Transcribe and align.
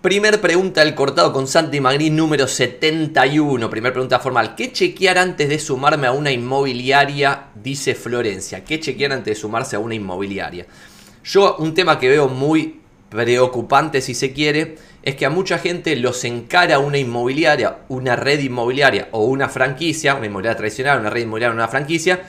Primer 0.00 0.40
pregunta 0.40 0.82
del 0.82 0.94
cortado 0.94 1.30
con 1.30 1.46
Santi 1.46 1.78
Magri 1.78 2.08
número 2.08 2.48
71. 2.48 3.68
Primer 3.68 3.92
pregunta 3.92 4.18
formal. 4.18 4.54
¿Qué 4.54 4.72
chequear 4.72 5.18
antes 5.18 5.50
de 5.50 5.58
sumarme 5.58 6.06
a 6.06 6.12
una 6.12 6.30
inmobiliaria? 6.30 7.48
Dice 7.54 7.94
Florencia. 7.94 8.64
¿Qué 8.64 8.80
chequear 8.80 9.12
antes 9.12 9.34
de 9.34 9.38
sumarse 9.38 9.76
a 9.76 9.78
una 9.78 9.94
inmobiliaria? 9.94 10.64
Yo 11.22 11.56
un 11.58 11.74
tema 11.74 11.98
que 11.98 12.08
veo 12.08 12.28
muy 12.28 12.80
preocupante 13.10 14.00
si 14.00 14.14
se 14.14 14.32
quiere 14.32 14.76
es 15.02 15.16
que 15.16 15.26
a 15.26 15.30
mucha 15.30 15.58
gente 15.58 15.94
los 15.96 16.24
encara 16.24 16.78
una 16.78 16.96
inmobiliaria, 16.96 17.80
una 17.90 18.16
red 18.16 18.40
inmobiliaria 18.40 19.08
o 19.10 19.26
una 19.26 19.50
franquicia, 19.50 20.14
una 20.14 20.24
inmobiliaria 20.24 20.56
tradicional, 20.56 21.00
una 21.00 21.10
red 21.10 21.24
inmobiliaria, 21.24 21.54
una 21.54 21.68
franquicia, 21.68 22.22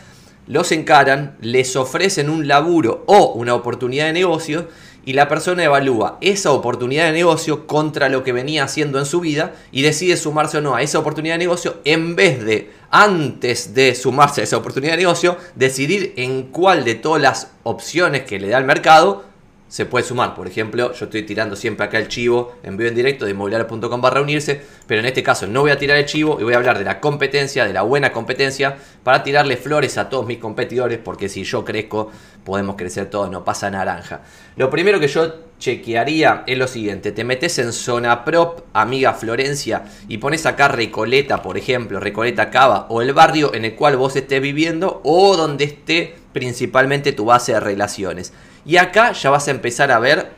los 0.46 0.74
encaran, 0.74 1.38
les 1.40 1.78
ofrecen 1.78 2.30
un 2.30 2.50
laburo 2.50 3.06
o 3.08 3.32
una 3.32 3.56
oportunidad 3.56 4.08
de 4.08 4.14
negocio 4.14 4.68
y 5.06 5.14
la 5.14 5.28
persona 5.28 5.64
evalúa 5.64 6.18
esa 6.22 6.52
oportunidad 6.52 7.06
de 7.06 7.12
negocio 7.14 7.68
contra 7.68 8.10
lo 8.10 8.24
que 8.24 8.34
venía 8.34 8.64
haciendo 8.64 9.00
en 9.00 9.06
su 9.06 9.20
vida 9.20 9.54
y 9.72 9.82
decide 9.82 10.18
sumarse 10.18 10.58
o 10.58 10.62
no 10.62 10.76
a 10.76 10.82
esa 10.82 11.00
oportunidad 11.00 11.36
de 11.36 11.40
negocio 11.40 11.78
en 11.86 12.16
vez 12.16 12.44
de 12.44 12.72
antes 12.90 13.74
de 13.74 13.96
sumarse 13.96 14.42
a 14.42 14.44
esa 14.44 14.58
oportunidad 14.58 14.94
de 14.94 14.98
negocio 14.98 15.38
decidir 15.56 16.14
en 16.18 16.44
cuál 16.44 16.84
de 16.84 16.96
todas 16.96 17.22
las 17.22 17.52
opciones 17.64 18.24
que 18.24 18.40
le 18.40 18.50
da 18.50 18.58
el 18.58 18.66
mercado 18.66 19.31
se 19.72 19.86
puede 19.86 20.04
sumar. 20.04 20.36
Por 20.36 20.48
ejemplo, 20.48 20.92
yo 20.92 21.06
estoy 21.06 21.24
tirando 21.24 21.56
siempre 21.56 21.86
acá 21.86 21.98
el 21.98 22.10
chivo 22.10 22.56
en 22.62 22.80
en 22.82 22.94
directo 22.94 23.24
de 23.24 23.32
inmobiliario.com 23.32 24.02
para 24.02 24.16
reunirse, 24.16 24.62
pero 24.86 25.00
en 25.00 25.06
este 25.06 25.24
caso 25.24 25.48
no 25.48 25.62
voy 25.62 25.72
a 25.72 25.78
tirar 25.78 25.98
el 25.98 26.06
chivo 26.06 26.38
y 26.42 26.44
voy 26.44 26.54
a 26.54 26.58
hablar 26.58 26.78
de 26.78 26.84
la 26.84 27.00
competencia, 27.00 27.64
de 27.64 27.72
la 27.72 27.82
buena 27.84 28.12
competencia, 28.12 28.76
para 29.02 29.24
tirarle 29.24 29.56
flores 29.56 29.98
a 29.98 30.10
todos 30.10 30.26
mis 30.26 30.40
competidores, 30.40 31.00
porque 31.00 31.30
si 31.30 31.46
yo 31.46 31.64
crezco, 31.64 32.12
podemos 32.44 32.76
crecer 32.76 33.10
todos, 33.10 33.32
no 33.32 33.46
pasa 33.46 33.70
naranja. 33.70 34.24
Lo 34.58 34.70
primero 34.70 35.00
que 35.00 35.08
yo 35.08 35.36
chequearía 35.58 36.44
es 36.48 36.58
lo 36.58 36.68
siguiente, 36.68 37.14
te 37.14 37.24
metes 37.24 37.58
en 37.58 37.72
zona 37.72 38.26
prop, 38.26 38.64
amiga 38.74 39.14
Florencia, 39.14 39.86
y 40.10 40.18
pones 40.18 40.46
acá 40.46 40.68
Recoleta, 40.68 41.42
por 41.42 41.58
ejemplo, 41.58 42.02
Recoleta 42.02 42.50
Cava, 42.50 42.88
o 42.90 43.02
el 43.02 43.14
barrio 43.14 43.54
en 43.54 43.64
el 43.64 43.76
cual 43.76 43.96
vos 43.96 44.18
estés 44.18 44.42
viviendo, 44.42 45.00
o 45.06 45.38
donde 45.38 45.64
esté 45.64 46.16
principalmente 46.34 47.14
tu 47.14 47.24
base 47.24 47.54
de 47.54 47.62
relaciones. 47.62 48.34
Y 48.66 48.78
acá 48.78 49.12
ya 49.14 49.30
vas 49.30 49.48
a 49.48 49.52
empezar 49.52 49.92
a 49.92 50.00
ver 50.00 50.32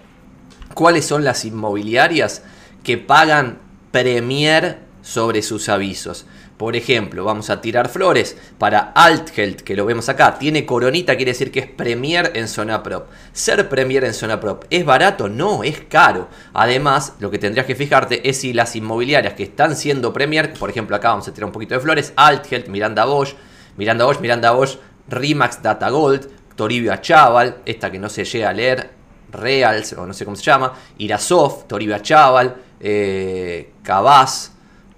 cuáles 0.73 1.05
son 1.05 1.23
las 1.23 1.45
inmobiliarias 1.45 2.43
que 2.83 2.97
pagan 2.97 3.59
Premier 3.91 4.79
sobre 5.01 5.41
sus 5.41 5.69
avisos. 5.69 6.25
Por 6.57 6.75
ejemplo, 6.75 7.25
vamos 7.25 7.49
a 7.49 7.61
tirar 7.61 7.89
flores 7.89 8.37
para 8.57 8.91
Althelt, 8.95 9.61
que 9.61 9.75
lo 9.75 9.85
vemos 9.85 10.07
acá. 10.07 10.37
Tiene 10.37 10.65
coronita, 10.65 11.15
quiere 11.15 11.31
decir 11.31 11.51
que 11.51 11.59
es 11.59 11.67
Premier 11.67 12.31
en 12.35 12.47
zona 12.47 12.83
prop. 12.83 13.07
Ser 13.33 13.67
Premier 13.67 14.03
en 14.05 14.13
zona 14.13 14.39
prop, 14.39 14.63
¿es 14.69 14.85
barato? 14.85 15.27
No, 15.27 15.63
es 15.63 15.81
caro. 15.89 16.29
Además, 16.53 17.15
lo 17.19 17.31
que 17.31 17.39
tendrías 17.39 17.65
que 17.65 17.75
fijarte 17.75 18.29
es 18.29 18.39
si 18.39 18.53
las 18.53 18.75
inmobiliarias 18.75 19.33
que 19.33 19.43
están 19.43 19.75
siendo 19.75 20.13
Premier, 20.13 20.53
por 20.53 20.69
ejemplo, 20.69 20.95
acá 20.95 21.09
vamos 21.09 21.27
a 21.27 21.33
tirar 21.33 21.47
un 21.47 21.53
poquito 21.53 21.73
de 21.73 21.81
flores, 21.81 22.13
Althelt, 22.15 22.67
Miranda 22.67 23.05
Bosch, 23.05 23.35
Miranda 23.75 24.05
Bosch, 24.05 24.19
Miranda 24.21 24.51
Bosch, 24.51 24.77
Rimax 25.09 25.61
Data 25.61 25.89
Gold, 25.89 26.29
Toribio 26.55 26.93
Achaval, 26.93 27.57
esta 27.65 27.91
que 27.91 27.99
no 27.99 28.09
se 28.09 28.25
llega 28.25 28.49
a 28.49 28.53
leer, 28.53 28.89
Reals, 29.31 29.93
o 29.93 30.05
no 30.05 30.13
sé 30.13 30.25
cómo 30.25 30.37
se 30.37 30.43
llama, 30.43 30.73
Irasov, 30.97 31.67
Toribio 31.67 31.95
Achaval, 31.95 32.55
eh, 32.79 33.71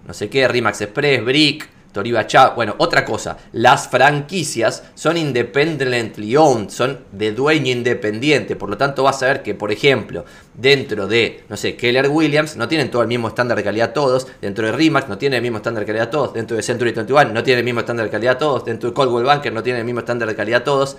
no 0.05 0.13
sé 0.13 0.29
qué, 0.29 0.47
Rimax 0.47 0.81
Express, 0.81 1.23
Brick, 1.23 1.69
Toribio 1.91 2.19
Achaval. 2.19 2.55
Bueno, 2.55 2.75
otra 2.77 3.05
cosa, 3.05 3.37
las 3.53 3.87
franquicias 3.87 4.83
son 4.93 5.15
independently 5.15 6.35
owned, 6.35 6.69
son 6.69 6.99
de 7.13 7.31
dueño 7.31 7.71
independiente, 7.71 8.57
por 8.57 8.69
lo 8.69 8.77
tanto 8.77 9.03
vas 9.03 9.23
a 9.23 9.27
ver 9.27 9.41
que, 9.41 9.55
por 9.55 9.71
ejemplo, 9.71 10.25
dentro 10.53 11.07
de, 11.07 11.45
no 11.47 11.55
sé, 11.55 11.77
Keller 11.77 12.09
Williams, 12.09 12.57
no 12.57 12.67
tienen 12.67 12.91
todo 12.91 13.01
el 13.01 13.07
mismo 13.07 13.29
estándar 13.29 13.57
de 13.57 13.63
calidad 13.63 13.93
todos, 13.93 14.27
dentro 14.41 14.65
de 14.65 14.73
Rimax 14.73 15.07
no 15.07 15.17
tienen 15.17 15.37
el 15.37 15.41
mismo 15.41 15.57
estándar 15.57 15.85
de 15.85 15.87
calidad 15.87 16.09
todos, 16.09 16.33
dentro 16.33 16.57
de 16.57 16.63
Century 16.63 16.91
21 16.91 17.31
no 17.31 17.43
tienen 17.43 17.59
el 17.59 17.65
mismo 17.65 17.79
estándar 17.79 18.05
de 18.05 18.11
calidad 18.11 18.37
todos, 18.37 18.65
dentro 18.65 18.89
de 18.89 18.93
Coldwell 18.93 19.25
Banker 19.25 19.53
no 19.53 19.63
tienen 19.63 19.79
el 19.79 19.85
mismo 19.85 20.01
estándar 20.01 20.27
de 20.27 20.35
calidad 20.35 20.63
todos 20.63 20.97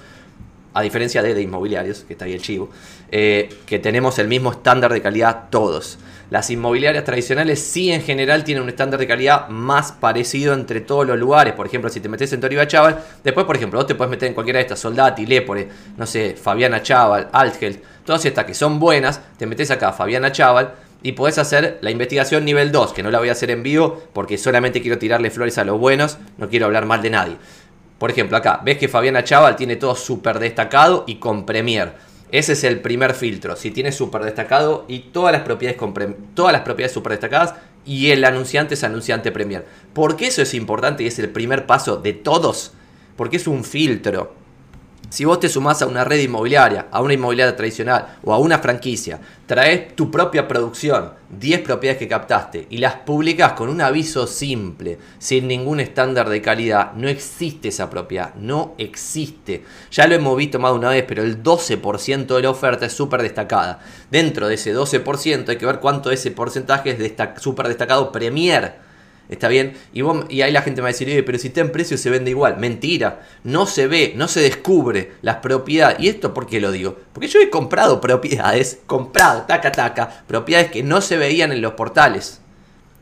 a 0.76 0.82
diferencia 0.82 1.22
de, 1.22 1.32
de 1.32 1.41
inmobiliarios, 1.41 2.00
que 2.00 2.12
está 2.12 2.26
ahí 2.26 2.34
el 2.34 2.42
chivo, 2.42 2.69
eh, 3.10 3.48
que 3.64 3.78
tenemos 3.78 4.19
el 4.19 4.28
mismo 4.28 4.53
estándar 4.53 4.92
de 4.92 5.00
calidad 5.00 5.44
todos. 5.48 5.98
Las 6.28 6.50
inmobiliarias 6.50 7.03
tradicionales 7.03 7.62
sí 7.62 7.91
en 7.91 8.03
general 8.03 8.44
tienen 8.44 8.62
un 8.62 8.69
estándar 8.69 9.00
de 9.00 9.06
calidad 9.06 9.48
más 9.48 9.92
parecido 9.92 10.53
entre 10.53 10.82
todos 10.82 11.06
los 11.06 11.19
lugares. 11.19 11.54
Por 11.54 11.65
ejemplo, 11.66 11.88
si 11.88 12.00
te 12.00 12.10
metes 12.10 12.31
en 12.34 12.42
Toriba 12.42 12.66
Chaval, 12.66 13.03
después, 13.25 13.47
por 13.47 13.56
ejemplo, 13.56 13.78
vos 13.78 13.86
te 13.86 13.94
puedes 13.94 14.10
meter 14.10 14.28
en 14.28 14.34
cualquiera 14.34 14.59
de 14.59 14.65
estas, 14.65 14.81
Soldati, 14.81 15.25
Lepore, 15.25 15.66
no 15.97 16.04
sé, 16.04 16.36
Fabiana 16.36 16.82
Chaval, 16.82 17.31
Altgeld, 17.32 17.78
todas 18.04 18.22
estas 18.26 18.44
que 18.44 18.53
son 18.53 18.78
buenas, 18.78 19.22
te 19.38 19.47
metes 19.47 19.70
acá, 19.70 19.94
Fabiana 19.94 20.31
Chaval, 20.31 20.75
y 21.03 21.12
podés 21.12 21.38
hacer 21.38 21.78
la 21.81 21.91
investigación 21.91 22.44
nivel 22.44 22.70
2, 22.70 22.92
que 22.92 23.03
no 23.03 23.10
la 23.10 23.19
voy 23.19 23.31
a 23.31 23.32
hacer 23.32 23.50
en 23.50 23.62
vivo 23.62 24.03
porque 24.12 24.36
solamente 24.36 24.82
quiero 24.82 24.98
tirarle 24.98 25.31
flores 25.31 25.56
a 25.56 25.65
los 25.65 25.78
buenos, 25.78 26.19
no 26.36 26.50
quiero 26.50 26.66
hablar 26.66 26.84
mal 26.84 27.00
de 27.00 27.10
nadie. 27.10 27.36
Por 27.98 28.10
ejemplo, 28.10 28.36
acá, 28.36 28.60
ves 28.64 28.78
que 28.78 28.88
Fabiana 28.88 29.24
Chaval 29.24 29.56
tiene 29.56 29.76
todo 29.76 29.94
súper 29.94 30.38
destacado 30.38 31.04
y 31.06 31.16
con 31.16 31.46
Premier. 31.46 31.94
Ese 32.30 32.52
es 32.52 32.64
el 32.64 32.80
primer 32.80 33.14
filtro. 33.14 33.56
Si 33.56 33.70
tiene 33.70 33.92
súper 33.92 34.22
destacado 34.22 34.84
y 34.88 34.98
todas 34.98 35.32
las 35.32 35.42
propiedades 35.42 35.78
con 35.78 35.94
todas 36.34 36.52
las 36.52 36.62
propiedades 36.62 36.92
súper 36.92 37.12
destacadas 37.12 37.54
y 37.86 38.10
el 38.10 38.24
anunciante 38.24 38.74
es 38.74 38.84
anunciante 38.84 39.32
Premier. 39.32 39.64
¿Por 39.94 40.16
qué 40.16 40.26
eso 40.26 40.42
es 40.42 40.52
importante 40.54 41.04
y 41.04 41.06
es 41.06 41.18
el 41.18 41.30
primer 41.30 41.66
paso 41.66 41.96
de 41.96 42.12
todos? 42.12 42.72
Porque 43.16 43.36
es 43.36 43.46
un 43.46 43.64
filtro. 43.64 44.34
Si 45.16 45.25
vos 45.25 45.41
te 45.41 45.49
sumás 45.49 45.81
a 45.81 45.87
una 45.87 46.04
red 46.04 46.21
inmobiliaria, 46.21 46.88
a 46.91 47.00
una 47.00 47.15
inmobiliaria 47.15 47.56
tradicional 47.56 48.19
o 48.22 48.34
a 48.34 48.38
una 48.38 48.59
franquicia, 48.59 49.19
traes 49.47 49.97
tu 49.97 50.10
propia 50.10 50.47
producción, 50.47 51.15
10 51.31 51.62
propiedades 51.62 51.99
que 51.99 52.06
captaste 52.06 52.66
y 52.69 52.77
las 52.77 52.97
publicas 52.97 53.54
con 53.54 53.71
un 53.71 53.81
aviso 53.81 54.27
simple, 54.27 54.99
sin 55.19 55.49
ningún 55.49 55.81
estándar 55.81 56.28
de 56.28 56.43
calidad, 56.43 56.93
no 56.93 57.09
existe 57.09 57.69
esa 57.69 57.88
propiedad, 57.88 58.34
no 58.34 58.75
existe. 58.77 59.65
Ya 59.91 60.06
lo 60.06 60.16
hemos 60.16 60.37
visto 60.37 60.59
más 60.59 60.72
de 60.72 60.78
una 60.81 60.91
vez, 60.91 61.06
pero 61.09 61.22
el 61.22 61.43
12% 61.43 62.27
de 62.27 62.43
la 62.43 62.50
oferta 62.50 62.84
es 62.84 62.93
súper 62.93 63.22
destacada. 63.22 63.81
Dentro 64.10 64.48
de 64.48 64.56
ese 64.56 64.77
12% 64.77 65.48
hay 65.48 65.56
que 65.56 65.65
ver 65.65 65.81
cuánto 65.81 66.10
ese 66.10 66.31
porcentaje 66.31 66.91
es 66.91 67.43
súper 67.43 67.69
destacado 67.69 68.12
Premier 68.12 68.84
¿Está 69.28 69.48
bien? 69.48 69.76
Y, 69.92 70.03
y 70.28 70.42
ahí 70.42 70.53
la 70.53 70.62
gente 70.62 70.81
me 70.81 70.84
va 70.84 70.88
a 70.91 70.92
decir, 70.92 71.25
pero 71.25 71.38
si 71.38 71.48
está 71.48 71.60
en 71.60 71.72
precio 71.72 71.98
se 71.98 72.10
vende 72.10 72.31
igual. 72.31 72.59
Mentira. 72.59 73.26
No 73.44 73.66
se 73.66 73.87
ve, 73.87 74.14
no 74.16 74.28
se 74.28 74.41
descubre 74.41 75.12
las 75.22 75.37
propiedades. 75.37 75.98
¿Y 76.00 76.09
esto 76.09 76.32
por 76.32 76.47
qué 76.47 76.60
lo 76.60 76.70
digo? 76.70 76.97
Porque 77.12 77.28
yo 77.28 77.41
he 77.41 77.50
comprado 77.50 78.00
propiedades, 78.00 78.81
comprado, 78.86 79.42
taca, 79.42 79.72
taca, 79.72 80.25
propiedades 80.26 80.70
que 80.70 80.82
no 80.82 81.00
se 81.00 81.16
veían 81.16 81.53
en 81.53 81.62
los 81.62 81.72
portales. 81.72 82.41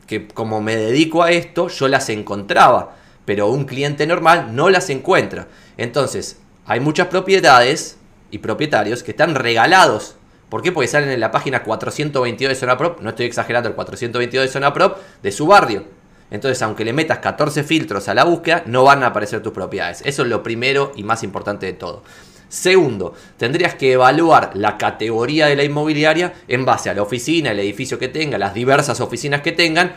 Que 0.07 0.27
como 0.27 0.61
me 0.61 0.75
dedico 0.75 1.23
a 1.23 1.31
esto, 1.31 1.67
yo 1.67 1.87
las 1.87 2.09
encontraba. 2.09 2.95
Pero 3.25 3.49
un 3.49 3.65
cliente 3.65 4.07
normal 4.07 4.55
no 4.55 4.69
las 4.69 4.89
encuentra. 4.89 5.47
Entonces, 5.77 6.39
hay 6.65 6.79
muchas 6.79 7.07
propiedades 7.07 7.97
y 8.31 8.39
propietarios 8.39 9.03
que 9.03 9.11
están 9.11 9.35
regalados 9.35 10.15
¿Por 10.49 10.61
qué? 10.61 10.71
Porque 10.71 10.87
salen 10.87 11.09
en 11.09 11.19
la 11.19 11.31
página 11.31 11.63
422 11.63 12.49
de 12.49 12.55
Zona 12.55 12.77
Prop, 12.77 13.01
no 13.01 13.09
estoy 13.09 13.25
exagerando, 13.25 13.67
el 13.69 13.75
422 13.75 14.45
de 14.45 14.51
Zona 14.51 14.73
Prop, 14.73 14.97
de 15.21 15.31
su 15.31 15.47
barrio. 15.47 15.85
Entonces, 16.31 16.61
aunque 16.61 16.85
le 16.85 16.93
metas 16.93 17.19
14 17.19 17.63
filtros 17.63 18.07
a 18.07 18.13
la 18.13 18.23
búsqueda, 18.23 18.63
no 18.65 18.83
van 18.83 19.03
a 19.03 19.07
aparecer 19.07 19.41
tus 19.41 19.53
propiedades. 19.53 20.01
Eso 20.05 20.23
es 20.23 20.29
lo 20.29 20.43
primero 20.43 20.91
y 20.95 21.03
más 21.03 21.23
importante 21.23 21.65
de 21.65 21.73
todo. 21.73 22.03
Segundo, 22.49 23.13
tendrías 23.37 23.75
que 23.75 23.93
evaluar 23.93 24.51
la 24.53 24.77
categoría 24.77 25.47
de 25.47 25.55
la 25.55 25.63
inmobiliaria 25.63 26.33
en 26.47 26.65
base 26.65 26.89
a 26.89 26.93
la 26.93 27.01
oficina, 27.01 27.51
el 27.51 27.59
edificio 27.59 27.99
que 27.99 28.07
tenga, 28.07 28.37
las 28.37 28.53
diversas 28.53 28.99
oficinas 29.01 29.41
que 29.41 29.51
tengan 29.51 29.93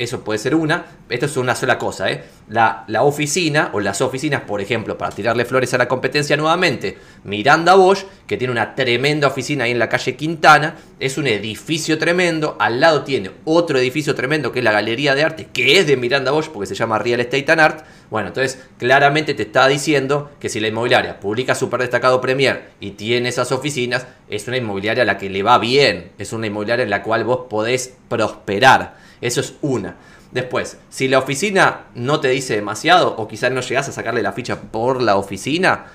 eso 0.00 0.24
puede 0.24 0.38
ser 0.38 0.54
una. 0.54 0.86
Esto 1.10 1.26
es 1.26 1.36
una 1.36 1.54
sola 1.54 1.76
cosa, 1.76 2.10
¿eh? 2.10 2.24
La, 2.48 2.84
la, 2.86 3.02
oficina 3.02 3.68
o 3.74 3.80
las 3.80 4.00
oficinas, 4.00 4.40
por 4.40 4.62
ejemplo, 4.62 4.96
para 4.96 5.14
tirarle 5.14 5.44
flores 5.44 5.74
a 5.74 5.78
la 5.78 5.88
competencia 5.88 6.38
nuevamente, 6.38 6.96
Miranda 7.24 7.74
Bosch, 7.74 8.06
que 8.30 8.36
tiene 8.36 8.52
una 8.52 8.76
tremenda 8.76 9.26
oficina 9.26 9.64
ahí 9.64 9.72
en 9.72 9.80
la 9.80 9.88
calle 9.88 10.14
Quintana, 10.14 10.76
es 11.00 11.18
un 11.18 11.26
edificio 11.26 11.98
tremendo. 11.98 12.56
Al 12.60 12.78
lado 12.78 13.02
tiene 13.02 13.32
otro 13.44 13.76
edificio 13.76 14.14
tremendo 14.14 14.52
que 14.52 14.60
es 14.60 14.64
la 14.64 14.70
Galería 14.70 15.16
de 15.16 15.24
Arte, 15.24 15.48
que 15.52 15.80
es 15.80 15.88
de 15.88 15.96
Miranda 15.96 16.30
Bosch 16.30 16.48
porque 16.48 16.68
se 16.68 16.76
llama 16.76 17.00
Real 17.00 17.18
Estate 17.18 17.50
and 17.50 17.60
Art. 17.60 17.84
Bueno, 18.08 18.28
entonces 18.28 18.62
claramente 18.78 19.34
te 19.34 19.42
está 19.42 19.66
diciendo 19.66 20.30
que 20.38 20.48
si 20.48 20.60
la 20.60 20.68
inmobiliaria 20.68 21.18
publica 21.18 21.56
super 21.56 21.80
destacado 21.80 22.20
Premier 22.20 22.68
y 22.78 22.92
tiene 22.92 23.30
esas 23.30 23.50
oficinas, 23.50 24.06
es 24.28 24.46
una 24.46 24.58
inmobiliaria 24.58 25.02
a 25.02 25.06
la 25.06 25.18
que 25.18 25.28
le 25.28 25.42
va 25.42 25.58
bien, 25.58 26.12
es 26.16 26.32
una 26.32 26.46
inmobiliaria 26.46 26.84
en 26.84 26.90
la 26.90 27.02
cual 27.02 27.24
vos 27.24 27.48
podés 27.50 27.94
prosperar. 28.08 28.94
Eso 29.20 29.40
es 29.40 29.54
una. 29.60 29.96
Después, 30.30 30.78
si 30.88 31.08
la 31.08 31.18
oficina 31.18 31.86
no 31.96 32.20
te 32.20 32.28
dice 32.28 32.54
demasiado 32.54 33.16
o 33.16 33.26
quizás 33.26 33.50
no 33.50 33.60
llegas 33.60 33.88
a 33.88 33.92
sacarle 33.92 34.22
la 34.22 34.32
ficha 34.32 34.60
por 34.70 35.02
la 35.02 35.16
oficina, 35.16 35.86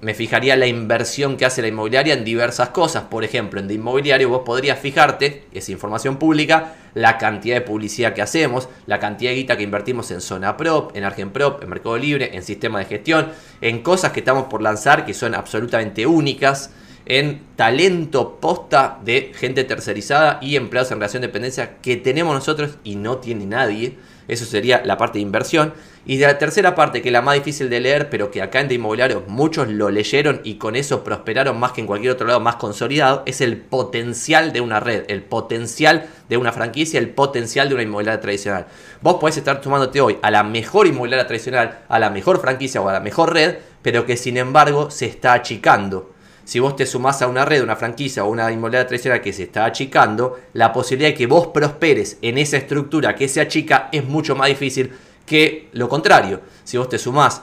me 0.00 0.14
fijaría 0.14 0.56
la 0.56 0.66
inversión 0.66 1.36
que 1.36 1.46
hace 1.46 1.62
la 1.62 1.68
inmobiliaria 1.68 2.14
en 2.14 2.24
diversas 2.24 2.68
cosas. 2.68 3.04
Por 3.04 3.24
ejemplo, 3.24 3.60
en 3.60 3.68
de 3.68 3.74
inmobiliario 3.74 4.28
vos 4.28 4.42
podrías 4.44 4.78
fijarte, 4.78 5.44
es 5.52 5.68
información 5.68 6.18
pública, 6.18 6.74
la 6.94 7.18
cantidad 7.18 7.56
de 7.56 7.62
publicidad 7.62 8.12
que 8.12 8.22
hacemos, 8.22 8.68
la 8.86 8.98
cantidad 8.98 9.30
de 9.30 9.36
guita 9.36 9.56
que 9.56 9.62
invertimos 9.62 10.10
en 10.10 10.20
zona 10.20 10.56
prop, 10.56 10.96
en 10.96 11.04
Argen 11.04 11.30
Prop, 11.30 11.62
en 11.62 11.70
Mercado 11.70 11.96
Libre, 11.96 12.30
en 12.34 12.42
sistema 12.42 12.78
de 12.78 12.84
gestión, 12.84 13.28
en 13.60 13.82
cosas 13.82 14.12
que 14.12 14.20
estamos 14.20 14.44
por 14.44 14.62
lanzar 14.62 15.06
que 15.06 15.14
son 15.14 15.34
absolutamente 15.34 16.06
únicas 16.06 16.70
en 17.06 17.40
talento 17.54 18.38
posta 18.40 18.98
de 19.04 19.32
gente 19.34 19.64
tercerizada 19.64 20.38
y 20.42 20.56
empleados 20.56 20.90
en 20.90 20.98
relación 20.98 21.20
de 21.22 21.28
dependencia 21.28 21.76
que 21.80 21.96
tenemos 21.96 22.34
nosotros 22.34 22.76
y 22.84 22.96
no 22.96 23.18
tiene 23.18 23.46
nadie. 23.46 23.96
Eso 24.28 24.44
sería 24.44 24.82
la 24.84 24.96
parte 24.96 25.18
de 25.18 25.22
inversión. 25.22 25.74
Y 26.08 26.18
de 26.18 26.26
la 26.26 26.38
tercera 26.38 26.76
parte, 26.76 27.02
que 27.02 27.08
es 27.08 27.12
la 27.12 27.22
más 27.22 27.34
difícil 27.34 27.68
de 27.68 27.80
leer, 27.80 28.08
pero 28.10 28.30
que 28.30 28.40
acá 28.40 28.60
en 28.60 28.68
de 28.68 28.76
inmobiliario 28.76 29.24
muchos 29.26 29.68
lo 29.68 29.90
leyeron 29.90 30.40
y 30.44 30.54
con 30.54 30.76
eso 30.76 31.02
prosperaron 31.02 31.58
más 31.58 31.72
que 31.72 31.80
en 31.80 31.88
cualquier 31.88 32.12
otro 32.12 32.28
lado 32.28 32.38
más 32.38 32.56
consolidado, 32.56 33.24
es 33.26 33.40
el 33.40 33.56
potencial 33.56 34.52
de 34.52 34.60
una 34.60 34.78
red, 34.78 35.04
el 35.08 35.22
potencial 35.22 36.06
de 36.28 36.36
una 36.36 36.52
franquicia, 36.52 37.00
el 37.00 37.10
potencial 37.10 37.68
de 37.68 37.74
una 37.74 37.82
inmobiliaria 37.82 38.20
tradicional. 38.20 38.66
Vos 39.02 39.16
podés 39.16 39.36
estar 39.36 39.60
tomándote 39.60 40.00
hoy 40.00 40.18
a 40.22 40.30
la 40.30 40.44
mejor 40.44 40.86
inmobiliaria 40.86 41.26
tradicional, 41.26 41.80
a 41.88 41.98
la 41.98 42.10
mejor 42.10 42.40
franquicia 42.40 42.80
o 42.80 42.88
a 42.88 42.92
la 42.92 43.00
mejor 43.00 43.32
red, 43.32 43.56
pero 43.82 44.06
que 44.06 44.16
sin 44.16 44.36
embargo 44.36 44.90
se 44.92 45.06
está 45.06 45.32
achicando 45.32 46.14
si 46.46 46.60
vos 46.60 46.76
te 46.76 46.86
sumás 46.86 47.20
a 47.22 47.26
una 47.26 47.44
red, 47.44 47.60
una 47.60 47.74
franquicia 47.74 48.24
o 48.24 48.30
una 48.30 48.52
inmobiliaria 48.52 48.86
tradicional 48.86 49.20
que 49.20 49.32
se 49.32 49.42
está 49.42 49.64
achicando, 49.64 50.38
la 50.52 50.72
posibilidad 50.72 51.10
de 51.10 51.16
que 51.16 51.26
vos 51.26 51.48
prosperes 51.48 52.18
en 52.22 52.38
esa 52.38 52.56
estructura 52.56 53.16
que 53.16 53.26
se 53.26 53.40
achica 53.40 53.88
es 53.90 54.04
mucho 54.04 54.36
más 54.36 54.46
difícil 54.46 54.92
que 55.26 55.68
lo 55.72 55.88
contrario. 55.88 56.40
Si 56.62 56.78
vos 56.78 56.88
te 56.88 56.98
sumás, 56.98 57.42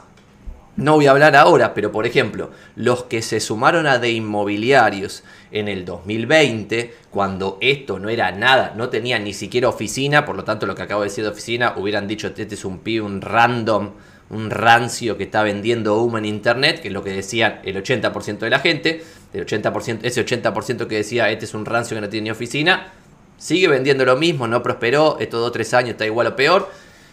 no 0.77 0.95
voy 0.95 1.07
a 1.07 1.11
hablar 1.11 1.35
ahora, 1.35 1.73
pero 1.73 1.91
por 1.91 2.07
ejemplo, 2.07 2.51
los 2.77 3.03
que 3.03 3.21
se 3.21 3.41
sumaron 3.41 3.88
a 3.88 4.00
de 4.00 4.11
inmobiliarios 4.11 5.25
en 5.51 5.67
el 5.67 5.83
2020, 5.83 6.94
cuando 7.11 7.57
esto 7.59 8.00
no 8.00 8.07
era 8.07 8.31
nada, 8.31 8.73
no 8.77 8.88
tenía 8.88 9.19
ni 9.19 9.33
siquiera 9.33 9.67
oficina, 9.67 10.23
por 10.23 10.38
lo 10.38 10.45
tanto 10.45 10.65
lo 10.65 10.75
que 10.75 10.81
acabo 10.83 11.01
de 11.01 11.09
decir 11.09 11.25
de 11.25 11.29
oficina, 11.29 11.73
hubieran 11.75 12.07
dicho, 12.07 12.27
este 12.27 12.55
es 12.55 12.63
un 12.63 12.79
pibe, 12.79 13.05
un 13.05 13.19
random 13.19 13.91
un 14.30 14.50
rancio 14.50 15.18
que 15.18 15.24
está 15.24 15.44
vendiendo 15.44 16.02
humo 16.02 16.18
en 16.18 16.25
internet, 16.25 16.81
que 16.81 16.88
es 16.88 16.94
lo 16.94 17.04
que 17.04 17.12
decía 17.12 17.62
el 17.64 17.75
80% 17.75 18.40
de 18.40 18.50
la 18.50 18.60
gente, 18.60 19.04
el 19.34 19.46
80%, 19.46 20.00
ese 20.04 20.25
80% 20.25 20.88
que 20.88 20.96
decía 20.96 21.30
este 21.30 21.46
es 21.46 21.54
un 21.54 21.66
rancio 21.66 21.96
que 21.96 22.02
no 22.02 22.10
tiene 22.10 22.25
ni 22.25 22.31
oficina, 22.31 22.94
sigue 23.38 23.68
vendiendo 23.68 24.06
lo 24.06 24.16
mismo, 24.16 24.48
no 24.48 24.64
prosperó, 24.64 25.18
estos 25.20 25.42
2 25.42 25.52
3 25.52 25.74
años 25.74 25.90
está 25.92 26.06
igual 26.06 26.28
o 26.28 26.36
peor. 26.36 26.70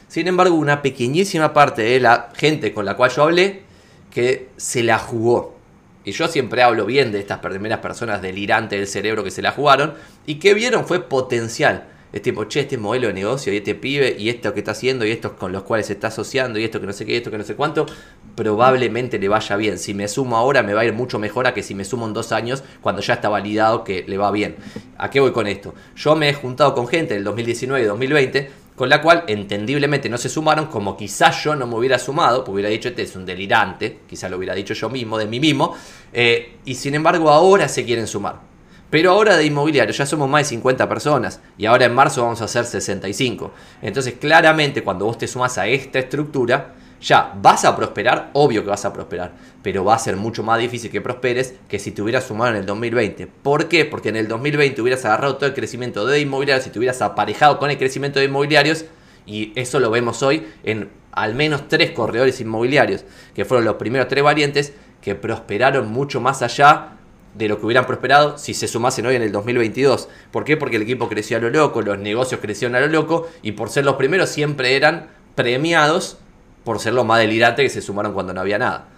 Sin 0.08 0.26
embargo, 0.26 0.54
una 0.56 0.82
pequeñísima 0.82 1.52
parte 1.52 1.82
de 1.82 2.00
la 2.00 2.30
gente 2.34 2.72
con 2.72 2.84
la 2.84 2.96
cual 2.96 3.10
yo 3.10 3.22
hablé 3.22 3.62
que 4.10 4.48
se 4.56 4.82
la 4.82 4.98
jugó. 4.98 5.56
Y 6.04 6.12
yo 6.12 6.28
siempre 6.28 6.62
hablo 6.62 6.86
bien 6.86 7.12
de 7.12 7.20
estas 7.20 7.38
primeras 7.38 7.80
personas 7.80 8.22
delirantes 8.22 8.78
del 8.78 8.88
cerebro 8.88 9.22
que 9.22 9.30
se 9.30 9.42
la 9.42 9.52
jugaron 9.52 9.94
y 10.26 10.36
que 10.36 10.54
vieron 10.54 10.86
fue 10.86 11.02
potencial 11.02 11.84
es 12.12 12.22
tipo, 12.22 12.44
che, 12.44 12.60
este 12.60 12.76
modelo 12.76 13.06
de 13.06 13.12
negocio 13.12 13.52
y 13.52 13.58
este 13.58 13.74
pibe 13.74 14.16
y 14.18 14.28
esto 14.28 14.52
que 14.52 14.60
está 14.60 14.72
haciendo 14.72 15.06
y 15.06 15.10
estos 15.10 15.32
con 15.32 15.52
los 15.52 15.62
cuales 15.62 15.86
se 15.86 15.92
está 15.92 16.08
asociando 16.08 16.58
y 16.58 16.64
esto 16.64 16.80
que 16.80 16.86
no 16.86 16.92
sé 16.92 17.06
qué, 17.06 17.16
esto 17.16 17.30
que 17.30 17.38
no 17.38 17.44
sé 17.44 17.54
cuánto, 17.54 17.86
probablemente 18.34 19.18
le 19.18 19.28
vaya 19.28 19.56
bien. 19.56 19.78
Si 19.78 19.94
me 19.94 20.08
sumo 20.08 20.36
ahora 20.36 20.62
me 20.62 20.74
va 20.74 20.80
a 20.80 20.84
ir 20.84 20.92
mucho 20.92 21.18
mejor 21.18 21.46
a 21.46 21.54
que 21.54 21.62
si 21.62 21.74
me 21.74 21.84
sumo 21.84 22.06
en 22.06 22.12
dos 22.12 22.32
años 22.32 22.64
cuando 22.80 23.00
ya 23.00 23.14
está 23.14 23.28
validado 23.28 23.84
que 23.84 24.04
le 24.06 24.18
va 24.18 24.30
bien. 24.30 24.56
¿A 24.98 25.10
qué 25.10 25.20
voy 25.20 25.32
con 25.32 25.46
esto? 25.46 25.74
Yo 25.96 26.16
me 26.16 26.28
he 26.28 26.34
juntado 26.34 26.74
con 26.74 26.88
gente 26.88 27.14
del 27.14 27.24
2019 27.24 27.84
y 27.84 27.86
2020 27.86 28.50
con 28.74 28.88
la 28.88 29.02
cual 29.02 29.24
entendiblemente 29.26 30.08
no 30.08 30.16
se 30.16 30.30
sumaron 30.30 30.66
como 30.66 30.96
quizás 30.96 31.44
yo 31.44 31.54
no 31.54 31.66
me 31.66 31.76
hubiera 31.76 31.98
sumado, 31.98 32.38
porque 32.38 32.52
hubiera 32.52 32.70
dicho 32.70 32.88
este 32.88 33.02
es 33.02 33.14
un 33.14 33.26
delirante, 33.26 33.98
quizás 34.08 34.30
lo 34.30 34.38
hubiera 34.38 34.54
dicho 34.54 34.72
yo 34.72 34.88
mismo, 34.88 35.18
de 35.18 35.26
mí 35.26 35.38
mismo, 35.38 35.76
eh, 36.14 36.56
y 36.64 36.74
sin 36.74 36.94
embargo 36.94 37.28
ahora 37.28 37.68
se 37.68 37.84
quieren 37.84 38.06
sumar. 38.06 38.49
Pero 38.90 39.12
ahora 39.12 39.36
de 39.36 39.46
inmobiliario 39.46 39.94
ya 39.94 40.04
somos 40.04 40.28
más 40.28 40.42
de 40.42 40.48
50 40.50 40.88
personas 40.88 41.40
y 41.56 41.66
ahora 41.66 41.86
en 41.86 41.94
marzo 41.94 42.22
vamos 42.22 42.42
a 42.42 42.48
ser 42.48 42.64
65. 42.64 43.52
Entonces 43.82 44.14
claramente 44.20 44.82
cuando 44.82 45.04
vos 45.04 45.16
te 45.16 45.28
sumas 45.28 45.56
a 45.58 45.68
esta 45.68 46.00
estructura, 46.00 46.74
ya 47.00 47.32
vas 47.40 47.64
a 47.64 47.74
prosperar, 47.76 48.30
obvio 48.34 48.62
que 48.62 48.70
vas 48.70 48.84
a 48.84 48.92
prosperar, 48.92 49.32
pero 49.62 49.84
va 49.84 49.94
a 49.94 49.98
ser 49.98 50.16
mucho 50.16 50.42
más 50.42 50.58
difícil 50.58 50.90
que 50.90 51.00
prosperes 51.00 51.54
que 51.68 51.78
si 51.78 51.92
te 51.92 52.02
hubieras 52.02 52.24
sumado 52.24 52.50
en 52.50 52.56
el 52.58 52.66
2020. 52.66 53.26
¿Por 53.26 53.68
qué? 53.68 53.84
Porque 53.84 54.10
en 54.10 54.16
el 54.16 54.28
2020 54.28 54.82
hubieras 54.82 55.04
agarrado 55.04 55.36
todo 55.36 55.46
el 55.46 55.54
crecimiento 55.54 56.04
de 56.04 56.20
inmobiliarios 56.20 56.66
y 56.66 56.70
te 56.70 56.78
hubieras 56.78 57.00
aparejado 57.00 57.58
con 57.58 57.70
el 57.70 57.78
crecimiento 57.78 58.18
de 58.18 58.26
inmobiliarios 58.26 58.84
y 59.24 59.52
eso 59.54 59.80
lo 59.80 59.90
vemos 59.90 60.22
hoy 60.22 60.46
en 60.64 60.90
al 61.12 61.34
menos 61.34 61.68
tres 61.68 61.90
corredores 61.90 62.40
inmobiliarios, 62.40 63.04
que 63.34 63.44
fueron 63.44 63.64
los 63.64 63.76
primeros 63.76 64.08
tres 64.08 64.22
variantes 64.22 64.72
que 65.00 65.14
prosperaron 65.14 65.90
mucho 65.90 66.20
más 66.20 66.42
allá 66.42 66.99
de 67.34 67.48
lo 67.48 67.58
que 67.58 67.66
hubieran 67.66 67.86
prosperado 67.86 68.38
si 68.38 68.54
se 68.54 68.68
sumasen 68.68 69.06
hoy 69.06 69.16
en 69.16 69.22
el 69.22 69.32
2022. 69.32 70.08
¿Por 70.30 70.44
qué? 70.44 70.56
Porque 70.56 70.76
el 70.76 70.82
equipo 70.82 71.08
creció 71.08 71.36
a 71.36 71.40
lo 71.40 71.50
loco, 71.50 71.82
los 71.82 71.98
negocios 71.98 72.40
crecieron 72.40 72.74
a 72.74 72.80
lo 72.80 72.88
loco 72.88 73.28
y 73.42 73.52
por 73.52 73.70
ser 73.70 73.84
los 73.84 73.96
primeros 73.96 74.30
siempre 74.30 74.76
eran 74.76 75.08
premiados 75.34 76.18
por 76.64 76.80
ser 76.80 76.92
los 76.92 77.06
más 77.06 77.20
delirantes 77.20 77.64
que 77.64 77.70
se 77.70 77.82
sumaron 77.82 78.12
cuando 78.12 78.34
no 78.34 78.40
había 78.40 78.58
nada. 78.58 78.88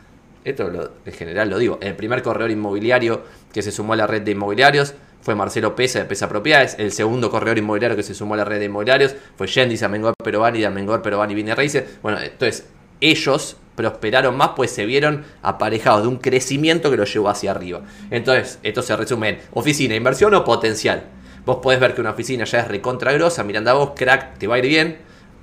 Esto 0.45 0.91
en 1.05 1.13
general 1.13 1.51
lo 1.51 1.59
digo. 1.59 1.79
El 1.81 1.95
primer 1.95 2.23
corredor 2.23 2.51
inmobiliario 2.51 3.23
que 3.53 3.63
se 3.63 3.71
sumó 3.71 3.93
a 3.93 3.97
la 3.97 4.07
red 4.07 4.23
de 4.23 4.33
inmobiliarios 4.33 4.95
fue 5.21 5.37
Marcelo 5.37 5.77
Pesa 5.77 6.01
de 6.01 6.05
Pesa 6.07 6.29
Propiedades. 6.29 6.75
El 6.79 6.91
segundo 6.91 7.31
corredor 7.31 7.59
inmobiliario 7.59 7.97
que 7.97 8.03
se 8.03 8.15
sumó 8.15 8.35
a 8.35 8.39
la 8.39 8.45
red 8.45 8.59
de 8.59 8.65
inmobiliarios 8.65 9.15
fue 9.37 9.47
Yendis 9.47 9.85
Amengor 9.85 10.15
Perovani 10.23 10.59
de 10.59 10.67
Amengor 10.67 11.01
Perovani 11.01 11.35
Vine 11.35 11.55
Raíces. 11.55 11.85
Bueno, 12.03 12.19
entonces 12.21 12.67
ellos 13.01 13.57
prosperaron 13.75 14.37
más, 14.37 14.51
pues 14.57 14.71
se 14.71 14.87
vieron 14.87 15.25
aparejados 15.43 16.03
de 16.03 16.09
un 16.09 16.17
crecimiento 16.17 16.91
que 16.91 16.97
los 16.97 17.13
llevó 17.13 17.29
hacia 17.29 17.51
arriba. 17.51 17.83
Entonces, 18.11 18.59
esto 18.63 18.83
se 18.83 18.97
resume 18.97 19.29
en 19.29 19.39
oficina, 19.53 19.95
inversión 19.95 20.35
o 20.35 20.45
potencial. 20.45 21.05
Vos 21.45 21.59
podés 21.63 21.81
ver 21.81 21.95
que 21.95 22.01
una 22.01 22.11
oficina 22.11 22.45
ya 22.45 22.61
es 22.61 22.69
recontra 22.69 23.13
grosa, 23.13 23.43
mirando 23.43 23.71
a 23.71 23.75
vos, 23.75 23.93
crack, 23.97 24.39
te 24.39 24.47
va 24.47 24.57
a 24.57 24.59
ir 24.59 24.67
bien. 24.67 24.99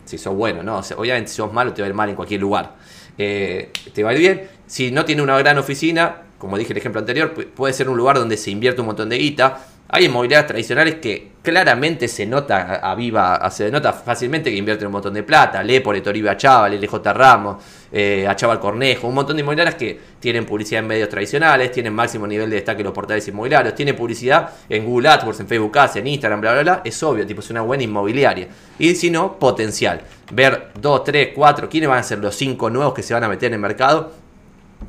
Si 0.06 0.18
sos 0.18 0.34
bueno, 0.34 0.64
¿no? 0.64 0.80
obviamente 0.98 1.30
si 1.30 1.38
sos 1.38 1.54
malo 1.54 1.74
te 1.74 1.82
va 1.82 1.88
a 1.88 1.90
ir 1.90 1.96
mal 1.96 2.10
en 2.10 2.16
cualquier 2.16 2.42
lugar. 2.42 2.76
Eh, 3.18 3.72
te 3.94 4.04
va 4.04 4.12
a 4.12 4.14
ir 4.14 4.20
bien. 4.20 4.50
Si 4.66 4.92
no 4.92 5.06
tiene 5.06 5.22
una 5.22 5.38
gran 5.38 5.58
oficina, 5.58 6.24
como 6.38 6.58
dije 6.58 6.72
el 6.72 6.78
ejemplo 6.78 7.00
anterior, 7.00 7.34
puede 7.34 7.74
ser 7.74 7.90
un 7.90 7.98
lugar 7.98 8.18
donde 8.18 8.38
se 8.38 8.50
invierte 8.50 8.82
un 8.82 8.88
montón 8.88 9.10
de 9.10 9.18
guita. 9.18 9.66
Hay 9.92 10.06
inmobiliarias 10.06 10.46
tradicionales 10.46 10.96
que 10.96 11.32
claramente 11.42 12.08
se 12.08 12.24
nota 12.28 12.76
a 12.76 12.94
viva, 12.94 13.50
se 13.50 13.72
nota 13.72 13.92
fácilmente 13.92 14.52
que 14.52 14.56
invierten 14.56 14.86
un 14.86 14.92
montón 14.94 15.16
de 15.16 15.24
plata. 15.24 15.64
Lepore, 15.64 16.02
Toribe 16.02 16.38
Chaval, 16.38 16.80
LJ 16.80 17.12
Ramos, 17.12 17.64
eh, 17.92 18.30
Chaval 18.36 18.60
Cornejo, 18.60 19.08
un 19.08 19.16
montón 19.16 19.36
de 19.36 19.42
inmobiliarias 19.42 19.74
que 19.74 20.00
tienen 20.20 20.46
publicidad 20.46 20.84
en 20.84 20.88
medios 20.90 21.10
tradicionales, 21.10 21.72
tienen 21.72 21.92
máximo 21.96 22.28
nivel 22.28 22.52
de 22.52 22.58
destaque 22.58 22.82
en 22.82 22.86
los 22.86 22.94
portales 22.94 23.28
inmobiliarios, 23.28 23.74
tiene 23.74 23.96
publicidad 23.96 24.52
en 24.70 24.86
Google 24.86 25.10
AdWords, 25.10 25.40
en 25.40 25.48
Facebook 25.48 25.80
Ads, 25.80 25.96
en 25.96 26.06
Instagram, 26.06 26.42
bla, 26.42 26.54
bla, 26.54 26.62
bla. 26.62 26.82
Es 26.86 27.02
obvio, 27.02 27.26
tipo, 27.26 27.42
es 27.42 27.50
una 27.50 27.62
buena 27.62 27.82
inmobiliaria. 27.82 28.48
Y 28.78 28.94
si 28.94 29.10
no, 29.10 29.40
potencial. 29.40 30.02
Ver 30.32 30.68
2, 30.80 31.04
3, 31.04 31.30
4, 31.34 31.68
quiénes 31.68 31.90
van 31.90 31.98
a 31.98 32.04
ser 32.04 32.20
los 32.20 32.36
5 32.36 32.70
nuevos 32.70 32.94
que 32.94 33.02
se 33.02 33.16
van 33.16 33.24
a 33.24 33.28
meter 33.28 33.48
en 33.48 33.56
el 33.56 33.60
mercado. 33.60 34.12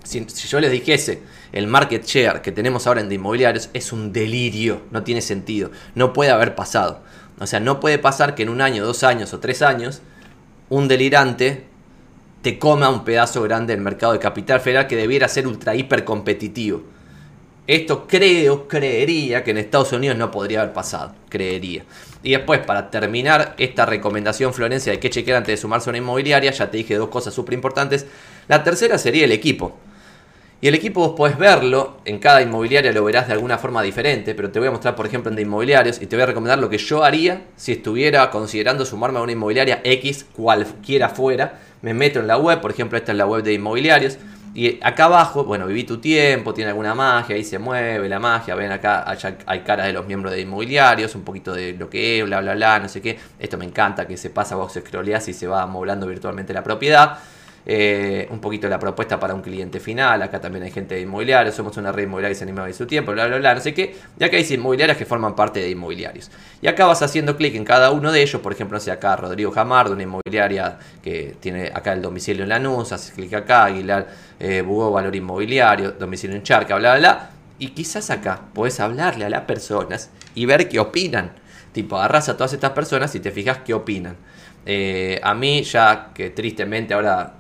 si 0.05 0.27
yo 0.27 0.61
les 0.61 0.71
dijese 0.71 1.23
el 1.53 1.67
market 1.67 2.05
share 2.05 2.43
que 2.43 2.53
tenemos 2.53 2.87
ahora 2.87 3.01
en 3.01 3.09
de 3.09 3.17
inmobiliarios 3.17 3.71
es 3.73 3.93
un 3.93 4.13
delirio, 4.13 4.83
no 4.91 5.03
tiene 5.03 5.21
sentido, 5.21 5.71
no 5.95 6.13
puede 6.13 6.31
haber 6.31 6.55
pasado. 6.55 7.01
O 7.39 7.47
sea, 7.47 7.61
no 7.61 7.81
puede 7.81 7.99
pasar 7.99 8.35
que 8.35 8.43
en 8.43 8.51
un 8.51 8.61
año, 8.61 8.85
dos 8.85 9.03
años 9.03 9.33
o 9.33 9.41
tres 9.41 9.63
años 9.63 10.03
un 10.69 10.87
delirante 10.89 11.65
te 12.43 12.59
coma 12.59 12.89
un 12.89 13.05
pedazo 13.05 13.43
grande 13.43 13.75
del 13.75 13.83
mercado 13.83 14.13
de 14.13 14.19
capital 14.19 14.61
federal 14.61 14.87
que 14.87 14.97
debiera 14.97 15.29
ser 15.29 15.47
ultra 15.47 15.75
hiper 15.75 16.05
competitivo. 16.05 16.83
Esto 17.67 18.07
creo, 18.09 18.67
creería 18.67 19.45
que 19.45 19.51
en 19.51 19.59
Estados 19.59 19.93
Unidos 19.93 20.17
no 20.17 20.31
podría 20.31 20.63
haber 20.63 20.73
pasado, 20.73 21.15
creería. 21.29 21.85
Y 22.23 22.33
después, 22.33 22.61
para 22.61 22.91
terminar 22.91 23.55
esta 23.59 23.87
recomendación, 23.87 24.53
Florencia, 24.53 24.93
de 24.93 24.99
que 24.99 25.11
chequear 25.11 25.39
antes 25.39 25.53
de 25.53 25.57
sumarse 25.61 25.89
a 25.89 25.91
una 25.91 25.99
inmobiliaria, 25.99 26.51
ya 26.51 26.71
te 26.71 26.79
dije 26.79 26.97
dos 26.97 27.11
cosas 27.11 27.33
súper 27.33 27.55
importantes. 27.55 28.07
La 28.49 28.65
tercera 28.65 28.99
sería 28.99 29.25
el 29.25 29.33
equipo. 29.33 29.79
Y 30.63 30.69
el 30.69 30.75
equipo 30.75 31.01
vos 31.01 31.17
podés 31.17 31.39
verlo, 31.39 31.97
en 32.05 32.19
cada 32.19 32.43
inmobiliaria 32.43 32.93
lo 32.93 33.03
verás 33.03 33.27
de 33.27 33.33
alguna 33.33 33.57
forma 33.57 33.81
diferente, 33.81 34.35
pero 34.35 34.51
te 34.51 34.59
voy 34.59 34.69
a 34.69 34.71
mostrar 34.71 34.95
por 34.95 35.07
ejemplo 35.07 35.31
en 35.31 35.37
de 35.37 35.41
inmobiliarios 35.41 36.03
y 36.03 36.07
te 36.07 36.17
voy 36.17 36.25
a 36.25 36.27
recomendar 36.27 36.59
lo 36.59 36.69
que 36.69 36.77
yo 36.77 37.03
haría 37.03 37.45
si 37.57 37.73
estuviera 37.73 38.31
considerando 38.31 38.85
sumarme 38.85 39.21
a 39.21 39.23
una 39.23 39.33
inmobiliaria 39.33 39.81
X, 39.83 40.27
cualquiera 40.37 41.09
fuera. 41.09 41.61
Me 41.81 41.95
meto 41.95 42.21
en 42.21 42.27
la 42.27 42.37
web, 42.37 42.61
por 42.61 42.73
ejemplo 42.73 42.99
esta 42.99 43.13
es 43.13 43.17
la 43.17 43.25
web 43.25 43.43
de 43.43 43.55
inmobiliarios. 43.55 44.19
Y 44.53 44.79
acá 44.83 45.05
abajo, 45.05 45.45
bueno, 45.45 45.67
viví 45.67 45.85
tu 45.85 45.99
tiempo, 45.99 46.53
tiene 46.53 46.71
alguna 46.71 46.95
magia, 46.95 47.37
ahí 47.37 47.45
se 47.45 47.59
mueve 47.59 48.07
la 48.09 48.19
magia, 48.19 48.55
ven 48.55 48.71
acá, 48.73 49.07
hay 49.47 49.61
caras 49.61 49.87
de 49.87 49.95
los 49.95 50.07
miembros 50.07 50.35
de 50.35 50.43
inmobiliarios, 50.43 51.15
un 51.15 51.23
poquito 51.23 51.55
de 51.55 51.73
lo 51.73 51.89
que 51.89 52.19
es, 52.19 52.25
bla, 52.27 52.41
bla, 52.41 52.55
bla, 52.55 52.81
no 52.81 52.89
sé 52.89 53.01
qué. 53.01 53.19
Esto 53.39 53.57
me 53.57 53.65
encanta, 53.65 54.07
que 54.07 54.19
se 54.19 54.29
pasa, 54.29 54.57
vos 54.57 54.75
scrolleás 54.75 55.27
y 55.29 55.33
se 55.33 55.47
va 55.47 55.65
moblando 55.67 56.07
virtualmente 56.07 56.53
la 56.53 56.63
propiedad. 56.65 57.19
Eh, 57.67 58.27
un 58.31 58.41
poquito 58.41 58.69
la 58.69 58.79
propuesta 58.79 59.21
para 59.21 59.35
un 59.35 59.43
cliente 59.43 59.81
final. 59.81 60.23
Acá 60.23 60.41
también 60.41 60.65
hay 60.65 60.71
gente 60.71 60.95
de 60.95 61.03
inmobiliarios. 61.03 61.55
Somos 61.55 61.77
una 61.77 61.93
red 61.93 62.05
inmobiliaria 62.05 62.35
que 62.35 62.39
se 62.39 62.45
anima 62.45 62.65
a 62.65 62.73
su 62.73 62.87
tiempo, 62.87 63.13
bla, 63.13 63.27
bla, 63.27 63.39
bla, 63.39 63.55
no 63.55 63.61
sé 63.61 63.75
qué. 63.75 63.95
Y 64.19 64.25
acá 64.25 64.37
hay 64.37 64.47
inmobiliarias 64.51 64.97
que 64.97 65.05
forman 65.05 65.35
parte 65.35 65.61
de 65.61 65.71
inmobiliarios. 65.71 66.31
Y 66.63 66.69
acá 66.69 66.87
vas 66.87 67.03
haciendo 67.03 67.37
clic 67.37 67.55
en 67.55 67.65
cada 67.65 67.91
uno 67.91 68.13
de 68.13 68.23
ellos. 68.23 68.41
Por 68.41 68.53
ejemplo, 68.53 68.77
no 68.77 68.81
sé, 68.81 68.91
acá 68.91 69.17
Rodrigo 69.17 69.51
Jamar, 69.51 69.89
de 69.89 69.95
una 69.95 70.03
inmobiliaria 70.03 70.79
que 71.03 71.37
tiene 71.41 71.71
acá 71.75 71.93
el 71.93 72.03
domicilio 72.03 72.45
en 72.45 72.49
Lanús. 72.49 72.93
Haces 72.93 73.13
clic 73.13 73.35
acá, 73.35 73.67
Aguilar 73.67 74.09
eh, 74.39 74.63
Bugó, 74.63 74.91
Valor 74.91 75.15
Inmobiliario, 75.15 75.93
domicilio 75.93 76.37
en 76.37 76.43
Charca, 76.43 76.77
bla, 76.77 76.97
bla, 76.97 76.99
bla. 76.99 77.31
Y 77.59 77.69
quizás 77.69 78.09
acá 78.11 78.41
puedes 78.55 78.81
hablarle 78.81 79.27
a 79.27 79.29
las 79.29 79.43
personas 79.43 80.11
y 80.35 80.47
ver 80.47 80.69
qué 80.69 80.81
opinan. 80.81 81.33
Tipo, 81.73 81.99
agarras 81.99 82.29
a 82.31 82.37
todas 82.37 82.53
estas 82.55 82.71
personas 82.71 83.15
y 83.15 83.21
te 83.21 83.31
fijas 83.31 83.59
qué 83.65 83.75
opinan. 83.75 84.17
Eh, 84.67 85.21
a 85.23 85.35
mí 85.35 85.63
ya 85.63 86.11
que 86.15 86.31
tristemente 86.31 86.95
ahora 86.95 87.35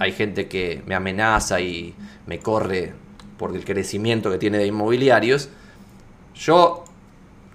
hay 0.00 0.12
gente 0.12 0.48
que 0.48 0.82
me 0.86 0.94
amenaza 0.94 1.60
y 1.60 1.94
me 2.26 2.38
corre 2.38 2.94
por 3.36 3.54
el 3.54 3.64
crecimiento 3.66 4.30
que 4.30 4.38
tiene 4.38 4.56
de 4.56 4.66
inmobiliarios. 4.66 5.50
Yo, 6.34 6.84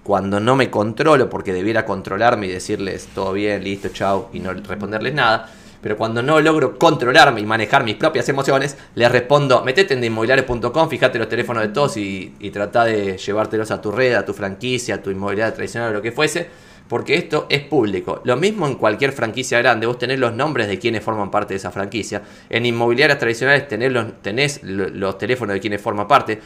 cuando 0.04 0.38
no 0.38 0.54
me 0.54 0.70
controlo, 0.70 1.28
porque 1.28 1.52
debiera 1.52 1.84
controlarme 1.84 2.46
y 2.46 2.50
decirles 2.50 3.08
todo 3.12 3.32
bien, 3.32 3.64
listo, 3.64 3.88
chao, 3.88 4.30
y 4.32 4.38
no 4.38 4.52
responderles 4.52 5.12
nada, 5.12 5.50
pero 5.82 5.96
cuando 5.96 6.22
no 6.22 6.40
logro 6.40 6.78
controlarme 6.78 7.40
y 7.40 7.46
manejar 7.46 7.82
mis 7.82 7.96
propias 7.96 8.28
emociones, 8.28 8.78
les 8.94 9.10
respondo, 9.10 9.64
metete 9.64 9.94
en 9.94 10.04
inmobiliarios.com, 10.04 10.88
fíjate 10.88 11.18
los 11.18 11.28
teléfonos 11.28 11.64
de 11.64 11.70
todos 11.70 11.96
y, 11.96 12.36
y 12.38 12.50
trata 12.50 12.84
de 12.84 13.18
llevártelos 13.18 13.72
a 13.72 13.80
tu 13.80 13.90
red, 13.90 14.14
a 14.14 14.24
tu 14.24 14.32
franquicia, 14.32 14.94
a 14.94 15.02
tu 15.02 15.10
inmobiliaria 15.10 15.52
tradicional 15.52 15.90
o 15.90 15.94
lo 15.94 16.02
que 16.02 16.12
fuese, 16.12 16.48
porque 16.88 17.16
esto 17.16 17.46
es 17.48 17.62
público. 17.62 18.20
Lo 18.24 18.36
mismo 18.36 18.66
en 18.66 18.74
cualquier 18.76 19.12
franquicia 19.12 19.58
grande, 19.58 19.86
vos 19.86 19.98
tenés 19.98 20.18
los 20.18 20.32
nombres 20.34 20.68
de 20.68 20.78
quienes 20.78 21.02
forman 21.02 21.30
parte 21.30 21.54
de 21.54 21.58
esa 21.58 21.70
franquicia. 21.70 22.22
En 22.48 22.66
inmobiliarias 22.66 23.18
tradicionales 23.18 23.68
tenés 23.68 23.92
los, 23.92 24.22
tenés 24.22 24.62
los 24.62 25.18
teléfonos 25.18 25.54
de 25.54 25.60
quienes 25.60 25.80
forman 25.80 26.06
parte. 26.06 26.40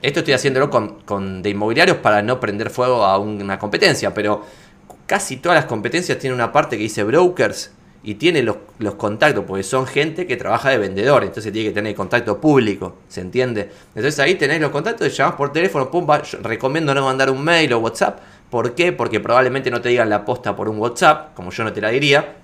Esto 0.00 0.20
estoy 0.20 0.34
haciéndolo 0.34 0.70
con, 0.70 1.00
con 1.00 1.42
de 1.42 1.50
inmobiliarios 1.50 1.98
para 1.98 2.22
no 2.22 2.38
prender 2.38 2.70
fuego 2.70 3.04
a 3.04 3.18
una 3.18 3.58
competencia, 3.58 4.14
pero 4.14 4.44
casi 5.06 5.38
todas 5.38 5.56
las 5.56 5.64
competencias 5.64 6.18
tienen 6.18 6.34
una 6.34 6.52
parte 6.52 6.76
que 6.76 6.82
dice 6.84 7.02
brokers 7.02 7.72
y 8.02 8.14
tiene 8.14 8.42
los, 8.42 8.56
contactos, 8.96 9.44
porque 9.44 9.62
son 9.62 9.86
gente 9.86 10.26
que 10.26 10.36
trabaja 10.36 10.70
de 10.70 10.78
vendedor, 10.78 11.24
entonces 11.24 11.52
tiene 11.52 11.70
que 11.70 11.74
tener 11.74 11.94
contacto 11.94 12.40
público, 12.40 12.96
¿se 13.08 13.20
entiende? 13.20 13.70
Entonces 13.94 14.18
ahí 14.20 14.36
tenés 14.36 14.60
los 14.60 14.70
contactos, 14.70 15.14
llamás 15.16 15.34
por 15.34 15.52
teléfono, 15.52 15.90
pum, 15.90 16.06
recomiendo 16.42 16.94
no 16.94 17.04
mandar 17.04 17.30
un 17.30 17.42
mail 17.42 17.72
o 17.72 17.80
WhatsApp. 17.80 18.20
¿Por 18.50 18.74
qué? 18.74 18.92
Porque 18.92 19.20
probablemente 19.20 19.70
no 19.70 19.80
te 19.80 19.90
digan 19.90 20.08
la 20.08 20.24
posta 20.24 20.56
por 20.56 20.68
un 20.68 20.78
WhatsApp, 20.78 21.34
como 21.34 21.50
yo 21.50 21.64
no 21.64 21.72
te 21.72 21.80
la 21.80 21.90
diría. 21.90 22.36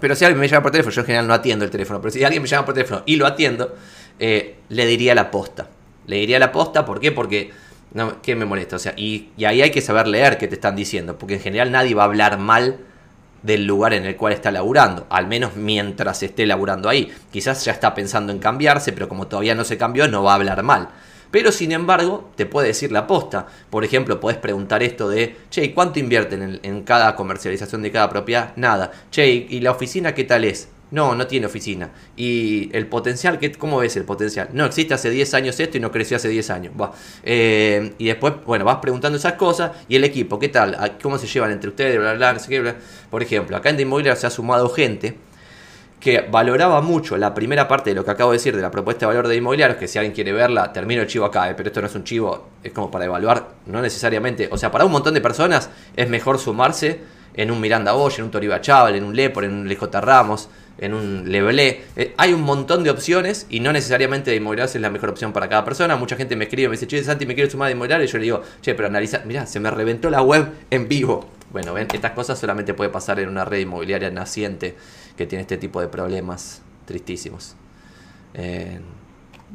Pero 0.00 0.14
si 0.14 0.24
alguien 0.24 0.40
me 0.40 0.48
llama 0.48 0.62
por 0.62 0.72
teléfono, 0.72 0.92
yo 0.94 1.00
en 1.00 1.06
general 1.06 1.26
no 1.26 1.34
atiendo 1.34 1.64
el 1.64 1.70
teléfono, 1.70 2.00
pero 2.00 2.10
si 2.10 2.22
alguien 2.22 2.42
me 2.42 2.48
llama 2.48 2.66
por 2.66 2.74
teléfono 2.74 3.02
y 3.06 3.16
lo 3.16 3.26
atiendo, 3.26 3.74
eh, 4.18 4.56
le 4.68 4.86
diría 4.86 5.14
la 5.14 5.30
posta. 5.30 5.68
Le 6.06 6.16
diría 6.16 6.38
la 6.38 6.52
posta, 6.52 6.84
¿por 6.84 7.00
qué? 7.00 7.12
Porque 7.12 7.50
¿qué 8.22 8.36
me 8.36 8.44
molesta? 8.44 8.76
O 8.76 8.78
sea, 8.78 8.92
y, 8.96 9.30
y 9.36 9.44
ahí 9.44 9.62
hay 9.62 9.70
que 9.70 9.80
saber 9.80 10.06
leer 10.06 10.38
qué 10.38 10.48
te 10.48 10.54
están 10.54 10.76
diciendo, 10.76 11.18
porque 11.18 11.34
en 11.34 11.40
general 11.40 11.72
nadie 11.72 11.94
va 11.94 12.02
a 12.02 12.06
hablar 12.06 12.38
mal 12.38 12.78
del 13.42 13.64
lugar 13.64 13.94
en 13.94 14.04
el 14.04 14.16
cual 14.16 14.32
está 14.32 14.50
laburando, 14.50 15.06
al 15.08 15.26
menos 15.26 15.56
mientras 15.56 16.22
esté 16.22 16.46
laburando 16.46 16.88
ahí. 16.88 17.12
Quizás 17.30 17.64
ya 17.64 17.72
está 17.72 17.94
pensando 17.94 18.32
en 18.32 18.38
cambiarse, 18.38 18.92
pero 18.92 19.08
como 19.08 19.28
todavía 19.28 19.54
no 19.54 19.64
se 19.64 19.78
cambió, 19.78 20.08
no 20.08 20.22
va 20.22 20.32
a 20.32 20.34
hablar 20.34 20.62
mal. 20.62 20.88
Pero 21.36 21.52
sin 21.52 21.70
embargo, 21.72 22.30
te 22.34 22.46
puede 22.46 22.68
decir 22.68 22.90
la 22.90 23.06
posta. 23.06 23.46
Por 23.68 23.84
ejemplo, 23.84 24.20
puedes 24.20 24.38
preguntar 24.38 24.82
esto 24.82 25.06
de, 25.10 25.36
che, 25.50 25.74
¿cuánto 25.74 25.98
invierten 25.98 26.60
en, 26.62 26.82
cada 26.82 27.14
comercialización 27.14 27.82
de 27.82 27.92
cada 27.92 28.08
propiedad? 28.08 28.54
Nada. 28.56 28.90
Che, 29.10 29.26
¿y 29.26 29.60
la 29.60 29.72
oficina 29.72 30.14
qué 30.14 30.24
tal 30.24 30.44
es? 30.44 30.68
No, 30.90 31.14
no 31.14 31.26
tiene 31.26 31.44
oficina. 31.44 31.90
¿Y 32.16 32.74
el 32.74 32.86
potencial? 32.86 33.38
¿qué, 33.38 33.52
¿Cómo 33.52 33.76
ves 33.76 33.94
el 33.96 34.04
potencial? 34.04 34.48
No, 34.54 34.64
existe 34.64 34.94
hace 34.94 35.10
10 35.10 35.34
años 35.34 35.60
esto 35.60 35.76
y 35.76 35.80
no 35.80 35.92
creció 35.92 36.16
hace 36.16 36.30
10 36.30 36.48
años. 36.48 36.72
Eh, 37.22 37.92
y 37.98 38.06
después, 38.06 38.32
bueno, 38.46 38.64
vas 38.64 38.78
preguntando 38.78 39.18
esas 39.18 39.34
cosas. 39.34 39.72
¿Y 39.90 39.96
el 39.96 40.04
equipo? 40.04 40.38
¿Qué 40.38 40.48
tal? 40.48 40.96
¿Cómo 41.02 41.18
se 41.18 41.26
llevan 41.26 41.52
entre 41.52 41.68
ustedes? 41.68 41.98
Bla, 41.98 42.14
bla, 42.14 42.32
no 42.32 42.38
sé 42.38 42.48
qué, 42.48 42.74
Por 43.10 43.22
ejemplo, 43.22 43.58
acá 43.58 43.68
en 43.68 43.76
The 43.76 43.82
Inmobiliaria 43.82 44.18
se 44.18 44.26
ha 44.26 44.30
sumado 44.30 44.70
gente 44.70 45.18
que 46.00 46.20
valoraba 46.20 46.80
mucho 46.80 47.16
la 47.16 47.34
primera 47.34 47.66
parte 47.66 47.90
de 47.90 47.96
lo 47.96 48.04
que 48.04 48.10
acabo 48.10 48.30
de 48.30 48.38
decir 48.38 48.54
de 48.54 48.62
la 48.62 48.70
propuesta 48.70 49.00
de 49.00 49.06
valor 49.06 49.28
de 49.28 49.36
inmobiliarios, 49.36 49.78
que 49.78 49.88
si 49.88 49.98
alguien 49.98 50.14
quiere 50.14 50.32
verla, 50.32 50.72
termino 50.72 51.02
el 51.02 51.08
chivo 51.08 51.24
acá, 51.24 51.50
eh, 51.50 51.54
pero 51.56 51.68
esto 51.68 51.80
no 51.80 51.86
es 51.86 51.94
un 51.94 52.04
chivo, 52.04 52.48
es 52.62 52.72
como 52.72 52.90
para 52.90 53.06
evaluar, 53.06 53.48
no 53.66 53.80
necesariamente, 53.80 54.48
o 54.50 54.58
sea, 54.58 54.70
para 54.70 54.84
un 54.84 54.92
montón 54.92 55.14
de 55.14 55.20
personas 55.20 55.70
es 55.96 56.08
mejor 56.08 56.38
sumarse 56.38 57.00
en 57.34 57.50
un 57.50 57.60
Miranda 57.60 57.92
Bosch, 57.92 58.18
en 58.18 58.26
un 58.26 58.30
Toriba 58.30 58.60
Chaval, 58.60 58.94
en 58.94 59.04
un 59.04 59.14
Lepor, 59.14 59.44
en 59.44 59.52
un 59.52 59.68
LJ 59.68 60.00
Ramos, 60.00 60.48
en 60.78 60.94
un 60.94 61.30
Levelé. 61.30 61.82
Eh, 61.96 62.14
hay 62.16 62.32
un 62.32 62.42
montón 62.42 62.82
de 62.82 62.90
opciones 62.90 63.46
y 63.48 63.60
no 63.60 63.72
necesariamente 63.72 64.30
de 64.30 64.36
inmobiliarios 64.36 64.74
es 64.74 64.80
la 64.80 64.90
mejor 64.90 65.10
opción 65.10 65.32
para 65.32 65.48
cada 65.48 65.64
persona. 65.64 65.96
Mucha 65.96 66.16
gente 66.16 66.36
me 66.36 66.44
escribe 66.44 66.68
me 66.68 66.72
dice, 66.72 66.86
che, 66.86 67.02
Santi, 67.02 67.26
me 67.26 67.34
quiero 67.34 67.50
sumar 67.50 67.66
de 67.66 67.72
inmobiliario. 67.72 68.04
Y 68.04 68.08
yo 68.08 68.18
le 68.18 68.24
digo, 68.24 68.42
che, 68.60 68.74
pero 68.74 68.88
analiza, 68.88 69.22
mirá, 69.24 69.46
se 69.46 69.60
me 69.60 69.70
reventó 69.70 70.10
la 70.10 70.22
web 70.22 70.48
en 70.70 70.88
vivo. 70.88 71.35
Bueno, 71.52 71.72
ven, 71.72 71.88
estas 71.92 72.12
cosas 72.12 72.38
solamente 72.38 72.74
puede 72.74 72.90
pasar 72.90 73.20
en 73.20 73.28
una 73.28 73.44
red 73.44 73.60
inmobiliaria 73.60 74.10
naciente 74.10 74.76
que 75.16 75.26
tiene 75.26 75.42
este 75.42 75.56
tipo 75.56 75.80
de 75.80 75.88
problemas 75.88 76.62
tristísimos. 76.84 77.56
Eh, 78.34 78.80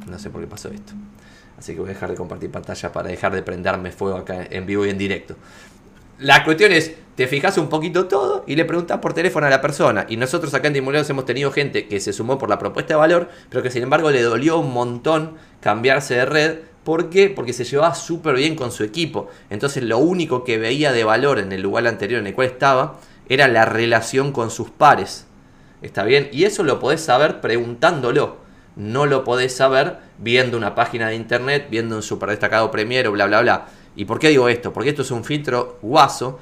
no 0.07 0.17
sé 0.19 0.29
por 0.29 0.41
qué 0.41 0.48
pasó 0.48 0.69
esto. 0.69 0.93
Así 1.57 1.74
que 1.74 1.79
voy 1.79 1.89
a 1.91 1.93
dejar 1.93 2.10
de 2.10 2.15
compartir 2.15 2.50
pantalla 2.50 2.91
para 2.91 3.10
dejar 3.10 3.33
de 3.33 3.43
prenderme 3.43 3.91
fuego 3.91 4.17
acá 4.17 4.48
en 4.50 4.65
vivo 4.65 4.86
y 4.86 4.89
en 4.89 4.98
directo. 4.98 5.36
La 6.17 6.43
cuestión 6.43 6.71
es, 6.71 6.95
te 7.15 7.27
fijas 7.27 7.57
un 7.57 7.67
poquito 7.67 8.07
todo 8.07 8.43
y 8.45 8.55
le 8.55 8.65
preguntas 8.65 9.00
por 9.00 9.13
teléfono 9.13 9.48
a 9.48 9.50
la 9.50 9.60
persona. 9.60 10.05
Y 10.07 10.17
nosotros 10.17 10.53
acá 10.53 10.67
en 10.67 10.75
Inmobiliarios 10.75 11.10
hemos 11.10 11.25
tenido 11.25 11.51
gente 11.51 11.88
que 11.88 12.00
se 12.00 12.13
sumó 12.13 12.38
por 12.38 12.50
la 12.50 12.60
propuesta 12.60 12.93
de 12.93 13.00
valor, 13.00 13.29
pero 13.50 13.63
que 13.63 13.71
sin 13.71 13.83
embargo 13.83 14.12
le 14.12 14.21
dolió 14.21 14.60
un 14.60 14.71
montón 14.71 15.38
cambiarse 15.62 16.15
de 16.15 16.25
red. 16.25 16.60
¿Por 16.84 17.10
qué? 17.10 17.30
Porque 17.30 17.54
se 17.54 17.64
llevaba 17.64 17.94
súper 17.94 18.36
bien 18.36 18.56
con 18.56 18.72
su 18.72 18.84
equipo. 18.84 19.28
Entonces 19.50 19.84
lo 19.84 20.00
único 20.00 20.44
que 20.44 20.58
veía 20.58 20.92
de 20.92 21.04
valor 21.04 21.40
en 21.40 21.52
el 21.52 21.62
lugar 21.62 21.86
anterior 21.88 22.20
en 22.20 22.28
el 22.28 22.34
cual 22.34 22.48
estaba 22.48 23.00
era 23.30 23.48
la 23.48 23.66
relación 23.66 24.32
con 24.32 24.50
sus 24.50 24.72
pares. 24.72 25.28
¿Está 25.82 26.04
bien? 26.04 26.30
Y 26.32 26.46
eso 26.46 26.64
lo 26.64 26.80
podés 26.80 27.02
saber 27.02 27.40
preguntándolo. 27.42 28.38
No 28.76 29.06
lo 29.06 29.24
podés 29.24 29.56
saber 29.56 29.98
viendo 30.18 30.58
una 30.58 30.76
página 30.76 31.10
de 31.10 31.16
internet, 31.16 31.68
viendo 31.70 31.96
un 31.96 32.04
super 32.04 32.30
destacado 32.30 32.72
Premier 32.72 33.08
o 33.08 33.12
bla 33.12 33.28
bla 33.28 33.42
bla. 33.42 33.68
¿Y 33.96 34.06
por 34.06 34.20
qué 34.20 34.30
digo 34.30 34.50
esto? 34.50 34.74
Porque 34.74 34.90
esto 34.90 35.02
es 35.02 35.12
un 35.12 35.24
filtro 35.24 35.78
guaso, 35.82 36.40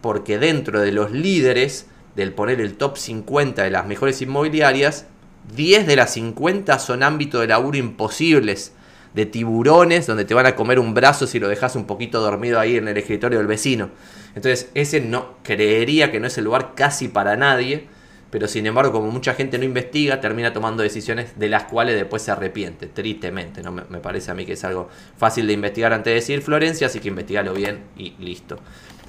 porque 0.00 0.38
dentro 0.38 0.80
de 0.80 0.92
los 0.92 1.10
líderes 1.10 1.86
del 2.14 2.32
poner 2.32 2.60
el 2.60 2.76
top 2.76 2.96
50 2.96 3.62
de 3.62 3.70
las 3.70 3.86
mejores 3.86 4.22
inmobiliarias, 4.22 5.06
10 5.54 5.86
de 5.86 5.96
las 5.96 6.12
50 6.12 6.78
son 6.78 7.02
ámbitos 7.02 7.40
de 7.40 7.48
laburo 7.48 7.76
imposibles, 7.76 8.72
de 9.14 9.26
tiburones, 9.26 10.06
donde 10.06 10.24
te 10.24 10.34
van 10.34 10.46
a 10.46 10.56
comer 10.56 10.78
un 10.78 10.94
brazo 10.94 11.26
si 11.26 11.38
lo 11.38 11.48
dejas 11.48 11.76
un 11.76 11.86
poquito 11.86 12.20
dormido 12.20 12.58
ahí 12.58 12.76
en 12.76 12.88
el 12.88 12.96
escritorio 12.96 13.38
del 13.38 13.46
vecino. 13.46 13.90
Entonces, 14.34 14.70
ese 14.74 15.00
no 15.00 15.34
creería 15.42 16.10
que 16.10 16.20
no 16.20 16.26
es 16.26 16.38
el 16.38 16.44
lugar 16.44 16.72
casi 16.74 17.08
para 17.08 17.36
nadie 17.36 17.88
pero 18.32 18.48
sin 18.48 18.66
embargo, 18.66 18.92
como 18.92 19.10
mucha 19.10 19.34
gente 19.34 19.58
no 19.58 19.64
investiga, 19.64 20.18
termina 20.18 20.54
tomando 20.54 20.82
decisiones 20.82 21.38
de 21.38 21.50
las 21.50 21.64
cuales 21.64 21.96
después 21.96 22.22
se 22.22 22.30
arrepiente, 22.30 22.86
tristemente. 22.86 23.62
¿no? 23.62 23.72
Me, 23.72 23.98
parece 23.98 24.30
a 24.30 24.34
mí 24.34 24.46
que 24.46 24.54
es 24.54 24.64
algo 24.64 24.88
fácil 25.18 25.46
de 25.46 25.52
investigar 25.52 25.92
antes 25.92 26.12
de 26.12 26.14
decir 26.14 26.40
Florencia, 26.40 26.86
así 26.86 26.98
que 26.98 27.08
investigalo 27.08 27.52
bien 27.52 27.82
y 27.94 28.14
listo. 28.18 28.58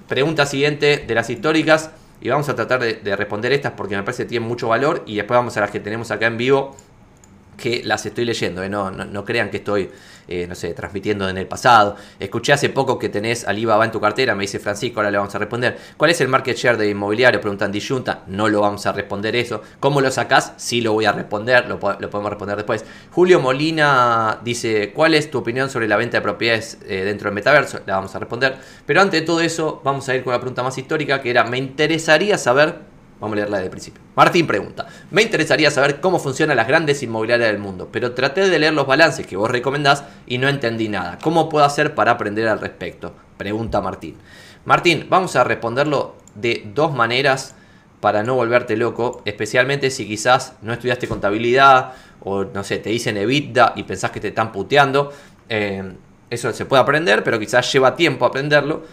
Pregunta 0.10 0.46
siguiente 0.46 1.06
de 1.08 1.16
las 1.16 1.30
históricas, 1.30 1.92
y 2.20 2.28
vamos 2.28 2.50
a 2.50 2.56
tratar 2.56 2.82
de, 2.82 3.16
responder 3.16 3.54
estas 3.54 3.72
porque 3.72 3.96
me 3.96 4.04
parece 4.04 4.24
que 4.24 4.30
tienen 4.30 4.50
mucho 4.50 4.68
valor, 4.68 5.04
y 5.06 5.16
después 5.16 5.38
vamos 5.38 5.56
a 5.56 5.62
las 5.62 5.72
que 5.72 5.80
tenemos 5.80 6.12
acá 6.12 6.28
en 6.28 6.36
vivo, 6.36 6.76
que 7.58 7.84
las 7.84 8.06
estoy 8.06 8.26
leyendo, 8.26 8.64
¿eh? 8.64 8.70
no, 8.70 8.92
no 8.92 9.26
crean 9.26 9.50
que 9.50 9.58
estoy 9.58 9.90
eh, 10.26 10.48
no 10.48 10.56
sé, 10.56 10.74
transmitiendo 10.74 11.28
en 11.28 11.38
el 11.38 11.48
pasado. 11.48 11.98
Escuché 12.18 12.54
hace 12.54 12.70
poco 12.70 12.98
que 12.98 13.10
tenés 13.10 13.46
Alibaba 13.46 13.84
en 13.84 13.92
tu 13.92 14.00
cartera, 14.00 14.36
me 14.36 14.44
dice 14.44 14.58
Francisco, 14.58 15.00
ahora 15.00 15.12
le 15.12 15.18
vamos 15.18 15.36
a 15.36 15.38
responder. 15.38 15.78
¿Cuál 15.98 16.12
es 16.12 16.22
el 16.22 16.30
market 16.30 16.56
share 16.56 16.78
de 16.78 16.90
inmobiliario? 16.90 17.42
Preguntan 17.42 17.74
Disyunta, 17.74 18.24
no 18.28 18.48
lo 18.48 18.62
vamos 18.62 18.86
a 18.86 18.94
responder 18.94 19.36
eso. 19.36 19.62
¿Cómo 19.82 20.00
lo 20.00 20.10
sacás? 20.12 20.54
Sí 20.56 20.80
lo 20.80 20.94
voy 20.94 21.06
a 21.06 21.12
responder, 21.12 21.68
lo, 21.68 21.78
podemos 21.78 22.30
responder 22.30 22.56
después. 22.56 22.86
Julio 23.12 23.42
Molina 23.42 24.40
dice, 24.44 24.94
¿cuál 24.94 25.14
es 25.14 25.30
tu 25.30 25.40
opinión 25.40 25.70
sobre 25.70 25.90
la 25.90 25.98
venta 25.98 26.18
de 26.18 26.22
propiedades 26.22 26.78
eh, 26.88 27.04
dentro 27.04 27.26
del 27.26 27.36
metaverso? 27.36 27.82
La 27.86 27.96
vamos 27.96 28.16
a 28.16 28.20
responder. 28.20 28.56
Pero 28.86 29.02
antes 29.02 29.20
de 29.20 29.26
todo 29.26 29.42
eso, 29.42 29.82
vamos 29.84 30.08
a 30.08 30.16
ir 30.16 30.24
con 30.24 30.32
la 30.32 30.40
pregunta 30.40 30.64
más 30.64 30.78
histórica, 30.78 31.22
que 31.22 31.32
era, 31.32 31.44
me 31.44 31.58
interesaría 31.58 32.38
saber 32.38 32.93
Vamos 33.24 33.38
a 33.38 33.40
leerla 33.40 33.64
el 33.64 33.70
principio. 33.70 34.02
Martín 34.18 34.46
pregunta, 34.46 34.86
me 35.10 35.22
interesaría 35.22 35.72
saber 35.72 36.02
cómo 36.02 36.20
funcionan 36.20 36.58
las 36.58 36.68
grandes 36.68 37.02
inmobiliarias 37.04 37.50
del 37.50 37.58
mundo, 37.58 37.88
pero 37.90 38.12
traté 38.12 38.50
de 38.50 38.60
leer 38.60 38.74
los 38.74 38.86
balances 38.86 39.26
que 39.26 39.38
vos 39.38 39.50
recomendás 39.50 40.04
y 40.28 40.40
no 40.40 40.50
entendí 40.50 40.90
nada. 40.90 41.20
¿Cómo 41.24 41.48
puedo 41.48 41.64
hacer 41.64 41.96
para 41.96 42.12
aprender 42.12 42.50
al 42.50 42.60
respecto? 42.60 43.16
Pregunta 43.38 43.80
Martín. 43.80 44.18
Martín, 44.66 45.08
vamos 45.10 45.38
a 45.38 45.46
responderlo 45.46 46.18
de 46.36 46.70
dos 46.76 46.94
maneras 46.94 47.56
para 48.02 48.24
no 48.24 48.36
volverte 48.36 48.76
loco, 48.76 49.22
especialmente 49.24 49.90
si 49.90 50.06
quizás 50.06 50.58
no 50.62 50.74
estudiaste 50.74 51.08
contabilidad 51.08 51.94
o 52.20 52.44
no 52.44 52.66
sé, 52.66 52.80
te 52.80 52.90
dicen 52.90 53.16
EBITDA 53.16 53.72
y 53.78 53.84
pensás 53.84 54.12
que 54.12 54.20
te 54.20 54.28
están 54.28 54.52
puteando. 54.52 55.14
Eh, 55.48 55.94
eso 56.30 56.52
se 56.52 56.66
puede 56.66 56.82
aprender, 56.82 57.24
pero 57.24 57.40
quizás 57.40 57.72
lleva 57.72 57.96
tiempo 57.96 58.26
aprenderlo. 58.26 58.84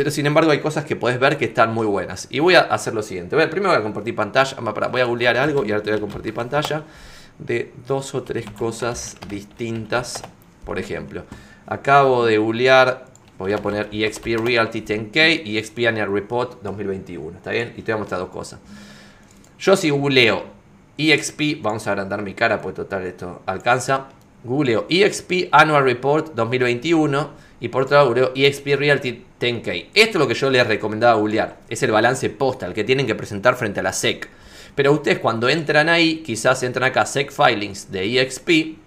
Pero 0.00 0.10
sin 0.10 0.24
embargo 0.24 0.50
hay 0.50 0.60
cosas 0.60 0.86
que 0.86 0.96
podés 0.96 1.20
ver 1.20 1.36
que 1.36 1.44
están 1.44 1.74
muy 1.74 1.84
buenas. 1.84 2.26
Y 2.30 2.38
voy 2.38 2.54
a 2.54 2.60
hacer 2.60 2.94
lo 2.94 3.02
siguiente. 3.02 3.36
primero 3.48 3.68
voy 3.68 3.80
a 3.80 3.82
compartir 3.82 4.14
pantalla. 4.14 4.56
Voy 4.90 5.02
a 5.02 5.04
googlear 5.04 5.36
algo 5.36 5.62
y 5.62 5.72
ahora 5.72 5.82
te 5.82 5.90
voy 5.90 5.98
a 5.98 6.00
compartir 6.00 6.32
pantalla 6.32 6.84
de 7.38 7.70
dos 7.86 8.14
o 8.14 8.22
tres 8.22 8.48
cosas 8.48 9.18
distintas. 9.28 10.22
Por 10.64 10.78
ejemplo, 10.78 11.24
acabo 11.66 12.24
de 12.24 12.38
googlear, 12.38 13.08
voy 13.36 13.52
a 13.52 13.58
poner 13.58 13.90
EXP 13.92 14.38
Realty 14.42 14.80
10K 14.80 15.42
y 15.44 15.58
EXP 15.58 15.88
Annual 15.88 16.10
Report 16.14 16.62
2021. 16.62 17.36
¿Está 17.36 17.50
bien? 17.50 17.74
Y 17.76 17.82
te 17.82 17.92
voy 17.92 17.98
a 17.98 17.98
mostrar 17.98 18.20
dos 18.20 18.30
cosas. 18.30 18.58
Yo 19.58 19.76
si 19.76 19.90
googleo 19.90 20.44
EXP, 20.96 21.60
vamos 21.60 21.86
a 21.86 21.90
agrandar 21.90 22.22
mi 22.22 22.32
cara, 22.32 22.62
pues 22.62 22.74
total 22.74 23.04
esto 23.04 23.42
alcanza. 23.44 24.08
Googleo 24.44 24.86
EXP 24.88 25.50
Annual 25.52 25.84
Report 25.84 26.32
2021 26.34 27.50
y 27.60 27.68
por 27.68 27.82
otro 27.82 27.98
lado 27.98 28.08
googleo 28.08 28.32
EXP 28.34 28.66
Realty 28.78 29.24
10K. 29.40 29.86
Esto 29.94 30.10
es 30.10 30.14
lo 30.16 30.28
que 30.28 30.34
yo 30.34 30.50
les 30.50 30.66
recomendaba 30.66 31.14
googlear. 31.14 31.56
Es 31.68 31.82
el 31.82 31.90
balance 31.90 32.28
postal 32.30 32.74
que 32.74 32.84
tienen 32.84 33.06
que 33.06 33.14
presentar 33.14 33.56
frente 33.56 33.80
a 33.80 33.82
la 33.82 33.92
SEC. 33.92 34.28
Pero 34.74 34.92
ustedes 34.92 35.18
cuando 35.18 35.48
entran 35.48 35.88
ahí, 35.88 36.18
quizás 36.18 36.62
entran 36.62 36.90
acá 36.90 37.06
SEC 37.06 37.32
Filings 37.32 37.90
de 37.90 38.20
EXP 38.20 38.78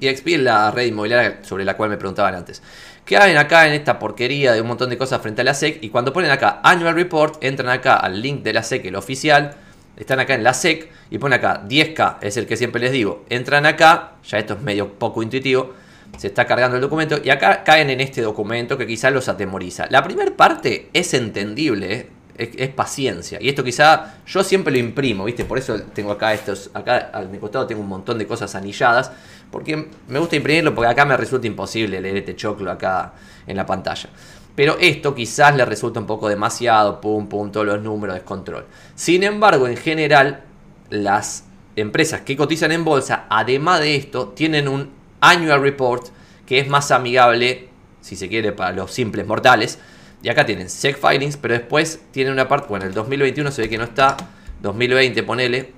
EXP 0.00 0.28
es 0.28 0.40
la 0.40 0.70
red 0.70 0.86
inmobiliaria 0.86 1.38
sobre 1.42 1.64
la 1.64 1.76
cual 1.76 1.90
me 1.90 1.96
preguntaban 1.96 2.34
antes. 2.34 2.62
¿Qué 3.04 3.16
hacen 3.16 3.36
acá 3.36 3.66
en 3.66 3.72
esta 3.72 3.98
porquería 3.98 4.52
de 4.52 4.60
un 4.60 4.66
montón 4.66 4.90
de 4.90 4.98
cosas 4.98 5.22
frente 5.22 5.42
a 5.42 5.44
la 5.44 5.54
SEC? 5.54 5.78
Y 5.82 5.90
cuando 5.90 6.12
ponen 6.12 6.30
acá 6.30 6.60
Annual 6.62 6.94
Report, 6.94 7.42
entran 7.42 7.70
acá 7.70 7.96
al 7.96 8.20
link 8.20 8.42
de 8.42 8.52
la 8.52 8.62
SEC, 8.62 8.84
el 8.86 8.96
oficial, 8.96 9.54
están 9.96 10.20
acá 10.20 10.34
en 10.34 10.42
la 10.44 10.54
SEC 10.54 10.90
y 11.10 11.18
ponen 11.18 11.38
acá 11.38 11.62
10K, 11.66 12.18
es 12.20 12.36
el 12.36 12.46
que 12.46 12.56
siempre 12.56 12.80
les 12.80 12.92
digo. 12.92 13.24
Entran 13.30 13.64
acá, 13.64 14.14
ya 14.26 14.38
esto 14.38 14.54
es 14.54 14.60
medio 14.60 14.92
poco 14.94 15.22
intuitivo, 15.22 15.72
se 16.16 16.28
está 16.28 16.46
cargando 16.46 16.76
el 16.76 16.82
documento 16.82 17.18
y 17.22 17.30
acá 17.30 17.62
caen 17.64 17.90
en 17.90 18.00
este 18.00 18.22
documento 18.22 18.78
que 18.78 18.86
quizás 18.86 19.12
los 19.12 19.28
atemoriza. 19.28 19.86
La 19.90 20.02
primera 20.02 20.34
parte 20.36 20.88
es 20.92 21.14
entendible, 21.14 21.94
¿eh? 21.94 22.10
es, 22.38 22.68
paciencia. 22.70 23.38
Y 23.40 23.48
esto 23.48 23.64
quizá 23.64 24.16
yo 24.26 24.44
siempre 24.44 24.72
lo 24.72 24.78
imprimo, 24.78 25.24
¿viste? 25.24 25.44
Por 25.44 25.58
eso 25.58 25.80
tengo 25.94 26.12
acá 26.12 26.34
estos, 26.34 26.70
acá 26.74 27.10
a 27.12 27.22
mi 27.22 27.38
costado 27.38 27.66
tengo 27.66 27.80
un 27.80 27.88
montón 27.88 28.18
de 28.18 28.26
cosas 28.26 28.54
anilladas, 28.54 29.10
porque 29.50 29.88
me 30.08 30.18
gusta 30.18 30.36
imprimirlo 30.36 30.74
porque 30.74 30.90
acá 30.90 31.04
me 31.04 31.16
resulta 31.16 31.46
imposible 31.46 32.00
leer 32.00 32.18
este 32.18 32.36
choclo 32.36 32.70
acá 32.70 33.12
en 33.46 33.56
la 33.56 33.66
pantalla. 33.66 34.10
Pero 34.54 34.76
esto 34.80 35.14
quizás 35.14 35.54
le 35.54 35.64
resulta 35.64 36.00
un 36.00 36.06
poco 36.06 36.28
demasiado, 36.28 37.00
pum, 37.00 37.28
pum, 37.28 37.50
todos 37.50 37.66
los 37.66 37.82
números, 37.82 38.14
descontrol. 38.14 38.64
Sin 38.94 39.22
embargo, 39.22 39.68
en 39.68 39.76
general, 39.76 40.44
las 40.88 41.44
empresas 41.76 42.22
que 42.22 42.36
cotizan 42.36 42.72
en 42.72 42.84
bolsa, 42.84 43.26
además 43.28 43.80
de 43.80 43.96
esto, 43.96 44.28
tienen 44.28 44.66
un 44.66 44.95
annual 45.30 45.60
report 45.60 46.08
que 46.46 46.58
es 46.58 46.68
más 46.68 46.90
amigable, 46.90 47.68
si 48.00 48.16
se 48.16 48.28
quiere, 48.28 48.52
para 48.52 48.72
los 48.72 48.92
simples 48.92 49.26
mortales, 49.26 49.78
y 50.22 50.28
acá 50.28 50.46
tienen 50.46 50.70
SEC 50.70 50.96
filings, 50.96 51.36
pero 51.36 51.54
después 51.54 52.00
tienen 52.12 52.32
una 52.32 52.48
parte, 52.48 52.68
bueno, 52.68 52.86
el 52.86 52.94
2021 52.94 53.50
se 53.50 53.62
ve 53.62 53.68
que 53.68 53.78
no 53.78 53.84
está, 53.84 54.16
2020 54.62 55.22
ponele, 55.24 55.72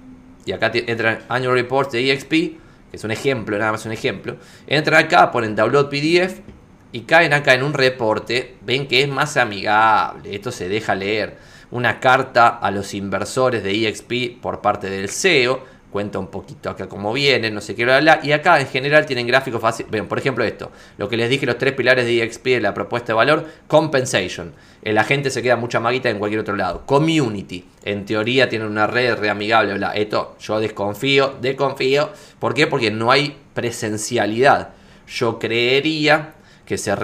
y 0.45 0.53
acá 0.53 0.71
entran 0.73 1.21
Annual 1.29 1.55
Reports 1.55 1.93
de 1.93 2.11
EXP, 2.13 2.31
que 2.31 2.97
es 2.97 3.05
un 3.05 3.11
ejemplo, 3.11 3.59
nada 3.59 3.73
más 3.73 3.85
un 3.85 3.93
ejemplo. 3.93 4.37
Entran 4.67 5.05
acá, 5.05 5.31
ponen 5.31 5.55
Download 5.55 5.91
PDF 5.91 6.41
y 6.93 7.03
caen 7.03 7.35
acá 7.35 7.55
en 7.55 7.63
un 7.63 7.75
reporte, 7.75 8.57
ven 8.63 8.89
que 8.89 9.03
es 9.03 9.09
más 9.09 9.37
amigable, 9.37 10.35
esto 10.35 10.51
se 10.51 10.69
deja 10.69 10.95
leer. 10.95 11.37
Una 11.71 12.01
carta 12.01 12.49
a 12.49 12.71
los 12.71 12.95
inversores 12.95 13.63
de 13.63 13.89
EXP 13.89 14.41
por 14.41 14.63
parte 14.63 14.89
del 14.89 15.11
CEO, 15.11 15.65
cuenta 15.91 16.19
un 16.19 16.29
poquito 16.29 16.71
acá 16.71 16.89
cómo 16.89 17.13
viene, 17.13 17.51
no 17.51 17.61
sé 17.61 17.75
qué, 17.75 17.85
bla, 17.85 18.21
Y 18.23 18.33
acá 18.33 18.61
en 18.61 18.67
general 18.67 19.07
tienen 19.07 19.27
gráficos 19.27 19.61
fáciles. 19.61 19.91
Ven, 19.91 20.07
por 20.07 20.19
ejemplo, 20.19 20.45
esto, 20.45 20.71
lo 20.97 21.09
que 21.09 21.17
les 21.17 21.31
dije, 21.31 21.47
los 21.47 21.59
tres 21.59 21.73
pilares 21.73 22.07
de 22.07 22.23
EXP 22.23 22.45
de 22.45 22.61
la 22.61 22.75
propuesta 22.75 23.09
de 23.09 23.17
valor: 23.17 23.47
compensation. 23.67 24.53
El 24.83 24.99
agente 24.99 25.31
se 25.31 25.43
queda 25.43 25.57
mucha 25.57 25.81
maguita 25.81 26.11
en 26.11 26.19
cualquier 26.19 26.41
otro 26.41 26.57
lado. 26.57 26.85
Community. 26.87 27.65
En 27.85 28.05
teoría 28.05 28.49
tienen 28.49 28.69
una 28.69 28.87
red 28.87 29.17
reamigable, 29.17 29.75
bla. 29.75 29.93
Esto 29.93 30.37
yo 30.41 30.61
desconfío, 30.61 31.37
desconfío. 31.41 32.11
¿Por 32.39 32.55
qué? 32.55 32.67
Porque 32.67 32.91
no 32.91 33.11
hay 33.11 33.37
presencialidad. 33.55 34.71
Yo 35.07 35.39
creería 35.39 36.35
que, 36.69 36.77
se 36.77 36.95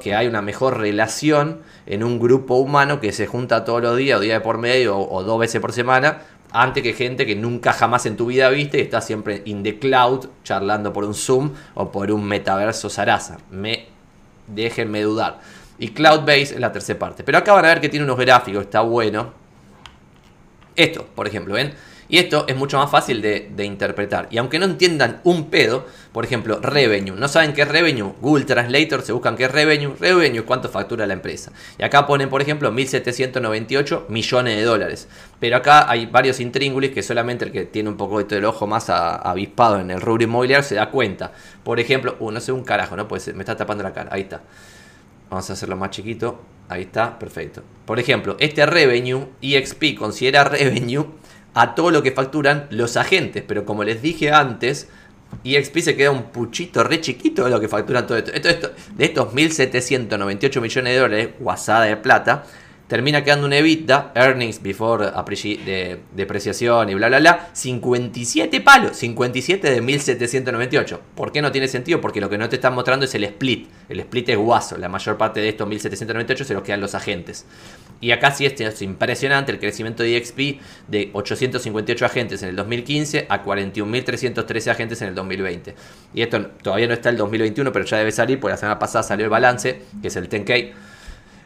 que 0.00 0.14
hay 0.14 0.28
una 0.28 0.42
mejor 0.42 0.78
relación 0.78 1.62
en 1.86 2.04
un 2.04 2.20
grupo 2.20 2.54
humano 2.54 3.00
que 3.00 3.10
se 3.10 3.26
junta 3.26 3.64
todos 3.64 3.82
los 3.82 3.96
días, 3.96 4.18
o 4.18 4.22
día 4.22 4.34
de 4.34 4.40
por 4.40 4.58
medio, 4.58 4.96
o 4.96 5.24
dos 5.24 5.40
veces 5.40 5.60
por 5.60 5.72
semana, 5.72 6.22
antes 6.52 6.82
que 6.82 6.92
gente 6.92 7.26
que 7.26 7.34
nunca 7.34 7.72
jamás 7.72 8.06
en 8.06 8.16
tu 8.16 8.26
vida 8.26 8.48
viste 8.50 8.78
y 8.78 8.82
está 8.82 9.00
siempre 9.00 9.42
in 9.46 9.62
the 9.62 9.78
cloud 9.78 10.26
charlando 10.44 10.92
por 10.92 11.04
un 11.04 11.14
Zoom 11.14 11.52
o 11.74 11.90
por 11.90 12.10
un 12.10 12.24
metaverso 12.24 12.90
Sarasa. 12.90 13.38
Me, 13.50 13.86
déjenme 14.46 15.02
dudar. 15.02 15.40
Y 15.78 15.88
Cloud-Base 15.88 16.54
es 16.54 16.60
la 16.60 16.70
tercera 16.70 16.98
parte. 16.98 17.24
Pero 17.24 17.38
acá 17.38 17.54
van 17.54 17.64
a 17.64 17.68
ver 17.68 17.80
que 17.80 17.88
tiene 17.88 18.04
unos 18.04 18.18
gráficos, 18.18 18.62
está 18.62 18.82
bueno. 18.82 19.32
Esto, 20.76 21.06
por 21.14 21.26
ejemplo, 21.26 21.54
¿ven? 21.54 21.74
Y 22.12 22.18
esto 22.18 22.44
es 22.46 22.54
mucho 22.54 22.76
más 22.76 22.90
fácil 22.90 23.22
de, 23.22 23.64
interpretar. 23.64 24.28
Y 24.30 24.36
aunque 24.36 24.58
no 24.58 24.66
entiendan 24.66 25.22
un 25.24 25.48
pedo, 25.48 25.86
por 26.12 26.26
ejemplo, 26.26 26.60
revenue. 26.60 27.16
¿No 27.16 27.26
saben 27.26 27.54
qué 27.54 27.62
es 27.62 27.68
revenue? 27.68 28.12
Google 28.20 28.44
Translator 28.44 29.00
se 29.00 29.12
buscan 29.14 29.34
qué 29.34 29.44
es 29.44 29.50
revenue. 29.50 29.94
Revenue 29.98 30.44
cuánto 30.44 30.68
factura 30.68 31.06
la 31.06 31.14
empresa. 31.14 31.52
Y 31.78 31.82
acá 31.82 32.06
ponen, 32.06 32.28
por 32.28 32.42
ejemplo, 32.42 32.70
1.798 32.70 34.08
millones 34.10 34.56
de 34.58 34.62
dólares. 34.62 35.08
Pero 35.40 35.56
acá 35.56 35.90
hay 35.90 36.04
varios 36.04 36.38
intríngulis 36.40 36.90
que 36.90 37.02
solamente 37.02 37.46
el 37.46 37.50
que 37.50 37.64
tiene 37.64 37.88
un 37.88 37.96
poco 37.96 38.22
del 38.22 38.44
ojo 38.44 38.66
más 38.66 38.90
avispado 38.90 39.80
en 39.80 39.90
el 39.90 40.02
rubro 40.02 40.24
inmobiliario 40.24 40.62
se 40.62 40.74
da 40.74 40.90
cuenta. 40.90 41.32
Por 41.64 41.80
ejemplo, 41.80 42.16
uh, 42.20 42.30
no 42.30 42.40
sé 42.40 42.52
un 42.52 42.62
carajo, 42.62 42.94
¿no? 42.94 43.08
Pues 43.08 43.34
me 43.34 43.40
está 43.40 43.56
tapando 43.56 43.82
la 43.82 43.94
cara. 43.94 44.10
Ahí 44.12 44.20
está. 44.20 44.42
Vamos 45.30 45.48
a 45.48 45.54
hacerlo 45.54 45.78
más 45.78 45.88
chiquito. 45.88 46.42
Ahí 46.68 46.82
está, 46.82 47.18
perfecto. 47.18 47.62
Por 47.86 47.98
ejemplo, 47.98 48.36
este 48.38 48.66
revenue, 48.66 49.28
EXP 49.40 49.96
considera 49.96 50.44
revenue 50.44 51.06
a 51.54 51.74
todo 51.74 51.90
lo 51.90 52.02
que 52.02 52.12
facturan 52.12 52.66
los 52.70 52.96
agentes. 52.96 53.44
Pero 53.46 53.64
como 53.64 53.84
les 53.84 54.02
dije 54.02 54.32
antes, 54.32 54.88
EXP 55.44 55.78
se 55.78 55.96
queda 55.96 56.10
un 56.10 56.24
puchito 56.24 56.84
re 56.84 57.00
chiquito 57.00 57.44
de 57.44 57.50
lo 57.50 57.60
que 57.60 57.68
facturan 57.68 58.06
todo 58.06 58.18
esto. 58.18 58.32
de 58.32 59.04
estos 59.04 59.34
1.798 59.34 60.60
millones 60.60 60.92
de 60.92 60.98
dólares, 60.98 61.28
guasada 61.38 61.84
de 61.84 61.96
plata, 61.96 62.44
termina 62.92 63.24
quedando 63.24 63.46
un 63.46 63.54
EBITDA, 63.54 64.12
earnings 64.14 64.62
before 64.62 65.06
de, 65.06 66.00
depreciación 66.14 66.90
y 66.90 66.94
bla 66.94 67.08
bla 67.08 67.20
bla, 67.20 67.48
57 67.52 68.60
palos, 68.60 68.98
57 68.98 69.70
de 69.70 69.80
1798. 69.80 71.00
¿Por 71.14 71.32
qué 71.32 71.40
no 71.40 71.50
tiene 71.50 71.68
sentido? 71.68 72.02
Porque 72.02 72.20
lo 72.20 72.28
que 72.28 72.36
no 72.36 72.50
te 72.50 72.56
están 72.56 72.74
mostrando 72.74 73.06
es 73.06 73.14
el 73.14 73.24
split. 73.24 73.68
El 73.88 74.00
split 74.00 74.28
es 74.28 74.36
guaso, 74.36 74.76
la 74.76 74.90
mayor 74.90 75.16
parte 75.16 75.40
de 75.40 75.48
estos 75.48 75.66
1798 75.66 76.44
se 76.44 76.52
los 76.52 76.62
quedan 76.62 76.82
los 76.82 76.94
agentes. 76.94 77.46
Y 78.02 78.10
acá 78.10 78.32
sí 78.32 78.44
es 78.44 78.82
impresionante 78.82 79.52
el 79.52 79.58
crecimiento 79.58 80.02
de 80.02 80.16
EXP 80.16 80.60
de 80.88 81.10
858 81.14 82.04
agentes 82.04 82.42
en 82.42 82.50
el 82.50 82.56
2015 82.56 83.26
a 83.28 83.42
41.313 83.42 84.70
agentes 84.70 85.00
en 85.00 85.08
el 85.08 85.14
2020. 85.14 85.74
Y 86.12 86.20
esto 86.20 86.44
todavía 86.62 86.88
no 86.88 86.94
está 86.94 87.08
el 87.08 87.16
2021, 87.16 87.72
pero 87.72 87.84
ya 87.86 87.96
debe 87.96 88.12
salir, 88.12 88.40
porque 88.40 88.52
la 88.52 88.58
semana 88.58 88.78
pasada 88.78 89.04
salió 89.04 89.24
el 89.24 89.30
balance, 89.30 89.82
que 90.02 90.08
es 90.08 90.16
el 90.16 90.28
10K 90.28 90.72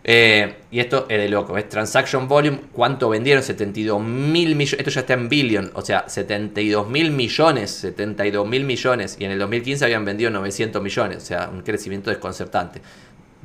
eh, 0.08 0.54
y 0.70 0.78
esto 0.78 1.06
es 1.08 1.18
de 1.18 1.28
loco, 1.28 1.58
es 1.58 1.68
transaction 1.68 2.28
volume, 2.28 2.60
¿cuánto 2.70 3.08
vendieron? 3.08 3.42
72 3.42 4.00
mil 4.00 4.54
millones, 4.54 4.78
esto 4.78 4.92
ya 4.92 5.00
está 5.00 5.14
en 5.14 5.28
billion, 5.28 5.72
o 5.74 5.82
sea, 5.82 6.08
72 6.08 6.88
mil 6.88 7.10
millones, 7.10 7.72
72 7.72 8.46
mil 8.46 8.64
millones, 8.64 9.16
y 9.18 9.24
en 9.24 9.32
el 9.32 9.40
2015 9.40 9.84
habían 9.84 10.04
vendido 10.04 10.30
900 10.30 10.80
millones, 10.80 11.16
o 11.24 11.26
sea, 11.26 11.50
un 11.52 11.62
crecimiento 11.62 12.10
desconcertante. 12.10 12.80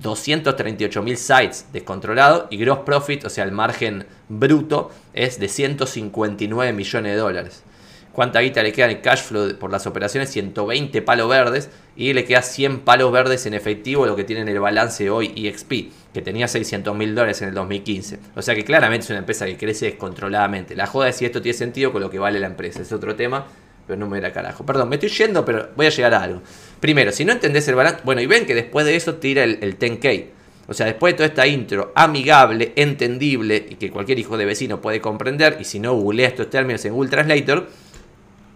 238 0.02 1.02
mil 1.02 1.18
sites 1.18 1.68
descontrolados 1.72 2.46
y 2.50 2.58
gross 2.58 2.80
profit, 2.80 3.26
o 3.26 3.30
sea, 3.30 3.44
el 3.44 3.52
margen 3.52 4.06
bruto 4.30 4.92
es 5.14 5.40
de 5.40 5.48
159 5.48 6.74
millones 6.74 7.14
de 7.14 7.18
dólares. 7.18 7.64
¿Cuánta 8.12 8.42
guita 8.42 8.62
le 8.62 8.74
queda 8.74 8.88
en 8.88 8.98
el 8.98 9.02
cash 9.02 9.22
flow 9.22 9.58
por 9.58 9.72
las 9.72 9.88
operaciones? 9.88 10.30
120 10.32 11.02
palos 11.02 11.30
verdes 11.30 11.70
y 11.96 12.12
le 12.12 12.26
queda 12.26 12.42
100 12.42 12.82
palos 12.82 13.10
verdes 13.10 13.46
en 13.46 13.54
efectivo, 13.54 14.06
lo 14.06 14.18
que 14.18 14.26
tiene 14.26 14.42
en 14.42 14.50
el 14.50 14.60
balance 14.60 15.10
hoy 15.10 15.32
EXP, 15.34 16.14
que 16.14 16.22
tenía 16.22 16.50
600 16.50 16.94
mil 16.94 17.16
dólares 17.16 17.42
en 17.42 17.50
el 17.50 17.54
2015. 17.54 18.20
O 18.36 18.42
sea 18.42 18.54
que 18.54 18.66
claramente 18.66 19.06
es 19.06 19.10
una 19.12 19.20
empresa 19.20 19.46
que 19.46 19.56
crece 19.56 19.86
descontroladamente. 19.86 20.76
La 20.76 20.88
joda 20.88 21.08
es 21.08 21.16
si 21.16 21.26
esto 21.26 21.42
tiene 21.42 21.58
sentido 21.58 21.94
con 21.94 22.02
lo 22.02 22.10
que 22.10 22.20
vale 22.20 22.38
la 22.40 22.48
empresa, 22.48 22.82
es 22.82 22.92
otro 22.92 23.16
tema, 23.16 23.46
pero 23.88 23.98
no 23.98 24.10
me 24.10 24.20
da 24.20 24.34
carajo. 24.34 24.66
Perdón, 24.66 24.90
me 24.90 24.96
estoy 24.96 25.10
yendo, 25.10 25.46
pero 25.46 25.70
voy 25.78 25.86
a 25.86 25.90
llegar 25.90 26.14
a 26.14 26.24
algo. 26.24 26.42
Primero, 26.82 27.14
si 27.14 27.24
no 27.24 27.32
entendés 27.32 27.66
el 27.70 27.76
balance, 27.76 28.02
bueno, 28.04 28.20
y 28.20 28.26
ven 28.26 28.46
que 28.46 28.56
después 28.56 28.86
de 28.86 28.98
eso 28.98 29.16
tira 29.16 29.46
el, 29.46 29.60
el 29.62 29.80
10K. 29.80 30.26
O 30.68 30.74
sea, 30.74 30.86
después 30.86 31.14
de 31.14 31.18
toda 31.18 31.28
esta 31.28 31.48
intro 31.48 31.94
amigable, 31.96 32.74
entendible 32.76 33.66
y 33.70 33.76
que 33.76 33.90
cualquier 33.90 34.20
hijo 34.20 34.38
de 34.38 34.44
vecino 34.44 34.82
puede 34.82 35.00
comprender, 35.00 35.58
y 35.62 35.64
si 35.64 35.80
no, 35.80 35.94
googlea 35.94 36.28
estos 36.28 36.50
términos 36.50 36.84
en 36.84 36.94
Google 36.94 37.10
Translator 37.10 37.68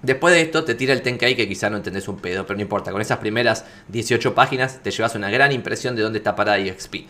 Después 0.05 0.35
de 0.35 0.41
esto 0.41 0.63
te 0.63 0.75
tira 0.75 0.93
el 0.93 1.01
Tenkai 1.01 1.35
que 1.35 1.47
quizá 1.47 1.67
no 1.71 1.77
entendés 1.77 2.07
un 2.07 2.17
pedo, 2.17 2.45
pero 2.45 2.57
no 2.57 2.61
importa. 2.61 2.91
Con 2.91 3.01
esas 3.01 3.17
primeras 3.17 3.65
18 3.87 4.35
páginas 4.35 4.83
te 4.83 4.91
llevas 4.91 5.15
una 5.15 5.31
gran 5.31 5.51
impresión 5.51 5.95
de 5.95 6.03
dónde 6.03 6.19
está 6.19 6.35
parada 6.35 6.59
EXP. 6.59 7.07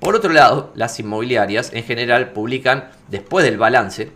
Por 0.00 0.14
otro 0.14 0.32
lado, 0.32 0.72
las 0.74 0.98
inmobiliarias 0.98 1.74
en 1.74 1.84
general 1.84 2.32
publican 2.32 2.90
después 3.08 3.44
del 3.44 3.58
balance, 3.58 4.12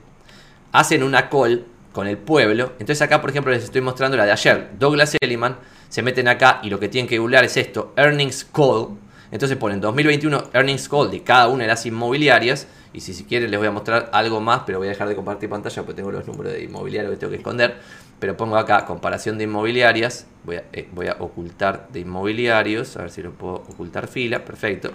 hacen 0.73 1.03
una 1.03 1.29
call 1.29 1.67
con 1.93 2.07
el 2.07 2.17
pueblo. 2.17 2.73
Entonces 2.79 3.03
acá, 3.03 3.21
por 3.21 3.29
ejemplo, 3.29 3.53
les 3.53 3.65
estoy 3.65 3.83
mostrando 3.83 4.17
la 4.17 4.25
de 4.25 4.33
ayer. 4.33 4.71
Douglas 4.79 5.15
Elliman 5.21 5.59
se 5.93 6.01
meten 6.01 6.27
acá 6.27 6.61
y 6.63 6.71
lo 6.71 6.81
que 6.81 6.89
tienen 6.89 7.07
que 7.07 7.19
googlear 7.19 7.45
es 7.45 7.59
esto, 7.59 7.93
Earnings 7.97 8.47
Call. 8.47 8.97
Entonces 9.31 9.59
ponen 9.59 9.79
2021 9.79 10.45
Earnings 10.55 10.89
Call 10.89 11.11
de 11.11 11.23
cada 11.23 11.49
una 11.49 11.65
de 11.65 11.69
las 11.69 11.85
inmobiliarias. 11.85 12.67
Y 12.95 13.01
si, 13.01 13.13
si 13.13 13.25
quieren 13.25 13.51
les 13.51 13.61
voy 13.61 13.69
a 13.69 13.73
mostrar 13.73 14.09
algo 14.15 14.41
más, 14.41 14.63
pero 14.65 14.79
voy 14.79 14.87
a 14.87 14.91
dejar 14.91 15.07
de 15.07 15.15
compartir 15.15 15.51
pantalla 15.51 15.83
porque 15.83 15.97
tengo 15.97 16.11
los 16.11 16.27
números 16.27 16.55
de 16.55 16.63
inmobiliarios 16.63 17.13
que 17.13 17.19
tengo 17.19 17.31
que 17.31 17.37
esconder 17.37 17.77
pero 18.23 18.37
pongo 18.37 18.57
acá 18.57 18.87
comparación 18.87 19.37
de 19.37 19.45
inmobiliarias, 19.45 20.29
voy 20.45 20.55
a, 20.55 20.65
eh, 20.73 20.89
voy 20.93 21.09
a 21.09 21.17
ocultar 21.19 21.89
de 21.89 21.99
inmobiliarios, 21.99 22.97
a 22.97 23.03
ver 23.03 23.11
si 23.11 23.21
lo 23.21 23.33
puedo 23.33 23.55
ocultar 23.55 24.07
fila, 24.07 24.45
perfecto. 24.45 24.93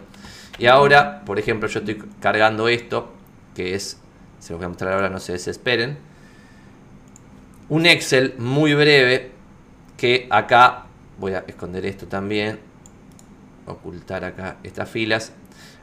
Y 0.57 0.67
ahora, 0.67 1.25
por 1.25 1.37
ejemplo, 1.37 1.67
yo 1.67 1.79
estoy 1.81 2.01
cargando 2.21 2.69
esto, 2.69 3.11
que 3.53 3.75
es, 3.75 3.99
se 4.39 4.53
lo 4.53 4.59
voy 4.59 4.67
a 4.67 4.69
mostrar 4.69 4.93
ahora, 4.93 5.09
no 5.09 5.19
se 5.19 5.33
desesperen, 5.33 5.97
un 7.67 7.85
Excel 7.85 8.35
muy 8.37 8.73
breve, 8.75 9.31
que 9.97 10.27
acá, 10.29 10.86
voy 11.19 11.33
a 11.33 11.43
esconder 11.47 11.85
esto 11.85 12.07
también, 12.07 12.59
ocultar 13.65 14.23
acá 14.23 14.57
estas 14.63 14.89
filas. 14.89 15.33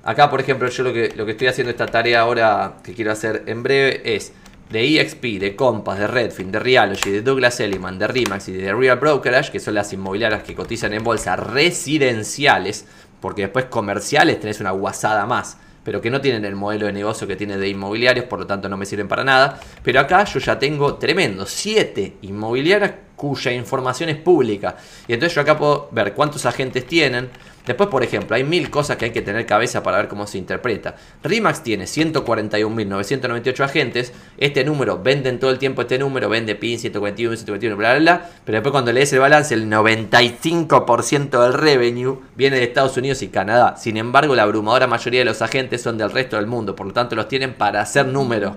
Acá, 0.03 0.31
por 0.31 0.41
ejemplo, 0.41 0.69
yo 0.69 0.83
lo 0.83 0.93
que, 0.93 1.13
lo 1.17 1.25
que 1.25 1.33
estoy 1.33 1.49
haciendo 1.49 1.71
esta 1.71 1.87
tarea 1.87 2.21
ahora 2.21 2.77
que 2.83 2.95
quiero 2.95 3.13
hacer 3.13 3.45
en 3.47 3.63
breve 3.63 4.15
es 4.15 4.33
de 4.71 5.01
EXP, 5.01 5.39
de 5.41 5.57
Compass, 5.57 5.99
de 5.99 6.07
Redfin, 6.07 6.51
de 6.51 6.59
Realogy, 6.59 7.11
de 7.11 7.23
Douglas 7.23 7.61
Elliman, 7.61 7.99
de 7.99 8.07
Remax 8.07 8.49
y 8.49 8.53
de 8.53 8.73
Real 8.73 8.99
Brokerage, 8.99 9.53
que 9.53 9.61
son 9.61 9.75
las 9.75 9.93
inmobiliarias 9.93 10.43
que 10.43 10.55
cotizan 10.55 10.93
en 10.93 11.05
bolsa 11.05 11.37
residenciales, 11.37 12.87
porque 13.21 13.43
después 13.43 13.67
comerciales 13.67 14.41
tenés 14.41 14.61
una 14.61 14.73
guasada 14.73 15.27
más, 15.27 15.59
pero 15.85 16.01
que 16.01 16.11
no 16.11 16.21
tienen 16.21 16.45
el 16.45 16.57
modelo 16.57 16.87
de 16.87 16.93
negocio 16.93 17.27
que 17.27 17.37
tiene 17.37 17.59
de 17.59 17.69
inmobiliarios, 17.69 18.25
por 18.25 18.39
lo 18.39 18.47
tanto 18.47 18.69
no 18.69 18.77
me 18.77 18.87
sirven 18.87 19.07
para 19.07 19.23
nada. 19.23 19.61
Pero 19.83 20.01
acá 20.01 20.25
yo 20.25 20.41
ya 20.41 20.59
tengo 20.59 20.97
tremendo, 20.97 21.47
7 21.47 22.17
inmobiliarias 22.23 22.93
cuya 23.17 23.53
información 23.53 24.09
es 24.09 24.17
pública. 24.17 24.77
Y 25.07 25.13
entonces 25.15 25.35
yo 25.35 25.41
acá 25.41 25.57
puedo 25.57 25.89
ver 25.93 26.15
cuántos 26.15 26.47
agentes 26.47 26.87
tienen, 26.87 27.31
Después, 27.67 27.89
por 27.89 28.03
ejemplo, 28.03 28.37
hay 28.37 28.45
mil 28.45 28.69
cosas 28.69 28.99
que 28.99 29.07
hay 29.07 29.11
que 29.11 29.23
tener 29.23 29.47
cabeza 29.47 29.83
para 29.83 29.97
ver 29.97 30.09
cómo 30.09 30.27
se 30.27 30.37
interpreta. 30.37 30.97
RIMAX 31.23 31.63
tiene 31.63 31.85
141.998 31.85 33.65
agentes. 33.65 34.13
Este 34.37 34.65
número, 34.65 35.03
venden 35.03 35.39
todo 35.39 35.51
el 35.51 35.59
tiempo 35.59 35.81
este 35.83 35.99
número, 35.99 36.29
vende 36.29 36.57
PIN 36.57 36.79
141, 36.79 37.37
141, 37.37 37.77
bla, 37.77 37.93
bla, 37.93 38.01
bla. 38.01 38.31
Pero 38.45 38.57
después 38.57 38.73
cuando 38.73 38.93
lees 38.93 39.13
el 39.15 39.21
balance, 39.21 39.55
el 39.55 39.71
95% 39.71 41.43
del 41.43 41.55
revenue 41.55 42.19
viene 42.37 42.57
de 42.57 42.65
Estados 42.65 42.99
Unidos 42.99 43.23
y 43.23 43.29
Canadá. 43.29 43.77
Sin 43.79 43.97
embargo, 43.97 44.35
la 44.35 44.43
abrumadora 44.43 44.87
mayoría 44.87 45.21
de 45.21 45.27
los 45.27 45.41
agentes 45.41 45.81
son 45.81 45.97
del 45.97 46.11
resto 46.11 46.37
del 46.37 46.47
mundo. 46.47 46.77
Por 46.77 46.87
lo 46.87 46.93
tanto, 46.93 47.17
los 47.17 47.29
tienen 47.29 47.55
para 47.55 47.81
hacer 47.81 48.07
números. 48.07 48.57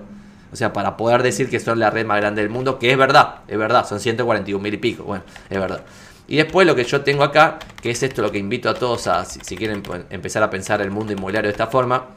O 0.52 0.56
sea, 0.56 0.72
para 0.72 0.96
poder 0.96 1.22
decir 1.22 1.50
que 1.50 1.60
son 1.60 1.78
la 1.78 1.90
red 1.90 2.06
más 2.06 2.18
grande 2.18 2.42
del 2.42 2.50
mundo, 2.50 2.78
que 2.78 2.90
es 2.90 2.96
verdad, 2.96 3.40
es 3.48 3.58
verdad, 3.58 3.86
son 3.86 4.00
141 4.00 4.62
mil 4.62 4.74
y 4.74 4.78
pico. 4.78 5.04
Bueno, 5.04 5.24
es 5.50 5.58
verdad. 5.58 5.84
Y 6.26 6.36
después 6.36 6.66
lo 6.66 6.74
que 6.74 6.84
yo 6.84 7.00
tengo 7.02 7.22
acá, 7.22 7.58
que 7.80 7.90
es 7.90 8.02
esto 8.02 8.20
lo 8.20 8.30
que 8.30 8.38
invito 8.38 8.68
a 8.68 8.74
todos 8.74 9.06
a, 9.06 9.24
si, 9.24 9.56
quieren 9.56 9.82
pues, 9.82 10.02
empezar 10.10 10.42
a 10.42 10.50
pensar 10.50 10.80
el 10.82 10.90
mundo 10.90 11.12
inmobiliario 11.12 11.48
de 11.48 11.52
esta 11.52 11.68
forma, 11.68 12.08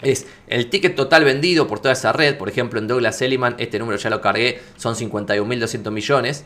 es 0.00 0.26
el 0.46 0.70
ticket 0.70 0.94
total 0.94 1.24
vendido 1.24 1.66
por 1.66 1.78
toda 1.78 1.92
esa 1.92 2.12
red. 2.12 2.36
Por 2.36 2.48
ejemplo, 2.48 2.78
en 2.78 2.86
Douglas 2.86 3.20
Elliman, 3.20 3.54
este 3.58 3.78
número 3.78 3.98
ya 3.98 4.10
lo 4.10 4.20
cargué, 4.20 4.62
son 4.76 4.94
51.200 4.94 5.90
millones. 5.90 6.44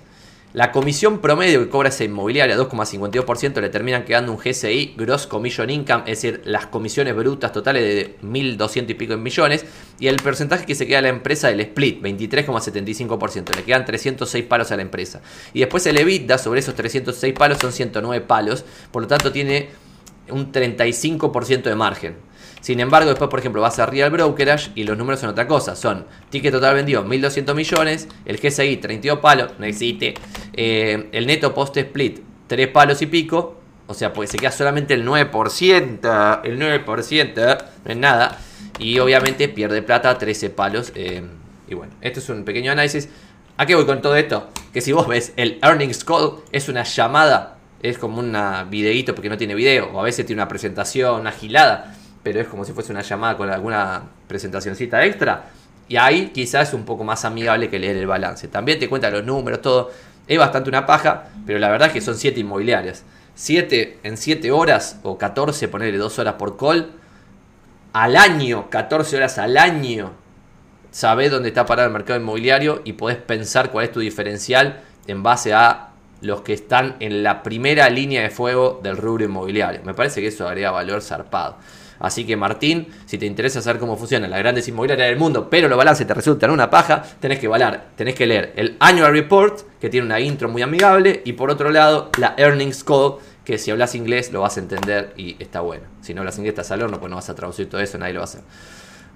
La 0.54 0.72
comisión 0.72 1.18
promedio 1.18 1.60
que 1.60 1.68
cobra 1.68 1.90
esa 1.90 2.04
inmobiliaria, 2.04 2.56
2,52%, 2.56 3.60
le 3.60 3.68
terminan 3.68 4.06
quedando 4.06 4.32
un 4.32 4.38
GCI, 4.38 4.94
Gross 4.96 5.26
Commission 5.26 5.68
Income, 5.68 6.04
es 6.06 6.22
decir, 6.22 6.40
las 6.46 6.66
comisiones 6.66 7.14
brutas 7.14 7.52
totales 7.52 7.82
de 7.82 8.16
1.200 8.22 8.88
y 8.88 8.94
pico 8.94 9.12
en 9.12 9.22
millones, 9.22 9.66
y 10.00 10.06
el 10.06 10.16
porcentaje 10.16 10.64
que 10.64 10.74
se 10.74 10.86
queda 10.86 11.00
a 11.00 11.02
la 11.02 11.10
empresa 11.10 11.48
del 11.48 11.60
split, 11.60 12.00
23,75%, 12.02 13.56
le 13.56 13.62
quedan 13.62 13.84
306 13.84 14.42
palos 14.46 14.72
a 14.72 14.76
la 14.76 14.82
empresa. 14.82 15.20
Y 15.52 15.60
después 15.60 15.84
el 15.84 15.98
EBITDA 15.98 16.38
sobre 16.38 16.60
esos 16.60 16.74
306 16.74 17.34
palos 17.34 17.58
son 17.58 17.70
109 17.70 18.24
palos, 18.24 18.64
por 18.90 19.02
lo 19.02 19.08
tanto 19.08 19.30
tiene 19.30 19.68
un 20.30 20.50
35% 20.50 21.64
de 21.64 21.74
margen. 21.74 22.16
Sin 22.60 22.80
embargo, 22.80 23.10
después, 23.10 23.30
por 23.30 23.38
ejemplo, 23.38 23.62
vas 23.62 23.78
a 23.78 23.86
Real 23.86 24.10
Brokerage 24.10 24.70
y 24.74 24.84
los 24.84 24.98
números 24.98 25.20
son 25.20 25.30
otra 25.30 25.46
cosa. 25.46 25.76
Son 25.76 26.06
ticket 26.30 26.52
total 26.52 26.74
vendido 26.74 27.04
1.200 27.04 27.54
millones, 27.54 28.08
el 28.24 28.38
GSI 28.38 28.78
32 28.78 29.20
palos, 29.20 29.52
no 29.58 29.66
existe, 29.66 30.14
eh, 30.54 31.08
el 31.12 31.26
neto 31.26 31.54
post 31.54 31.76
split 31.76 32.20
3 32.46 32.68
palos 32.68 33.00
y 33.02 33.06
pico, 33.06 33.60
o 33.86 33.94
sea, 33.94 34.12
porque 34.12 34.28
se 34.28 34.38
queda 34.38 34.50
solamente 34.50 34.94
el 34.94 35.06
9%, 35.06 36.40
el 36.44 36.58
9%, 36.58 37.58
no 37.84 37.90
es 37.90 37.96
nada, 37.96 38.38
y 38.78 38.98
obviamente 38.98 39.48
pierde 39.48 39.82
plata 39.82 40.16
13 40.18 40.50
palos. 40.50 40.92
Eh, 40.94 41.22
y 41.68 41.74
bueno, 41.74 41.92
esto 42.00 42.20
es 42.20 42.28
un 42.28 42.44
pequeño 42.44 42.72
análisis. 42.72 43.08
¿A 43.56 43.66
qué 43.66 43.74
voy 43.74 43.86
con 43.86 44.00
todo 44.02 44.16
esto? 44.16 44.48
Que 44.72 44.80
si 44.80 44.92
vos 44.92 45.06
ves 45.06 45.32
el 45.36 45.58
earnings 45.62 46.04
call, 46.04 46.36
es 46.52 46.68
una 46.68 46.84
llamada, 46.84 47.58
es 47.82 47.98
como 47.98 48.18
un 48.20 48.36
videíto 48.70 49.14
porque 49.14 49.28
no 49.28 49.36
tiene 49.36 49.54
video, 49.54 49.90
o 49.92 50.00
a 50.00 50.04
veces 50.04 50.26
tiene 50.26 50.42
una 50.42 50.48
presentación, 50.48 51.20
una 51.20 51.32
gilada 51.32 51.97
pero 52.22 52.40
es 52.40 52.48
como 52.48 52.64
si 52.64 52.72
fuese 52.72 52.92
una 52.92 53.02
llamada 53.02 53.36
con 53.36 53.50
alguna 53.50 54.02
presentacioncita 54.26 55.04
extra. 55.04 55.50
Y 55.88 55.96
ahí 55.96 56.30
quizás 56.34 56.68
es 56.68 56.74
un 56.74 56.84
poco 56.84 57.04
más 57.04 57.24
amigable 57.24 57.70
que 57.70 57.78
leer 57.78 57.96
el 57.96 58.06
balance. 58.06 58.48
También 58.48 58.78
te 58.78 58.88
cuenta 58.88 59.10
los 59.10 59.24
números, 59.24 59.62
todo. 59.62 59.90
Es 60.26 60.38
bastante 60.38 60.68
una 60.68 60.84
paja, 60.84 61.28
pero 61.46 61.58
la 61.58 61.70
verdad 61.70 61.88
es 61.88 61.94
que 61.94 62.00
son 62.00 62.16
7 62.16 62.40
inmobiliarias. 62.40 63.04
7 63.34 64.00
en 64.02 64.16
7 64.16 64.50
horas 64.50 64.98
o 65.02 65.16
14, 65.16 65.68
ponerle 65.68 65.96
2 65.96 66.18
horas 66.18 66.34
por 66.34 66.56
call. 66.58 66.90
Al 67.94 68.16
año, 68.16 68.68
14 68.68 69.16
horas 69.16 69.38
al 69.38 69.56
año, 69.56 70.12
sabés 70.90 71.30
dónde 71.30 71.48
está 71.48 71.64
parado 71.64 71.88
el 71.88 71.92
mercado 71.94 72.20
inmobiliario 72.20 72.82
y 72.84 72.94
podés 72.94 73.16
pensar 73.16 73.70
cuál 73.70 73.86
es 73.86 73.92
tu 73.92 74.00
diferencial 74.00 74.80
en 75.06 75.22
base 75.22 75.54
a 75.54 75.88
los 76.20 76.42
que 76.42 76.52
están 76.52 76.96
en 77.00 77.22
la 77.22 77.42
primera 77.42 77.88
línea 77.88 78.22
de 78.22 78.30
fuego 78.30 78.80
del 78.82 78.96
rubro 78.96 79.24
inmobiliario. 79.24 79.80
Me 79.84 79.94
parece 79.94 80.20
que 80.20 80.26
eso 80.26 80.44
daría 80.44 80.70
valor 80.70 81.00
zarpado. 81.00 81.56
Así 82.00 82.24
que 82.24 82.36
Martín, 82.36 82.88
si 83.06 83.18
te 83.18 83.26
interesa 83.26 83.60
saber 83.60 83.80
cómo 83.80 83.96
funcionan 83.96 84.30
las 84.30 84.38
grandes 84.38 84.68
inmobiliarias 84.68 85.08
del 85.08 85.18
mundo, 85.18 85.48
pero 85.50 85.68
los 85.68 85.76
balances 85.78 86.06
te 86.06 86.14
resultan 86.14 86.50
una 86.50 86.70
paja, 86.70 87.02
tenés 87.20 87.38
que 87.38 87.48
valar, 87.48 87.88
tenés 87.96 88.14
que 88.14 88.26
leer 88.26 88.52
el 88.56 88.76
Annual 88.80 89.12
Report, 89.12 89.60
que 89.80 89.88
tiene 89.88 90.06
una 90.06 90.20
intro 90.20 90.48
muy 90.48 90.62
amigable, 90.62 91.22
y 91.24 91.32
por 91.32 91.50
otro 91.50 91.70
lado, 91.70 92.10
la 92.18 92.34
Earnings 92.36 92.84
Call, 92.84 93.14
que 93.44 93.58
si 93.58 93.70
hablas 93.70 93.94
inglés 93.94 94.32
lo 94.32 94.42
vas 94.42 94.56
a 94.58 94.60
entender 94.60 95.12
y 95.16 95.36
está 95.42 95.60
bueno. 95.60 95.84
Si 96.02 96.14
no 96.14 96.20
hablas 96.20 96.36
inglés 96.38 96.52
estás 96.52 96.70
al 96.70 96.82
horno, 96.82 97.00
pues 97.00 97.10
no 97.10 97.16
vas 97.16 97.30
a 97.30 97.34
traducir 97.34 97.68
todo 97.68 97.80
eso, 97.80 97.98
nadie 97.98 98.12
lo 98.12 98.20
va 98.20 98.24
a 98.24 98.28
hacer. 98.28 98.42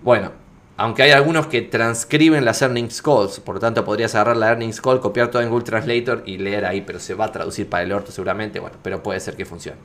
Bueno, 0.03 0.33
aunque 0.79 1.03
hay 1.03 1.11
algunos 1.11 1.47
que 1.47 1.63
transcriben 1.63 2.45
las 2.45 2.63
earnings 2.63 3.03
calls, 3.03 3.41
por 3.41 3.57
lo 3.57 3.61
tanto 3.61 3.85
podrías 3.85 4.15
agarrar 4.15 4.37
la 4.37 4.49
earnings 4.49 4.81
call, 4.81 5.01
copiar 5.01 5.31
todo 5.31 5.43
en 5.43 5.51
Google 5.51 5.65
Translator 5.65 6.23
y 6.27 6.39
leer 6.39 6.65
ahí, 6.65 6.81
pero 6.81 6.99
se 6.99 7.15
va 7.15 7.27
a 7.27 7.33
traducir 7.33 7.69
para 7.69 7.85
el 7.85 7.93
orto 7.93 8.11
seguramente, 8.11 8.59
bueno, 8.59 8.77
pero 8.83 9.03
puede 9.03 9.21
ser 9.21 9.37
que 9.37 9.45
funcione. 9.45 9.79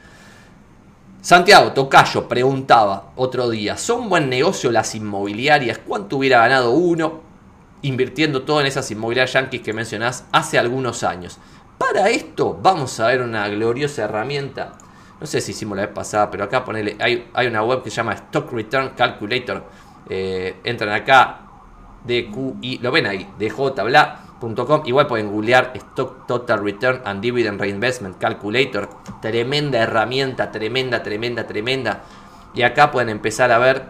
Santiago 1.27 1.73
Tocayo 1.73 2.25
preguntaba 2.25 3.11
otro 3.17 3.49
día, 3.49 3.75
¿son 3.75 4.07
buen 4.07 4.29
negocio 4.29 4.71
las 4.71 4.95
inmobiliarias? 4.95 5.77
¿Cuánto 5.77 6.15
hubiera 6.15 6.39
ganado 6.39 6.71
uno 6.71 7.19
invirtiendo 7.81 8.43
todo 8.43 8.61
en 8.61 8.67
esas 8.67 8.89
inmobiliarias 8.91 9.33
yankees 9.33 9.61
que 9.61 9.73
mencionás 9.73 10.25
hace 10.31 10.57
algunos 10.57 11.03
años? 11.03 11.37
Para 11.77 12.07
esto 12.07 12.57
vamos 12.63 12.97
a 13.01 13.07
ver 13.07 13.21
una 13.21 13.45
gloriosa 13.49 14.05
herramienta. 14.05 14.77
No 15.19 15.27
sé 15.27 15.41
si 15.41 15.51
hicimos 15.51 15.75
la 15.75 15.87
vez 15.87 15.93
pasada, 15.93 16.31
pero 16.31 16.45
acá 16.45 16.63
ponele, 16.63 16.95
hay, 16.97 17.27
hay 17.33 17.47
una 17.47 17.61
web 17.61 17.83
que 17.83 17.89
se 17.89 17.97
llama 17.97 18.13
Stock 18.13 18.49
Return 18.53 18.91
Calculator. 18.95 19.65
Eh, 20.07 20.61
entran 20.63 20.91
acá, 20.91 21.41
DQI, 22.05 22.77
lo 22.77 22.89
ven 22.89 23.05
ahí, 23.05 23.27
DJ, 23.37 23.83
bla 23.83 24.26
Igual 24.85 25.07
pueden 25.07 25.31
googlear 25.31 25.71
Stock 25.73 26.27
Total 26.27 26.63
Return 26.63 27.01
and 27.05 27.21
Dividend 27.21 27.59
Reinvestment 27.59 28.17
Calculator. 28.17 28.87
Tremenda 29.21 29.79
herramienta, 29.79 30.51
tremenda, 30.51 31.01
tremenda, 31.01 31.47
tremenda. 31.47 32.03
Y 32.53 32.61
acá 32.61 32.91
pueden 32.91 33.09
empezar 33.09 33.51
a 33.51 33.57
ver 33.57 33.85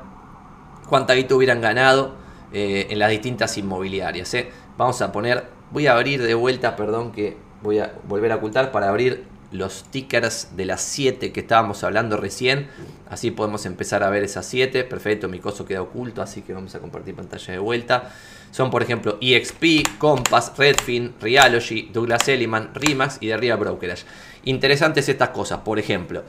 cuánta 0.88 1.16
guita 1.16 1.36
hubieran 1.36 1.60
ganado 1.60 2.16
eh, 2.54 2.88
en 2.90 3.00
las 3.00 3.10
distintas 3.10 3.58
inmobiliarias. 3.58 4.34
Eh. 4.36 4.50
Vamos 4.78 5.02
a 5.02 5.12
poner, 5.12 5.50
voy 5.72 5.88
a 5.88 5.94
abrir 5.94 6.24
de 6.24 6.34
vuelta, 6.34 6.76
perdón 6.76 7.12
que 7.12 7.38
voy 7.62 7.80
a 7.80 7.94
volver 8.08 8.32
a 8.32 8.36
ocultar 8.36 8.72
para 8.72 8.88
abrir 8.88 9.26
los 9.52 9.86
tickers 9.86 10.50
de 10.56 10.66
las 10.66 10.82
7 10.82 11.32
que 11.32 11.40
estábamos 11.40 11.84
hablando 11.84 12.18
recién. 12.18 12.68
Así 13.10 13.32
podemos 13.32 13.66
empezar 13.66 14.04
a 14.04 14.10
ver 14.10 14.24
esas 14.24 14.46
7. 14.46 14.84
Perfecto, 14.84 15.30
mi 15.30 15.40
coso 15.40 15.66
queda 15.66 15.82
oculto, 15.82 16.22
así 16.22 16.42
que 16.42 16.54
vamos 16.54 16.76
a 16.76 16.80
compartir 16.80 17.16
pantalla 17.16 17.54
de 17.54 17.60
vuelta. 17.60 18.12
Son, 18.52 18.70
por 18.70 18.82
ejemplo, 18.82 19.18
EXP, 19.22 19.98
Compass, 19.98 20.54
Redfin, 20.58 21.14
Realogy, 21.20 21.90
Douglas 21.94 22.28
Elliman, 22.28 22.72
Remax 22.74 23.18
y 23.22 23.34
Real 23.34 23.58
Brokerage. 23.58 24.06
Interesantes 24.46 25.10
estas 25.10 25.30
cosas, 25.30 25.60
por 25.60 25.80
ejemplo. 25.80 26.24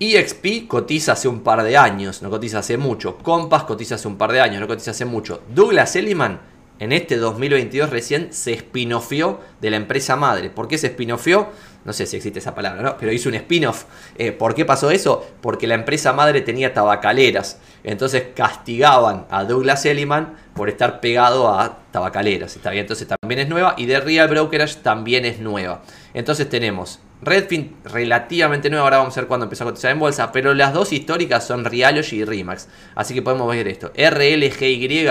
EXP 0.00 0.66
cotiza 0.66 1.12
hace 1.12 1.28
un 1.28 1.40
par 1.40 1.62
de 1.62 1.76
años, 1.76 2.22
no 2.22 2.30
cotiza 2.30 2.58
hace 2.58 2.76
mucho. 2.76 3.18
Compass 3.18 3.64
cotiza 3.64 3.94
hace 3.94 4.08
un 4.08 4.16
par 4.16 4.32
de 4.32 4.40
años, 4.40 4.60
no 4.60 4.66
cotiza 4.66 4.90
hace 4.90 5.04
mucho. 5.04 5.42
Douglas 5.54 5.94
Elliman 5.96 6.51
en 6.82 6.90
este 6.90 7.16
2022 7.16 7.90
recién 7.90 8.32
se 8.32 8.58
spinofió 8.58 9.38
de 9.60 9.70
la 9.70 9.76
empresa 9.76 10.16
madre. 10.16 10.50
¿Por 10.50 10.66
qué 10.66 10.78
se 10.78 10.88
spinofió? 10.88 11.50
No 11.84 11.92
sé 11.92 12.06
si 12.06 12.16
existe 12.16 12.40
esa 12.40 12.56
palabra, 12.56 12.82
¿no? 12.82 12.96
Pero 12.96 13.12
hizo 13.12 13.28
un 13.28 13.36
spin-off. 13.36 13.84
Eh, 14.18 14.32
¿Por 14.32 14.56
qué 14.56 14.64
pasó 14.64 14.90
eso? 14.90 15.24
Porque 15.40 15.68
la 15.68 15.76
empresa 15.76 16.12
madre 16.12 16.40
tenía 16.40 16.74
tabacaleras. 16.74 17.60
Entonces 17.84 18.24
castigaban 18.34 19.26
a 19.30 19.44
Douglas 19.44 19.86
Elliman 19.86 20.34
por 20.56 20.68
estar 20.68 20.98
pegado 20.98 21.54
a 21.54 21.78
tabacaleras. 21.92 22.56
¿Está 22.56 22.70
bien? 22.70 22.80
Entonces 22.80 23.06
también 23.06 23.38
es 23.38 23.48
nueva. 23.48 23.76
Y 23.78 23.86
de 23.86 24.00
Real 24.00 24.26
Brokerage 24.26 24.80
también 24.82 25.24
es 25.24 25.38
nueva. 25.38 25.82
Entonces 26.14 26.48
tenemos 26.48 26.98
Redfin 27.22 27.76
relativamente 27.84 28.70
nueva. 28.70 28.86
Ahora 28.86 28.98
vamos 28.98 29.16
a 29.16 29.20
ver 29.20 29.28
cuándo 29.28 29.44
empezó 29.44 29.62
a 29.62 29.68
cotizar 29.68 29.92
en 29.92 30.00
bolsa. 30.00 30.32
Pero 30.32 30.52
las 30.52 30.74
dos 30.74 30.92
históricas 30.92 31.46
son 31.46 31.64
Realogy 31.64 32.16
y 32.16 32.24
Remax. 32.24 32.66
Así 32.96 33.14
que 33.14 33.22
podemos 33.22 33.48
ver 33.48 33.68
esto. 33.68 33.92
RLGY 33.96 35.08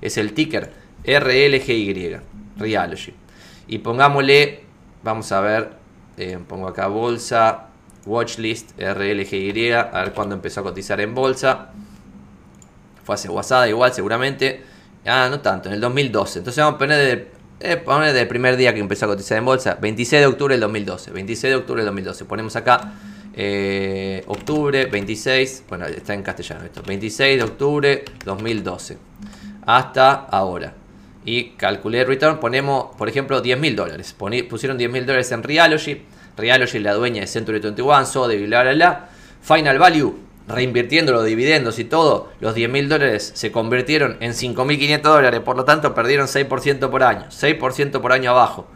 es 0.00 0.16
el 0.16 0.32
ticker 0.32 0.86
RLGY, 1.04 2.16
Realogy. 2.56 3.14
Y 3.68 3.78
pongámosle, 3.78 4.60
vamos 5.02 5.30
a 5.32 5.40
ver, 5.40 5.72
eh, 6.16 6.38
pongo 6.46 6.68
acá 6.68 6.86
bolsa, 6.88 7.68
watchlist, 8.06 8.78
RLGY, 8.78 9.72
a 9.72 9.84
ver 9.92 10.12
cuándo 10.12 10.34
empezó 10.34 10.60
a 10.60 10.62
cotizar 10.64 11.00
en 11.00 11.14
bolsa. 11.14 11.70
Fue 13.04 13.14
hace 13.14 13.28
WhatsApp 13.28 13.68
igual, 13.68 13.92
seguramente. 13.92 14.62
Ah, 15.06 15.28
no 15.30 15.40
tanto, 15.40 15.68
en 15.68 15.74
el 15.74 15.80
2012. 15.80 16.40
Entonces 16.40 16.62
vamos 16.62 16.76
a 16.76 16.78
poner 16.78 16.98
desde, 17.60 18.16
eh, 18.16 18.20
el 18.20 18.28
primer 18.28 18.56
día 18.56 18.74
que 18.74 18.80
empezó 18.80 19.06
a 19.06 19.08
cotizar 19.08 19.38
en 19.38 19.44
bolsa, 19.44 19.78
26 19.80 20.20
de 20.20 20.26
octubre 20.26 20.54
del 20.54 20.60
2012. 20.60 21.10
26 21.12 21.50
de 21.50 21.56
octubre 21.56 21.80
del 21.80 21.86
2012. 21.86 22.24
Ponemos 22.24 22.56
acá 22.56 22.92
eh, 23.34 24.24
octubre 24.26 24.86
26, 24.86 25.64
bueno, 25.68 25.86
está 25.86 26.12
en 26.12 26.22
castellano 26.22 26.64
esto, 26.64 26.82
26 26.82 27.38
de 27.38 27.44
octubre 27.44 28.04
2012. 28.24 28.98
Hasta 29.64 30.12
ahora. 30.12 30.74
Y 31.28 31.50
calculé 31.58 32.04
return, 32.04 32.40
ponemos, 32.40 32.96
por 32.96 33.06
ejemplo, 33.06 33.42
10 33.42 33.58
mil 33.58 33.76
dólares. 33.76 34.16
Pusieron 34.48 34.78
10 34.78 34.90
mil 34.90 35.04
dólares 35.04 35.30
en 35.30 35.42
Realogy. 35.42 36.00
Realogy 36.38 36.78
es 36.78 36.82
la 36.82 36.94
dueña 36.94 37.20
de 37.20 37.26
Century 37.26 37.58
21, 37.58 38.06
Sode, 38.06 38.46
bla, 38.46 38.62
bla, 38.62 38.72
bla. 38.72 39.08
Final 39.42 39.78
value, 39.78 40.18
reinvirtiendo 40.48 41.12
los 41.12 41.26
dividendos 41.26 41.78
y 41.78 41.84
todo, 41.84 42.30
los 42.40 42.54
10 42.54 42.70
mil 42.70 42.88
dólares 42.88 43.30
se 43.34 43.52
convirtieron 43.52 44.16
en 44.20 44.32
5.500 44.32 45.02
dólares. 45.02 45.40
Por 45.40 45.58
lo 45.58 45.66
tanto, 45.66 45.94
perdieron 45.94 46.28
6% 46.28 46.88
por 46.88 47.02
año. 47.02 47.26
6% 47.28 48.00
por 48.00 48.12
año 48.12 48.30
abajo. 48.30 48.66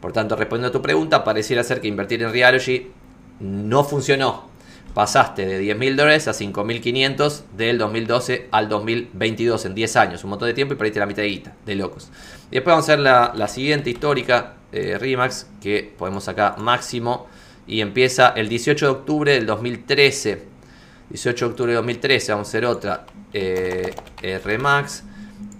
Por 0.00 0.12
tanto, 0.12 0.34
respondiendo 0.34 0.70
a 0.70 0.72
tu 0.72 0.82
pregunta, 0.82 1.22
pareciera 1.22 1.62
ser 1.62 1.80
que 1.80 1.86
invertir 1.86 2.20
en 2.24 2.32
Realogy 2.32 2.90
no 3.38 3.84
funcionó 3.84 4.48
pasaste 4.94 5.46
de 5.46 5.58
10 5.58 5.78
mil 5.78 5.96
dólares 5.96 6.28
a 6.28 6.32
5.500 6.32 7.42
del 7.56 7.78
2012 7.78 8.48
al 8.50 8.68
2022 8.68 9.64
en 9.64 9.74
10 9.74 9.96
años, 9.96 10.24
un 10.24 10.30
montón 10.30 10.48
de 10.48 10.54
tiempo 10.54 10.74
y 10.74 10.76
perdiste 10.76 11.00
la 11.00 11.06
mitad 11.06 11.22
de 11.22 11.28
guita, 11.28 11.54
de 11.64 11.74
locos. 11.74 12.10
Y 12.50 12.56
después 12.56 12.72
vamos 12.72 12.88
a 12.88 12.92
hacer 12.92 12.98
la, 13.00 13.48
siguiente 13.48 13.90
histórica, 13.90 14.54
eh, 14.72 14.98
Rimax, 14.98 15.48
que 15.60 15.92
podemos 15.96 16.28
acá 16.28 16.56
máximo, 16.58 17.26
y 17.66 17.80
empieza 17.80 18.28
el 18.30 18.48
18 18.48 18.86
de 18.86 18.92
octubre 18.92 19.32
del 19.32 19.46
2013. 19.46 20.42
18 21.10 21.44
de 21.44 21.50
octubre 21.50 21.72
de 21.72 21.76
2013, 21.76 22.32
vamos 22.32 22.48
a 22.48 22.50
hacer 22.50 22.64
otra, 22.64 23.06
eh, 23.32 23.94
Remax, 24.44 25.04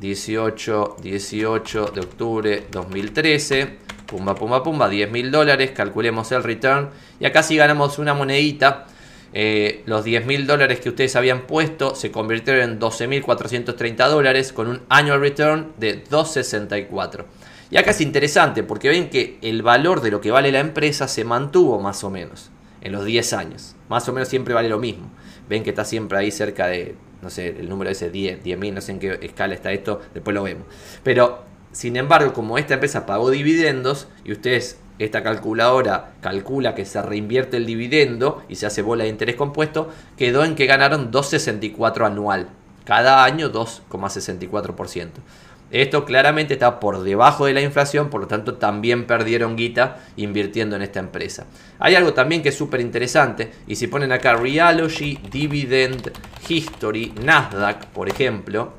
18, 0.01 0.97
18 1.03 1.87
de 1.95 2.01
octubre 2.01 2.66
2013, 2.71 3.79
pumba, 4.07 4.35
pumba, 4.35 4.62
pumba, 4.62 4.88
10 4.88 5.11
mil 5.11 5.31
dólares, 5.31 5.71
calculemos 5.71 6.33
el 6.33 6.42
return, 6.42 6.90
y 7.21 7.27
acá 7.27 7.42
sí 7.42 7.57
ganamos 7.57 7.99
una 7.99 8.14
monedita, 8.14 8.87
eh, 9.35 9.83
los 9.87 10.05
10 10.05 10.27
mil 10.27 10.47
dólares 10.47 10.81
que 10.81 10.90
ustedes 10.90 11.16
habían 11.16 11.47
puesto 11.47 11.95
se 11.95 12.11
convirtieron 12.11 12.71
en 12.71 12.81
12.430 12.81 14.09
dólares 14.09 14.53
con 14.53 14.68
un 14.68 14.83
annual 14.88 15.21
return 15.21 15.73
de 15.79 16.03
264. 16.09 17.27
Y 17.71 17.79
acá 17.79 17.92
es 17.92 18.03
interesante 18.03 18.62
porque 18.62 18.90
ven 18.90 19.09
que 19.09 19.38
el 19.40 19.62
valor 19.62 20.03
de 20.03 20.11
lo 20.11 20.21
que 20.21 20.31
vale 20.31 20.53
la 20.53 20.61
empresa 20.61 21.09
se 21.09 21.25
mantuvo 21.25 21.81
más 21.81 22.05
o 22.05 22.11
menos 22.11 22.51
en 22.83 22.92
los 22.92 23.05
10 23.07 23.33
años. 23.33 23.77
Más 23.88 24.07
o 24.09 24.12
menos 24.12 24.29
siempre 24.29 24.53
vale 24.53 24.68
lo 24.68 24.79
mismo. 24.79 25.11
Ven 25.49 25.62
que 25.62 25.71
está 25.71 25.85
siempre 25.85 26.18
ahí 26.18 26.31
cerca 26.31 26.66
de, 26.66 26.97
no 27.23 27.31
sé, 27.31 27.49
el 27.49 27.68
número 27.68 27.90
ese 27.90 28.11
10, 28.11 28.45
10.000, 28.45 28.73
no 28.75 28.81
sé 28.83 28.92
en 28.92 28.99
qué 28.99 29.18
escala 29.23 29.55
está 29.55 29.73
esto, 29.73 30.03
después 30.12 30.35
lo 30.35 30.42
vemos. 30.42 30.66
Pero, 31.03 31.45
sin 31.73 31.97
embargo, 31.97 32.35
como 32.35 32.59
esta 32.59 32.75
empresa 32.75 33.07
pagó 33.07 33.31
dividendos 33.31 34.09
y 34.25 34.33
ustedes 34.33 34.79
esta 34.98 35.22
calculadora 35.22 36.12
calcula 36.20 36.74
que 36.74 36.85
se 36.85 37.00
reinvierte 37.02 37.57
el 37.57 37.66
dividendo 37.66 38.42
y 38.48 38.57
se 38.57 38.66
hace 38.66 38.83
bola 38.83 39.05
de 39.05 39.11
interés 39.11 39.37
compuesto, 39.37 39.90
quedó 40.16 40.44
en 40.44 40.55
que 40.55 40.66
ganaron 40.66 41.11
2,64 41.11 42.07
anual. 42.07 42.48
Cada 42.85 43.24
año 43.24 43.52
2,64%. 43.52 45.09
Esto 45.72 46.05
claramente 46.05 46.52
está 46.52 46.81
por 46.81 47.02
debajo 47.02 47.46
de 47.46 47.55
la 47.55 47.62
inflación, 47.62 48.11
por 48.11 48.20
lo 48.20 48.26
tanto 48.26 48.57
también 48.57 49.07
perdieron 49.07 49.57
guita 49.57 50.00
invirtiendo 50.16 50.76
en 50.76 50.83
esta 50.83 51.00
empresa. 51.00 51.46
Hay 51.78 51.94
algo 51.94 52.12
también 52.12 52.42
que 52.42 52.50
es 52.50 52.55
súper 52.55 52.81
interesante, 52.81 53.50
y 53.66 53.76
si 53.76 53.87
ponen 53.87 54.12
acá 54.12 54.35
Realogy, 54.35 55.18
Dividend, 55.31 56.12
History, 56.46 57.14
Nasdaq, 57.24 57.87
por 57.87 58.11
ejemplo, 58.11 58.74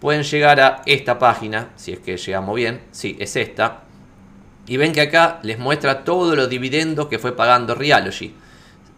pueden 0.00 0.22
llegar 0.22 0.58
a 0.58 0.80
esta 0.86 1.18
página, 1.18 1.68
si 1.76 1.92
es 1.92 1.98
que 1.98 2.16
llegamos 2.16 2.56
bien, 2.56 2.80
sí, 2.92 3.14
es 3.20 3.36
esta, 3.36 3.82
y 4.66 4.76
ven 4.76 4.92
que 4.92 5.00
acá 5.00 5.40
les 5.42 5.58
muestra 5.58 6.04
todos 6.04 6.36
los 6.36 6.48
dividendos 6.48 7.08
que 7.08 7.18
fue 7.18 7.34
pagando 7.34 7.74
Realogy. 7.74 8.34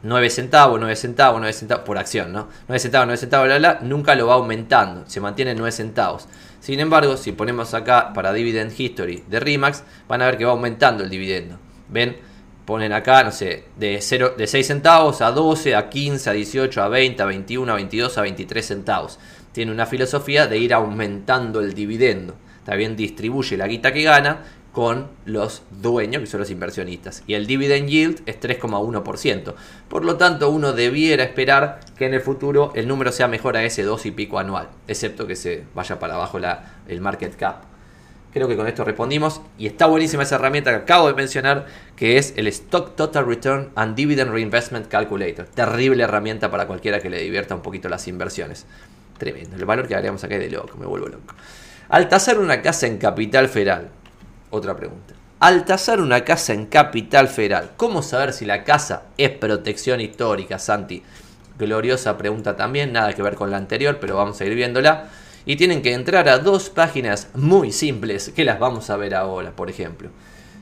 9 0.03 0.29
centavos, 0.29 0.79
9 0.79 0.97
centavos, 0.97 1.41
9 1.41 1.53
centavos 1.55 1.85
por 1.85 1.97
acción, 1.97 2.31
¿no? 2.31 2.49
9 2.69 2.79
centavos, 2.79 3.07
9 3.07 3.17
centavos, 3.17 3.47
bla, 3.47 3.59
bla, 3.59 3.79
nunca 3.81 4.15
lo 4.15 4.27
va 4.27 4.35
aumentando, 4.35 5.05
se 5.07 5.19
mantiene 5.19 5.53
en 5.53 5.59
9 5.59 5.73
centavos. 5.73 6.29
Sin 6.61 6.79
embargo, 6.79 7.17
si 7.17 7.33
ponemos 7.33 7.73
acá 7.73 8.13
para 8.13 8.35
Dividend 8.35 8.79
History 8.79 9.25
de 9.27 9.41
RIMAX, 9.41 9.83
van 10.07 10.21
a 10.21 10.27
ver 10.27 10.37
que 10.37 10.45
va 10.45 10.53
aumentando 10.53 11.05
el 11.05 11.11
dividendo. 11.11 11.59
¿Ven? 11.89 12.19
Ponen 12.67 12.93
acá, 12.93 13.25
no 13.25 13.31
sé, 13.31 13.65
de, 13.77 13.99
0, 14.01 14.35
de 14.37 14.47
6 14.47 14.67
centavos 14.67 15.23
a 15.23 15.31
12, 15.31 15.75
a 15.75 15.89
15, 15.89 16.31
a 16.31 16.33
18, 16.35 16.83
a 16.83 16.89
20, 16.89 17.23
a 17.23 17.27
21, 17.27 17.73
a 17.73 17.75
22, 17.77 18.19
a 18.19 18.23
23 18.23 18.67
centavos. 18.67 19.19
Tiene 19.53 19.73
una 19.73 19.87
filosofía 19.87 20.47
de 20.47 20.59
ir 20.59 20.75
aumentando 20.75 21.61
el 21.61 21.73
dividendo. 21.73 22.35
También 22.65 22.97
distribuye 22.97 23.57
la 23.57 23.67
guita 23.67 23.93
que 23.93 24.03
gana 24.03 24.43
con 24.75 25.07
los 25.25 25.63
dueños, 25.71 26.21
que 26.21 26.27
son 26.27 26.41
los 26.41 26.51
inversionistas. 26.51 27.23
Y 27.29 27.35
el 27.35 27.47
dividend 27.47 27.89
yield 27.89 28.23
es 28.27 28.41
3,1%. 28.41 29.55
Por 29.89 30.05
lo 30.05 30.17
tanto, 30.17 30.51
uno 30.51 30.73
debiera 30.73 31.23
esperar 31.23 31.79
que 31.97 32.07
en 32.07 32.13
el 32.13 32.21
futuro 32.21 32.73
el 32.75 32.89
número 32.89 33.13
sea 33.13 33.29
mejor 33.29 33.57
a 33.57 33.63
ese 33.63 33.85
2 33.85 34.05
y 34.07 34.11
pico 34.11 34.41
anual, 34.41 34.69
excepto 34.89 35.29
que 35.29 35.37
se 35.37 35.63
vaya 35.75 36.01
para 36.01 36.17
abajo 36.17 36.41
la, 36.41 36.75
el 36.89 37.01
market 37.01 37.37
cap. 37.37 37.63
Creo 38.33 38.49
que 38.49 38.57
con 38.57 38.67
esto 38.67 38.83
respondimos. 38.83 39.41
Y 39.57 39.69
está 39.69 39.87
buenísima 39.87 40.25
esa 40.25 40.35
herramienta 40.35 40.73
que 40.73 40.79
acabo 40.79 41.07
de 41.07 41.15
mencionar, 41.15 41.67
que 41.95 42.19
es 42.19 42.35
el 42.37 42.49
Stock 42.49 42.97
Total 42.97 43.25
Return 43.25 43.71
and 43.77 43.95
Dividend 43.95 44.33
Reinvestment 44.33 44.89
Calculator. 44.89 45.47
Terrible 45.47 46.03
herramienta 46.03 46.51
para 46.51 46.67
cualquiera 46.67 46.99
que 46.99 47.09
le 47.09 47.23
divierta 47.23 47.55
un 47.55 47.63
poquito 47.63 47.89
las 47.89 48.09
inversiones. 48.09 48.67
Tremendo. 49.19 49.55
El 49.55 49.65
valor 49.67 49.87
que 49.87 49.95
haríamos 49.95 50.25
acá 50.25 50.35
es 50.35 50.41
de 50.41 50.51
loco, 50.51 50.77
me 50.79 50.87
vuelvo 50.87 51.07
loco. 51.07 51.33
Al 51.89 52.09
tasar 52.09 52.41
una 52.41 52.61
casa 52.61 52.89
en 52.89 52.99
Capital 52.99 53.49
Federal, 53.49 53.91
otra 54.55 54.77
pregunta. 54.77 55.15
Al 55.41 55.65
tasar 55.65 56.01
una 56.01 56.25
casa 56.25 56.55
en 56.55 56.67
Capital 56.67 57.29
Federal, 57.29 57.73
¿cómo 57.77 58.03
saber 58.03 58.33
si 58.33 58.45
la 58.45 58.65
casa 58.65 59.03
es 59.19 59.31
protección 59.31 60.01
histórica, 60.01 60.59
Santi? 60.59 61.03
Gloriosa 61.59 62.17
pregunta 62.17 62.57
también, 62.57 62.93
nada 62.93 63.13
que 63.13 63.23
ver 63.23 63.35
con 63.35 63.51
la 63.51 63.57
anterior, 63.57 63.99
pero 64.01 64.17
vamos 64.17 64.41
a 64.41 64.45
ir 64.45 64.55
viéndola. 64.55 65.09
Y 65.45 65.57
tienen 65.57 65.83
que 65.83 65.93
entrar 65.93 66.29
a 66.29 66.39
dos 66.39 66.71
páginas 66.71 67.29
muy 67.35 67.73
simples, 67.73 68.33
que 68.35 68.45
las 68.45 68.59
vamos 68.59 68.89
a 68.89 68.97
ver 68.97 69.15
ahora, 69.15 69.51
por 69.51 69.69
ejemplo. 69.69 70.09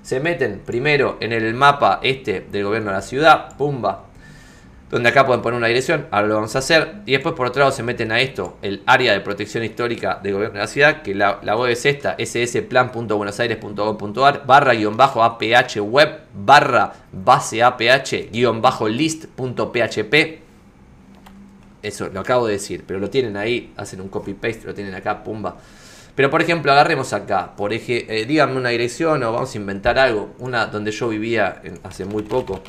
Se 0.02 0.18
meten 0.18 0.60
primero 0.66 1.18
en 1.20 1.32
el 1.32 1.54
mapa 1.54 2.00
este 2.02 2.40
del 2.40 2.64
gobierno 2.64 2.90
de 2.90 2.96
la 2.96 3.02
ciudad, 3.02 3.56
pumba, 3.56 4.06
donde 4.92 5.08
acá 5.08 5.26
pueden 5.26 5.40
poner 5.40 5.56
una 5.56 5.68
dirección, 5.68 6.06
ahora 6.10 6.28
lo 6.28 6.34
vamos 6.34 6.54
a 6.54 6.58
hacer, 6.58 6.96
y 7.06 7.12
después 7.12 7.34
por 7.34 7.46
otro 7.46 7.60
lado 7.60 7.72
se 7.72 7.82
meten 7.82 8.12
a 8.12 8.20
esto, 8.20 8.58
el 8.60 8.82
área 8.84 9.14
de 9.14 9.20
protección 9.20 9.64
histórica 9.64 10.20
del 10.22 10.34
gobierno 10.34 10.56
de 10.56 10.60
la 10.60 10.66
ciudad, 10.66 11.00
que 11.00 11.14
la, 11.14 11.40
web 11.56 11.70
es 11.70 11.86
esta, 11.86 12.14
ssplan.buenosaires.gov.ar, 12.18 14.46
barra 14.46 14.74
guion 14.74 14.98
bajo 14.98 15.24
APH 15.24 15.80
web, 15.80 16.20
barra 16.34 16.92
base 17.10 17.62
APH 17.62 18.30
guion 18.30 18.60
bajo 18.60 18.86
list.php, 18.86 20.42
eso 21.82 22.10
lo 22.10 22.20
acabo 22.20 22.46
de 22.46 22.52
decir, 22.52 22.84
pero 22.86 23.00
lo 23.00 23.08
tienen 23.08 23.38
ahí, 23.38 23.72
hacen 23.78 24.02
un 24.02 24.08
copy 24.08 24.34
paste, 24.34 24.66
lo 24.66 24.74
tienen 24.74 24.94
acá, 24.94 25.24
pumba. 25.24 25.56
Pero 26.14 26.28
por 26.28 26.42
ejemplo, 26.42 26.70
agarremos 26.72 27.14
acá, 27.14 27.56
por 27.56 27.72
ejemplo, 27.72 28.14
eh, 28.14 28.26
díganme 28.26 28.56
una 28.56 28.68
dirección 28.68 29.22
o 29.22 29.32
vamos 29.32 29.54
a 29.54 29.58
inventar 29.58 29.98
algo, 29.98 30.34
una 30.40 30.66
donde 30.66 30.90
yo 30.90 31.08
vivía 31.08 31.62
hace 31.84 32.04
muy 32.04 32.22
poco, 32.22 32.62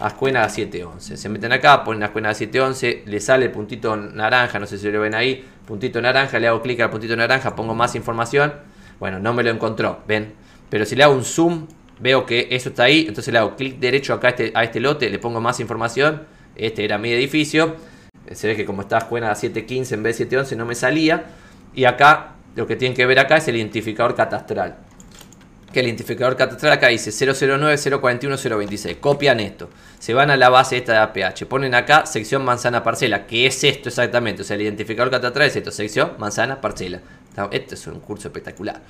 Ascuena 0.00 0.46
711. 0.46 1.16
Se 1.16 1.28
meten 1.30 1.52
acá, 1.52 1.82
ponen 1.82 2.02
Ascuena 2.02 2.34
711, 2.34 3.04
le 3.06 3.20
sale 3.20 3.46
el 3.46 3.52
puntito 3.52 3.96
naranja, 3.96 4.58
no 4.58 4.66
sé 4.66 4.76
si 4.76 4.90
lo 4.90 5.00
ven 5.00 5.14
ahí, 5.14 5.42
puntito 5.66 6.02
naranja, 6.02 6.38
le 6.38 6.48
hago 6.48 6.60
clic 6.60 6.80
al 6.80 6.90
puntito 6.90 7.16
naranja, 7.16 7.56
pongo 7.56 7.74
más 7.74 7.94
información. 7.94 8.52
Bueno, 8.98 9.18
no 9.18 9.32
me 9.32 9.42
lo 9.42 9.50
encontró, 9.50 10.00
ven. 10.06 10.34
Pero 10.68 10.84
si 10.84 10.94
le 10.94 11.04
hago 11.04 11.14
un 11.14 11.24
zoom, 11.24 11.68
veo 12.00 12.26
que 12.26 12.48
eso 12.50 12.68
está 12.68 12.84
ahí, 12.84 13.06
entonces 13.08 13.32
le 13.32 13.38
hago 13.38 13.56
clic 13.56 13.78
derecho 13.78 14.12
acá 14.12 14.28
a 14.28 14.30
este, 14.30 14.52
a 14.54 14.62
este 14.62 14.78
lote, 14.78 15.08
le 15.08 15.18
pongo 15.18 15.40
más 15.40 15.58
información. 15.58 16.26
Este 16.54 16.84
era 16.84 16.98
mi 16.98 17.10
edificio. 17.12 17.76
Se 18.30 18.46
ve 18.46 18.56
que 18.56 18.66
como 18.66 18.82
está 18.82 18.98
Ascuena 18.98 19.34
715 19.34 19.94
en 19.94 20.02
vez 20.02 20.18
de 20.18 20.24
711 20.24 20.56
no 20.56 20.66
me 20.66 20.74
salía. 20.74 21.24
Y 21.74 21.84
acá 21.84 22.34
lo 22.56 22.66
que 22.66 22.76
tienen 22.76 22.96
que 22.96 23.06
ver 23.06 23.18
acá 23.18 23.36
es 23.36 23.48
el 23.48 23.56
identificador 23.56 24.14
catastral. 24.14 24.76
Que 25.72 25.80
el 25.80 25.86
identificador 25.86 26.36
catastral 26.36 26.72
acá 26.72 26.88
dice 26.88 27.12
009 27.12 27.78
041 28.00 28.36
026. 28.36 28.96
Copian 28.96 29.38
esto. 29.38 29.70
Se 30.00 30.14
van 30.14 30.30
a 30.30 30.36
la 30.36 30.48
base 30.48 30.76
esta 30.76 30.92
de 30.92 30.98
APH. 30.98 31.46
Ponen 31.46 31.76
acá 31.76 32.06
sección 32.06 32.44
manzana 32.44 32.82
parcela. 32.82 33.26
Que 33.26 33.46
es 33.46 33.62
esto 33.62 33.88
exactamente. 33.88 34.42
O 34.42 34.44
sea, 34.44 34.56
el 34.56 34.62
identificador 34.62 35.12
catastral 35.12 35.46
es 35.46 35.54
esto. 35.54 35.70
Sección 35.70 36.14
manzana 36.18 36.60
parcela. 36.60 37.00
Este 37.52 37.74
es 37.74 37.86
un 37.86 38.00
curso 38.00 38.28
espectacular. 38.28 38.82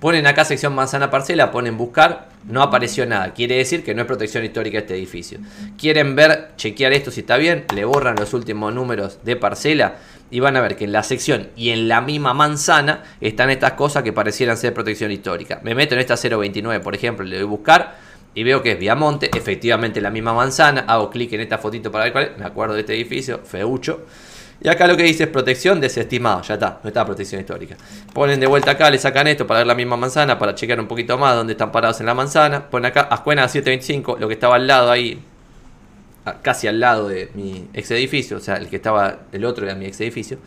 Ponen 0.00 0.26
acá 0.26 0.44
sección 0.44 0.74
manzana 0.74 1.10
parcela, 1.10 1.50
ponen 1.50 1.76
buscar, 1.76 2.28
no 2.44 2.62
apareció 2.62 3.04
nada. 3.06 3.34
Quiere 3.34 3.56
decir 3.56 3.84
que 3.84 3.94
no 3.94 4.02
es 4.02 4.06
protección 4.06 4.44
histórica 4.44 4.78
este 4.78 4.94
edificio. 4.94 5.40
Quieren 5.76 6.16
ver, 6.16 6.52
chequear 6.56 6.92
esto 6.92 7.10
si 7.10 7.20
está 7.20 7.36
bien, 7.36 7.66
le 7.74 7.84
borran 7.84 8.16
los 8.16 8.32
últimos 8.32 8.72
números 8.72 9.18
de 9.24 9.36
parcela 9.36 9.96
y 10.30 10.40
van 10.40 10.56
a 10.56 10.60
ver 10.60 10.76
que 10.76 10.84
en 10.84 10.92
la 10.92 11.02
sección 11.02 11.48
y 11.56 11.70
en 11.70 11.88
la 11.88 12.00
misma 12.00 12.34
manzana 12.34 13.02
están 13.20 13.50
estas 13.50 13.72
cosas 13.72 14.02
que 14.02 14.12
parecieran 14.12 14.56
ser 14.56 14.74
protección 14.74 15.10
histórica. 15.10 15.60
Me 15.62 15.74
meto 15.74 15.94
en 15.94 16.00
esta 16.00 16.16
029, 16.16 16.82
por 16.82 16.94
ejemplo, 16.94 17.24
le 17.24 17.36
doy 17.36 17.46
buscar 17.46 17.96
y 18.34 18.44
veo 18.44 18.62
que 18.62 18.72
es 18.72 18.78
Viamonte, 18.78 19.30
efectivamente 19.36 20.00
la 20.00 20.10
misma 20.10 20.32
manzana. 20.32 20.84
Hago 20.86 21.10
clic 21.10 21.32
en 21.32 21.40
esta 21.40 21.58
fotito 21.58 21.90
para 21.90 22.04
ver 22.04 22.12
cuál 22.12 22.24
es. 22.24 22.38
Me 22.38 22.44
acuerdo 22.44 22.74
de 22.74 22.80
este 22.80 22.94
edificio, 22.94 23.40
feucho. 23.44 24.06
Y 24.60 24.68
acá 24.68 24.86
lo 24.88 24.96
que 24.96 25.04
dice 25.04 25.24
es 25.24 25.28
protección 25.28 25.80
desestimado, 25.80 26.42
ya 26.42 26.54
está, 26.54 26.80
no 26.82 26.88
está 26.88 27.04
protección 27.06 27.40
histórica. 27.40 27.76
Ponen 28.12 28.40
de 28.40 28.46
vuelta 28.46 28.72
acá, 28.72 28.90
le 28.90 28.98
sacan 28.98 29.28
esto 29.28 29.46
para 29.46 29.60
ver 29.60 29.68
la 29.68 29.74
misma 29.76 29.96
manzana, 29.96 30.36
para 30.36 30.54
chequear 30.54 30.80
un 30.80 30.88
poquito 30.88 31.16
más 31.16 31.36
dónde 31.36 31.52
están 31.52 31.70
parados 31.70 32.00
en 32.00 32.06
la 32.06 32.14
manzana. 32.14 32.68
Ponen 32.68 32.86
acá 32.86 33.02
Ascuena 33.02 33.46
725, 33.46 34.18
lo 34.18 34.26
que 34.26 34.34
estaba 34.34 34.56
al 34.56 34.66
lado 34.66 34.90
ahí, 34.90 35.22
casi 36.42 36.66
al 36.66 36.80
lado 36.80 37.08
de 37.08 37.30
mi 37.34 37.68
ex 37.74 37.90
edificio, 37.90 38.36
o 38.36 38.40
sea, 38.40 38.56
el 38.56 38.68
que 38.68 38.76
estaba, 38.76 39.20
el 39.32 39.44
otro 39.44 39.64
era 39.64 39.74
mi 39.74 39.86
ex 39.86 40.00
edificio. 40.00 40.38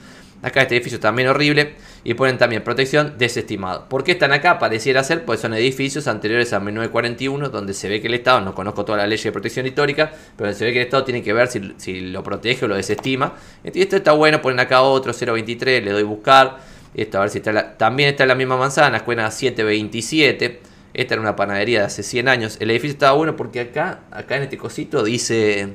Acá 0.43 0.63
este 0.63 0.75
edificio 0.75 0.99
también 0.99 1.27
horrible. 1.29 1.75
Y 2.03 2.15
ponen 2.15 2.39
también 2.39 2.63
protección 2.63 3.13
desestimado. 3.19 3.85
¿Por 3.87 4.03
qué 4.03 4.13
están 4.13 4.31
acá? 4.33 4.57
Pareciera 4.57 5.03
ser, 5.03 5.23
pues 5.23 5.39
son 5.39 5.53
edificios 5.53 6.07
anteriores 6.07 6.51
a 6.51 6.59
1941, 6.59 7.49
donde 7.49 7.75
se 7.75 7.89
ve 7.89 8.01
que 8.01 8.07
el 8.07 8.15
Estado, 8.15 8.41
no 8.41 8.55
conozco 8.55 8.83
toda 8.83 8.97
la 8.97 9.07
ley 9.07 9.19
de 9.19 9.31
protección 9.31 9.67
histórica, 9.67 10.11
pero 10.35 10.51
se 10.51 10.65
ve 10.65 10.73
que 10.73 10.79
el 10.79 10.85
Estado 10.85 11.03
tiene 11.03 11.21
que 11.21 11.31
ver 11.31 11.47
si, 11.47 12.01
lo 12.01 12.23
protege 12.23 12.65
o 12.65 12.67
lo 12.67 12.75
desestima. 12.75 13.35
Y 13.63 13.81
esto 13.81 13.97
está 13.97 14.13
bueno, 14.13 14.41
ponen 14.41 14.59
acá 14.59 14.81
otro 14.81 15.13
023, 15.13 15.83
le 15.83 15.91
doy 15.91 16.03
buscar. 16.03 16.57
Esto, 16.95 17.19
a 17.19 17.21
ver 17.21 17.29
si 17.29 17.37
está 17.37 17.77
también 17.77 18.09
está 18.09 18.23
en 18.23 18.29
la 18.29 18.35
misma 18.35 18.57
manzana, 18.57 18.97
escuela 18.97 19.29
727. 19.29 20.70
Esta 20.93 21.13
era 21.13 21.21
una 21.21 21.36
panadería 21.36 21.80
de 21.80 21.86
hace 21.86 22.04
100 22.04 22.27
años. 22.27 22.58
El 22.60 22.69
edificio 22.71 22.93
estaba 22.93 23.13
bueno 23.13 23.36
porque 23.36 23.62
acá, 23.62 24.01
acá 24.12 24.38
en 24.38 24.43
este 24.43 24.58
cosito 24.58 25.04
dice 25.04 25.73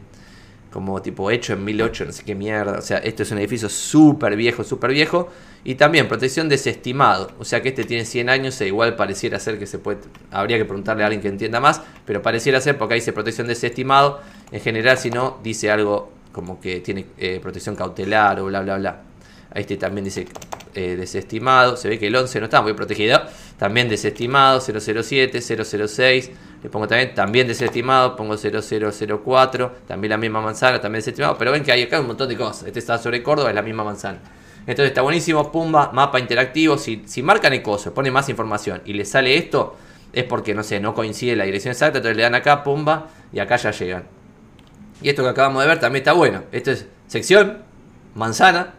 como 0.76 1.00
tipo 1.00 1.30
hecho 1.30 1.54
en 1.54 1.64
1008, 1.64 2.04
no 2.04 2.12
sé 2.12 2.22
qué 2.22 2.34
mierda. 2.34 2.78
O 2.78 2.82
sea, 2.82 2.98
esto 2.98 3.22
es 3.22 3.30
un 3.30 3.38
edificio 3.38 3.68
súper 3.70 4.36
viejo, 4.36 4.62
súper 4.62 4.90
viejo. 4.90 5.30
Y 5.64 5.76
también 5.76 6.06
protección 6.06 6.50
desestimado. 6.50 7.30
O 7.38 7.44
sea 7.46 7.62
que 7.62 7.70
este 7.70 7.84
tiene 7.84 8.04
100 8.04 8.28
años 8.28 8.60
e 8.60 8.66
igual 8.66 8.94
pareciera 8.94 9.40
ser 9.40 9.58
que 9.58 9.66
se 9.66 9.78
puede... 9.78 10.00
Habría 10.30 10.58
que 10.58 10.66
preguntarle 10.66 11.02
a 11.02 11.06
alguien 11.06 11.22
que 11.22 11.28
entienda 11.28 11.60
más. 11.60 11.80
Pero 12.04 12.20
pareciera 12.20 12.60
ser 12.60 12.76
porque 12.76 12.94
ahí 12.94 13.00
dice 13.00 13.14
protección 13.14 13.46
desestimado. 13.46 14.20
En 14.52 14.60
general, 14.60 14.98
si 14.98 15.10
no, 15.10 15.38
dice 15.42 15.70
algo 15.70 16.12
como 16.30 16.60
que 16.60 16.80
tiene 16.80 17.06
eh, 17.16 17.40
protección 17.40 17.74
cautelar 17.74 18.38
o 18.40 18.44
bla, 18.44 18.60
bla, 18.60 18.76
bla. 18.76 19.02
Este 19.56 19.76
también 19.76 20.04
dice 20.04 20.26
eh, 20.74 20.96
desestimado. 20.96 21.76
Se 21.76 21.88
ve 21.88 21.98
que 21.98 22.06
el 22.08 22.16
11 22.16 22.40
no 22.40 22.44
está 22.44 22.60
muy 22.60 22.74
protegido. 22.74 23.22
También 23.58 23.88
desestimado, 23.88 24.60
007, 24.60 25.40
006. 25.40 26.30
Le 26.62 26.70
pongo 26.70 26.86
también, 26.86 27.14
también 27.14 27.48
desestimado, 27.48 28.14
pongo 28.16 28.36
0004. 28.36 29.72
También 29.88 30.10
la 30.10 30.18
misma 30.18 30.42
manzana, 30.42 30.80
también 30.80 30.98
desestimado. 31.00 31.38
Pero 31.38 31.52
ven 31.52 31.64
que 31.64 31.72
hay 31.72 31.82
acá 31.82 32.00
un 32.00 32.08
montón 32.08 32.28
de 32.28 32.36
cosas. 32.36 32.66
Este 32.66 32.78
está 32.78 32.98
sobre 32.98 33.22
Córdoba, 33.22 33.48
es 33.48 33.54
la 33.54 33.62
misma 33.62 33.84
manzana. 33.84 34.20
Entonces 34.66 34.88
está 34.88 35.00
buenísimo. 35.00 35.50
Pumba, 35.50 35.90
mapa 35.92 36.20
interactivo. 36.20 36.76
Si, 36.76 37.04
si 37.06 37.22
marcan 37.22 37.54
el 37.54 37.62
coso, 37.62 37.94
pone 37.94 38.10
más 38.10 38.28
información 38.28 38.82
y 38.84 38.92
le 38.92 39.06
sale 39.06 39.38
esto, 39.38 39.76
es 40.12 40.24
porque, 40.24 40.54
no 40.54 40.62
sé, 40.62 40.80
no 40.80 40.94
coincide 40.94 41.36
la 41.36 41.44
dirección 41.44 41.72
exacta. 41.72 41.98
Entonces 41.98 42.16
le 42.16 42.22
dan 42.22 42.34
acá, 42.34 42.62
pumba, 42.62 43.08
y 43.32 43.38
acá 43.38 43.56
ya 43.56 43.70
llegan. 43.70 44.04
Y 45.00 45.08
esto 45.08 45.22
que 45.22 45.30
acabamos 45.30 45.62
de 45.62 45.68
ver 45.68 45.80
también 45.80 46.02
está 46.02 46.12
bueno. 46.12 46.42
Esto 46.52 46.72
es 46.72 46.86
sección, 47.06 47.62
manzana, 48.14 48.74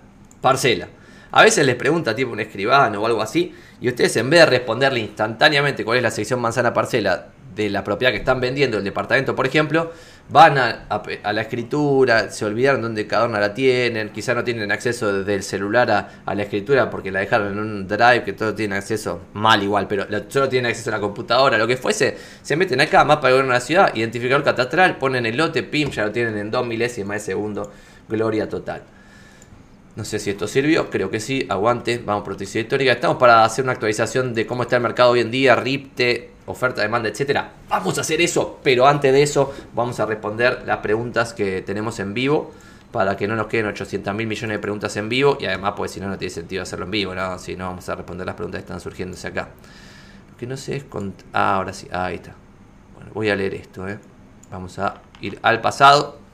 parcela. 0.47 0.87
A 1.31 1.43
veces 1.43 1.65
les 1.65 1.75
pregunta 1.75 2.15
tipo 2.15 2.31
un 2.31 2.39
escribano 2.39 3.01
o 3.01 3.05
algo 3.05 3.21
así, 3.21 3.53
y 3.81 3.89
ustedes 3.89 4.15
en 4.15 4.29
vez 4.29 4.39
de 4.39 4.45
responderle 4.45 5.01
instantáneamente 5.01 5.83
cuál 5.83 5.97
es 5.97 6.03
la 6.03 6.11
sección 6.11 6.39
manzana 6.39 6.73
parcela 6.73 7.27
de 7.53 7.69
la 7.69 7.83
propiedad 7.83 8.13
que 8.13 8.19
están 8.19 8.39
vendiendo, 8.39 8.77
el 8.77 8.85
departamento 8.85 9.35
por 9.35 9.45
ejemplo, 9.45 9.91
van 10.29 10.57
a, 10.57 10.87
la 11.33 11.41
escritura, 11.41 12.29
se 12.31 12.45
olvidaron 12.45 12.81
dónde 12.81 13.07
cada 13.07 13.25
una 13.25 13.41
la 13.41 13.53
tienen, 13.53 14.11
quizá 14.11 14.33
no 14.35 14.45
tienen 14.45 14.71
acceso 14.71 15.11
desde 15.11 15.35
el 15.35 15.43
celular 15.43 15.91
a, 16.25 16.33
la 16.33 16.43
escritura 16.43 16.89
porque 16.89 17.11
la 17.11 17.19
dejaron 17.19 17.51
en 17.51 17.59
un 17.59 17.87
drive 17.89 18.23
que 18.23 18.31
todo 18.31 18.55
tiene 18.55 18.77
acceso 18.77 19.19
mal 19.33 19.61
igual, 19.61 19.85
pero 19.89 20.05
solo 20.29 20.47
tienen 20.47 20.71
acceso 20.71 20.91
a 20.91 20.93
la 20.93 21.01
computadora, 21.01 21.57
lo 21.57 21.67
que 21.67 21.75
fuese, 21.75 22.15
se 22.41 22.55
meten 22.55 22.79
acá, 22.79 23.03
mapa 23.03 23.27
de 23.27 23.37
una 23.37 23.59
ciudad, 23.59 23.93
identificador 23.93 24.45
catastral, 24.45 24.97
ponen 24.97 25.25
el 25.25 25.35
lote, 25.35 25.63
pim, 25.63 25.89
ya 25.89 26.05
lo 26.05 26.11
tienen 26.13 26.37
en 26.37 26.51
dos 26.51 26.65
milésimas 26.65 27.17
de 27.17 27.25
segundo, 27.33 27.69
gloria 28.07 28.47
total. 28.47 28.83
No 29.97 30.05
sé 30.05 30.19
si 30.19 30.29
esto 30.29 30.47
sirvió, 30.47 30.91
creo 30.91 31.09
que 31.09 31.19
sí. 31.19 31.47
Aguante, 31.49 31.97
vamos 31.97 32.21
por 32.21 32.33
protección 32.33 32.61
histórica. 32.61 32.91
Estamos 32.91 33.17
para 33.17 33.43
hacer 33.43 33.63
una 33.63 33.71
actualización 33.71 34.35
de 34.35 34.45
cómo 34.45 34.61
está 34.61 34.75
el 34.75 34.83
mercado 34.83 35.09
hoy 35.09 35.21
en 35.21 35.31
día, 35.31 35.55
RIPTE, 35.55 36.33
oferta, 36.45 36.83
demanda, 36.83 37.09
etcétera. 37.09 37.53
Vamos 37.67 37.97
a 37.97 38.01
hacer 38.01 38.21
eso, 38.21 38.59
pero 38.61 38.85
antes 38.85 39.11
de 39.11 39.23
eso 39.23 39.51
vamos 39.73 39.99
a 39.99 40.05
responder 40.05 40.61
las 40.67 40.77
preguntas 40.77 41.33
que 41.33 41.63
tenemos 41.63 41.99
en 41.99 42.13
vivo 42.13 42.53
para 42.91 43.17
que 43.17 43.27
no 43.27 43.35
nos 43.35 43.47
queden 43.47 43.65
800 43.65 44.13
mil 44.13 44.27
millones 44.27 44.57
de 44.57 44.59
preguntas 44.59 44.95
en 44.97 45.09
vivo 45.09 45.35
y 45.41 45.47
además 45.47 45.73
pues 45.75 45.89
si 45.89 45.99
no 45.99 46.07
no 46.07 46.17
tiene 46.19 46.31
sentido 46.31 46.61
hacerlo 46.61 46.85
en 46.85 46.91
vivo, 46.91 47.15
¿no? 47.15 47.39
Si 47.39 47.55
no 47.55 47.65
vamos 47.65 47.89
a 47.89 47.95
responder 47.95 48.27
las 48.27 48.35
preguntas 48.35 48.59
que 48.59 48.65
están 48.65 48.79
surgiéndose 48.79 49.29
acá. 49.29 49.49
Lo 50.29 50.37
que 50.37 50.45
no 50.45 50.57
sé 50.57 50.75
es 50.75 50.83
con... 50.83 51.15
Ah, 51.33 51.55
ahora 51.55 51.73
sí, 51.73 51.87
ahí 51.91 52.15
está. 52.15 52.35
Bueno, 52.93 53.09
voy 53.15 53.31
a 53.31 53.35
leer 53.35 53.55
esto, 53.55 53.87
¿eh? 53.87 53.97
Vamos 54.51 54.77
a 54.77 55.01
ir 55.21 55.39
al 55.41 55.59
pasado 55.59 56.26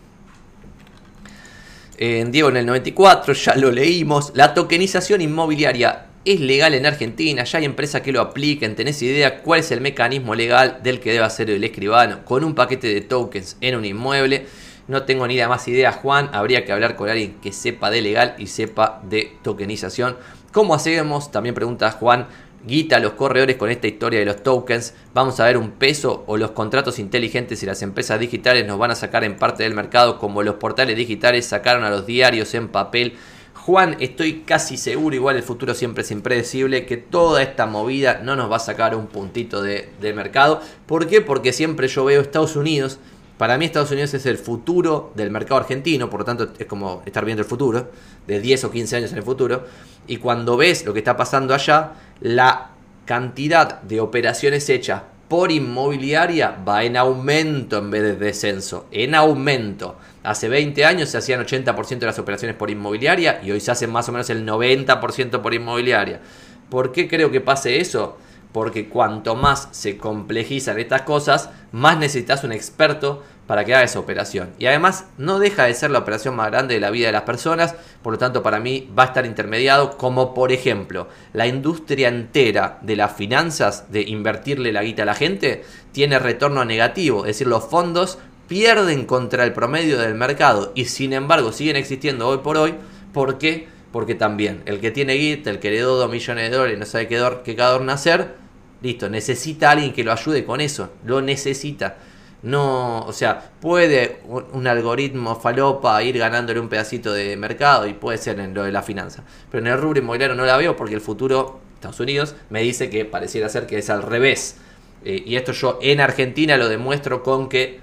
en 1.97 2.31
Diego 2.31 2.49
en 2.49 2.57
el 2.57 2.65
94, 2.65 3.33
ya 3.33 3.55
lo 3.55 3.71
leímos. 3.71 4.31
La 4.35 4.53
tokenización 4.53 5.21
inmobiliaria 5.21 6.07
es 6.25 6.39
legal 6.39 6.73
en 6.73 6.85
Argentina, 6.85 7.43
ya 7.43 7.59
hay 7.59 7.65
empresas 7.65 8.01
que 8.01 8.11
lo 8.11 8.21
apliquen. 8.21 8.75
¿Tenés 8.75 9.01
idea 9.01 9.41
cuál 9.41 9.59
es 9.59 9.71
el 9.71 9.81
mecanismo 9.81 10.35
legal 10.35 10.79
del 10.83 10.99
que 10.99 11.11
debe 11.11 11.25
hacer 11.25 11.49
el 11.49 11.63
escribano 11.63 12.23
con 12.25 12.43
un 12.43 12.55
paquete 12.55 12.87
de 12.87 13.01
tokens 13.01 13.57
en 13.61 13.75
un 13.75 13.85
inmueble? 13.85 14.45
No 14.87 15.03
tengo 15.03 15.27
ni 15.27 15.37
la 15.37 15.47
más 15.47 15.67
idea, 15.67 15.91
Juan. 15.93 16.29
Habría 16.33 16.65
que 16.65 16.73
hablar 16.73 16.95
con 16.95 17.09
alguien 17.09 17.35
que 17.41 17.53
sepa 17.53 17.89
de 17.89 18.01
legal 18.01 18.35
y 18.37 18.47
sepa 18.47 19.01
de 19.03 19.37
tokenización. 19.41 20.17
¿Cómo 20.51 20.75
hacemos? 20.75 21.31
También 21.31 21.55
pregunta 21.55 21.91
Juan 21.91 22.27
guita 22.65 22.99
los 22.99 23.13
corredores 23.13 23.57
con 23.57 23.69
esta 23.69 23.87
historia 23.87 24.19
de 24.19 24.25
los 24.25 24.43
tokens, 24.43 24.93
vamos 25.13 25.39
a 25.39 25.45
ver 25.45 25.57
un 25.57 25.71
peso 25.71 26.23
o 26.27 26.37
los 26.37 26.51
contratos 26.51 26.99
inteligentes 26.99 27.61
y 27.63 27.65
las 27.65 27.81
empresas 27.81 28.19
digitales 28.19 28.65
nos 28.65 28.79
van 28.79 28.91
a 28.91 28.95
sacar 28.95 29.23
en 29.23 29.37
parte 29.37 29.63
del 29.63 29.73
mercado 29.73 30.19
como 30.19 30.43
los 30.43 30.55
portales 30.55 30.95
digitales 30.95 31.45
sacaron 31.45 31.83
a 31.83 31.89
los 31.89 32.05
diarios 32.05 32.53
en 32.53 32.69
papel. 32.69 33.15
Juan, 33.53 33.95
estoy 33.99 34.41
casi 34.41 34.77
seguro, 34.77 35.15
igual 35.15 35.37
el 35.37 35.43
futuro 35.43 35.73
siempre 35.73 36.03
es 36.03 36.11
impredecible, 36.11 36.85
que 36.85 36.97
toda 36.97 37.41
esta 37.41 37.65
movida 37.65 38.19
no 38.23 38.35
nos 38.35 38.51
va 38.51 38.57
a 38.57 38.59
sacar 38.59 38.95
un 38.95 39.07
puntito 39.07 39.61
de, 39.61 39.89
de 40.01 40.13
mercado. 40.13 40.61
¿Por 40.85 41.07
qué? 41.07 41.21
Porque 41.21 41.53
siempre 41.53 41.87
yo 41.87 42.03
veo 42.03 42.21
Estados 42.21 42.55
Unidos 42.55 42.99
para 43.37 43.57
mí 43.57 43.65
Estados 43.65 43.91
Unidos 43.91 44.13
es 44.13 44.25
el 44.27 44.37
futuro 44.37 45.11
del 45.15 45.31
mercado 45.31 45.59
argentino, 45.59 46.09
por 46.09 46.21
lo 46.21 46.25
tanto 46.25 46.49
es 46.57 46.65
como 46.67 47.01
estar 47.05 47.25
viendo 47.25 47.41
el 47.41 47.47
futuro, 47.47 47.89
de 48.27 48.39
10 48.39 48.65
o 48.65 48.71
15 48.71 48.95
años 48.95 49.11
en 49.11 49.17
el 49.17 49.23
futuro. 49.23 49.65
Y 50.05 50.17
cuando 50.17 50.55
ves 50.55 50.85
lo 50.85 50.93
que 50.93 50.99
está 50.99 51.17
pasando 51.17 51.53
allá, 51.53 51.93
la 52.19 52.69
cantidad 53.05 53.81
de 53.81 53.99
operaciones 53.99 54.69
hechas 54.69 55.03
por 55.27 55.51
inmobiliaria 55.51 56.57
va 56.67 56.83
en 56.83 56.95
aumento 56.95 57.79
en 57.79 57.91
vez 57.91 58.03
de 58.03 58.15
descenso. 58.15 58.85
En 58.91 59.15
aumento. 59.15 59.97
Hace 60.23 60.47
20 60.47 60.85
años 60.85 61.09
se 61.09 61.17
hacían 61.17 61.43
80% 61.43 61.99
de 61.99 62.05
las 62.05 62.19
operaciones 62.19 62.55
por 62.55 62.69
inmobiliaria 62.69 63.41
y 63.43 63.51
hoy 63.51 63.59
se 63.59 63.71
hacen 63.71 63.91
más 63.91 64.07
o 64.09 64.11
menos 64.11 64.29
el 64.29 64.45
90% 64.45 65.41
por 65.41 65.53
inmobiliaria. 65.53 66.21
¿Por 66.69 66.91
qué 66.91 67.07
creo 67.07 67.31
que 67.31 67.41
pase 67.41 67.79
eso? 67.81 68.17
porque 68.53 68.87
cuanto 68.87 69.35
más 69.35 69.67
se 69.71 69.97
complejizan 69.97 70.79
estas 70.79 71.01
cosas, 71.01 71.49
más 71.71 71.97
necesitas 71.97 72.43
un 72.43 72.53
experto 72.53 73.23
para 73.47 73.65
que 73.65 73.73
haga 73.73 73.83
esa 73.83 73.99
operación. 73.99 74.51
Y 74.57 74.65
además 74.65 75.05
no 75.17 75.39
deja 75.39 75.65
de 75.65 75.73
ser 75.73 75.91
la 75.91 75.99
operación 75.99 76.35
más 76.35 76.49
grande 76.49 76.75
de 76.75 76.79
la 76.79 76.91
vida 76.91 77.07
de 77.07 77.13
las 77.13 77.23
personas, 77.23 77.75
por 78.01 78.13
lo 78.13 78.19
tanto 78.19 78.41
para 78.41 78.59
mí 78.59 78.89
va 78.97 79.03
a 79.03 79.07
estar 79.07 79.25
intermediado 79.25 79.97
como 79.97 80.33
por 80.33 80.51
ejemplo 80.51 81.07
la 81.33 81.47
industria 81.47 82.07
entera 82.07 82.79
de 82.81 82.95
las 82.95 83.13
finanzas, 83.13 83.91
de 83.91 84.01
invertirle 84.01 84.71
la 84.71 84.83
guita 84.83 85.03
a 85.03 85.07
la 85.07 85.15
gente, 85.15 85.63
tiene 85.91 86.19
retorno 86.19 86.65
negativo, 86.65 87.21
es 87.21 87.27
decir, 87.27 87.47
los 87.47 87.65
fondos 87.65 88.19
pierden 88.47 89.05
contra 89.05 89.43
el 89.43 89.53
promedio 89.53 89.97
del 89.99 90.15
mercado 90.15 90.71
y 90.75 90.85
sin 90.85 91.13
embargo 91.13 91.51
siguen 91.51 91.75
existiendo 91.75 92.27
hoy 92.27 92.39
por 92.39 92.57
hoy, 92.57 92.75
¿por 93.13 93.37
qué? 93.37 93.67
Porque 93.91 94.15
también 94.15 94.63
el 94.65 94.79
que 94.79 94.91
tiene 94.91 95.13
guita, 95.13 95.49
el 95.49 95.59
que 95.59 95.67
heredó 95.67 95.97
2 95.97 96.09
millones 96.09 96.49
de 96.49 96.57
dólares, 96.57 96.79
no 96.79 96.85
sabe 96.85 97.07
qué, 97.07 97.21
qué 97.43 97.55
cada 97.55 97.77
nacer, 97.79 98.43
Listo, 98.83 99.07
necesita 99.07 99.71
alguien 99.71 99.93
que 99.93 100.03
lo 100.03 100.11
ayude 100.11 100.43
con 100.43 100.59
eso. 100.59 100.91
Lo 101.05 101.21
necesita. 101.21 101.95
No, 102.43 103.05
o 103.05 103.13
sea, 103.13 103.51
puede 103.61 104.19
un, 104.25 104.67
algoritmo 104.67 105.39
falopa 105.39 106.03
ir 106.03 106.17
ganándole 106.17 106.59
un 106.59 106.67
pedacito 106.67 107.13
de 107.13 107.37
mercado 107.37 107.87
y 107.87 107.93
puede 107.93 108.17
ser 108.17 108.37
en 108.41 108.53
lo 108.53 108.63
de 108.63 108.71
la 108.73 108.83
finanza. 108.83 109.23
Pero 109.49 109.65
en 109.65 109.71
el 109.71 109.79
rubro 109.79 109.99
inmobiliario 109.99 110.35
no 110.35 110.45
la 110.45 110.57
veo 110.57 110.75
porque 110.75 110.93
el 110.93 110.99
futuro, 110.99 111.61
Estados 111.75 112.01
Unidos, 112.01 112.35
me 112.49 112.61
dice 112.61 112.89
que 112.89 113.05
pareciera 113.05 113.47
ser 113.47 113.65
que 113.65 113.77
es 113.77 113.89
al 113.89 114.03
revés. 114.03 114.57
Eh, 115.05 115.23
y 115.25 115.37
esto 115.37 115.53
yo 115.53 115.79
en 115.81 116.01
Argentina 116.01 116.57
lo 116.57 116.67
demuestro 116.67 117.23
con 117.23 117.47
que 117.47 117.79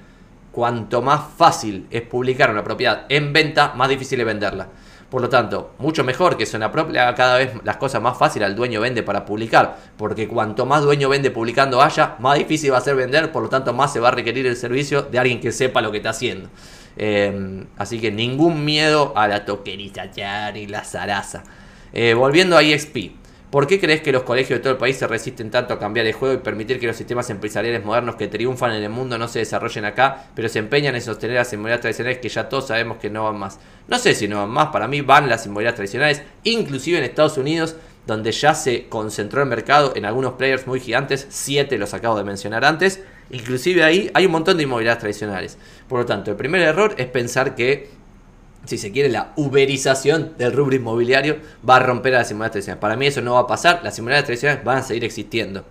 cuanto 0.53 1.01
más 1.01 1.23
fácil 1.39 1.87
es 1.91 2.03
publicar 2.03 2.51
una 2.51 2.63
propiedad 2.63 3.07
en 3.09 3.33
venta, 3.33 3.73
más 3.75 3.89
difícil 3.89 4.21
es 4.21 4.27
venderla. 4.27 4.69
Por 5.11 5.23
lo 5.23 5.29
tanto, 5.29 5.73
mucho 5.79 6.05
mejor 6.05 6.37
que 6.37 6.47
Zona 6.47 6.71
Prop 6.71 6.91
le 6.91 7.01
haga 7.01 7.17
cada 7.17 7.39
vez 7.39 7.53
las 7.65 7.79
cosas 7.79 8.01
más 8.01 8.17
fáciles 8.17 8.47
al 8.47 8.55
dueño 8.55 8.81
vende 8.81 9.03
para 9.03 9.25
publicar. 9.25 9.77
Porque 9.97 10.29
cuanto 10.29 10.67
más 10.67 10.83
dueño 10.83 11.09
vende 11.09 11.33
publicando 11.33 11.83
haya, 11.83 12.15
más 12.21 12.39
difícil 12.39 12.73
va 12.73 12.79
a 12.79 12.81
ser 12.81 12.95
vender. 12.95 13.33
Por 13.33 13.43
lo 13.43 13.49
tanto, 13.49 13.73
más 13.73 13.93
se 13.93 13.99
va 13.99 14.09
a 14.09 14.13
requerir 14.13 14.47
el 14.47 14.57
servicio 14.57 15.03
de 15.03 15.19
alguien 15.19 15.41
que 15.41 15.51
sepa 15.51 15.81
lo 15.81 15.91
que 15.91 15.97
está 15.97 16.11
haciendo. 16.11 16.49
Eh, 16.97 17.65
así 17.77 18.01
que 18.01 18.13
ningún 18.13 18.65
miedo 18.65 19.13
a 19.17 19.27
la 19.27 19.45
tokenización 19.45 20.57
y 20.57 20.67
la 20.69 20.85
zaraza. 20.85 21.43
Eh, 21.93 22.15
volviendo 22.15 22.57
a 22.57 22.63
EXP. 22.63 23.20
¿Por 23.51 23.67
qué 23.67 23.81
crees 23.81 24.01
que 24.01 24.13
los 24.13 24.23
colegios 24.23 24.61
de 24.61 24.63
todo 24.63 24.75
el 24.75 24.79
país 24.79 24.97
se 24.97 25.09
resisten 25.09 25.51
tanto 25.51 25.75
a 25.75 25.79
cambiar 25.81 26.07
de 26.07 26.13
juego 26.13 26.35
y 26.35 26.39
permitir 26.39 26.79
que 26.79 26.87
los 26.87 26.97
sistemas 26.97 27.31
empresariales 27.31 27.85
modernos 27.85 28.15
que 28.15 28.29
triunfan 28.29 28.73
en 28.75 28.85
el 28.85 28.91
mundo 28.91 29.19
no 29.19 29.27
se 29.27 29.41
desarrollen 29.41 29.85
acá, 29.85 30.27
pero 30.37 30.49
se 30.49 30.61
empeñan 30.61 30.95
en 30.95 31.03
sostener 31.03 31.35
las 31.35 31.53
inmobiliarias 31.53 31.81
tradicionales 31.81 32.19
que 32.19 32.29
ya 32.29 32.49
todos 32.49 32.69
sabemos 32.69 32.99
que 32.99 33.11
no 33.11 33.25
van 33.25 33.41
más? 33.41 33.59
No 33.89 33.99
sé 33.99 34.15
si 34.15 34.29
no 34.29 34.37
van 34.37 34.51
más, 34.51 34.69
para 34.69 34.87
mí 34.87 35.01
van 35.01 35.29
las 35.29 35.47
inmobiliarias 35.47 35.75
tradicionales, 35.75 36.23
inclusive 36.45 36.99
en 36.99 37.05
Estados 37.05 37.39
Unidos, 37.39 37.75
donde 38.07 38.31
ya 38.31 38.55
se 38.55 38.89
concentró 38.89 39.43
el 39.43 39.49
mercado 39.49 39.95
en 39.97 40.05
algunos 40.05 40.35
players 40.35 40.69
muy 40.69 40.79
gigantes, 40.79 41.27
siete 41.29 41.77
los 41.77 41.93
acabo 41.93 42.17
de 42.17 42.23
mencionar 42.23 42.65
antes, 42.65 43.03
inclusive 43.31 43.83
ahí 43.83 44.13
hay 44.15 44.27
un 44.27 44.33
montón 44.33 44.59
de 44.59 44.63
inmobiliarias 44.63 45.01
tradicionales. 45.01 45.59
Por 45.89 45.99
lo 45.99 46.07
tanto, 46.07 46.31
el 46.31 46.37
primer 46.37 46.63
error 46.63 46.95
es 46.99 47.07
pensar 47.07 47.57
que 47.57 47.91
si 48.71 48.79
se 48.79 48.93
quiere, 48.93 49.09
la 49.09 49.33
uberización 49.35 50.35
del 50.39 50.53
rubro 50.53 50.77
inmobiliario 50.77 51.39
va 51.69 51.77
a 51.77 51.81
romper 51.81 52.15
a 52.15 52.19
las 52.19 52.31
inmobiliarias 52.31 52.53
tradicionales. 52.53 52.81
Para 52.81 52.97
mí 52.97 53.07
eso 53.07 53.21
no 53.21 53.35
va 53.35 53.41
a 53.41 53.47
pasar, 53.49 53.81
las 53.83 53.99
inmobiliarias 53.99 54.27
tradicionales 54.27 54.65
van 54.65 54.79
a 54.79 54.83
seguir 54.83 55.05
existiendo. 55.05 55.65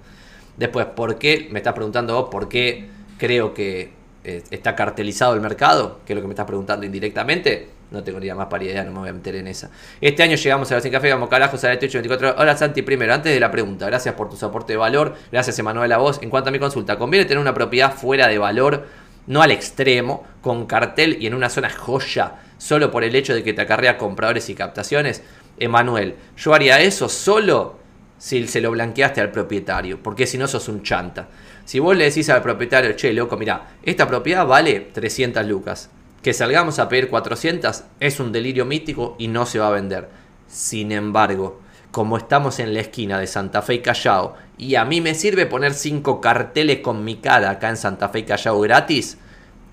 Después, 0.58 0.86
¿por 0.88 1.18
qué? 1.18 1.48
Me 1.50 1.60
estás 1.60 1.74
preguntando 1.74 2.14
vos, 2.16 2.30
¿por 2.30 2.50
qué 2.50 2.90
creo 3.18 3.54
que 3.54 3.94
eh, 4.26 4.44
está 4.52 4.76
cartelizado 4.76 5.34
el 5.34 5.40
mercado? 5.40 6.02
Que 6.06 6.12
es 6.12 6.16
lo 6.16 6.22
que 6.22 6.28
me 6.28 6.34
estás 6.34 6.46
preguntando 6.46 6.86
indirectamente. 6.86 7.70
No 7.90 8.04
tengo 8.04 8.20
ni 8.20 8.28
la 8.28 8.36
más 8.36 8.48
paridad, 8.48 8.86
no 8.86 8.92
me 8.92 9.00
voy 9.00 9.10
a 9.10 9.14
meter 9.14 9.36
en 9.36 9.48
esa. 9.48 9.72
Este 10.02 10.22
año 10.22 10.36
llegamos 10.36 10.70
a 10.70 10.76
la 10.76 10.82
Sin 10.82 10.92
Café, 10.92 11.10
vamos 11.10 11.30
carajos 11.30 11.64
a 11.64 11.70
la 11.70 11.78
24 11.78 12.36
Hola 12.38 12.58
Santi, 12.58 12.82
primero, 12.82 13.14
antes 13.14 13.34
de 13.34 13.40
la 13.40 13.50
pregunta, 13.50 13.86
gracias 13.86 14.14
por 14.14 14.30
tu 14.30 14.36
soporte 14.36 14.74
de 14.74 14.78
valor, 14.78 15.16
gracias 15.32 15.58
Emanuel 15.58 15.92
a 15.94 15.98
vos. 15.98 16.20
En 16.22 16.30
cuanto 16.30 16.50
a 16.50 16.52
mi 16.52 16.60
consulta, 16.60 17.00
¿conviene 17.00 17.26
tener 17.26 17.40
una 17.40 17.54
propiedad 17.54 17.94
fuera 17.94 18.28
de 18.28 18.38
valor, 18.38 18.86
no 19.30 19.42
al 19.42 19.52
extremo, 19.52 20.26
con 20.42 20.66
cartel 20.66 21.18
y 21.22 21.28
en 21.28 21.34
una 21.34 21.50
zona 21.50 21.70
joya, 21.70 22.42
solo 22.58 22.92
por 22.92 23.06
el 23.06 23.16
hecho 23.16 23.34
de 23.34 23.44
que 23.44 23.54
te 23.54 23.62
acarrea 23.62 23.98
compradores 23.98 24.50
y 24.50 24.56
captaciones? 24.56 25.24
Emanuel, 25.58 26.16
yo 26.36 26.54
haría 26.54 26.82
eso 26.82 27.08
solo 27.08 27.80
si 28.18 28.46
se 28.48 28.60
lo 28.60 28.72
blanqueaste 28.72 29.22
al 29.22 29.32
propietario, 29.32 30.04
porque 30.04 30.28
si 30.28 30.38
no 30.38 30.48
sos 30.48 30.68
un 30.68 30.84
chanta. 30.84 31.30
Si 31.64 31.80
vos 31.80 31.96
le 31.96 32.06
decís 32.06 32.30
al 32.30 32.42
propietario, 32.42 32.96
che, 32.96 33.14
loco, 33.14 33.38
mira, 33.38 33.76
esta 33.84 34.08
propiedad 34.08 34.46
vale 34.46 34.90
300 34.92 35.46
lucas 35.46 35.90
que 36.22 36.34
salgamos 36.34 36.80
a 36.80 36.90
pedir 36.90 37.10
400 37.10 37.84
es 38.00 38.20
un 38.20 38.32
delirio 38.32 38.66
mítico 38.66 39.16
y 39.18 39.28
no 39.28 39.46
se 39.46 39.60
va 39.60 39.68
a 39.68 39.72
vender. 39.72 40.10
Sin 40.48 40.92
embargo, 40.92 41.62
como 41.92 42.18
estamos 42.18 42.60
en 42.60 42.74
la 42.74 42.82
esquina 42.82 43.20
de 43.20 43.28
Santa 43.28 43.62
Fe 43.62 43.76
y 43.76 43.80
Callao 43.80 44.36
y 44.58 44.76
a 44.76 44.86
mí 44.86 45.02
me 45.02 45.16
sirve 45.16 45.46
poner 45.46 45.74
5 45.74 46.22
carteles 46.22 46.80
con 46.80 47.04
mi 47.04 47.18
cara 47.18 47.50
acá 47.50 47.70
en 47.70 47.78
Santa 47.78 48.10
Fe 48.10 48.20
y 48.20 48.24
Callao 48.24 48.60
gratis, 48.60 49.18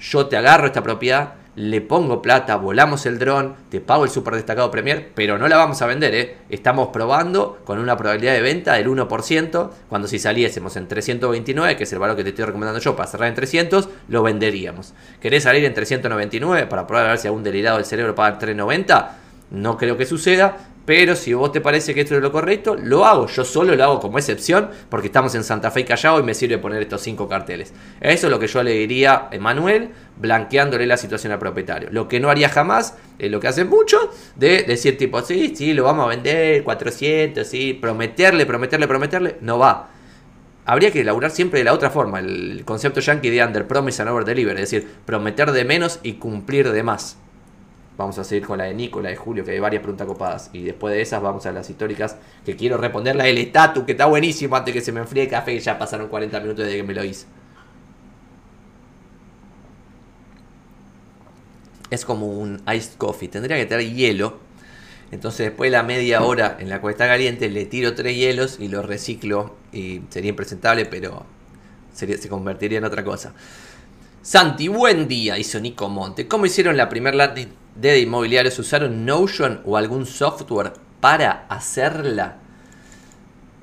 yo 0.01 0.27
te 0.27 0.37
agarro 0.37 0.67
esta 0.67 0.83
propiedad, 0.83 1.35
le 1.57 1.81
pongo 1.81 2.21
plata, 2.21 2.57
volamos 2.57 3.07
el 3.07 3.19
dron, 3.19 3.57
te 3.71 3.81
pago 3.81 4.05
el 4.05 4.11
super 4.11 4.35
destacado 4.35 4.71
Premier, 4.71 5.11
pero 5.15 5.39
no 5.39 5.49
la 5.49 5.57
vamos 5.57 5.81
a 5.81 5.87
vender, 5.87 6.15
¿eh? 6.15 6.37
Estamos 6.51 6.89
probando 6.89 7.59
con 7.65 7.79
una 7.79 7.97
probabilidad 7.97 8.35
de 8.35 8.43
venta 8.43 8.75
del 8.75 8.89
1%, 8.89 9.71
cuando 9.89 10.07
si 10.07 10.19
saliésemos 10.19 10.77
en 10.77 10.87
329, 10.87 11.77
que 11.77 11.85
es 11.85 11.93
el 11.95 11.99
valor 11.99 12.15
que 12.15 12.25
te 12.25 12.31
estoy 12.31 12.45
recomendando 12.45 12.79
yo 12.79 12.95
para 12.95 13.09
cerrar 13.09 13.29
en 13.29 13.35
300, 13.35 13.89
lo 14.09 14.23
venderíamos. 14.23 14.93
¿Querés 15.19 15.45
salir 15.45 15.65
en 15.65 15.73
399 15.73 16.67
para 16.67 16.87
probar 16.87 17.07
a 17.07 17.09
ver 17.11 17.19
si 17.19 17.27
algún 17.27 17.43
delirado 17.43 17.79
del 17.79 17.87
cerebro 17.87 18.15
paga 18.15 18.39
390? 18.39 19.17
No 19.51 19.79
creo 19.79 19.97
que 19.97 20.05
suceda, 20.05 20.59
pero 20.87 21.17
si 21.17 21.35
vos 21.35 21.51
te 21.51 21.61
parece 21.61 21.93
que 21.93 22.03
esto 22.03 22.15
es 22.15 22.23
lo 22.23 22.31
correcto, 22.31 22.77
lo 22.77 23.05
hago. 23.05 23.27
Yo 23.27 23.45
solo 23.45 23.75
lo 23.75 23.83
hago 23.83 24.01
como 24.01 24.19
excepción 24.19 24.71
porque 24.89 25.09
estamos 25.09 25.35
en 25.35 25.43
Santa 25.43 25.73
Fe 25.73 25.81
y 25.81 25.85
Callao 25.85 26.21
y 26.21 26.23
me 26.23 26.33
sirve 26.33 26.59
poner 26.59 26.81
estos 26.81 27.03
cinco 27.03 27.29
carteles. 27.29 27.75
Eso 28.01 28.29
es 28.29 28.31
lo 28.31 28.39
que 28.39 28.47
yo 28.47 28.63
le 28.63 28.71
diría 28.71 29.29
a 29.33 29.39
Manuel, 29.39 29.91
blanqueándole 30.17 30.87
la 30.87 30.97
situación 30.97 31.33
al 31.33 31.41
propietario. 31.41 31.89
Lo 31.91 32.07
que 32.07 32.21
no 32.21 32.31
haría 32.31 32.49
jamás 32.49 32.97
es 33.19 33.31
lo 33.33 33.41
que 33.41 33.49
hace 33.49 33.65
mucho 33.65 33.99
de 34.37 34.63
decir 34.63 34.97
tipo, 34.97 35.21
sí, 35.23 35.55
sí, 35.57 35.75
lo 35.75 35.83
vamos 35.83 36.07
a 36.07 36.09
vender, 36.09 36.63
400, 36.63 37.45
sí, 37.45 37.75
prometerle, 37.75 38.47
prometerle, 38.47 38.87
prometerle, 38.87 39.37
no 39.41 39.59
va. 39.59 39.91
Habría 40.67 40.93
que 40.93 41.01
elaborar 41.01 41.33
siempre 41.33 41.61
de 41.61 41.65
la 41.65 41.73
otra 41.73 41.91
forma, 41.91 42.21
el 42.21 42.63
concepto 42.65 43.01
yankee 43.01 43.31
de 43.31 43.45
under 43.45 43.67
promise 43.67 44.03
and 44.03 44.11
over 44.11 44.25
deliver, 44.25 44.55
es 44.57 44.71
decir, 44.71 44.89
prometer 45.05 45.51
de 45.51 45.65
menos 45.65 45.99
y 46.05 46.15
cumplir 46.15 46.71
de 46.71 46.83
más. 46.85 47.19
Vamos 47.97 48.19
a 48.19 48.25
seguir 48.25 48.47
con 48.47 48.59
la 48.59 48.65
de 48.65 48.75
Nico, 48.75 49.01
la 49.01 49.09
de 49.09 49.17
Julio, 49.17 49.45
que 49.45 49.53
hay 49.53 49.59
varias 49.59 49.81
preguntas 49.83 50.07
copadas. 50.07 50.51
Y 50.53 50.63
después 50.63 50.95
de 50.95 51.01
esas 51.01 51.23
vamos 51.23 51.47
a 51.47 51.53
las 51.53 51.71
históricas 51.71 52.17
que 52.45 52.55
quiero 52.55 52.77
responder. 52.77 53.17
La 53.17 53.25
del 53.25 53.39
estatus, 53.39 53.85
que 53.85 53.93
está 53.93 54.05
buenísimo 54.05 54.55
antes 54.55 54.75
que 54.75 54.83
se 54.83 54.93
me 54.93 55.01
enfríe 55.01 55.25
el 55.25 55.31
café, 55.31 55.55
que 55.55 55.61
ya 55.61 55.79
pasaron 55.79 56.09
40 56.09 56.41
minutos 56.41 56.65
desde 56.67 56.77
que 56.77 56.83
me 56.83 56.93
lo 56.93 57.03
hice. 57.05 57.27
Es 61.89 62.05
como 62.05 62.27
un 62.27 62.63
iced 62.71 62.99
coffee. 62.99 63.29
Tendría 63.29 63.57
que 63.57 63.65
tener 63.65 63.91
hielo. 63.91 64.41
Entonces 65.11 65.47
después 65.47 65.71
de 65.71 65.77
la 65.79 65.83
media 65.83 66.23
hora 66.23 66.57
en 66.61 66.69
la 66.69 66.81
cual 66.81 66.93
está 66.93 67.07
caliente, 67.07 67.49
le 67.49 67.65
tiro 67.65 67.95
tres 67.95 68.15
hielos 68.15 68.59
y 68.61 68.69
lo 68.69 68.83
reciclo. 68.83 69.55
Y 69.73 70.03
sería 70.11 70.31
impresentable, 70.31 70.85
pero 70.85 71.25
se 71.95 72.29
convertiría 72.29 72.77
en 72.77 72.85
otra 72.85 73.03
cosa. 73.05 73.33
Santi, 74.21 74.69
buen 74.69 75.09
día, 75.09 75.39
hizo 75.39 75.61
Nico 75.61 75.89
Monte. 75.89 76.29
¿Cómo 76.29 76.45
hicieron 76.45 76.77
la 76.77 76.91
primera 76.91 77.17
landing 77.17 77.66
de 77.81 78.01
inmobiliarios? 78.01 78.59
¿Usaron 78.59 79.05
Notion 79.05 79.61
o 79.65 79.77
algún 79.77 80.07
software 80.07 80.73
para 81.01 81.47
hacerla? 81.49 82.39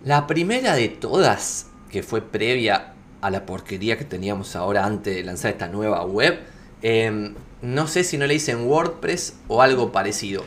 La 0.05 0.27
primera 0.27 0.75
de 0.75 0.89
todas, 0.89 1.67
que 1.89 2.03
fue 2.03 2.21
previa 2.21 2.93
a 3.21 3.29
la 3.29 3.45
porquería 3.45 3.97
que 3.97 4.03
teníamos 4.03 4.55
ahora 4.55 4.85
antes 4.85 5.15
de 5.15 5.23
lanzar 5.23 5.51
esta 5.51 5.67
nueva 5.67 6.03
web, 6.05 6.39
em, 6.81 7.35
no 7.61 7.87
sé 7.87 8.03
si 8.03 8.17
no 8.17 8.27
le 8.27 8.35
hice 8.35 8.51
en 8.51 8.67
WordPress 8.67 9.37
o 9.47 9.61
algo 9.61 9.91
parecido. 9.91 10.43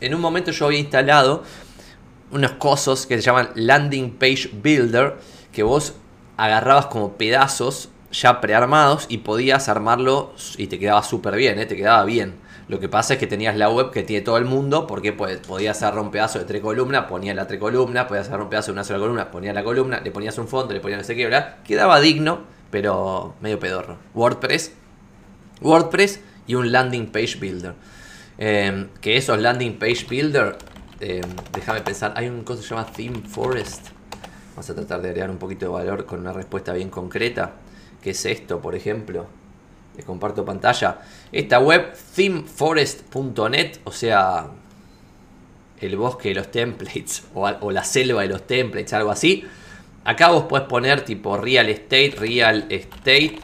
En 0.00 0.14
un 0.14 0.20
momento 0.20 0.52
yo 0.52 0.66
había 0.66 0.78
instalado 0.78 1.42
unos 2.30 2.52
cosos 2.52 3.06
que 3.06 3.16
se 3.16 3.22
llaman 3.22 3.50
Landing 3.56 4.12
Page 4.12 4.50
Builder, 4.52 5.16
que 5.52 5.64
vos 5.64 5.94
agarrabas 6.36 6.86
como 6.86 7.14
pedazos 7.14 7.90
ya 8.12 8.40
prearmados 8.40 9.06
y 9.08 9.18
podías 9.18 9.68
armarlo 9.68 10.32
y 10.56 10.68
te 10.68 10.78
quedaba 10.78 11.02
súper 11.02 11.36
bien, 11.36 11.58
¿eh? 11.58 11.66
te 11.66 11.76
quedaba 11.76 12.04
bien. 12.04 12.34
Lo 12.70 12.78
que 12.78 12.88
pasa 12.88 13.14
es 13.14 13.18
que 13.18 13.26
tenías 13.26 13.56
la 13.56 13.68
web 13.68 13.90
que 13.90 14.04
tiene 14.04 14.24
todo 14.24 14.38
el 14.38 14.44
mundo, 14.44 14.86
porque 14.86 15.12
podías 15.12 15.82
agarrar 15.82 16.04
un 16.04 16.12
de 16.12 16.44
tres 16.46 16.62
columnas, 16.62 17.06
ponías 17.06 17.34
la 17.34 17.48
tres 17.48 17.58
columnas, 17.58 18.06
podías 18.06 18.28
agarrar 18.28 18.46
un 18.46 18.50
de 18.50 18.70
una 18.70 18.84
sola 18.84 19.00
columna, 19.00 19.28
ponías 19.32 19.56
la 19.56 19.64
columna, 19.64 20.00
le 20.00 20.12
ponías 20.12 20.38
un 20.38 20.46
fondo, 20.46 20.72
le 20.72 20.78
ponías 20.78 20.98
no 20.98 21.04
sé 21.04 21.16
qué, 21.16 21.24
¿verdad? 21.24 21.56
Quedaba 21.64 21.98
digno, 21.98 22.42
pero 22.70 23.34
medio 23.40 23.58
pedorro. 23.58 23.96
WordPress, 24.14 24.72
WordPress 25.60 26.20
y 26.46 26.54
un 26.54 26.70
landing 26.70 27.10
page 27.10 27.38
builder. 27.40 27.74
Em, 28.38 28.86
que 29.00 29.16
esos 29.16 29.40
landing 29.40 29.76
page 29.76 30.06
builder, 30.08 30.56
em, 31.00 31.22
déjame 31.52 31.80
pensar, 31.80 32.12
hay 32.14 32.28
un 32.28 32.44
cosa 32.44 32.60
que 32.60 32.68
se 32.68 32.72
llama 32.72 32.86
Theme 32.86 33.22
Forest. 33.28 33.88
Vamos 34.50 34.70
a 34.70 34.74
tratar 34.76 35.02
de 35.02 35.08
agregar 35.08 35.30
un 35.30 35.38
poquito 35.38 35.66
de 35.66 35.72
valor 35.72 36.06
con 36.06 36.20
una 36.20 36.32
respuesta 36.32 36.72
bien 36.72 36.88
concreta. 36.88 37.54
¿Qué 38.00 38.10
es 38.10 38.24
esto, 38.26 38.60
por 38.60 38.76
ejemplo? 38.76 39.39
Les 39.96 40.04
comparto 40.04 40.44
pantalla. 40.44 40.98
Esta 41.32 41.58
web, 41.58 41.92
themeforest.net, 42.14 43.78
o 43.84 43.92
sea, 43.92 44.48
el 45.80 45.96
bosque 45.96 46.30
de 46.30 46.34
los 46.36 46.50
templates, 46.50 47.24
o, 47.34 47.70
la 47.70 47.84
selva 47.84 48.22
de 48.22 48.28
los 48.28 48.46
templates, 48.46 48.92
algo 48.92 49.10
así. 49.10 49.44
Acá 50.04 50.28
vos 50.30 50.44
podés 50.44 50.66
poner 50.66 51.04
tipo 51.04 51.36
real 51.36 51.68
estate, 51.68 52.14
real 52.16 52.66
estate 52.70 53.38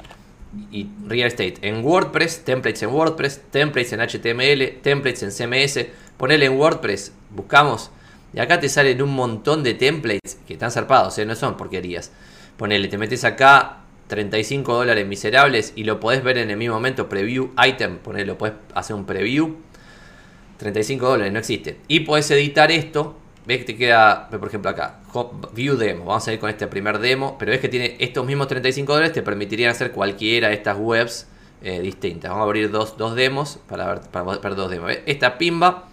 y 0.71 0.89
real 1.07 1.29
estate 1.29 1.57
en 1.61 1.85
WordPress, 1.85 2.45
templates 2.45 2.83
en 2.83 2.91
WordPress, 2.91 3.43
templates 3.51 3.93
en 3.93 4.01
HTML, 4.01 4.81
templates 4.83 5.23
en 5.23 5.31
CMS. 5.31 5.87
Ponele 6.17 6.47
en 6.47 6.57
WordPress, 6.57 7.13
buscamos. 7.31 7.91
Y 8.33 8.41
acá 8.41 8.59
te 8.59 8.69
salen 8.69 9.03
un 9.03 9.15
montón 9.15 9.63
de 9.63 9.75
templates 9.75 10.39
que 10.47 10.55
están 10.55 10.71
zarpados, 10.71 11.19
¿eh? 11.19 11.27
no 11.27 11.35
son 11.35 11.57
porquerías. 11.57 12.11
Ponele, 12.57 12.89
te 12.89 12.97
metes 12.97 13.25
acá 13.25 13.81
35 14.09 14.75
dólares 14.75 15.07
miserables 15.07 15.73
y 15.77 15.85
lo 15.85 16.01
podés 16.01 16.23
ver 16.23 16.39
en 16.39 16.51
el 16.51 16.57
mismo 16.57 16.75
momento, 16.75 17.09
preview 17.09 17.51
item, 17.67 17.99
ponerlo, 17.99 18.39
podés 18.39 18.55
hacer 18.75 18.95
un 18.95 19.05
preview, 19.05 19.57
35 20.59 21.09
dólares, 21.09 21.33
no 21.33 21.39
existe. 21.39 21.79
Y 21.89 22.01
podés 22.01 22.31
editar 22.31 22.71
esto, 22.71 23.17
ves 23.47 23.59
que 23.59 23.65
te 23.65 23.77
queda, 23.77 24.29
por 24.29 24.49
ejemplo 24.49 24.71
acá, 24.71 25.01
view 25.53 25.77
demo, 25.77 26.05
vamos 26.05 26.27
a 26.29 26.33
ir 26.33 26.39
con 26.39 26.51
este 26.51 26.67
primer 26.67 26.99
demo, 26.99 27.37
pero 27.39 27.51
ves 27.51 27.61
que 27.61 27.69
tiene 27.69 27.97
estos 27.99 28.25
mismos 28.25 28.49
35 28.49 28.93
dólares, 28.93 29.13
te 29.13 29.23
permitirían 29.23 29.71
hacer 29.71 29.93
cualquiera 29.93 30.49
de 30.49 30.55
estas 30.55 30.77
webs 30.79 31.27
eh, 31.63 31.81
distintas. 31.81 32.31
Vamos 32.31 32.43
a 32.43 32.47
abrir 32.47 32.71
dos, 32.71 32.97
dos 32.97 33.15
demos 33.15 33.59
para 33.69 33.87
ver, 33.87 34.01
para 34.11 34.55
dos 34.55 34.71
demos. 34.71 34.93
Esta 35.07 35.39
pimba 35.39 35.89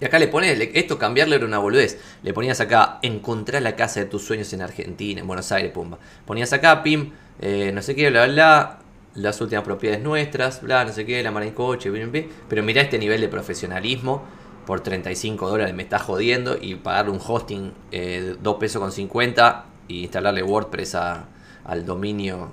y 0.00 0.04
acá 0.04 0.18
le 0.18 0.28
pones, 0.28 0.58
esto 0.74 0.98
cambiarle 0.98 1.36
era 1.36 1.46
una 1.46 1.58
boludez. 1.58 1.98
Le 2.22 2.34
ponías 2.34 2.60
acá, 2.60 2.98
encontrar 3.02 3.62
la 3.62 3.76
casa 3.76 4.00
de 4.00 4.06
tus 4.06 4.24
sueños 4.24 4.52
en 4.52 4.60
Argentina, 4.60 5.20
en 5.20 5.26
Buenos 5.26 5.50
Aires, 5.52 5.72
pumba. 5.72 5.98
Ponías 6.26 6.52
acá, 6.52 6.82
pim, 6.82 7.12
eh, 7.40 7.70
no 7.72 7.82
sé 7.82 7.94
qué, 7.94 8.10
bla, 8.10 8.26
bla, 8.26 8.78
las 9.14 9.40
últimas 9.40 9.64
propiedades 9.64 10.02
nuestras, 10.02 10.62
bla, 10.62 10.84
no 10.84 10.92
sé 10.92 11.06
qué, 11.06 11.22
la 11.22 11.30
marca 11.30 11.48
en 11.48 11.54
coche, 11.54 11.90
bla, 11.90 12.06
bla, 12.06 12.22
pero 12.48 12.62
mirá 12.62 12.82
este 12.82 12.98
nivel 12.98 13.20
de 13.20 13.28
profesionalismo. 13.28 14.22
Por 14.66 14.80
35 14.80 15.48
dólares 15.48 15.74
me 15.74 15.84
está 15.84 16.00
jodiendo 16.00 16.58
y 16.60 16.74
pagarle 16.74 17.12
un 17.12 17.20
hosting 17.24 17.72
eh, 17.92 18.34
2 18.42 18.56
pesos 18.56 18.82
con 18.82 18.90
50 18.90 19.64
y 19.86 20.02
instalarle 20.02 20.42
WordPress 20.42 20.96
al 20.96 21.86
dominio 21.86 22.48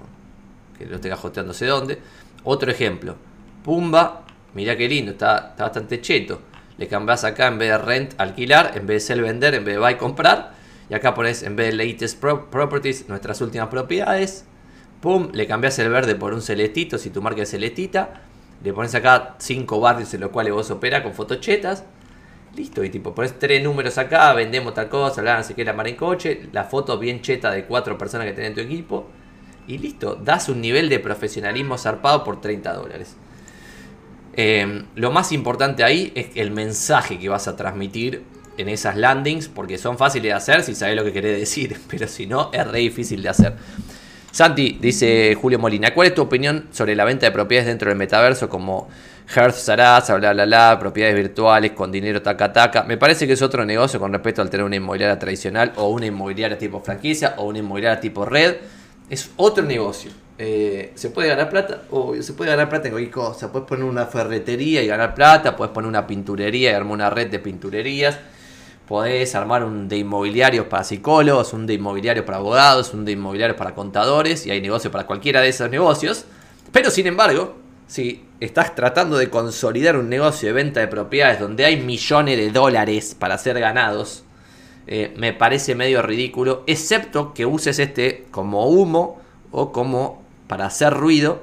que 0.77 0.85
lo 0.85 0.99
tenga 0.99 1.15
hosteando 1.15 1.49
no 1.49 1.53
sé 1.53 1.65
dónde. 1.65 1.97
Otro 2.43 2.69
ejemplo, 2.69 3.15
Pumba, 3.63 4.25
mirá 4.53 4.77
qué 4.77 4.87
lindo, 4.87 5.13
está, 5.13 5.49
está 5.53 5.63
bastante 5.63 6.01
cheto 6.01 6.53
le 6.77 6.87
cambias 6.87 7.23
acá 7.23 7.47
en 7.47 7.57
vez 7.57 7.69
de 7.69 7.77
rent, 7.77 8.13
alquilar, 8.17 8.71
en 8.75 8.87
vez 8.87 9.03
de 9.03 9.07
sell, 9.07 9.21
vender, 9.21 9.53
en 9.53 9.63
vez 9.63 9.75
de 9.75 9.79
buy, 9.79 9.95
comprar. 9.95 10.53
Y 10.89 10.93
acá 10.93 11.13
pones 11.13 11.43
en 11.43 11.55
vez 11.55 11.75
de 11.75 11.85
latest 11.85 12.19
properties, 12.19 13.07
nuestras 13.07 13.41
últimas 13.41 13.69
propiedades. 13.69 14.45
Pum, 15.03 15.27
le 15.33 15.47
cambias 15.47 15.77
el 15.79 15.89
verde 15.89 16.15
por 16.15 16.33
un 16.33 16.41
celestito, 16.41 16.97
si 16.97 17.09
tu 17.09 17.21
marca 17.21 17.41
es 17.41 17.51
celestita. 17.51 18.21
Le 18.63 18.71
pones 18.71 18.95
acá 18.95 19.35
cinco 19.37 19.81
barrios 19.81 20.13
en 20.13 20.21
los 20.21 20.29
cuales 20.29 20.53
vos 20.53 20.71
operas 20.71 21.03
con 21.03 21.13
fotochetas. 21.13 21.83
Listo, 22.55 22.81
y 22.85 22.89
tipo, 22.89 23.13
pones 23.13 23.37
tres 23.37 23.61
números 23.61 23.97
acá, 23.97 24.31
vendemos 24.31 24.73
tal 24.73 24.87
cosa, 24.87 25.21
bla, 25.21 25.41
no 25.41 25.63
la 25.65 25.73
mar 25.73 25.89
en 25.89 25.97
coche, 25.97 26.47
la 26.53 26.63
foto 26.63 26.97
bien 26.97 27.21
cheta 27.21 27.51
de 27.51 27.65
cuatro 27.65 27.97
personas 27.97 28.27
que 28.27 28.31
tenés 28.31 28.51
en 28.51 28.55
tu 28.55 28.61
equipo. 28.61 29.09
Y 29.67 29.77
listo, 29.77 30.15
das 30.15 30.47
un 30.47 30.61
nivel 30.61 30.87
de 30.87 30.99
profesionalismo 30.99 31.77
zarpado 31.77 32.23
por 32.23 32.39
30 32.39 32.73
dólares. 32.73 33.17
Eh, 34.37 34.85
lo 34.95 35.11
más 35.11 35.33
importante 35.33 35.83
ahí 35.83 36.13
es 36.15 36.27
el 36.35 36.51
mensaje 36.51 37.19
que 37.19 37.27
vas 37.27 37.49
a 37.49 37.57
transmitir 37.57 38.23
en 38.55 38.69
esas 38.69 38.95
landings, 38.95 39.49
porque 39.49 39.77
son 39.77 39.97
fáciles 39.97 40.29
de 40.29 40.33
hacer 40.33 40.63
si 40.63 40.73
sabes 40.75 40.95
lo 40.95 41.03
que 41.03 41.11
querés 41.11 41.37
decir, 41.37 41.77
pero 41.89 42.07
si 42.07 42.25
no, 42.25 42.51
es 42.53 42.65
re 42.65 42.79
difícil 42.79 43.21
de 43.21 43.27
hacer. 43.27 43.57
Santi, 44.33 44.79
dice 44.81 45.37
Julio 45.39 45.59
Molina, 45.59 45.93
¿cuál 45.93 46.07
es 46.07 46.15
tu 46.15 46.23
opinión 46.23 46.65
sobre 46.71 46.95
la 46.95 47.05
venta 47.05 47.27
de 47.27 47.31
propiedades 47.31 47.67
dentro 47.67 47.89
del 47.89 47.99
metaverso 47.99 48.49
como 48.49 48.89
Hearth 49.27 49.53
Sarasa, 49.53 50.15
bla 50.15 50.33
bla 50.33 50.45
bla, 50.45 50.79
propiedades 50.79 51.15
virtuales 51.15 51.73
con 51.73 51.91
dinero 51.91 52.19
taca 52.23 52.51
taca? 52.51 52.81
Me 52.81 52.97
parece 52.97 53.27
que 53.27 53.33
es 53.33 53.43
otro 53.43 53.63
negocio 53.63 53.99
con 53.99 54.11
respecto 54.11 54.41
al 54.41 54.49
tener 54.49 54.65
una 54.65 54.75
inmobiliaria 54.75 55.19
tradicional 55.19 55.73
o 55.75 55.89
una 55.89 56.07
inmobiliaria 56.07 56.57
tipo 56.57 56.81
franquicia 56.81 57.35
o 57.37 57.43
una 57.43 57.59
inmobiliaria 57.59 57.99
tipo 57.99 58.25
red. 58.25 58.55
Es 59.07 59.29
otro 59.35 59.63
negocio. 59.63 60.09
Eh, 60.39 60.93
se 60.95 61.11
puede 61.11 61.27
ganar 61.27 61.51
plata, 61.51 61.83
o 61.91 62.19
se 62.19 62.33
puede 62.33 62.49
ganar 62.49 62.69
plata 62.69 62.87
en 62.87 62.93
cualquier 62.93 63.13
cosa. 63.13 63.51
Puedes 63.51 63.67
poner 63.67 63.83
una 63.83 64.07
ferretería 64.07 64.81
y 64.81 64.87
ganar 64.87 65.13
plata, 65.13 65.55
puedes 65.55 65.71
poner 65.71 65.87
una 65.87 66.07
pinturería 66.07 66.71
y 66.71 66.73
armar 66.73 66.93
una 66.93 67.11
red 67.11 67.29
de 67.29 67.37
pinturerías 67.37 68.17
podés 68.93 69.33
armar 69.33 69.63
un 69.63 69.89
de 69.89 69.97
inmobiliarios 69.97 70.67
para 70.67 70.83
psicólogos, 70.83 71.51
un 71.53 71.65
de 71.65 71.73
inmobiliarios 71.73 72.27
para 72.27 72.37
abogados, 72.37 72.93
un 72.93 73.05
de 73.05 73.13
inmobiliarios 73.13 73.57
para 73.57 73.73
contadores 73.73 74.45
y 74.45 74.51
hay 74.51 74.61
negocio 74.61 74.91
para 74.91 75.07
cualquiera 75.07 75.41
de 75.41 75.49
esos 75.49 75.67
negocios. 75.71 76.25
Pero 76.71 76.91
sin 76.91 77.07
embargo, 77.07 77.55
si 77.87 78.23
estás 78.39 78.75
tratando 78.75 79.17
de 79.17 79.31
consolidar 79.31 79.97
un 79.97 80.09
negocio 80.09 80.47
de 80.49 80.53
venta 80.53 80.79
de 80.79 80.87
propiedades 80.89 81.39
donde 81.39 81.65
hay 81.65 81.81
millones 81.81 82.37
de 82.37 82.51
dólares 82.51 83.15
para 83.17 83.35
ser 83.39 83.59
ganados, 83.59 84.25
eh, 84.85 85.11
me 85.17 85.33
parece 85.33 85.73
medio 85.73 86.03
ridículo, 86.03 86.63
excepto 86.67 87.33
que 87.33 87.47
uses 87.47 87.79
este 87.79 88.27
como 88.29 88.67
humo 88.67 89.19
o 89.49 89.71
como 89.71 90.21
para 90.45 90.67
hacer 90.67 90.93
ruido. 90.93 91.41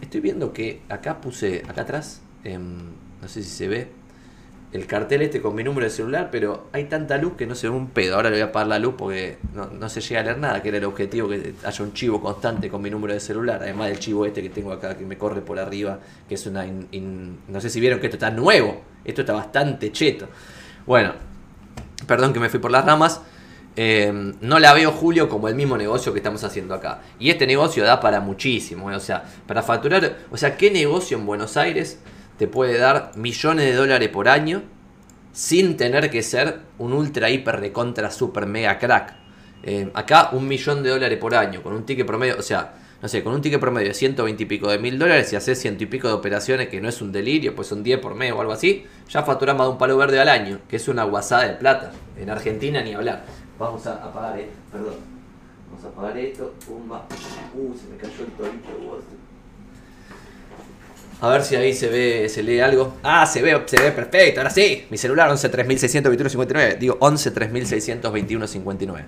Estoy 0.00 0.20
viendo 0.20 0.52
que 0.52 0.82
acá 0.88 1.20
puse, 1.20 1.62
acá 1.68 1.82
atrás, 1.82 2.22
em, 2.42 2.90
no 3.20 3.28
sé 3.28 3.44
si 3.44 3.50
se 3.50 3.68
ve, 3.68 4.01
el 4.72 4.86
cartel 4.86 5.20
este 5.20 5.42
con 5.42 5.54
mi 5.54 5.62
número 5.62 5.84
de 5.84 5.90
celular, 5.90 6.30
pero 6.32 6.68
hay 6.72 6.84
tanta 6.84 7.18
luz 7.18 7.34
que 7.36 7.46
no 7.46 7.54
se 7.54 7.68
ve 7.68 7.76
un 7.76 7.88
pedo. 7.88 8.16
Ahora 8.16 8.30
le 8.30 8.36
voy 8.36 8.42
a 8.42 8.46
apagar 8.46 8.68
la 8.68 8.78
luz 8.78 8.94
porque 8.96 9.36
no, 9.54 9.88
se 9.90 10.00
llega 10.00 10.20
a 10.20 10.24
leer 10.24 10.38
nada, 10.38 10.62
que 10.62 10.70
era 10.70 10.78
el 10.78 10.84
objetivo 10.84 11.28
que 11.28 11.54
haya 11.62 11.84
un 11.84 11.92
chivo 11.92 12.22
constante 12.22 12.70
con 12.70 12.80
mi 12.80 12.88
número 12.88 13.12
de 13.12 13.20
celular, 13.20 13.60
además 13.62 13.88
del 13.88 13.98
chivo 13.98 14.24
este 14.24 14.42
que 14.42 14.48
tengo 14.48 14.72
acá 14.72 14.96
que 14.96 15.04
me 15.04 15.18
corre 15.18 15.42
por 15.42 15.58
arriba, 15.58 15.98
que 16.26 16.36
es 16.36 16.46
una... 16.46 16.64
no 16.64 17.60
sé 17.60 17.68
si 17.68 17.80
vieron 17.80 18.00
que 18.00 18.06
esto 18.06 18.16
está 18.16 18.30
nuevo, 18.30 18.82
esto 19.04 19.20
está 19.20 19.34
bastante 19.34 19.92
cheto. 19.92 20.28
Bueno, 20.86 21.12
perdón 22.06 22.32
que 22.32 22.40
me 22.40 22.48
fui 22.48 22.58
por 22.58 22.70
las 22.70 22.84
ramas. 22.84 23.20
Eh, 23.76 24.34
no 24.40 24.58
la 24.58 24.74
veo, 24.74 24.90
Julio, 24.92 25.28
como 25.28 25.48
el 25.48 25.54
mismo 25.54 25.76
negocio 25.76 26.12
que 26.12 26.18
estamos 26.18 26.44
haciendo 26.44 26.74
acá. 26.74 27.02
Y 27.18 27.30
este 27.30 27.46
negocio 27.46 27.84
da 27.84 28.00
para 28.00 28.20
muchísimo. 28.20 28.90
Eh, 28.90 28.96
o 28.96 29.00
sea, 29.00 29.24
para 29.46 29.62
facturar. 29.62 30.18
O 30.30 30.36
sea, 30.36 30.56
¿qué 30.56 30.70
negocio 30.70 31.18
en 31.18 31.26
Buenos 31.26 31.56
Aires 31.56 31.98
te 32.42 32.48
puede 32.48 32.76
dar 32.76 33.12
millones 33.14 33.66
de 33.66 33.72
dólares 33.72 34.08
por 34.08 34.28
año 34.28 34.62
sin 35.30 35.76
tener 35.76 36.10
que 36.10 36.24
ser 36.24 36.62
un 36.78 36.92
ultra, 36.92 37.30
hiper, 37.30 37.60
recontra, 37.60 38.10
super, 38.10 38.46
mega 38.46 38.80
crack. 38.80 39.14
Eh, 39.62 39.88
acá 39.94 40.30
un 40.32 40.48
millón 40.48 40.82
de 40.82 40.90
dólares 40.90 41.18
por 41.18 41.36
año, 41.36 41.62
con 41.62 41.72
un 41.72 41.86
ticket 41.86 42.04
promedio, 42.04 42.34
o 42.36 42.42
sea, 42.42 42.74
no 43.00 43.06
sé, 43.06 43.22
con 43.22 43.32
un 43.32 43.42
ticket 43.42 43.60
promedio 43.60 43.86
de 43.86 43.94
120 43.94 44.42
y 44.42 44.46
pico 44.46 44.68
de 44.68 44.80
mil 44.80 44.98
dólares 44.98 45.32
y 45.32 45.36
haces 45.36 45.60
ciento 45.60 45.84
y 45.84 45.86
pico 45.86 46.08
de 46.08 46.14
operaciones, 46.14 46.66
que 46.66 46.80
no 46.80 46.88
es 46.88 47.00
un 47.00 47.12
delirio, 47.12 47.54
pues 47.54 47.68
son 47.68 47.84
10 47.84 48.00
por 48.00 48.16
mes 48.16 48.32
o 48.32 48.40
algo 48.40 48.54
así, 48.54 48.86
ya 49.08 49.22
facturas 49.22 49.56
más 49.56 49.68
de 49.68 49.74
un 49.74 49.78
palo 49.78 49.96
verde 49.96 50.18
al 50.18 50.28
año, 50.28 50.62
que 50.68 50.74
es 50.74 50.88
una 50.88 51.04
guasada 51.04 51.44
de 51.44 51.54
plata. 51.54 51.92
En 52.18 52.28
Argentina 52.28 52.82
ni 52.82 52.92
hablar. 52.92 53.24
Vamos 53.56 53.86
a 53.86 53.92
apagar 54.04 54.36
esto, 54.40 54.56
perdón. 54.72 54.94
Vamos 55.70 55.84
a 55.84 55.88
apagar 55.90 56.18
esto, 56.18 56.54
pumba. 56.66 57.06
Uh, 57.54 57.72
se 57.72 57.86
me 57.86 57.96
cayó 57.98 58.24
el 58.24 58.32
torito. 58.32 59.21
A 61.22 61.28
ver 61.28 61.44
si 61.44 61.54
ahí 61.54 61.72
se 61.72 61.88
ve, 61.88 62.28
se 62.28 62.42
lee 62.42 62.58
algo. 62.58 62.96
Ah, 63.04 63.24
se 63.26 63.42
ve, 63.42 63.62
se 63.66 63.80
ve 63.80 63.92
perfecto. 63.92 64.40
Ahora 64.40 64.50
sí. 64.50 64.86
Mi 64.90 64.98
celular 64.98 65.30
11362159. 65.30 66.78
Digo 66.78 66.98
11362159. 66.98 69.04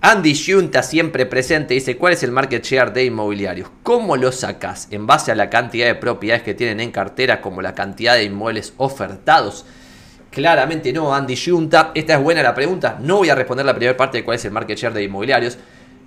Andy 0.00 0.34
Junta 0.34 0.82
siempre 0.82 1.24
presente 1.24 1.74
dice, 1.74 1.96
¿cuál 1.96 2.14
es 2.14 2.24
el 2.24 2.32
market 2.32 2.64
share 2.64 2.92
de 2.92 3.04
inmobiliarios? 3.04 3.70
¿Cómo 3.84 4.16
lo 4.16 4.32
sacas? 4.32 4.88
¿En 4.90 5.06
base 5.06 5.30
a 5.30 5.36
la 5.36 5.50
cantidad 5.50 5.86
de 5.86 5.94
propiedades 5.94 6.42
que 6.42 6.54
tienen 6.54 6.80
en 6.80 6.90
cartera 6.90 7.40
como 7.40 7.62
la 7.62 7.76
cantidad 7.76 8.14
de 8.14 8.24
inmuebles 8.24 8.74
ofertados? 8.78 9.64
Claramente 10.32 10.92
no, 10.92 11.14
Andy 11.14 11.36
Junta. 11.36 11.92
Esta 11.94 12.14
es 12.14 12.20
buena 12.20 12.42
la 12.42 12.56
pregunta. 12.56 12.98
No 13.00 13.18
voy 13.18 13.28
a 13.28 13.36
responder 13.36 13.64
la 13.64 13.76
primera 13.76 13.96
parte 13.96 14.18
de 14.18 14.24
cuál 14.24 14.34
es 14.34 14.44
el 14.44 14.50
market 14.50 14.76
share 14.76 14.94
de 14.94 15.04
inmobiliarios. 15.04 15.58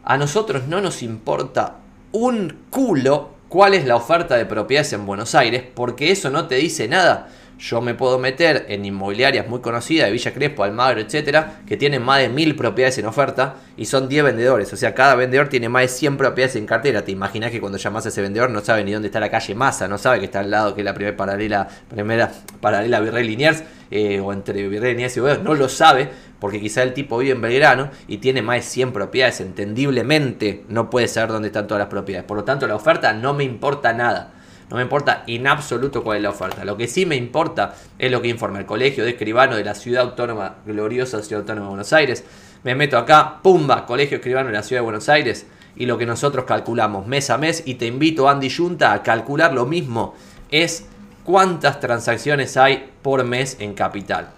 A 0.04 0.18
nosotros 0.18 0.68
no 0.68 0.82
nos 0.82 1.02
importa 1.02 1.78
un 2.12 2.66
culo 2.70 3.35
cuál 3.56 3.74
es 3.74 3.86
la 3.86 3.96
oferta 3.96 4.36
de 4.36 4.46
propiedades 4.46 4.92
en 4.92 5.06
Buenos 5.06 5.34
Aires, 5.34 5.64
porque 5.74 6.12
eso 6.12 6.30
no 6.30 6.46
te 6.46 6.56
dice 6.56 6.90
nada. 6.90 7.30
Yo 7.58 7.80
me 7.80 7.94
puedo 7.94 8.20
meter 8.20 8.66
en 8.68 8.84
inmobiliarias 8.84 9.48
muy 9.48 9.62
conocidas 9.62 10.08
de 10.08 10.12
Villa 10.12 10.34
Crespo, 10.34 10.66
Almagro, 10.66 11.00
etcétera, 11.00 11.62
que 11.66 11.78
tienen 11.78 12.02
más 12.02 12.20
de 12.20 12.28
mil 12.28 12.58
propiedades 12.58 12.98
en 12.98 13.06
oferta 13.06 13.56
y 13.78 13.86
son 13.86 14.10
10 14.10 14.26
vendedores. 14.26 14.74
O 14.74 14.76
sea, 14.76 14.94
cada 14.94 15.16
vendedor 15.16 15.48
tiene 15.48 15.70
más 15.70 15.84
de 15.84 15.88
100 15.88 16.18
propiedades 16.18 16.58
en 16.58 16.66
cartera. 16.66 17.06
Te 17.06 17.14
imaginas 17.14 17.50
que 17.50 17.62
cuando 17.62 17.78
llamas 17.78 18.06
a 18.06 18.10
ese 18.10 18.22
vendedor 18.22 18.50
no 18.50 18.60
sabe 18.60 18.84
ni 18.84 18.92
dónde 18.92 19.08
está 19.08 19.22
la 19.22 19.32
calle 19.32 19.56
Massa, 19.56 19.88
no 19.88 19.98
sabe 19.98 20.20
que 20.20 20.26
está 20.26 20.42
al 20.42 20.52
lado, 20.52 20.76
que 20.76 20.82
es 20.82 20.86
la 20.86 20.94
primera 20.94 21.16
paralela, 21.16 21.66
primera 21.88 22.30
paralela 22.60 23.00
Virrey 23.00 23.26
Liniers, 23.26 23.64
eh, 23.90 24.20
o 24.20 24.34
entre 24.34 24.68
Virrey 24.68 24.92
Liniers 24.92 25.16
y 25.16 25.22
Boedo, 25.22 25.42
no 25.42 25.54
lo 25.54 25.70
sabe 25.70 26.10
porque 26.40 26.60
quizá 26.60 26.84
el 26.84 26.94
tipo 26.94 27.18
vive 27.18 27.34
en 27.34 27.42
Belgrano 27.42 27.90
y 28.08 28.18
tiene 28.18 28.42
más 28.42 28.58
de 28.58 28.62
100 28.64 28.94
propiedades. 28.94 29.42
Entendiblemente 29.42 30.64
no 30.70 30.90
puede 30.90 31.08
saber 31.08 31.32
dónde 31.32 31.48
están 31.48 31.68
todas 31.68 31.80
las 31.80 31.90
propiedades. 31.90 32.28
Por 32.28 32.38
lo 32.38 32.44
tanto, 32.44 32.68
la 32.68 32.76
oferta 32.76 33.14
no 33.14 33.34
me 33.34 33.44
importa 33.44 33.94
nada. 33.94 34.34
No 34.70 34.78
me 34.78 34.82
importa 34.82 35.24
en 35.28 35.46
absoluto 35.46 36.04
cuál 36.04 36.18
es 36.18 36.24
la 36.24 36.32
oferta. 36.32 36.66
Lo 36.66 36.76
que 36.76 36.88
sí 36.88 37.06
me 37.06 37.16
importa 37.16 37.76
es 38.00 38.12
lo 38.12 38.22
que 38.22 38.30
informa 38.30 38.60
el 38.60 38.66
Colegio 38.66 39.04
de 39.04 39.12
Escribano 39.12 39.56
de 39.56 39.64
la 39.64 39.76
Ciudad 39.76 40.04
Autónoma, 40.04 40.56
gloriosa 40.66 41.22
Ciudad 41.22 41.42
Autónoma 41.42 41.68
de 41.68 41.70
Buenos 41.70 41.94
Aires. 41.94 42.24
Me 42.64 42.74
meto 42.74 42.98
acá, 42.98 43.42
pumba, 43.44 43.86
Colegio 43.86 44.18
Escribano 44.18 44.48
de 44.48 44.54
la 44.54 44.64
Ciudad 44.64 44.82
de 44.82 44.86
Buenos 44.86 45.08
Aires 45.08 45.46
y 45.76 45.86
lo 45.86 45.98
que 45.98 46.06
nosotros 46.06 46.46
calculamos 46.46 47.06
mes 47.06 47.30
a 47.30 47.38
mes. 47.38 47.62
Y 47.66 47.76
te 47.76 47.86
invito, 47.86 48.28
Andy 48.28 48.50
Junta, 48.50 48.94
a 48.94 49.04
calcular 49.04 49.54
lo 49.54 49.68
mismo. 49.68 50.16
Es 50.50 50.88
cuántas 51.24 51.80
transacciones 51.80 52.58
hay 52.58 52.92
por 53.04 53.24
mes 53.24 53.58
en 53.60 53.76
capital. 53.76 54.32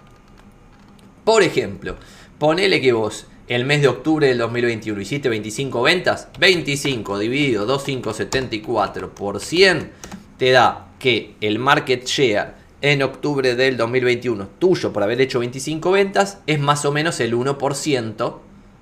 Por 1.28 1.42
ejemplo, 1.42 1.96
ponele 2.38 2.80
que 2.80 2.94
vos 2.94 3.26
el 3.48 3.66
mes 3.66 3.82
de 3.82 3.88
octubre 3.88 4.26
del 4.26 4.38
2021 4.38 4.98
hiciste 4.98 5.28
25 5.28 5.82
ventas, 5.82 6.28
25 6.38 7.18
dividido 7.18 7.66
2574 7.66 9.14
por 9.14 9.38
100 9.38 9.92
te 10.38 10.52
da 10.52 10.88
que 10.98 11.34
el 11.42 11.58
market 11.58 12.06
share 12.06 12.54
en 12.80 13.02
octubre 13.02 13.54
del 13.56 13.76
2021 13.76 14.48
tuyo 14.58 14.90
por 14.90 15.02
haber 15.02 15.20
hecho 15.20 15.40
25 15.40 15.90
ventas 15.90 16.38
es 16.46 16.60
más 16.60 16.86
o 16.86 16.92
menos 16.92 17.20
el 17.20 17.34
1% 17.34 18.38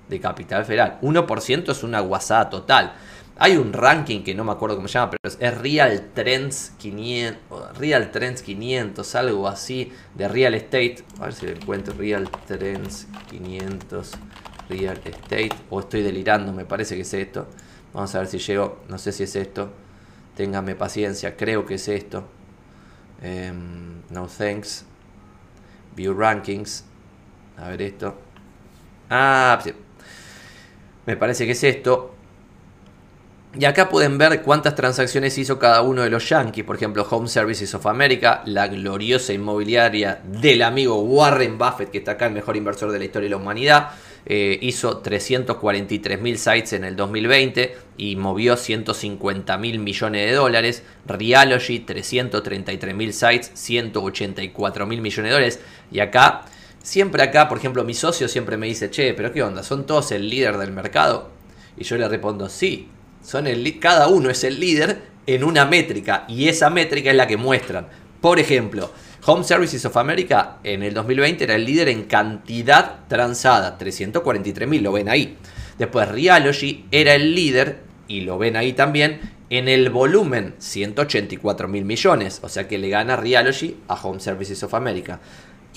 de 0.09 0.21
capital 0.21 0.65
federal. 0.65 0.99
1% 1.03 1.73
es 1.73 1.83
una 1.83 1.99
guasada 1.99 2.49
total. 2.49 2.95
Hay 3.39 3.59
un 3.59 3.75
ranking 3.75 4.23
que 4.23 4.35
no 4.35 4.45
me 4.45 4.53
acuerdo 4.53 4.77
cómo 4.77 4.89
se 4.89 4.95
llama, 4.95 5.11
pero 5.11 5.37
es 5.39 5.59
Real 5.59 6.11
Trends 6.15 6.73
500, 6.79 7.77
Real 7.77 8.11
Trends 8.11 8.41
500, 8.41 9.15
algo 9.15 9.47
así, 9.47 9.93
de 10.15 10.27
Real 10.27 10.55
Estate. 10.55 11.05
A 11.21 11.25
ver 11.25 11.35
si 11.35 11.45
le 11.45 11.53
encuentro 11.53 11.93
Real 11.95 12.31
Trends 12.47 13.07
500 13.29 14.13
Real 14.71 14.99
Estate. 15.05 15.51
O 15.69 15.81
estoy 15.81 16.03
delirando, 16.03 16.51
me 16.55 16.65
parece 16.65 16.95
que 16.95 17.03
es 17.03 17.13
esto. 17.13 17.47
Vamos 17.93 18.15
a 18.15 18.21
ver 18.21 18.29
si 18.29 18.39
llego, 18.39 18.79
no 18.89 18.97
sé 18.97 19.13
si 19.13 19.25
es 19.25 19.37
esto. 19.37 19.71
Téngame 20.35 20.75
paciencia, 20.75 21.37
creo 21.37 21.67
que 21.67 21.75
es 21.75 21.89
esto. 21.89 22.25
Em, 23.21 24.01
no 24.09 24.29
thanks. 24.29 24.87
View 25.95 26.15
rankings. 26.15 26.85
A 27.59 27.69
ver 27.69 27.83
esto. 27.83 28.17
Ah, 29.11 29.61
sí. 29.63 29.75
Me 31.05 31.19
parece 31.19 31.45
que 31.45 31.53
es 31.53 31.65
esto. 31.65 32.16
Y 33.59 33.65
acá 33.65 33.89
pueden 33.89 34.19
ver 34.19 34.43
cuántas 34.43 34.75
transacciones 34.75 35.39
hizo 35.39 35.59
cada 35.59 35.81
uno 35.81 36.03
de 36.03 36.11
los 36.11 36.29
Yankees. 36.29 36.63
Por 36.63 36.77
ejemplo, 36.77 37.07
Home 37.09 37.27
Services 37.27 37.75
of 37.75 37.87
America, 37.87 38.43
la 38.45 38.69
gloriosa 38.69 39.33
inmobiliaria 39.33 40.21
del 40.25 40.61
amigo 40.61 41.01
Warren 41.01 41.57
Buffett, 41.57 41.91
que 41.91 41.99
está 41.99 42.13
acá, 42.13 42.27
el 42.27 42.35
mejor 42.35 42.59
inversor 42.59 42.93
de 42.93 42.99
la 42.99 43.07
historia 43.07 43.27
de 43.27 43.31
la 43.31 43.39
humanidad. 43.39 43.93
Eh, 44.27 44.59
hizo 44.61 44.99
343 44.99 46.21
mil 46.21 46.37
sites 46.37 46.75
en 46.75 46.85
el 46.85 46.97
2020 46.97 47.77
y 47.97 48.17
movió 48.17 48.59
150 48.59 49.57
mil 49.57 49.79
millones 49.79 50.29
de 50.29 50.37
dólares. 50.37 50.83
Realogy, 51.07 51.79
333 51.79 52.95
mil 52.95 53.15
sites, 53.15 53.53
184 53.55 54.87
mil 54.87 55.01
millones 55.01 55.31
de 55.31 55.35
dólares. 55.35 55.61
Y 55.91 56.01
acá, 56.01 56.43
siempre 56.83 57.23
acá, 57.23 57.49
por 57.49 57.57
ejemplo, 57.57 57.85
mi 57.85 57.95
socio 57.95 58.29
siempre 58.29 58.59
me 58.59 58.67
dice, 58.67 58.91
che, 58.91 59.15
pero 59.15 59.33
¿qué 59.33 59.43
onda? 59.43 59.63
¿Son 59.63 59.87
todos 59.87 60.13
el 60.13 60.29
líder 60.29 60.59
del 60.59 60.73
mercado? 60.73 61.31
Y 61.79 61.85
yo 61.85 61.97
le 61.97 62.07
respondo, 62.07 62.51
sí, 62.51 62.91
son 63.27 63.49
el, 63.49 63.81
cada 63.81 64.07
uno 64.07 64.31
es 64.31 64.45
el 64.45 64.61
líder 64.61 65.03
en 65.27 65.43
una 65.43 65.65
métrica 65.65 66.25
y 66.29 66.49
esa 66.49 66.71
métrica 66.71 67.11
es 67.11 67.17
la 67.17 67.27
que 67.27 67.37
muestran. 67.37 67.89
Por 68.21 68.39
ejemplo, 68.39 68.93
Home 69.27 69.43
Services 69.43 69.85
of 69.85 69.97
America 69.97 70.59
en 70.63 70.85
el 70.85 70.95
2020 70.95 71.43
era 71.43 71.57
el 71.57 71.65
líder 71.65 71.89
en 71.89 72.05
cantidad 72.05 73.01
transada, 73.09 73.77
343.000, 73.79 74.81
lo 74.81 74.93
ven 74.93 75.09
ahí. 75.09 75.37
Después 75.77 76.09
Realogy 76.09 76.85
era 76.93 77.15
el 77.15 77.35
líder, 77.35 77.81
y 78.07 78.21
lo 78.21 78.39
ven 78.39 78.57
ahí 78.57 78.73
también, 78.73 79.35
En 79.49 79.69
el 79.69 79.91
volumen, 79.91 80.55
184 80.59 81.69
mil 81.69 81.85
millones, 81.85 82.41
o 82.43 82.49
sea 82.49 82.67
que 82.67 82.79
le 82.79 82.89
gana 82.89 83.15
Realogy 83.15 83.77
a 83.87 83.95
Home 83.95 84.19
Services 84.19 84.61
of 84.65 84.75
America. 84.75 85.21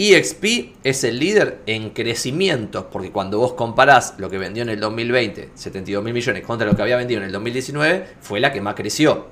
EXP 0.02 0.78
es 0.86 1.04
el 1.04 1.20
líder 1.20 1.60
en 1.66 1.90
crecimiento, 1.90 2.90
porque 2.90 3.12
cuando 3.12 3.38
vos 3.38 3.52
comparás 3.52 4.14
lo 4.18 4.30
que 4.30 4.38
vendió 4.38 4.64
en 4.64 4.70
el 4.70 4.80
2020, 4.80 5.50
72 5.54 6.02
mil 6.02 6.14
millones, 6.14 6.46
contra 6.46 6.66
lo 6.66 6.74
que 6.74 6.82
había 6.82 6.96
vendido 6.96 7.20
en 7.20 7.26
el 7.26 7.34
2019, 7.34 8.08
fue 8.22 8.40
la 8.40 8.54
que 8.54 8.62
más 8.62 8.76
creció. 8.76 9.28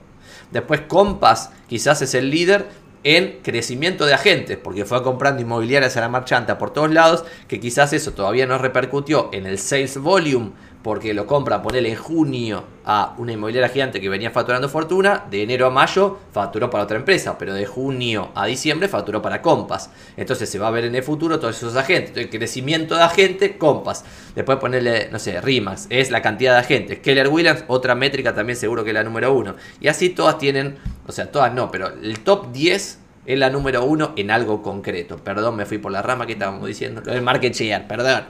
Después 0.51 0.81
Compass 0.81 1.51
quizás 1.69 2.01
es 2.01 2.13
el 2.15 2.29
líder 2.29 2.67
en 3.05 3.39
crecimiento 3.43 4.05
de 4.05 4.13
agentes, 4.13 4.57
porque 4.61 4.83
fue 4.83 5.01
comprando 5.03 5.41
inmobiliarias 5.41 5.95
a 5.95 6.01
la 6.01 6.09
marchanta 6.09 6.57
por 6.57 6.73
todos 6.73 6.91
lados, 6.91 7.23
que 7.47 7.61
quizás 7.61 7.93
eso 7.93 8.11
todavía 8.11 8.45
no 8.45 8.57
repercutió 8.57 9.29
en 9.31 9.45
el 9.45 9.59
sales 9.59 9.97
volume 9.97 10.51
porque 10.87 11.13
lo 11.13 11.27
compra, 11.27 11.61
ponele 11.61 11.89
en 11.89 11.97
junio 11.97 12.63
a 12.85 13.13
una 13.17 13.33
inmobiliaria 13.33 13.67
gigante 13.67 13.99
que 13.99 14.07
venía 14.07 14.31
facturando 14.31 14.69
fortuna, 14.69 15.25
de 15.29 15.43
enero 15.43 15.65
a 15.65 15.69
mayo 15.69 16.17
facturó 16.31 16.69
para 16.69 16.85
otra 16.85 16.95
empresa, 16.95 17.37
pero 17.37 17.53
de 17.53 17.65
junio 17.65 18.29
a 18.35 18.45
diciembre 18.45 18.87
facturó 18.87 19.21
para 19.21 19.41
Compass. 19.41 19.89
Entonces 20.15 20.49
se 20.49 20.57
va 20.57 20.69
a 20.69 20.71
ver 20.71 20.85
en 20.85 20.95
el 20.95 21.03
futuro 21.03 21.41
todos 21.41 21.57
esos 21.57 21.75
agentes. 21.75 22.11
Entonces, 22.11 22.31
crecimiento 22.31 22.95
de 22.95 23.03
agentes, 23.03 23.57
Compass. 23.57 24.05
Después 24.33 24.59
ponerle, 24.59 25.09
no 25.11 25.19
sé, 25.19 25.41
Rimax, 25.41 25.87
es 25.89 26.09
la 26.09 26.21
cantidad 26.21 26.53
de 26.53 26.59
agentes. 26.59 26.99
Keller 26.99 27.27
Williams, 27.27 27.65
otra 27.67 27.93
métrica 27.93 28.33
también 28.33 28.55
seguro 28.55 28.85
que 28.85 28.91
es 28.91 28.93
la 28.93 29.03
número 29.03 29.33
uno. 29.33 29.55
Y 29.81 29.89
así 29.89 30.11
todas 30.11 30.37
tienen, 30.37 30.77
o 31.05 31.11
sea, 31.11 31.29
todas 31.29 31.53
no, 31.53 31.69
pero 31.69 31.89
el 32.01 32.21
top 32.21 32.53
10 32.53 32.99
es 33.25 33.37
la 33.37 33.49
número 33.49 33.83
uno 33.83 34.13
en 34.15 34.31
algo 34.31 34.63
concreto. 34.63 35.17
Perdón, 35.17 35.57
me 35.57 35.65
fui 35.65 35.79
por 35.79 35.91
la 35.91 36.01
rama 36.01 36.25
que 36.25 36.31
estábamos 36.31 36.65
diciendo. 36.65 37.01
Lo 37.03 37.11
del 37.11 37.23
market 37.23 37.53
share, 37.53 37.85
perdón. 37.89 38.23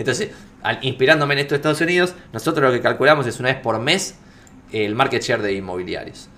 Entonces, 0.00 0.30
inspirándome 0.80 1.34
en 1.34 1.40
esto 1.40 1.50
de 1.50 1.56
Estados 1.56 1.82
Unidos, 1.82 2.14
nosotros 2.32 2.64
lo 2.64 2.72
que 2.72 2.80
calculamos 2.80 3.26
es 3.26 3.38
una 3.38 3.50
vez 3.50 3.58
por 3.58 3.78
mes 3.78 4.14
el 4.72 4.94
market 4.94 5.22
share 5.22 5.42
de 5.42 5.52
inmobiliarios. 5.52 6.30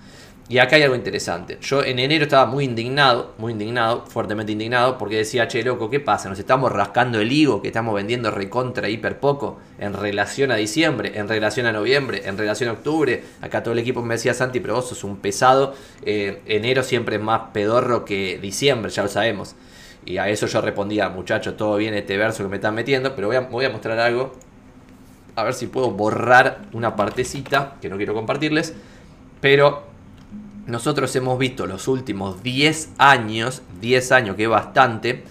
Y 0.49 0.57
acá 0.57 0.75
hay 0.75 0.83
algo 0.83 0.97
interesante. 0.97 1.57
Yo 1.61 1.81
en 1.81 1.97
enero 1.97 2.25
estaba 2.25 2.45
muy 2.45 2.65
indignado, 2.65 3.33
muy 3.37 3.53
indignado, 3.53 4.05
fuertemente 4.05 4.51
indignado, 4.51 4.97
porque 4.97 5.15
decía, 5.15 5.47
che, 5.47 5.63
loco, 5.63 5.89
¿qué 5.89 6.01
pasa? 6.01 6.27
Nos 6.27 6.39
estamos 6.39 6.73
rascando 6.73 7.21
el 7.21 7.31
higo, 7.31 7.61
que 7.61 7.69
estamos 7.69 7.95
vendiendo 7.95 8.31
recontra 8.31 8.89
hiper 8.89 9.21
poco 9.21 9.61
en 9.79 9.93
relación 9.93 10.51
a 10.51 10.55
diciembre, 10.55 11.13
en 11.15 11.29
relación 11.29 11.65
a 11.65 11.71
noviembre, 11.71 12.23
en 12.25 12.37
relación 12.37 12.69
a 12.69 12.73
octubre. 12.73 13.23
Acá 13.39 13.63
todo 13.63 13.71
el 13.71 13.79
equipo 13.79 14.01
me 14.01 14.15
decía, 14.15 14.33
Santi, 14.33 14.59
pero 14.59 14.75
vos 14.75 14.89
sos 14.89 15.05
un 15.05 15.15
pesado. 15.19 15.73
Eh, 16.05 16.41
enero 16.47 16.83
siempre 16.83 17.15
es 17.15 17.21
más 17.21 17.51
pedorro 17.53 18.03
que 18.03 18.39
diciembre, 18.41 18.91
ya 18.91 19.03
lo 19.03 19.09
sabemos. 19.09 19.55
Y 20.05 20.17
a 20.17 20.27
eso 20.29 20.47
yo 20.47 20.61
respondía, 20.61 21.09
muchachos, 21.09 21.55
todo 21.55 21.77
bien 21.77 21.93
este 21.93 22.17
verso 22.17 22.43
que 22.43 22.49
me 22.49 22.57
están 22.57 22.75
metiendo, 22.75 23.15
pero 23.15 23.27
voy 23.27 23.37
a, 23.37 23.41
voy 23.41 23.65
a 23.65 23.69
mostrar 23.69 23.99
algo. 23.99 24.33
A 25.35 25.43
ver 25.43 25.53
si 25.53 25.67
puedo 25.67 25.91
borrar 25.91 26.65
una 26.73 26.95
partecita 26.95 27.75
que 27.81 27.89
no 27.89 27.97
quiero 27.97 28.13
compartirles. 28.13 28.73
Pero 29.41 29.83
nosotros 30.67 31.15
hemos 31.15 31.37
visto 31.37 31.65
los 31.65 31.87
últimos 31.87 32.43
10 32.43 32.91
años, 32.97 33.61
10 33.81 34.11
años 34.11 34.35
que 34.35 34.43
es 34.43 34.49
bastante, 34.49 35.23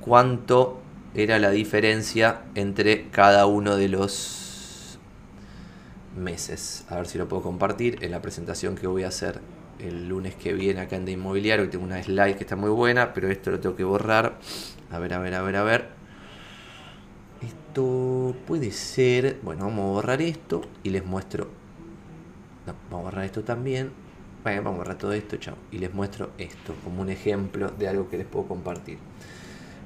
cuánto 0.00 0.80
era 1.14 1.38
la 1.38 1.50
diferencia 1.50 2.42
entre 2.54 3.08
cada 3.08 3.46
uno 3.46 3.76
de 3.76 3.88
los 3.88 4.98
meses. 6.16 6.84
A 6.88 6.96
ver 6.96 7.06
si 7.06 7.18
lo 7.18 7.28
puedo 7.28 7.42
compartir 7.42 7.98
en 8.02 8.10
la 8.10 8.22
presentación 8.22 8.76
que 8.76 8.86
voy 8.86 9.04
a 9.04 9.08
hacer 9.08 9.40
el 9.80 10.08
lunes 10.08 10.34
que 10.34 10.52
viene 10.52 10.80
acá 10.80 10.96
en 10.96 11.04
de 11.04 11.12
inmobiliario. 11.12 11.68
Tengo 11.68 11.84
una 11.84 12.02
slide 12.02 12.36
que 12.36 12.44
está 12.44 12.56
muy 12.56 12.70
buena, 12.70 13.12
pero 13.12 13.30
esto 13.30 13.50
lo 13.50 13.60
tengo 13.60 13.76
que 13.76 13.84
borrar. 13.84 14.38
A 14.90 14.98
ver, 14.98 15.14
a 15.14 15.18
ver, 15.18 15.34
a 15.34 15.42
ver, 15.42 15.56
a 15.56 15.62
ver. 15.62 15.88
Esto 17.42 18.34
puede 18.46 18.70
ser. 18.70 19.38
Bueno, 19.42 19.66
vamos 19.66 19.84
a 19.84 19.92
borrar 19.92 20.22
esto 20.22 20.62
y 20.82 20.90
les 20.90 21.04
muestro. 21.04 21.48
No, 22.66 22.74
vamos 22.90 23.00
a 23.00 23.10
borrar 23.10 23.24
esto 23.24 23.42
también. 23.42 23.90
Bueno, 24.42 24.62
vamos 24.62 24.76
a 24.76 24.78
borrar 24.78 24.98
todo 24.98 25.12
esto, 25.12 25.36
chao. 25.36 25.56
Y 25.72 25.78
les 25.78 25.92
muestro 25.92 26.30
esto 26.38 26.74
como 26.84 27.02
un 27.02 27.10
ejemplo 27.10 27.68
de 27.70 27.88
algo 27.88 28.08
que 28.08 28.18
les 28.18 28.26
puedo 28.26 28.46
compartir. 28.46 28.98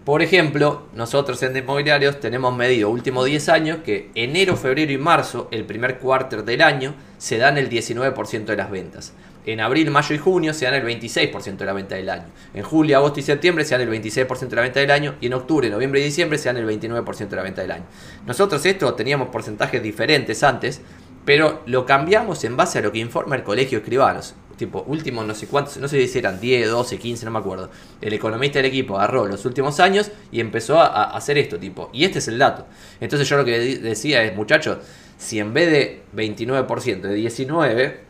Por 0.05 0.23
ejemplo, 0.23 0.85
nosotros 0.95 1.43
en 1.43 1.57
Inmobiliarios 1.57 2.21
tenemos 2.21 2.57
medido 2.57 2.89
últimos 2.89 3.27
10 3.27 3.49
años 3.51 3.79
que 3.85 4.11
enero, 4.15 4.57
febrero 4.57 4.91
y 4.91 4.99
marzo, 4.99 5.49
el 5.51 5.67
primer 5.67 5.99
cuarto 5.99 6.43
del 6.43 6.63
año, 6.63 6.95
se 7.19 7.37
dan 7.37 7.59
el 7.59 7.69
19% 7.69 8.45
de 8.47 8.57
las 8.57 8.71
ventas. 8.71 9.13
En 9.47 9.61
abril, 9.61 9.91
mayo 9.91 10.15
y 10.15 10.19
junio 10.19 10.53
se 10.53 10.67
dan 10.67 10.75
el 10.75 10.85
26% 10.85 11.57
de 11.57 11.65
la 11.65 11.73
venta 11.73 11.95
del 11.95 12.11
año. 12.11 12.27
En 12.53 12.63
julio, 12.63 12.99
agosto 12.99 13.21
y 13.21 13.23
septiembre 13.23 13.65
se 13.65 13.77
dan 13.77 13.89
el 13.89 13.91
26% 13.91 14.49
de 14.49 14.57
la 14.57 14.63
venta 14.63 14.81
del 14.81 14.91
año. 14.91 15.15
Y 15.21 15.27
en 15.27 15.35
octubre, 15.35 15.71
noviembre 15.71 16.01
y 16.01 16.05
diciembre 16.05 16.37
se 16.37 16.53
dan 16.53 16.59
el 16.59 16.67
29% 16.67 17.29
de 17.29 17.37
la 17.37 17.43
venta 17.43 17.63
del 17.63 17.71
año. 17.71 17.85
Nosotros 18.27 18.65
esto 18.67 18.93
teníamos 18.95 19.29
porcentajes 19.29 19.83
diferentes 19.83 20.43
antes, 20.43 20.83
pero 21.25 21.63
lo 21.67 21.87
cambiamos 21.87 22.45
en 22.45 22.57
base 22.57 22.79
a 22.79 22.83
lo 22.83 22.93
que 22.93 22.99
informa 22.99 23.37
el 23.37 23.43
colegio 23.43 23.79
de 23.79 23.83
escribanos. 23.83 24.35
Tipo, 24.59 24.85
últimos 24.87 25.27
no 25.27 25.35
sé 25.35 25.47
cuántos, 25.47 25.79
no 25.79 25.89
sé 25.89 26.07
si 26.07 26.19
eran 26.19 26.39
10, 26.39 26.69
12, 26.69 26.99
15, 26.99 27.25
no 27.25 27.31
me 27.31 27.39
acuerdo. 27.39 27.71
El 28.03 28.13
economista 28.13 28.59
del 28.59 28.67
equipo 28.67 28.99
agarró 28.99 29.27
los 29.27 29.47
últimos 29.47 29.81
años 29.81 30.11
y 30.31 30.41
empezó 30.41 30.79
a, 30.79 31.17
hacer 31.17 31.39
esto, 31.39 31.59
tipo. 31.59 31.89
Y 31.95 32.05
este 32.05 32.19
es 32.19 32.29
el 32.29 32.37
dato. 32.37 32.67
Entonces 33.01 33.27
yo 33.27 33.39
lo 33.39 33.45
que 33.47 33.79
decía 33.79 34.23
es, 34.23 34.37
muchachos, 34.37 34.79
si 35.17 35.39
en 35.39 35.55
vez 35.55 35.71
de 35.71 36.03
29%, 36.15 37.01
de 37.01 37.15
19, 37.15 38.10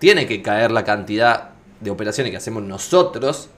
tiene 0.00 0.26
que 0.26 0.42
caer 0.42 0.72
la 0.72 0.82
cantidad 0.82 1.50
de 1.78 1.90
operaciones 1.90 2.32
que 2.32 2.38
hacemos 2.38 2.64
nosotros 2.64 3.50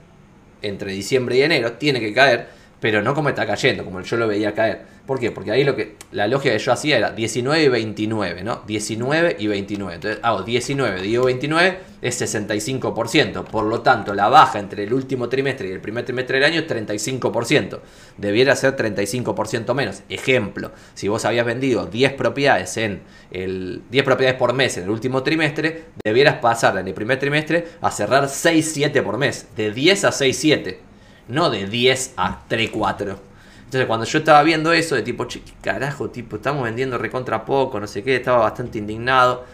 entre 0.61 0.91
diciembre 0.91 1.37
y 1.37 1.41
enero, 1.41 1.73
tiene 1.73 1.99
que 1.99 2.13
caer, 2.13 2.49
pero 2.83 3.01
no 3.01 3.13
como 3.13 3.29
está 3.29 3.47
cayendo, 3.47 3.85
como 3.85 4.01
yo 4.01 4.17
lo 4.17 4.27
veía 4.27 4.53
caer. 4.53 4.81
¿Por 5.05 5.17
qué? 5.17 5.31
Porque 5.31 5.51
ahí 5.51 5.63
lo 5.63 5.73
que 5.73 5.95
la 6.11 6.27
lógica 6.27 6.51
que 6.51 6.59
yo 6.59 6.73
hacía 6.73 6.97
era 6.97 7.11
19 7.11 7.63
y 7.63 7.69
29, 7.69 8.43
¿no? 8.43 8.61
19 8.67 9.37
y 9.39 9.47
29. 9.47 9.95
Entonces 9.95 10.19
hago 10.21 10.43
19, 10.43 11.01
digo 11.01 11.23
29, 11.23 11.77
es 12.01 12.21
65%. 12.21 13.45
Por 13.45 13.63
lo 13.67 13.79
tanto, 13.79 14.13
la 14.13 14.27
baja 14.27 14.59
entre 14.59 14.83
el 14.83 14.93
último 14.93 15.29
trimestre 15.29 15.69
y 15.69 15.71
el 15.71 15.79
primer 15.79 16.03
trimestre 16.03 16.39
del 16.41 16.43
año 16.43 16.59
es 16.59 16.67
35%. 16.67 17.79
Debiera 18.17 18.53
ser 18.53 18.75
35% 18.75 19.73
menos. 19.73 20.03
Ejemplo, 20.09 20.73
si 20.93 21.07
vos 21.07 21.23
habías 21.23 21.45
vendido 21.45 21.85
10 21.85 22.11
propiedades 22.15 22.75
en 22.75 23.01
el 23.31 23.81
10 23.91 24.03
propiedades 24.03 24.37
por 24.37 24.51
mes 24.51 24.75
en 24.75 24.83
el 24.83 24.89
último 24.89 25.23
trimestre, 25.23 25.85
debieras 26.03 26.39
pasar 26.39 26.77
en 26.77 26.85
el 26.89 26.93
primer 26.93 27.17
trimestre 27.17 27.65
a 27.79 27.89
cerrar 27.91 28.27
6 28.27 28.71
7 28.73 29.01
por 29.03 29.17
mes, 29.17 29.47
de 29.55 29.71
10 29.71 30.03
a 30.03 30.11
6 30.11 30.37
7, 30.37 30.79
no 31.27 31.49
de 31.49 31.67
10 31.67 32.13
a 32.17 32.41
3 32.47 32.69
4. 32.71 33.19
Entonces 33.65 33.87
cuando 33.87 34.05
yo 34.05 34.19
estaba 34.19 34.43
viendo 34.43 34.71
eso 34.71 34.95
de 34.95 35.01
tipo, 35.01 35.25
che, 35.25 35.41
carajo, 35.61 36.09
tipo, 36.09 36.35
estamos 36.35 36.63
vendiendo 36.63 36.97
recontra 36.97 37.43
poco, 37.43 37.79
no 37.79 37.87
sé 37.87 38.03
qué, 38.03 38.17
estaba 38.17 38.37
bastante 38.37 38.77
indignado 38.77 39.45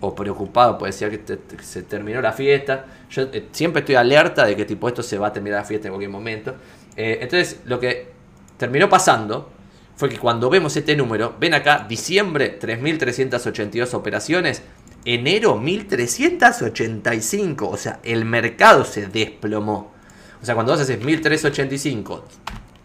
o 0.00 0.14
preocupado, 0.14 0.78
pues 0.78 0.98
decía 0.98 1.10
que 1.10 1.20
se 1.62 1.82
terminó 1.82 2.20
la 2.20 2.32
fiesta. 2.32 2.84
Yo 3.10 3.22
eh, 3.32 3.48
siempre 3.52 3.80
estoy 3.80 3.96
alerta 3.96 4.44
de 4.44 4.54
que 4.54 4.64
tipo 4.64 4.86
esto 4.86 5.02
se 5.02 5.18
va 5.18 5.26
a 5.28 5.32
terminar 5.32 5.60
la 5.60 5.64
fiesta 5.64 5.88
en 5.88 5.92
cualquier 5.92 6.10
momento. 6.10 6.54
Eh, 6.96 7.18
entonces 7.22 7.60
lo 7.64 7.80
que 7.80 8.12
terminó 8.56 8.88
pasando 8.88 9.50
fue 9.96 10.08
que 10.08 10.18
cuando 10.18 10.48
vemos 10.48 10.76
este 10.76 10.94
número, 10.94 11.34
ven 11.40 11.54
acá, 11.54 11.84
diciembre 11.88 12.60
3.382 12.60 13.94
operaciones, 13.94 14.62
enero 15.04 15.60
1.385, 15.60 17.68
o 17.68 17.76
sea, 17.76 17.98
el 18.04 18.24
mercado 18.24 18.84
se 18.84 19.08
desplomó. 19.08 19.97
O 20.42 20.46
sea, 20.46 20.54
cuando 20.54 20.72
vos 20.72 20.80
haces 20.80 21.00
1.385 21.00 22.22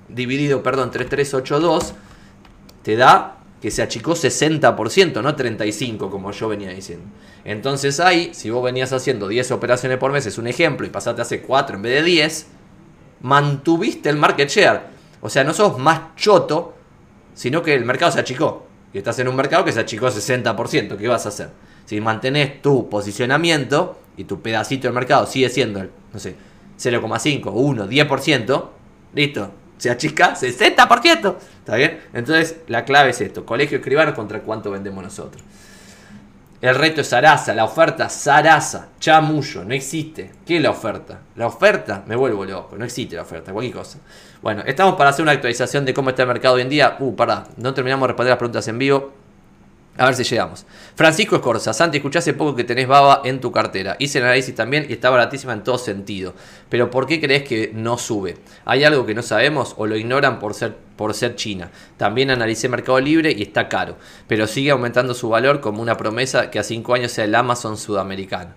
dividido, 0.09 0.63
perdón, 0.63 0.91
3382, 0.91 1.93
te 2.83 2.95
da 2.95 3.37
que 3.61 3.71
se 3.71 3.81
achicó 3.81 4.11
60%, 4.11 5.21
no 5.21 5.35
35% 5.35 6.09
como 6.09 6.31
yo 6.31 6.49
venía 6.49 6.69
diciendo. 6.71 7.05
Entonces 7.45 7.99
ahí, 7.99 8.31
si 8.33 8.49
vos 8.49 8.63
venías 8.63 8.91
haciendo 8.91 9.27
10 9.27 9.51
operaciones 9.51 9.97
por 9.97 10.11
mes, 10.11 10.25
es 10.25 10.37
un 10.37 10.47
ejemplo, 10.47 10.85
y 10.85 10.89
pasaste 10.89 11.21
a 11.21 11.23
hacer 11.23 11.43
4 11.43 11.77
en 11.77 11.81
vez 11.81 11.93
de 11.95 12.03
10, 12.03 12.47
mantuviste 13.21 14.09
el 14.09 14.17
market 14.17 14.49
share. 14.49 14.81
O 15.21 15.29
sea, 15.29 15.45
no 15.45 15.53
sos 15.53 15.77
más 15.77 16.15
choto, 16.17 16.73
sino 17.33 17.63
que 17.63 17.73
el 17.73 17.85
mercado 17.85 18.11
se 18.11 18.19
achicó. 18.19 18.67
Y 18.93 18.97
estás 18.97 19.17
en 19.19 19.29
un 19.29 19.35
mercado 19.35 19.63
que 19.63 19.71
se 19.71 19.79
achicó 19.79 20.07
60%. 20.07 20.97
¿Qué 20.97 21.07
vas 21.07 21.25
a 21.25 21.29
hacer? 21.29 21.49
Si 21.85 21.99
mantenés 22.01 22.61
tu 22.61 22.89
posicionamiento 22.89 23.97
y 24.17 24.25
tu 24.25 24.41
pedacito 24.41 24.87
del 24.87 24.93
mercado 24.93 25.25
sigue 25.25 25.49
siendo, 25.49 25.83
no 26.11 26.19
sé, 26.19 26.35
0,5, 26.83 27.51
1, 27.53 27.87
10%, 27.87 28.69
listo, 29.13 29.51
se 29.77 29.89
achica 29.89 30.35
60%. 30.35 31.35
¿Está 31.59 31.75
bien? 31.75 31.99
Entonces, 32.13 32.57
la 32.67 32.85
clave 32.85 33.11
es 33.11 33.21
esto: 33.21 33.45
colegio 33.45 33.77
escribano 33.77 34.13
contra 34.13 34.41
cuánto 34.41 34.71
vendemos 34.71 35.03
nosotros. 35.03 35.43
El 36.61 36.75
reto 36.75 37.01
es 37.01 37.07
Sarasa, 37.07 37.53
la 37.53 37.65
oferta 37.65 38.07
Sarasa, 38.07 38.87
chamullo, 38.97 39.65
no 39.65 39.73
existe. 39.73 40.31
¿Qué 40.45 40.55
es 40.55 40.63
la 40.63 40.69
oferta? 40.69 41.19
La 41.35 41.47
oferta, 41.47 42.03
me 42.07 42.15
vuelvo 42.15 42.45
loco, 42.45 42.77
no 42.77 42.85
existe 42.85 43.17
la 43.17 43.23
oferta, 43.23 43.51
cualquier 43.51 43.75
cosa. 43.75 43.99
Bueno, 44.41 44.63
estamos 44.65 44.95
para 44.95 45.09
hacer 45.09 45.23
una 45.23 45.33
actualización 45.33 45.83
de 45.83 45.93
cómo 45.93 46.11
está 46.11 46.21
el 46.21 46.29
mercado 46.29 46.55
hoy 46.55 46.61
en 46.61 46.69
día. 46.69 46.95
Uh, 46.99 47.13
pará, 47.15 47.43
no 47.57 47.73
terminamos 47.73 48.03
de 48.03 48.07
responder 48.07 48.31
las 48.31 48.37
preguntas 48.37 48.65
en 48.69 48.77
vivo. 48.77 49.11
A 49.95 50.05
ver 50.05 50.15
si 50.15 50.23
llegamos. 50.23 50.65
Francisco 50.95 51.35
Escorza, 51.35 51.71
Santi, 51.71 51.97
escuché 51.97 52.17
hace 52.17 52.33
poco 52.33 52.55
que 52.55 52.63
tenés 52.63 52.87
baba 52.87 53.21
en 53.25 53.39
tu 53.39 53.51
cartera. 53.51 53.95
Hice 53.99 54.17
el 54.17 54.23
análisis 54.23 54.55
también 54.55 54.87
y 54.89 54.93
está 54.93 55.11
baratísima 55.11 55.53
en 55.53 55.63
todo 55.63 55.77
sentido. 55.77 56.33
Pero 56.67 56.89
¿por 56.89 57.05
qué 57.05 57.21
crees 57.21 57.43
que 57.43 57.71
no 57.75 57.99
sube? 57.99 58.37
¿Hay 58.65 58.83
algo 58.83 59.05
que 59.05 59.13
no 59.13 59.21
sabemos 59.21 59.75
o 59.77 59.85
lo 59.85 59.95
ignoran 59.95 60.39
por 60.39 60.55
ser, 60.55 60.75
por 60.95 61.13
ser 61.13 61.35
China? 61.35 61.69
También 61.97 62.31
analicé 62.31 62.69
Mercado 62.69 62.99
Libre 62.99 63.35
y 63.37 63.43
está 63.43 63.69
caro. 63.69 63.97
Pero 64.27 64.47
sigue 64.47 64.71
aumentando 64.71 65.13
su 65.13 65.29
valor 65.29 65.61
como 65.61 65.83
una 65.83 65.95
promesa 65.95 66.49
que 66.49 66.57
a 66.57 66.63
5 66.63 66.95
años 66.95 67.11
sea 67.11 67.25
el 67.25 67.35
Amazon 67.35 67.77
sudamericano. 67.77 68.55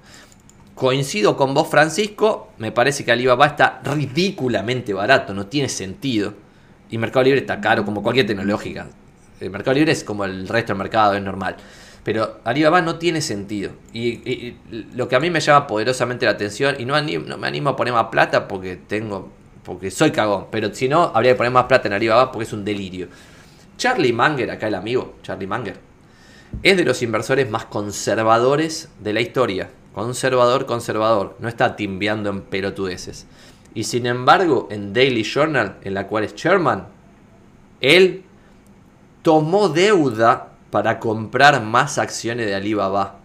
Coincido 0.74 1.37
con 1.37 1.53
vos, 1.53 1.68
Francisco. 1.68 2.49
Me 2.57 2.72
parece 2.72 3.05
que 3.05 3.12
Alibaba 3.12 3.47
está 3.47 3.82
ridículamente 3.84 4.95
barato. 4.95 5.34
No 5.34 5.49
tiene 5.49 5.68
sentido. 5.68 6.32
Y 6.89 6.97
Mercado 6.97 7.24
Libre 7.24 7.41
está 7.41 7.61
caro 7.61 7.84
como 7.84 8.03
cualquier 8.03 8.26
tecnológica 8.26 8.87
el 9.41 9.51
Mercado 9.51 9.74
Libre 9.74 9.93
es 9.93 10.05
como 10.05 10.24
el 10.24 10.49
resto 10.49 10.72
del 10.72 10.78
mercado, 10.78 11.14
es 11.14 11.22
normal. 11.22 11.57
Pero 12.03 12.39
Alibaba 12.45 12.80
no 12.82 12.97
tiene 12.97 13.20
sentido. 13.20 13.72
Y, 13.93 14.55
lo 14.95 15.09
que 15.09 15.16
a 15.16 15.20
mí 15.20 15.28
me 15.28 15.41
llama 15.41 15.66
poderosamente 15.66 16.24
la 16.24 16.32
atención, 16.32 16.76
y 16.78 16.84
no, 16.84 16.95
no 17.01 17.39
me 17.39 17.49
animo 17.49 17.70
a 17.70 17.76
poner 17.76 17.93
más 17.93 18.07
plata 18.07 18.47
porque 18.47 18.76
tengo. 18.76 19.32
porque 19.64 19.91
soy 19.91 20.12
cagón. 20.12 20.47
Pero 20.51 20.72
si 20.72 20.89
no, 20.89 21.11
habría 21.14 21.32
que 21.32 21.37
poner 21.37 21.53
más 21.53 21.64
plata 21.64 21.89
en 21.89 21.95
Alibaba 21.95 22.30
porque 22.30 22.45
es 22.45 22.53
un 22.53 22.64
delirio. 22.64 23.09
Charlie 23.76 24.12
Munger, 24.12 24.53
acá 24.53 24.68
el 24.68 24.76
amigo, 24.76 25.16
Charlie 25.22 25.49
Munger, 25.49 25.78
es 26.62 26.76
de 26.76 26.84
los 26.84 27.03
inversores 27.03 27.51
más 27.51 27.64
conservadores 27.64 28.89
de 29.01 29.12
la 29.12 29.20
historia. 29.20 29.70
Conservador, 29.93 30.66
conservador. 30.66 31.37
No 31.41 31.49
está 31.49 31.74
timbeando 31.74 32.30
en 32.30 32.43
pelotudeces. 32.43 33.26
Y 33.74 33.84
sin 33.84 34.07
embargo, 34.07 34.68
en 34.70 34.93
Daily 34.93 35.24
Journal, 35.24 35.78
en 35.82 35.95
la 35.95 36.07
cual 36.07 36.22
es 36.22 36.34
chairman, 36.34 36.87
él 37.80 38.26
tomó 39.27 39.68
deuda 39.68 40.53
para 40.70 41.01
comprar 41.01 41.61
más 41.61 41.99
acciones 41.99 42.47
de 42.47 42.55
Alibaba. 42.55 43.16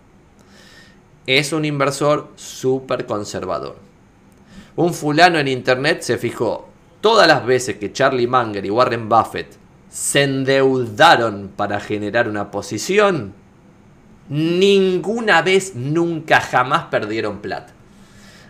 Es 1.28 1.54
un 1.54 1.64
inversor 1.64 2.30
súper 2.36 3.06
conservador. 3.06 3.76
Un 4.76 4.95
fulano 4.95 5.38
en 5.38 5.47
internet 5.47 6.02
se 6.02 6.18
fijó 6.18 6.70
todas 7.02 7.28
las 7.28 7.45
veces 7.45 7.76
que 7.76 7.93
Charlie 7.93 8.26
Munger 8.26 8.66
y 8.66 8.72
Warren 8.72 9.10
Buffett 9.10 9.56
se 9.91 10.24
endeudaron 10.24 11.52
para 11.56 11.80
generar 11.80 12.28
una 12.28 12.49
posición, 12.49 13.36
ninguna 14.28 15.43
vez, 15.43 15.76
nunca, 15.76 16.41
jamás 16.41 16.86
perdieron 16.86 17.41
plata. 17.41 17.74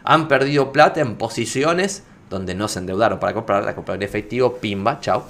Han 0.05 0.29
perdido 0.29 0.71
plata 0.71 1.01
en 1.01 1.17
posiciones 1.17 2.05
donde 2.29 2.55
no 2.55 2.69
se 2.69 2.79
endeudaron 2.79 3.19
para 3.19 3.33
comprar, 3.33 3.65
la 3.65 3.75
comprar 3.75 3.97
en 3.97 4.03
efectivo, 4.03 4.55
pimba, 4.55 5.01
chao 5.01 5.25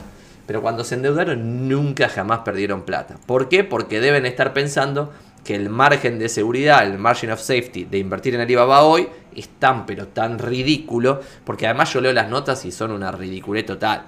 pero 0.52 0.62
cuando 0.62 0.84
se 0.84 0.95
endeudaron 0.95 1.70
nunca 1.70 2.10
jamás 2.10 2.39
perdieron 2.39 2.82
plata. 2.82 3.16
¿Por 3.26 3.47
qué? 3.47 3.64
Porque 3.64 4.02
deben 4.02 4.26
estar 4.26 4.52
pensando 4.52 5.14
que 5.45 5.56
el 5.56 5.70
margen 5.70 6.20
de 6.20 6.28
seguridad, 6.28 6.86
el 6.86 6.97
margin 6.97 7.32
of 7.32 7.39
safety 7.39 7.86
de 7.86 7.99
invertir 7.99 8.36
en 8.36 8.41
Alibaba 8.41 8.84
hoy 8.84 9.08
es 9.34 9.47
tan 9.47 9.86
pero 9.86 10.10
tan 10.10 10.39
ridículo, 10.39 11.22
porque 11.45 11.68
además 11.68 11.93
yo 11.93 12.02
leo 12.02 12.12
las 12.12 12.28
notas 12.28 12.66
y 12.66 12.74
son 12.74 12.91
una 12.91 13.14
ridiculez 13.14 13.66
total. 13.66 14.04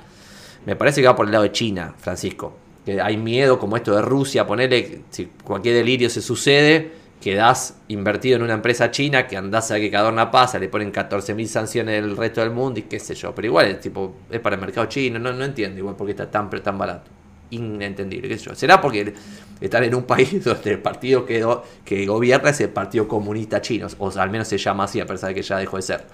Me 0.66 0.76
parece 0.76 1.00
que 1.00 1.08
va 1.08 1.16
por 1.16 1.28
el 1.28 1.32
lado 1.32 1.46
de 1.46 1.54
China, 1.54 1.96
Francisco. 1.98 2.58
Que 2.86 3.00
hay 3.00 3.16
miedo 3.16 3.58
como 3.58 3.78
esto 3.78 3.96
de 3.96 4.02
Rusia, 4.02 4.46
ponerle, 4.46 5.04
si 5.12 5.28
cualquier 5.46 5.76
delirio 5.76 6.10
se 6.10 6.22
sucede, 6.22 6.92
quedás 7.24 7.78
invertido 7.88 8.36
en 8.36 8.44
una 8.44 8.54
empresa 8.54 8.92
china 8.92 9.26
que 9.28 9.38
andás 9.38 9.72
a 9.72 9.78
que 9.78 9.90
cadorna 9.90 10.30
pasa, 10.30 10.60
le 10.60 10.68
ponen 10.68 10.92
14.000 10.92 11.46
sanciones 11.46 12.02
del 12.02 12.18
resto 12.18 12.42
del 12.42 12.52
mundo 12.52 12.82
y 12.82 12.84
qué 12.84 13.00
sé 13.00 13.16
yo. 13.16 13.34
Pero 13.34 13.48
igual 13.48 13.68
es, 13.68 13.80
tipo, 13.80 14.18
es 14.30 14.42
para 14.42 14.56
el 14.56 14.62
mercado 14.62 14.88
chino, 14.88 15.20
no, 15.20 15.32
no 15.32 15.46
entiendo 15.46 15.80
igual 15.80 15.96
porque 15.96 16.12
está 16.12 16.30
tan, 16.30 16.50
tan 16.50 16.78
barato. 16.78 17.10
Inentendible, 17.52 18.28
qué 18.28 18.38
sé 18.38 18.46
yo. 18.46 18.56
¿Será 18.56 18.82
porque 18.82 19.14
están 19.62 19.86
en 19.86 19.96
un 19.96 20.04
país 20.04 20.44
donde 20.44 20.72
el 20.72 20.80
partido 20.80 21.26
que, 21.26 21.48
que 21.86 22.06
gobierna 22.06 22.50
es 22.50 22.60
el 22.60 22.70
Partido 22.70 23.08
Comunista 23.08 23.62
Chino? 23.62 23.88
O 24.00 24.12
al 24.12 24.30
menos 24.30 24.50
se 24.50 24.58
llama 24.58 24.84
así, 24.84 25.00
a 25.00 25.08
pesar 25.08 25.30
de 25.30 25.36
que 25.36 25.44
ya 25.44 25.58
dejó 25.58 25.78
de 25.78 25.84
ser. 25.84 26.06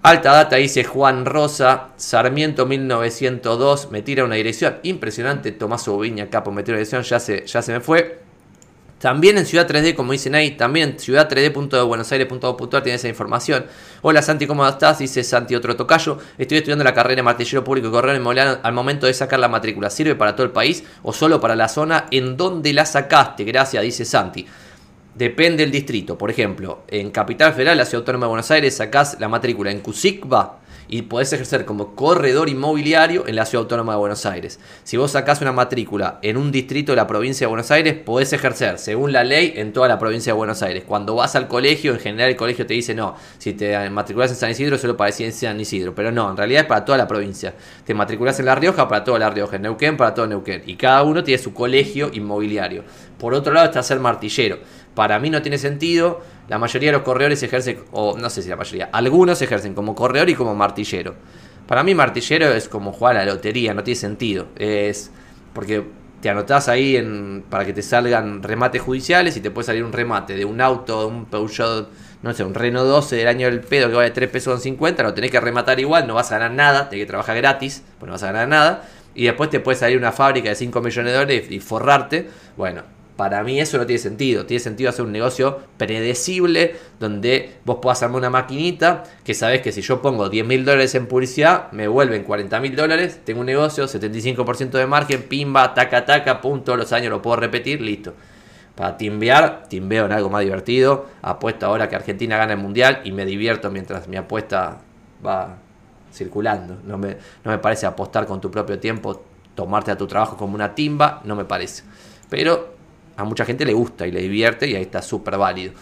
Alta 0.00 0.32
data 0.32 0.56
dice 0.56 0.84
Juan 0.84 1.26
Rosa, 1.26 1.88
Sarmiento 1.96 2.64
1902, 2.64 3.90
me 3.90 4.00
tira 4.00 4.24
una 4.24 4.36
dirección 4.36 4.76
impresionante, 4.84 5.52
Tomás 5.52 5.86
Oviña, 5.86 6.30
capo, 6.30 6.50
me 6.50 6.62
tira 6.62 6.76
una 6.76 6.78
dirección, 6.78 7.02
ya 7.02 7.20
se, 7.20 7.44
ya 7.44 7.60
se 7.60 7.72
me 7.72 7.80
fue. 7.80 8.27
También 8.98 9.38
en 9.38 9.46
Ciudad 9.46 9.68
3D, 9.68 9.94
como 9.94 10.10
dicen 10.10 10.34
ahí, 10.34 10.52
también 10.52 10.90
en 10.90 10.98
ciudad 10.98 11.30
3D.buenosaires.gov.ar 11.30 12.82
tiene 12.82 12.96
esa 12.96 13.06
información. 13.06 13.66
Hola 14.02 14.22
Santi, 14.22 14.48
¿cómo 14.48 14.66
estás? 14.66 14.98
Dice 14.98 15.22
Santi 15.22 15.54
otro 15.54 15.76
tocayo. 15.76 16.18
Estoy 16.36 16.58
estudiando 16.58 16.82
la 16.82 16.92
carrera 16.92 17.16
de 17.16 17.22
martillero 17.22 17.62
público 17.62 17.86
y 17.88 17.90
correo 17.92 18.16
inmobiliario 18.16 18.58
al 18.60 18.72
momento 18.72 19.06
de 19.06 19.14
sacar 19.14 19.38
la 19.38 19.46
matrícula. 19.46 19.88
¿Sirve 19.88 20.16
para 20.16 20.34
todo 20.34 20.44
el 20.44 20.50
país 20.50 20.82
o 21.04 21.12
solo 21.12 21.40
para 21.40 21.54
la 21.54 21.68
zona 21.68 22.06
en 22.10 22.36
donde 22.36 22.72
la 22.72 22.84
sacaste? 22.84 23.44
Gracias, 23.44 23.84
dice 23.84 24.04
Santi. 24.04 24.44
Depende 25.14 25.62
del 25.62 25.70
distrito. 25.70 26.18
Por 26.18 26.30
ejemplo, 26.30 26.82
en 26.88 27.12
Capital 27.12 27.52
Federal, 27.52 27.78
la 27.78 27.84
Ciudad 27.84 28.02
Autónoma 28.02 28.26
de 28.26 28.30
Buenos 28.30 28.50
Aires, 28.50 28.76
sacás 28.76 29.16
la 29.20 29.28
matrícula 29.28 29.70
en 29.70 29.78
Cusicba 29.78 30.58
y 30.88 31.02
podés 31.02 31.32
ejercer 31.32 31.64
como 31.64 31.94
corredor 31.94 32.48
inmobiliario 32.48 33.26
en 33.26 33.36
la 33.36 33.44
Ciudad 33.44 33.62
Autónoma 33.64 33.92
de 33.92 33.98
Buenos 33.98 34.26
Aires. 34.26 34.58
Si 34.84 34.96
vos 34.96 35.12
sacás 35.12 35.40
una 35.40 35.52
matrícula 35.52 36.18
en 36.22 36.36
un 36.36 36.50
distrito 36.50 36.92
de 36.92 36.96
la 36.96 37.06
provincia 37.06 37.46
de 37.46 37.48
Buenos 37.48 37.70
Aires, 37.70 37.94
podés 37.94 38.32
ejercer, 38.32 38.78
según 38.78 39.12
la 39.12 39.24
ley, 39.24 39.52
en 39.56 39.72
toda 39.72 39.88
la 39.88 39.98
provincia 39.98 40.32
de 40.32 40.36
Buenos 40.36 40.62
Aires. 40.62 40.84
Cuando 40.86 41.14
vas 41.14 41.36
al 41.36 41.48
colegio, 41.48 41.92
en 41.92 42.00
general 42.00 42.30
el 42.30 42.36
colegio 42.36 42.66
te 42.66 42.74
dice, 42.74 42.94
no, 42.94 43.14
si 43.38 43.52
te 43.52 43.90
matriculás 43.90 44.30
en 44.30 44.36
San 44.36 44.50
Isidro, 44.50 44.78
solo 44.78 44.96
para 44.96 45.10
decir 45.10 45.30
San 45.32 45.60
Isidro. 45.60 45.94
Pero 45.94 46.10
no, 46.10 46.30
en 46.30 46.36
realidad 46.36 46.62
es 46.62 46.68
para 46.68 46.84
toda 46.84 46.98
la 46.98 47.06
provincia. 47.06 47.54
Te 47.84 47.94
matriculás 47.94 48.38
en 48.40 48.46
La 48.46 48.54
Rioja, 48.54 48.88
para 48.88 49.04
toda 49.04 49.18
La 49.18 49.30
Rioja. 49.30 49.56
En 49.56 49.62
Neuquén, 49.62 49.96
para 49.96 50.14
todo 50.14 50.26
Neuquén. 50.26 50.62
Y 50.66 50.76
cada 50.76 51.02
uno 51.02 51.22
tiene 51.22 51.42
su 51.42 51.52
colegio 51.52 52.10
inmobiliario. 52.12 52.84
Por 53.18 53.34
otro 53.34 53.52
lado 53.52 53.66
está 53.66 53.82
ser 53.82 53.98
martillero. 53.98 54.58
Para 54.98 55.20
mí 55.20 55.30
no 55.30 55.42
tiene 55.42 55.58
sentido 55.58 56.22
la 56.48 56.58
mayoría 56.58 56.88
de 56.88 56.94
los 56.94 57.02
corredores 57.02 57.40
ejercen, 57.44 57.78
o 57.92 58.18
no 58.18 58.28
sé 58.28 58.42
si 58.42 58.48
la 58.48 58.56
mayoría, 58.56 58.88
algunos 58.90 59.40
ejercen 59.40 59.72
como 59.72 59.94
corredor 59.94 60.28
y 60.28 60.34
como 60.34 60.56
martillero. 60.56 61.14
Para 61.68 61.84
mí 61.84 61.94
martillero 61.94 62.48
es 62.48 62.68
como 62.68 62.90
jugar 62.90 63.16
a 63.16 63.24
la 63.24 63.32
lotería, 63.34 63.74
no 63.74 63.84
tiene 63.84 63.94
sentido. 63.94 64.48
Es 64.56 65.12
porque 65.54 65.84
te 66.20 66.30
anotás 66.30 66.68
ahí 66.68 66.96
en, 66.96 67.44
para 67.48 67.64
que 67.64 67.72
te 67.72 67.80
salgan 67.80 68.42
remates 68.42 68.82
judiciales 68.82 69.36
y 69.36 69.40
te 69.40 69.52
puede 69.52 69.66
salir 69.66 69.84
un 69.84 69.92
remate 69.92 70.34
de 70.34 70.44
un 70.44 70.60
auto, 70.60 71.06
un 71.06 71.26
Peugeot, 71.26 71.88
no 72.24 72.34
sé, 72.34 72.42
un 72.42 72.54
Renault 72.54 72.88
12 72.88 73.14
del 73.14 73.28
año 73.28 73.46
del 73.46 73.60
pedo 73.60 73.88
que 73.90 73.94
vale 73.94 74.10
3 74.10 74.28
pesos 74.28 74.52
con 74.52 74.60
50, 74.60 75.00
lo 75.04 75.14
tenés 75.14 75.30
que 75.30 75.38
rematar 75.38 75.78
igual, 75.78 76.08
no 76.08 76.14
vas 76.14 76.32
a 76.32 76.38
ganar 76.40 76.56
nada, 76.56 76.88
tenés 76.88 77.04
que 77.04 77.10
trabajar 77.10 77.36
gratis, 77.36 77.84
pues 78.00 78.08
no 78.08 78.14
vas 78.14 78.22
a 78.24 78.32
ganar 78.32 78.48
nada. 78.48 78.82
Y 79.14 79.26
después 79.26 79.48
te 79.48 79.60
puede 79.60 79.78
salir 79.78 79.96
una 79.96 80.10
fábrica 80.10 80.48
de 80.48 80.56
5 80.56 80.80
millones 80.80 81.12
de 81.12 81.18
dólares 81.18 81.50
y 81.50 81.60
forrarte. 81.60 82.28
Bueno, 82.56 82.82
para 83.18 83.42
mí 83.42 83.58
eso 83.58 83.78
no 83.78 83.84
tiene 83.84 83.98
sentido. 83.98 84.46
Tiene 84.46 84.60
sentido 84.60 84.90
hacer 84.90 85.04
un 85.04 85.10
negocio 85.10 85.58
predecible 85.76 86.76
donde 87.00 87.56
vos 87.64 87.78
puedas 87.82 88.00
armar 88.04 88.18
una 88.18 88.30
maquinita 88.30 89.02
que 89.24 89.34
sabes 89.34 89.60
que 89.60 89.72
si 89.72 89.80
yo 89.80 90.00
pongo 90.00 90.28
10 90.28 90.46
mil 90.46 90.64
dólares 90.64 90.94
en 90.94 91.08
publicidad, 91.08 91.72
me 91.72 91.88
vuelven 91.88 92.22
40 92.22 92.60
mil 92.60 92.76
dólares. 92.76 93.20
Tengo 93.24 93.40
un 93.40 93.46
negocio, 93.46 93.88
75% 93.88 94.70
de 94.70 94.86
margen, 94.86 95.24
pimba, 95.24 95.74
taca, 95.74 96.04
taca, 96.04 96.40
punto. 96.40 96.76
Los 96.76 96.92
años 96.92 97.10
lo 97.10 97.20
puedo 97.20 97.34
repetir, 97.34 97.80
listo. 97.80 98.14
Para 98.76 98.96
timbear, 98.96 99.64
timbeo 99.68 100.06
en 100.06 100.12
algo 100.12 100.30
más 100.30 100.44
divertido. 100.44 101.06
Apuesto 101.20 101.66
ahora 101.66 101.88
que 101.88 101.96
Argentina 101.96 102.36
gana 102.36 102.52
el 102.52 102.60
mundial 102.60 103.00
y 103.02 103.10
me 103.10 103.26
divierto 103.26 103.68
mientras 103.72 104.06
mi 104.06 104.16
apuesta 104.16 104.78
va 105.26 105.58
circulando. 106.12 106.78
No 106.84 106.98
me, 106.98 107.16
no 107.42 107.50
me 107.50 107.58
parece 107.58 107.84
apostar 107.84 108.26
con 108.26 108.40
tu 108.40 108.48
propio 108.48 108.78
tiempo, 108.78 109.24
tomarte 109.56 109.90
a 109.90 109.98
tu 109.98 110.06
trabajo 110.06 110.36
como 110.36 110.54
una 110.54 110.76
timba, 110.76 111.20
no 111.24 111.34
me 111.34 111.44
parece. 111.44 111.82
Pero 112.30 112.77
a 113.18 113.24
mucha 113.24 113.44
gente 113.44 113.66
le 113.66 113.72
gusta 113.74 114.06
y 114.06 114.12
le 114.12 114.20
divierte 114.20 114.68
y 114.68 114.76
ahí 114.76 114.82
está 114.82 115.02
súper 115.02 115.36
válido. 115.36 115.72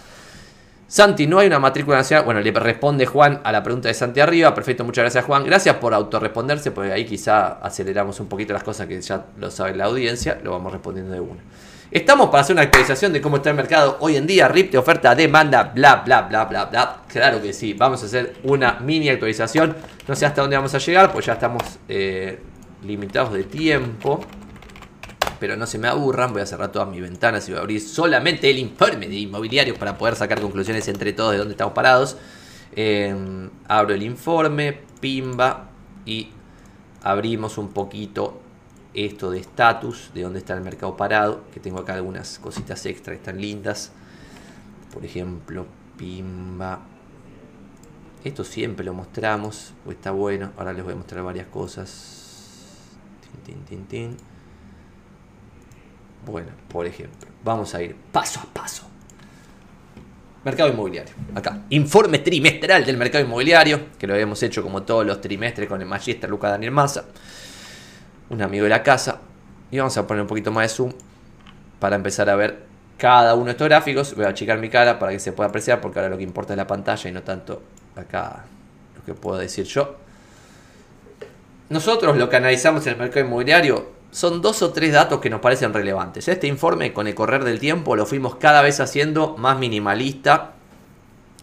Santi, 0.89 1.27
no 1.27 1.39
hay 1.39 1.49
una 1.49 1.59
matrícula 1.59 1.99
nacional. 1.99 2.25
Bueno, 2.25 2.41
le 2.41 2.51
responde 2.51 3.05
Juan 3.05 3.41
a 3.45 3.53
la 3.53 3.63
pregunta 3.63 3.89
de 3.89 3.95
Santi 3.95 4.21
arriba. 4.21 4.55
Perfecto, 4.55 4.85
muchas 4.85 5.03
gracias 5.03 5.25
Juan. 5.27 5.45
Gracias 5.45 5.77
por 5.77 5.93
autorresponderse, 5.93 6.71
porque 6.71 6.93
ahí 6.93 7.05
quizá 7.05 7.59
aceleramos 7.61 8.21
un 8.21 8.29
poquito 8.29 8.55
las 8.55 8.63
cosas 8.63 8.87
que 8.87 8.99
ya 9.03 9.27
lo 9.37 9.51
sabe 9.51 9.77
la 9.77 9.85
audiencia. 9.85 10.41
Lo 10.43 10.53
vamos 10.53 10.73
respondiendo 10.73 11.13
de 11.13 11.21
una. 11.21 11.41
Estamos 11.91 12.31
para 12.31 12.41
hacer 12.41 12.55
una 12.55 12.63
actualización 12.63 13.13
de 13.13 13.21
cómo 13.21 13.37
está 13.37 13.51
el 13.51 13.57
mercado 13.57 13.99
hoy 14.01 14.17
en 14.17 14.27
día. 14.27 14.49
RIP 14.49 14.73
de 14.73 14.79
oferta, 14.79 15.15
demanda, 15.15 15.65
bla, 15.75 15.97
bla, 15.97 16.23
bla, 16.23 16.47
bla, 16.47 16.65
bla. 16.65 17.03
Claro 17.07 17.43
que 17.43 17.53
sí. 17.53 17.75
Vamos 17.75 18.03
a 18.03 18.07
hacer 18.07 18.37
una 18.45 18.79
mini 18.81 19.11
actualización. 19.11 19.77
No 20.09 20.17
sé 20.17 20.25
hasta 20.25 20.41
dónde 20.41 20.57
vamos 20.57 20.75
a 20.75 20.79
llegar, 20.79 21.13
pues 21.13 21.27
ya 21.27 21.35
estamos 21.35 21.63
eh, 21.87 22.39
limitados 22.83 23.35
de 23.35 23.45
tiempo 23.45 24.21
pero 25.39 25.57
no 25.57 25.67
se 25.67 25.79
me 25.79 25.89
aburran, 25.89 26.33
voy 26.33 26.43
a 26.43 26.47
cerrar 26.47 26.73
todas 26.73 26.89
mis 26.89 27.01
ventanas 27.01 27.49
y 27.49 27.53
voy 27.53 27.59
a 27.59 27.63
abrir 27.63 27.81
solamente 27.81 28.51
el 28.51 28.59
informe 28.59 29.09
de 29.09 29.17
inmobiliario 29.17 29.75
para 29.75 29.99
poder 29.99 30.17
sacar 30.17 30.41
conclusiones 30.41 30.89
entre 30.89 31.13
todos 31.13 31.33
de 31.33 31.39
dónde 31.39 31.53
estamos 31.53 31.75
parados. 31.75 32.17
Em, 32.73 33.51
abro 33.69 33.95
el 33.95 34.03
informe, 34.03 34.81
pimba, 35.01 35.71
y 36.05 36.31
abrimos 37.03 37.59
un 37.59 37.69
poquito 37.69 38.41
esto 38.95 39.31
de 39.31 39.41
estatus, 39.41 40.11
de 40.15 40.23
dónde 40.23 40.39
está 40.39 40.55
el 40.55 40.63
mercado 40.63 40.97
parado, 40.97 41.43
que 41.53 41.61
tengo 41.61 41.81
acá 41.81 41.95
algunas 41.95 42.39
cositas 42.39 42.87
extra 42.87 43.13
que 43.13 43.19
están 43.19 43.41
lindas. 43.41 43.93
Por 44.95 45.05
ejemplo, 45.05 45.67
pimba. 45.99 46.81
Esto 48.25 48.43
siempre 48.43 48.85
lo 48.85 48.95
mostramos, 48.95 49.75
pues 49.85 49.99
está 49.99 50.13
bueno. 50.13 50.53
Ahora 50.57 50.73
les 50.73 50.83
voy 50.83 50.95
a 50.95 50.97
mostrar 50.97 51.23
varias 51.23 51.49
cosas. 51.49 52.89
Tin, 53.45 53.55
tin, 53.55 53.65
tin, 53.65 53.87
tin. 53.87 54.17
Bueno, 56.27 56.49
por 56.69 56.87
ejemplo, 56.87 57.29
vamos 57.45 57.73
a 57.75 57.83
ir 57.83 57.95
paso 58.11 58.41
a 58.41 58.53
paso. 58.53 58.83
Mercado 60.45 60.69
inmobiliario. 60.71 61.15
Acá. 61.35 61.63
Informe 61.71 62.19
trimestral 62.19 62.85
del 62.85 62.97
mercado 62.97 63.25
inmobiliario, 63.25 63.91
que 63.97 64.09
lo 64.09 64.15
habíamos 64.15 64.43
hecho 64.43 64.61
como 64.63 64.83
todos 64.83 65.07
los 65.07 65.21
trimestres 65.21 65.69
con 65.69 65.81
el 65.81 65.87
Magister 65.87 66.29
Luca 66.29 66.49
Daniel 66.49 66.73
Massa, 66.73 67.05
un 68.29 68.43
amigo 68.43 68.65
de 68.65 68.71
la 68.71 68.83
casa. 68.83 69.21
Y 69.71 69.79
vamos 69.79 69.97
a 69.97 70.07
poner 70.07 70.23
un 70.23 70.29
poquito 70.29 70.51
más 70.51 70.65
de 70.65 70.69
zoom 70.69 70.93
para 71.79 71.95
empezar 71.95 72.29
a 72.29 72.35
ver 72.35 72.65
cada 72.99 73.35
uno 73.35 73.47
de 73.47 73.51
estos 73.53 73.69
gráficos. 73.69 74.15
Voy 74.17 74.25
a 74.25 74.29
achicar 74.29 74.59
mi 74.59 74.69
cara 74.69 74.99
para 74.99 75.13
que 75.13 75.21
se 75.21 75.33
pueda 75.33 75.49
apreciar, 75.49 75.81
porque 75.81 76.01
ahora 76.01 76.11
lo 76.11 76.17
que 76.17 76.25
importa 76.25 76.55
es 76.55 76.57
la 76.57 76.67
pantalla 76.67 77.09
y 77.09 77.13
no 77.13 77.23
tanto 77.23 77.63
acá 77.95 78.45
lo 78.97 79.05
que 79.05 79.15
puedo 79.15 79.39
decir 79.39 79.65
yo. 79.65 79.97
Nosotros 81.69 82.17
lo 82.17 82.29
que 82.29 82.37
analizamos 82.37 82.85
en 82.87 82.95
el 82.95 82.99
mercado 82.99 83.27
inmobiliario 83.27 83.96
son 84.17 84.41
dos 84.41 84.63
o 84.63 84.73
tres 84.73 84.95
datos 84.95 85.21
que 85.21 85.29
nos 85.29 85.41
parecen 85.41 85.75
relevantes. 85.75 86.27
Este 86.27 86.47
informe, 86.47 86.95
con 86.95 87.07
el 87.07 87.15
correr 87.15 87.45
del 87.45 87.61
tiempo, 87.61 87.97
lo 87.97 88.07
fuimos 88.07 88.37
cada 88.37 88.63
vez 88.63 88.81
haciendo 88.81 89.37
más 89.37 89.59
minimalista. 89.59 90.53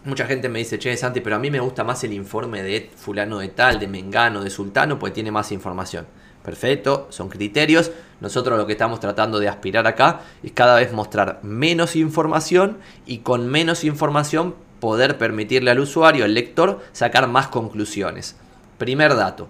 Mucha 0.04 0.26
gente 0.26 0.48
me 0.48 0.58
dice, 0.58 0.80
che, 0.80 0.96
Santi, 0.96 1.20
pero 1.20 1.36
a 1.36 1.38
mí 1.38 1.52
me 1.52 1.60
gusta 1.60 1.84
más 1.84 2.02
el 2.02 2.12
informe 2.12 2.64
de 2.64 2.90
fulano 2.96 3.38
de 3.38 3.46
tal, 3.46 3.78
de 3.78 3.86
Mengano, 3.86 4.42
de 4.42 4.50
Sultano, 4.50 4.98
porque 4.98 5.14
tiene 5.14 5.30
más 5.30 5.52
información. 5.52 6.08
Perfecto, 6.42 7.06
son 7.10 7.28
criterios. 7.28 7.92
Nosotros 8.20 8.58
lo 8.58 8.66
que 8.66 8.72
estamos 8.72 8.98
tratando 8.98 9.38
de 9.38 9.46
aspirar 9.46 9.86
acá 9.86 10.22
es 10.42 10.50
cada 10.50 10.74
vez 10.74 10.92
mostrar 10.92 11.38
menos 11.44 11.94
información 11.94 12.78
y 13.06 13.18
con 13.18 13.46
menos 13.46 13.84
información 13.84 14.56
poder 14.80 15.16
permitirle 15.16 15.70
al 15.70 15.78
usuario, 15.78 16.24
al 16.24 16.34
lector, 16.34 16.80
sacar 16.90 17.28
más 17.28 17.46
conclusiones. 17.46 18.34
Primer 18.78 19.14
dato. 19.14 19.46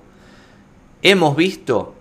Hemos 1.01 1.37
visto 1.37 1.95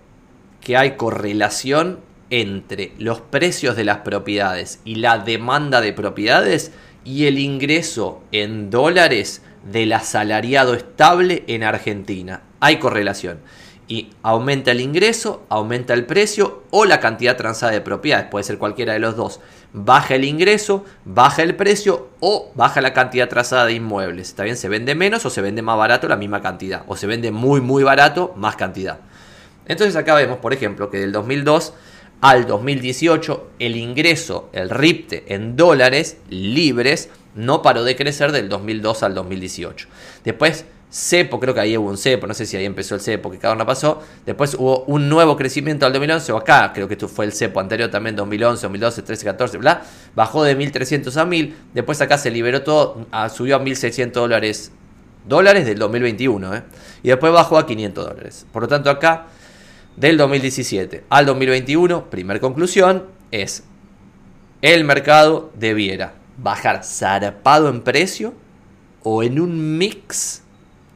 que 0.64 0.76
hay 0.76 0.92
correlación 0.92 2.00
entre 2.30 2.92
los 2.98 3.20
precios 3.20 3.76
de 3.76 3.84
las 3.84 3.98
propiedades 3.98 4.80
y 4.84 4.96
la 4.96 5.18
demanda 5.18 5.80
de 5.80 5.92
propiedades 5.92 6.72
y 7.04 7.26
el 7.26 7.38
ingreso 7.38 8.22
en 8.32 8.70
dólares 8.70 9.42
del 9.70 9.92
asalariado 9.92 10.74
estable 10.74 11.44
en 11.46 11.62
Argentina. 11.62 12.42
Hay 12.60 12.78
correlación. 12.78 13.38
Y 13.86 14.08
aumenta 14.22 14.70
el 14.70 14.80
ingreso, 14.80 15.44
aumenta 15.50 15.92
el 15.92 16.06
precio 16.06 16.62
o 16.70 16.86
la 16.86 17.00
cantidad 17.00 17.36
transada 17.36 17.72
de 17.72 17.82
propiedades. 17.82 18.28
Puede 18.30 18.44
ser 18.44 18.56
cualquiera 18.56 18.94
de 18.94 18.98
los 18.98 19.14
dos. 19.14 19.40
Baja 19.74 20.14
el 20.14 20.24
ingreso, 20.24 20.86
baja 21.04 21.42
el 21.42 21.54
precio 21.54 22.08
o 22.20 22.50
baja 22.54 22.80
la 22.80 22.94
cantidad 22.94 23.28
transada 23.28 23.66
de 23.66 23.74
inmuebles. 23.74 24.28
¿Está 24.28 24.44
bien? 24.44 24.56
Se 24.56 24.70
vende 24.70 24.94
menos 24.94 25.26
o 25.26 25.30
se 25.30 25.42
vende 25.42 25.60
más 25.60 25.76
barato 25.76 26.08
la 26.08 26.16
misma 26.16 26.40
cantidad. 26.40 26.84
O 26.86 26.96
se 26.96 27.06
vende 27.06 27.30
muy, 27.30 27.60
muy 27.60 27.82
barato, 27.82 28.32
más 28.36 28.56
cantidad. 28.56 29.00
Entonces 29.66 29.96
acá 29.96 30.14
vemos, 30.14 30.38
por 30.38 30.52
ejemplo, 30.52 30.90
que 30.90 30.98
del 30.98 31.12
2002 31.12 31.74
al 32.20 32.46
2018 32.46 33.50
el 33.58 33.76
ingreso, 33.76 34.48
el 34.52 34.70
RIPTE 34.70 35.24
en 35.34 35.56
dólares 35.56 36.18
libres 36.30 37.10
no 37.34 37.62
paró 37.62 37.84
de 37.84 37.96
crecer 37.96 38.32
del 38.32 38.48
2002 38.48 39.02
al 39.02 39.14
2018. 39.14 39.88
Después 40.24 40.64
CEPO, 40.94 41.40
creo 41.40 41.54
que 41.54 41.60
ahí 41.60 41.76
hubo 41.76 41.88
un 41.88 41.98
CEPO, 41.98 42.28
no 42.28 42.34
sé 42.34 42.46
si 42.46 42.56
ahí 42.56 42.64
empezó 42.64 42.94
el 42.94 43.00
CEPO, 43.00 43.28
que 43.32 43.38
cada 43.38 43.54
uno 43.54 43.66
pasó. 43.66 44.00
Después 44.24 44.54
hubo 44.54 44.84
un 44.84 45.08
nuevo 45.08 45.36
crecimiento 45.36 45.86
al 45.86 45.92
2011, 45.92 46.30
o 46.30 46.36
acá 46.36 46.72
creo 46.72 46.86
que 46.86 46.94
esto 46.94 47.08
fue 47.08 47.24
el 47.24 47.32
CEPO 47.32 47.58
anterior 47.58 47.90
también, 47.90 48.14
2011, 48.14 48.62
2012, 48.62 49.02
13, 49.02 49.24
14, 49.24 49.58
bla. 49.58 49.82
Bajó 50.14 50.44
de 50.44 50.56
1.300 50.56 51.16
a 51.16 51.26
1.000. 51.26 51.52
Después 51.74 52.00
acá 52.00 52.16
se 52.16 52.30
liberó 52.30 52.62
todo, 52.62 53.06
subió 53.34 53.56
a 53.56 53.60
1.600 53.60 54.12
dólares, 54.12 54.70
dólares 55.26 55.66
del 55.66 55.80
2021, 55.80 56.54
¿eh? 56.54 56.62
Y 57.02 57.08
después 57.08 57.32
bajó 57.32 57.58
a 57.58 57.66
500 57.66 58.06
dólares. 58.06 58.46
Por 58.52 58.62
lo 58.62 58.68
tanto 58.68 58.88
acá 58.88 59.26
del 59.96 60.16
2017 60.16 61.04
al 61.08 61.26
2021, 61.26 62.10
primera 62.10 62.40
conclusión, 62.40 63.04
es 63.30 63.64
el 64.62 64.84
mercado 64.84 65.50
debiera 65.54 66.14
bajar 66.38 66.84
zarpado 66.84 67.68
en 67.68 67.82
precio 67.82 68.34
o 69.02 69.22
en 69.22 69.38
un 69.38 69.78
mix 69.78 70.42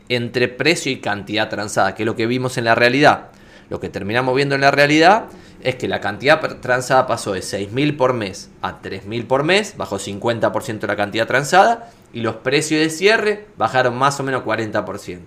entre 0.09 0.49
precio 0.49 0.91
y 0.91 1.01
cantidad 1.01 1.49
transada, 1.49 1.95
que 1.95 2.03
es 2.03 2.07
lo 2.07 2.17
que 2.17 2.27
vimos 2.27 2.57
en 2.57 2.65
la 2.65 2.75
realidad. 2.75 3.29
Lo 3.69 3.81
que 3.81 3.91
terminamos 3.91 4.35
viendo 4.35 4.55
en 4.55 4.63
la 4.63 4.71
realidad 4.71 5.27
es 5.61 5.75
que 5.75 5.89
la 5.89 6.01
cantidad 6.01 6.41
transada 6.61 7.07
pasó 7.07 7.33
de 7.33 7.41
6.000 7.41 7.97
por 7.97 8.15
mes 8.15 8.51
a 8.63 8.81
3.000 8.81 9.27
por 9.27 9.43
mes, 9.43 9.75
bajó 9.77 9.99
50% 9.99 10.87
la 10.87 10.97
cantidad 10.97 11.27
transada, 11.27 11.91
y 12.13 12.21
los 12.21 12.37
precios 12.37 12.81
de 12.81 12.91
cierre 12.91 13.47
bajaron 13.57 13.97
más 13.97 14.19
o 14.21 14.23
menos 14.23 14.45
40%. 14.45 15.21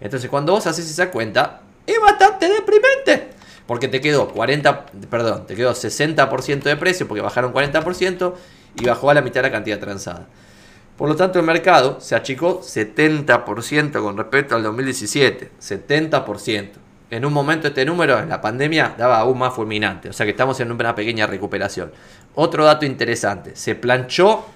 Entonces 0.00 0.28
cuando 0.28 0.52
vos 0.52 0.66
haces 0.66 0.90
esa 0.90 1.10
cuenta, 1.10 1.60
es 1.86 2.00
bastante 2.00 2.48
deprimente. 2.48 3.30
Porque 3.66 3.88
te 3.88 4.00
quedó 4.00 4.28
40, 4.28 4.86
perdón, 5.10 5.46
te 5.46 5.54
quedó 5.54 5.72
60% 5.72 6.62
de 6.62 6.76
precio 6.76 7.08
porque 7.08 7.22
bajaron 7.22 7.52
40% 7.52 8.34
y 8.76 8.84
bajó 8.84 9.10
a 9.10 9.14
la 9.14 9.22
mitad 9.22 9.42
la 9.42 9.50
cantidad 9.50 9.78
transada. 9.78 10.26
Por 10.96 11.08
lo 11.08 11.16
tanto, 11.16 11.40
el 11.40 11.46
mercado 11.46 11.98
se 12.00 12.14
achicó 12.14 12.60
70% 12.60 14.02
con 14.02 14.16
respecto 14.16 14.54
al 14.54 14.62
2017. 14.62 15.50
70%. 15.60 16.70
En 17.10 17.24
un 17.24 17.32
momento 17.32 17.68
este 17.68 17.84
número 17.84 18.18
en 18.18 18.28
la 18.28 18.40
pandemia 18.40 18.94
daba 18.96 19.18
aún 19.18 19.38
más 19.38 19.54
fulminante. 19.54 20.08
O 20.08 20.12
sea 20.12 20.24
que 20.24 20.30
estamos 20.30 20.60
en 20.60 20.70
una 20.70 20.94
pequeña 20.94 21.26
recuperación. 21.26 21.92
Otro 22.34 22.64
dato 22.64 22.86
interesante. 22.86 23.56
Se 23.56 23.74
planchó 23.74 24.46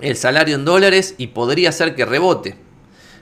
el 0.00 0.16
salario 0.16 0.54
en 0.56 0.64
dólares 0.64 1.14
y 1.18 1.28
podría 1.28 1.72
ser 1.72 1.94
que 1.94 2.04
rebote. 2.04 2.56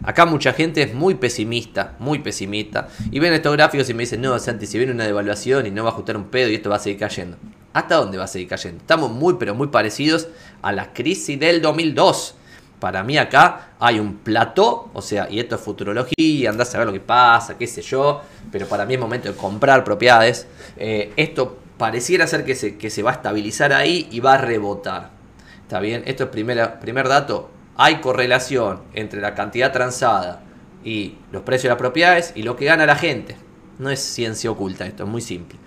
Acá 0.05 0.27
mucha 0.27 0.53
gente 0.53 0.83
es 0.83 0.95
muy 0.95 1.15
pesimista, 1.15 1.95
muy 1.99 2.19
pesimista. 2.19 2.89
Y 3.11 3.21
ven 3.21 3.33
estos 3.33 3.53
gráficos 3.53 3.89
y 3.89 3.95
me 3.95 4.03
dicen, 4.03 4.21
no, 4.21 4.39
Santi, 4.39 4.67
si 4.67 4.79
viene 4.79 4.93
una 4.93 5.05
devaluación 5.05 5.67
y 5.67 5.71
no 5.71 5.85
va 5.85 5.91
a 5.91 5.93
ajustar 5.93 6.17
un 6.17 6.25
pedo 6.25 6.51
y 6.51 6.57
esto 6.57 6.71
va 6.71 6.77
a 6.77 6.81
seguir 6.81 6.99
cayendo. 6.99 7.37
¿Hasta 7.73 7.97
dónde 7.97 8.19
va 8.19 8.25
a 8.25 8.29
seguir 8.29 8.49
cayendo? 8.49 8.81
Estamos 8.81 9.11
muy, 9.11 9.35
pero 9.39 9.55
muy 9.55 9.69
parecidos 9.69 10.29
a 10.61 10.73
la 10.73 10.93
crisis 10.93 11.39
del 11.39 11.63
2002. 11.63 12.35
Para 12.81 13.05
mí 13.05 13.17
acá 13.17 13.75
hay 13.79 14.01
un 14.01 14.17
plató, 14.17 14.91
o 14.93 15.01
sea, 15.01 15.29
y 15.31 15.39
esto 15.39 15.55
es 15.55 15.61
futurología, 15.61 16.51
andás 16.51 16.75
a 16.75 16.79
ver 16.79 16.89
lo 16.89 16.93
que 16.93 16.99
pasa, 16.99 17.57
qué 17.57 17.69
sé 17.69 17.81
yo, 17.81 18.23
pero 18.51 18.67
para 18.67 18.85
mí 18.85 18.95
es 18.95 19.01
momento 19.01 19.29
de 19.31 19.37
comprar 19.37 19.85
propiedades. 19.85 20.49
Eh, 20.77 21.13
esto 21.17 21.59
pareciera 21.79 22.27
ser 22.27 22.45
que 22.45 22.57
se, 22.57 22.77
que 22.77 22.91
se 22.91 23.05
va 23.05 23.13
a 23.13 23.15
estabilizar 23.15 23.73
ahí 23.73 24.09
y 24.11 24.19
va 24.19 24.35
a 24.35 24.39
rebotar. 24.39 25.11
¿Está 25.63 25.79
bien? 25.79 26.03
Esto 26.07 26.25
es 26.25 26.31
primer, 26.31 26.81
primer 26.81 27.09
dato, 27.09 27.51
hay 27.77 27.97
correlación 27.97 28.83
entre 28.95 29.21
la 29.21 29.35
cantidad 29.35 29.73
transada 29.73 30.43
y 30.85 31.17
los 31.31 31.43
precios 31.43 31.65
de 31.65 31.69
las 31.71 31.79
propiedades 31.79 32.33
y 32.35 32.43
lo 32.43 32.57
que 32.57 32.67
gana 32.67 32.87
la 32.87 32.97
gente. 32.97 33.37
No 33.79 33.91
es 33.91 34.01
ciencia 34.01 34.51
oculta 34.51 34.87
esto, 34.87 35.05
es 35.05 35.09
muy 35.09 35.21
simple. 35.21 35.59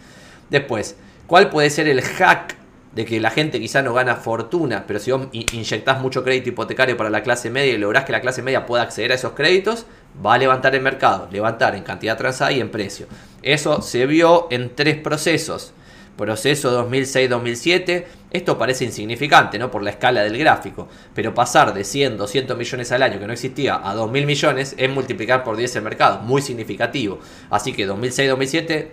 Después, 0.49 0.95
¿cuál 1.27 1.49
puede 1.49 1.69
ser 1.69 1.87
el 1.87 2.01
hack 2.01 2.55
de 2.95 3.05
que 3.05 3.19
la 3.19 3.29
gente 3.29 3.59
quizá 3.59 3.81
no 3.81 3.93
gana 3.93 4.15
fortuna, 4.15 4.85
pero 4.87 4.99
si 4.99 5.11
vos 5.11 5.27
inyectás 5.33 5.99
mucho 5.99 6.23
crédito 6.23 6.49
hipotecario 6.49 6.95
para 6.95 7.09
la 7.09 7.23
clase 7.23 7.49
media 7.49 7.73
y 7.73 7.77
lográs 7.77 8.05
que 8.05 8.13
la 8.13 8.21
clase 8.21 8.41
media 8.41 8.65
pueda 8.65 8.83
acceder 8.83 9.11
a 9.11 9.15
esos 9.15 9.33
créditos, 9.33 9.85
va 10.25 10.35
a 10.35 10.37
levantar 10.37 10.73
el 10.75 10.81
mercado, 10.81 11.27
levantar 11.29 11.75
en 11.75 11.83
cantidad 11.83 12.17
transada 12.17 12.53
y 12.53 12.61
en 12.61 12.71
precio. 12.71 13.07
Eso 13.41 13.81
se 13.81 14.05
vio 14.05 14.47
en 14.49 14.73
tres 14.73 14.95
procesos 14.95 15.73
proceso 16.17 16.87
2006-2007, 16.87 18.05
esto 18.31 18.57
parece 18.57 18.85
insignificante, 18.85 19.59
¿no? 19.59 19.71
Por 19.71 19.83
la 19.83 19.91
escala 19.91 20.23
del 20.23 20.37
gráfico, 20.37 20.87
pero 21.13 21.33
pasar 21.33 21.73
de 21.73 21.83
100, 21.83 22.17
200 22.17 22.57
millones 22.57 22.91
al 22.91 23.03
año 23.03 23.19
que 23.19 23.27
no 23.27 23.33
existía 23.33 23.75
a 23.75 23.95
2.000 23.95 24.25
millones 24.25 24.75
es 24.77 24.89
multiplicar 24.89 25.43
por 25.43 25.57
10 25.57 25.75
el 25.75 25.81
mercado, 25.83 26.19
muy 26.21 26.41
significativo. 26.41 27.19
Así 27.49 27.73
que 27.73 27.87
2006-2007, 27.87 28.87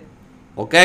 ok, 0.55 0.75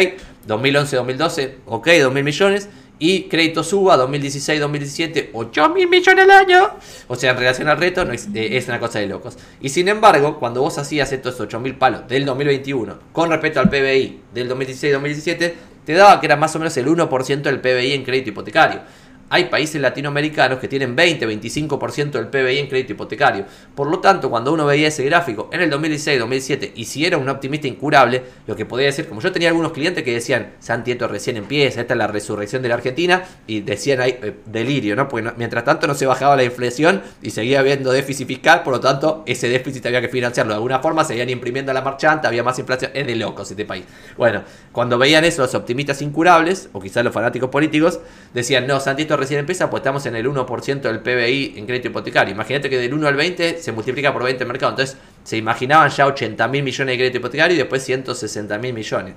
2011-2012, 0.46 1.54
ok, 1.66 1.86
2.000 1.86 2.22
millones, 2.22 2.68
y 2.98 3.24
crédito 3.24 3.62
suba 3.62 3.96
2016-2017, 3.96 5.30
8 5.32 5.68
mil 5.70 5.88
millones 5.88 6.24
al 6.24 6.30
año. 6.30 6.70
O 7.06 7.14
sea, 7.14 7.30
en 7.30 7.38
relación 7.38 7.68
al 7.68 7.78
reto 7.78 8.02
es, 8.10 8.28
eh, 8.34 8.56
es, 8.56 8.66
una 8.68 8.80
cosa 8.80 8.98
de 8.98 9.06
locos. 9.06 9.36
Y 9.60 9.68
sin 9.68 9.88
embargo, 9.88 10.38
cuando 10.38 10.62
vos 10.62 10.78
hacías 10.78 11.12
estos 11.12 11.40
8 11.40 11.60
mil 11.60 11.76
palos 11.76 12.08
del 12.08 12.24
2021 12.24 12.98
con 13.12 13.30
respecto 13.30 13.60
al 13.60 13.70
PBI 13.70 14.20
del 14.34 14.50
2016-2017, 14.50 15.52
te 15.88 15.94
daba 15.94 16.20
que 16.20 16.26
era 16.26 16.36
más 16.36 16.54
o 16.54 16.58
menos 16.58 16.76
el 16.76 16.86
1% 16.86 17.40
del 17.40 17.60
PBI 17.62 17.94
en 17.94 18.04
crédito 18.04 18.28
hipotecario. 18.28 18.82
Hay 19.30 19.44
países 19.46 19.80
latinoamericanos 19.80 20.58
que 20.58 20.68
tienen 20.68 20.96
20-25% 20.96 22.12
del 22.12 22.28
PBI 22.28 22.58
en 22.60 22.66
crédito 22.68 22.92
hipotecario. 22.92 23.44
Por 23.74 23.90
lo 23.90 23.98
tanto, 23.98 24.30
cuando 24.30 24.52
uno 24.52 24.64
veía 24.64 24.88
ese 24.88 25.04
gráfico 25.04 25.50
en 25.52 25.60
el 25.60 25.70
2016-2017 25.70 26.72
y 26.74 26.84
si 26.86 27.04
era 27.04 27.18
un 27.18 27.28
optimista 27.28 27.68
incurable, 27.68 28.22
lo 28.46 28.56
que 28.56 28.64
podía 28.64 28.86
decir, 28.86 29.06
como 29.06 29.20
yo 29.20 29.30
tenía 29.30 29.50
algunos 29.50 29.72
clientes 29.72 30.02
que 30.02 30.14
decían, 30.14 30.54
Santi, 30.60 30.92
esto 30.92 31.08
recién 31.08 31.36
empieza, 31.36 31.82
esta 31.82 31.92
es 31.94 31.98
la 31.98 32.06
resurrección 32.06 32.62
de 32.62 32.68
la 32.70 32.76
Argentina, 32.76 33.22
y 33.46 33.60
decían 33.60 34.00
ahí, 34.00 34.18
eh, 34.22 34.34
delirio, 34.46 34.96
¿no? 34.96 35.08
Porque 35.08 35.30
mientras 35.36 35.64
tanto 35.64 35.86
no 35.86 35.94
se 35.94 36.06
bajaba 36.06 36.34
la 36.34 36.44
inflación 36.44 37.02
y 37.20 37.30
seguía 37.30 37.60
habiendo 37.60 37.92
déficit 37.92 38.26
fiscal, 38.26 38.62
por 38.62 38.72
lo 38.72 38.80
tanto, 38.80 39.24
ese 39.26 39.48
déficit 39.48 39.84
había 39.86 40.00
que 40.00 40.08
financiarlo 40.08 40.52
de 40.52 40.56
alguna 40.56 40.78
forma, 40.78 41.04
seguían 41.04 41.28
imprimiendo 41.28 41.72
la 41.74 41.82
marchanta, 41.82 42.28
había 42.28 42.42
más 42.42 42.58
inflación, 42.58 42.92
es 42.94 43.06
de 43.06 43.14
locos 43.16 43.50
este 43.50 43.66
país. 43.66 43.84
Bueno, 44.16 44.42
cuando 44.72 44.96
veían 44.96 45.24
eso 45.24 45.42
los 45.42 45.54
optimistas 45.54 46.00
incurables, 46.00 46.70
o 46.72 46.80
quizás 46.80 47.04
los 47.04 47.12
fanáticos 47.12 47.50
políticos, 47.50 48.00
decían, 48.32 48.66
no, 48.66 48.80
Santi, 48.80 49.02
esto 49.02 49.17
recién 49.18 49.40
empieza, 49.40 49.68
pues 49.68 49.80
estamos 49.80 50.04
en 50.06 50.16
el 50.16 50.26
1% 50.26 50.80
del 50.80 51.00
PBI 51.00 51.54
en 51.56 51.66
crédito 51.66 51.88
hipotecario. 51.88 52.32
Imagínate 52.34 52.70
que 52.70 52.78
del 52.78 52.94
1 52.94 53.08
al 53.08 53.16
20 53.16 53.58
se 53.58 53.72
multiplica 53.72 54.12
por 54.12 54.24
20 54.24 54.42
el 54.42 54.48
mercado. 54.48 54.70
Entonces 54.70 54.96
se 55.22 55.36
imaginaban 55.36 55.90
ya 55.90 56.06
80 56.06 56.48
mil 56.48 56.62
millones 56.62 56.92
de 56.92 56.96
crédito 56.98 57.18
hipotecario 57.18 57.54
y 57.54 57.58
después 57.58 57.84
160 57.84 58.58
mil 58.58 58.72
millones. 58.72 59.14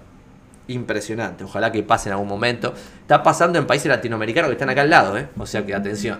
Impresionante. 0.67 1.43
Ojalá 1.43 1.71
que 1.71 1.83
pase 1.83 2.09
en 2.09 2.13
algún 2.13 2.27
momento. 2.27 2.73
Está 3.01 3.23
pasando 3.23 3.57
en 3.59 3.65
países 3.65 3.87
latinoamericanos 3.87 4.49
que 4.49 4.53
están 4.53 4.69
acá 4.69 4.81
al 4.81 4.89
lado, 4.89 5.17
¿eh? 5.17 5.27
O 5.37 5.45
sea 5.45 5.65
que 5.65 5.73
atención. 5.73 6.19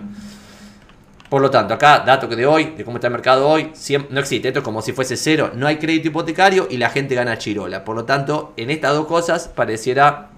Por 1.32 1.40
lo 1.40 1.50
tanto, 1.50 1.72
acá, 1.72 2.00
dato 2.04 2.28
que 2.28 2.36
de 2.36 2.44
hoy, 2.44 2.74
de 2.76 2.84
cómo 2.84 2.98
está 2.98 3.06
el 3.06 3.12
mercado 3.14 3.48
hoy, 3.48 3.72
no 4.10 4.20
existe. 4.20 4.48
Esto 4.48 4.60
es 4.60 4.64
como 4.64 4.82
si 4.82 4.92
fuese 4.92 5.16
cero. 5.16 5.52
No 5.54 5.66
hay 5.66 5.78
crédito 5.78 6.08
hipotecario 6.08 6.68
y 6.68 6.76
la 6.76 6.90
gente 6.90 7.14
gana 7.14 7.38
chirola. 7.38 7.84
Por 7.84 7.96
lo 7.96 8.04
tanto, 8.04 8.52
en 8.58 8.68
estas 8.68 8.92
dos 8.92 9.06
cosas 9.06 9.48
pareciera 9.48 10.31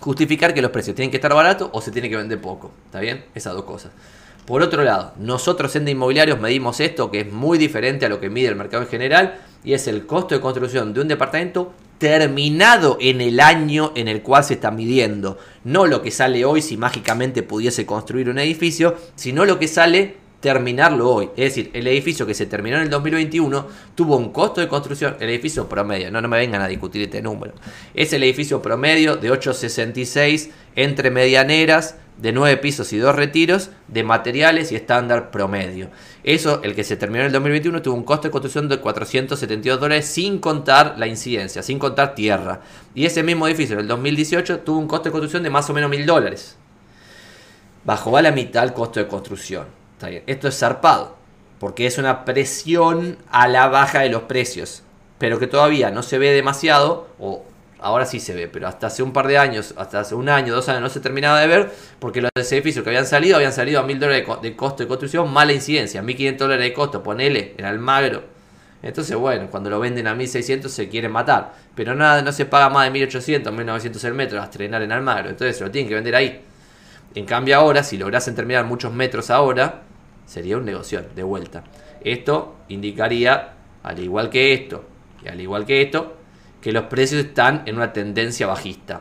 justificar 0.00 0.54
que 0.54 0.62
los 0.62 0.70
precios 0.70 0.96
tienen 0.96 1.10
que 1.10 1.16
estar 1.16 1.34
baratos 1.34 1.70
o 1.72 1.80
se 1.80 1.90
tiene 1.90 2.08
que 2.08 2.16
vender 2.16 2.40
poco. 2.40 2.70
¿Está 2.86 3.00
bien? 3.00 3.24
Esas 3.34 3.54
dos 3.54 3.64
cosas. 3.64 3.92
Por 4.46 4.62
otro 4.62 4.82
lado, 4.82 5.12
nosotros 5.18 5.76
en 5.76 5.84
de 5.84 5.90
inmobiliarios 5.90 6.40
medimos 6.40 6.80
esto 6.80 7.10
que 7.10 7.20
es 7.20 7.32
muy 7.32 7.58
diferente 7.58 8.06
a 8.06 8.08
lo 8.08 8.18
que 8.18 8.30
mide 8.30 8.48
el 8.48 8.56
mercado 8.56 8.82
en 8.82 8.88
general 8.88 9.40
y 9.62 9.74
es 9.74 9.86
el 9.88 10.06
costo 10.06 10.34
de 10.34 10.40
construcción 10.40 10.94
de 10.94 11.02
un 11.02 11.08
departamento 11.08 11.74
terminado 11.98 12.96
en 13.00 13.20
el 13.20 13.40
año 13.40 13.92
en 13.94 14.08
el 14.08 14.22
cual 14.22 14.44
se 14.44 14.54
está 14.54 14.70
midiendo. 14.70 15.36
No 15.64 15.86
lo 15.86 16.00
que 16.00 16.10
sale 16.10 16.46
hoy 16.46 16.62
si 16.62 16.78
mágicamente 16.78 17.42
pudiese 17.42 17.84
construir 17.84 18.30
un 18.30 18.38
edificio, 18.38 18.96
sino 19.16 19.44
lo 19.44 19.58
que 19.58 19.68
sale 19.68 20.16
terminarlo 20.40 21.10
hoy. 21.10 21.30
Es 21.36 21.54
decir, 21.54 21.70
el 21.72 21.86
edificio 21.86 22.26
que 22.26 22.34
se 22.34 22.46
terminó 22.46 22.76
en 22.76 22.84
el 22.84 22.90
2021 22.90 23.66
tuvo 23.94 24.16
un 24.16 24.32
costo 24.32 24.60
de 24.60 24.68
construcción, 24.68 25.16
el 25.20 25.30
edificio 25.30 25.68
promedio, 25.68 26.10
no, 26.10 26.20
no 26.20 26.28
me 26.28 26.38
vengan 26.38 26.62
a 26.62 26.68
discutir 26.68 27.02
este 27.02 27.22
número, 27.22 27.54
es 27.94 28.12
el 28.12 28.22
edificio 28.22 28.62
promedio 28.62 29.16
de 29.16 29.30
866 29.30 30.50
entre 30.76 31.10
medianeras, 31.10 31.96
de 32.18 32.32
9 32.32 32.56
pisos 32.58 32.92
y 32.92 32.98
2 32.98 33.14
retiros, 33.14 33.70
de 33.86 34.02
materiales 34.02 34.72
y 34.72 34.76
estándar 34.76 35.30
promedio. 35.30 35.88
Eso, 36.24 36.60
el 36.64 36.74
que 36.74 36.82
se 36.82 36.96
terminó 36.96 37.20
en 37.20 37.26
el 37.26 37.32
2021, 37.32 37.80
tuvo 37.80 37.94
un 37.94 38.02
costo 38.02 38.26
de 38.26 38.32
construcción 38.32 38.68
de 38.68 38.78
472 38.78 39.80
dólares 39.80 40.06
sin 40.06 40.38
contar 40.38 40.96
la 40.98 41.06
incidencia, 41.06 41.62
sin 41.62 41.78
contar 41.78 42.16
tierra. 42.16 42.60
Y 42.94 43.06
ese 43.06 43.22
mismo 43.22 43.46
edificio 43.46 43.74
en 43.74 43.80
el 43.80 43.88
2018 43.88 44.60
tuvo 44.60 44.78
un 44.78 44.88
costo 44.88 45.04
de 45.04 45.12
construcción 45.12 45.44
de 45.44 45.50
más 45.50 45.70
o 45.70 45.74
menos 45.74 45.90
1000 45.90 46.06
dólares. 46.06 46.56
Bajó 47.84 48.16
a 48.16 48.22
la 48.22 48.32
mitad 48.32 48.64
el 48.64 48.72
costo 48.72 48.98
de 48.98 49.06
construcción. 49.06 49.77
Esto 50.26 50.48
es 50.48 50.58
zarpado, 50.58 51.16
porque 51.58 51.86
es 51.86 51.98
una 51.98 52.24
presión 52.24 53.18
a 53.30 53.48
la 53.48 53.68
baja 53.68 54.00
de 54.00 54.10
los 54.10 54.22
precios, 54.22 54.82
pero 55.18 55.38
que 55.38 55.46
todavía 55.46 55.90
no 55.90 56.02
se 56.02 56.18
ve 56.18 56.30
demasiado, 56.30 57.08
o 57.18 57.44
ahora 57.80 58.06
sí 58.06 58.20
se 58.20 58.34
ve, 58.34 58.48
pero 58.48 58.68
hasta 58.68 58.88
hace 58.88 59.02
un 59.02 59.12
par 59.12 59.26
de 59.26 59.38
años, 59.38 59.74
hasta 59.76 60.00
hace 60.00 60.14
un 60.14 60.28
año, 60.28 60.54
dos 60.54 60.68
años 60.68 60.82
no 60.82 60.88
se 60.88 61.00
terminaba 61.00 61.40
de 61.40 61.46
ver, 61.46 61.70
porque 61.98 62.20
los 62.20 62.30
edificios 62.52 62.82
que 62.82 62.90
habían 62.90 63.06
salido 63.06 63.36
habían 63.36 63.52
salido 63.52 63.80
a 63.80 63.82
mil 63.82 63.98
dólares 63.98 64.26
de 64.42 64.56
costo 64.56 64.82
de 64.82 64.88
construcción, 64.88 65.32
mala 65.32 65.52
incidencia, 65.52 66.02
1500 66.02 66.46
dólares 66.46 66.64
de 66.64 66.74
costo, 66.74 67.02
ponele 67.02 67.54
en 67.56 67.64
Almagro. 67.64 68.22
Entonces, 68.80 69.16
bueno, 69.16 69.48
cuando 69.50 69.70
lo 69.70 69.80
venden 69.80 70.06
a 70.06 70.14
1600 70.14 70.70
se 70.70 70.88
quieren 70.88 71.10
matar, 71.10 71.52
pero 71.74 71.96
nada, 71.96 72.22
no 72.22 72.30
se 72.30 72.46
paga 72.46 72.68
más 72.68 72.84
de 72.84 72.92
1800, 72.92 73.52
1900 73.52 74.04
el 74.04 74.14
metro 74.14 74.40
a 74.40 74.44
estrenar 74.44 74.82
en 74.82 74.92
Almagro, 74.92 75.30
entonces 75.30 75.56
se 75.56 75.64
lo 75.64 75.70
tienen 75.70 75.88
que 75.88 75.96
vender 75.96 76.14
ahí. 76.14 76.42
En 77.14 77.24
cambio 77.24 77.56
ahora, 77.56 77.82
si 77.82 77.96
lograsen 77.96 78.36
terminar 78.36 78.64
muchos 78.64 78.92
metros 78.92 79.30
ahora, 79.30 79.82
sería 80.28 80.58
un 80.58 80.66
negocio 80.66 81.02
de 81.16 81.22
vuelta. 81.22 81.64
Esto 82.02 82.56
indicaría, 82.68 83.54
al 83.82 83.98
igual 83.98 84.30
que 84.30 84.52
esto 84.52 84.84
y 85.24 85.28
al 85.28 85.40
igual 85.40 85.64
que 85.64 85.82
esto, 85.82 86.14
que 86.60 86.70
los 86.70 86.84
precios 86.84 87.24
están 87.24 87.62
en 87.66 87.76
una 87.76 87.92
tendencia 87.92 88.46
bajista. 88.46 89.00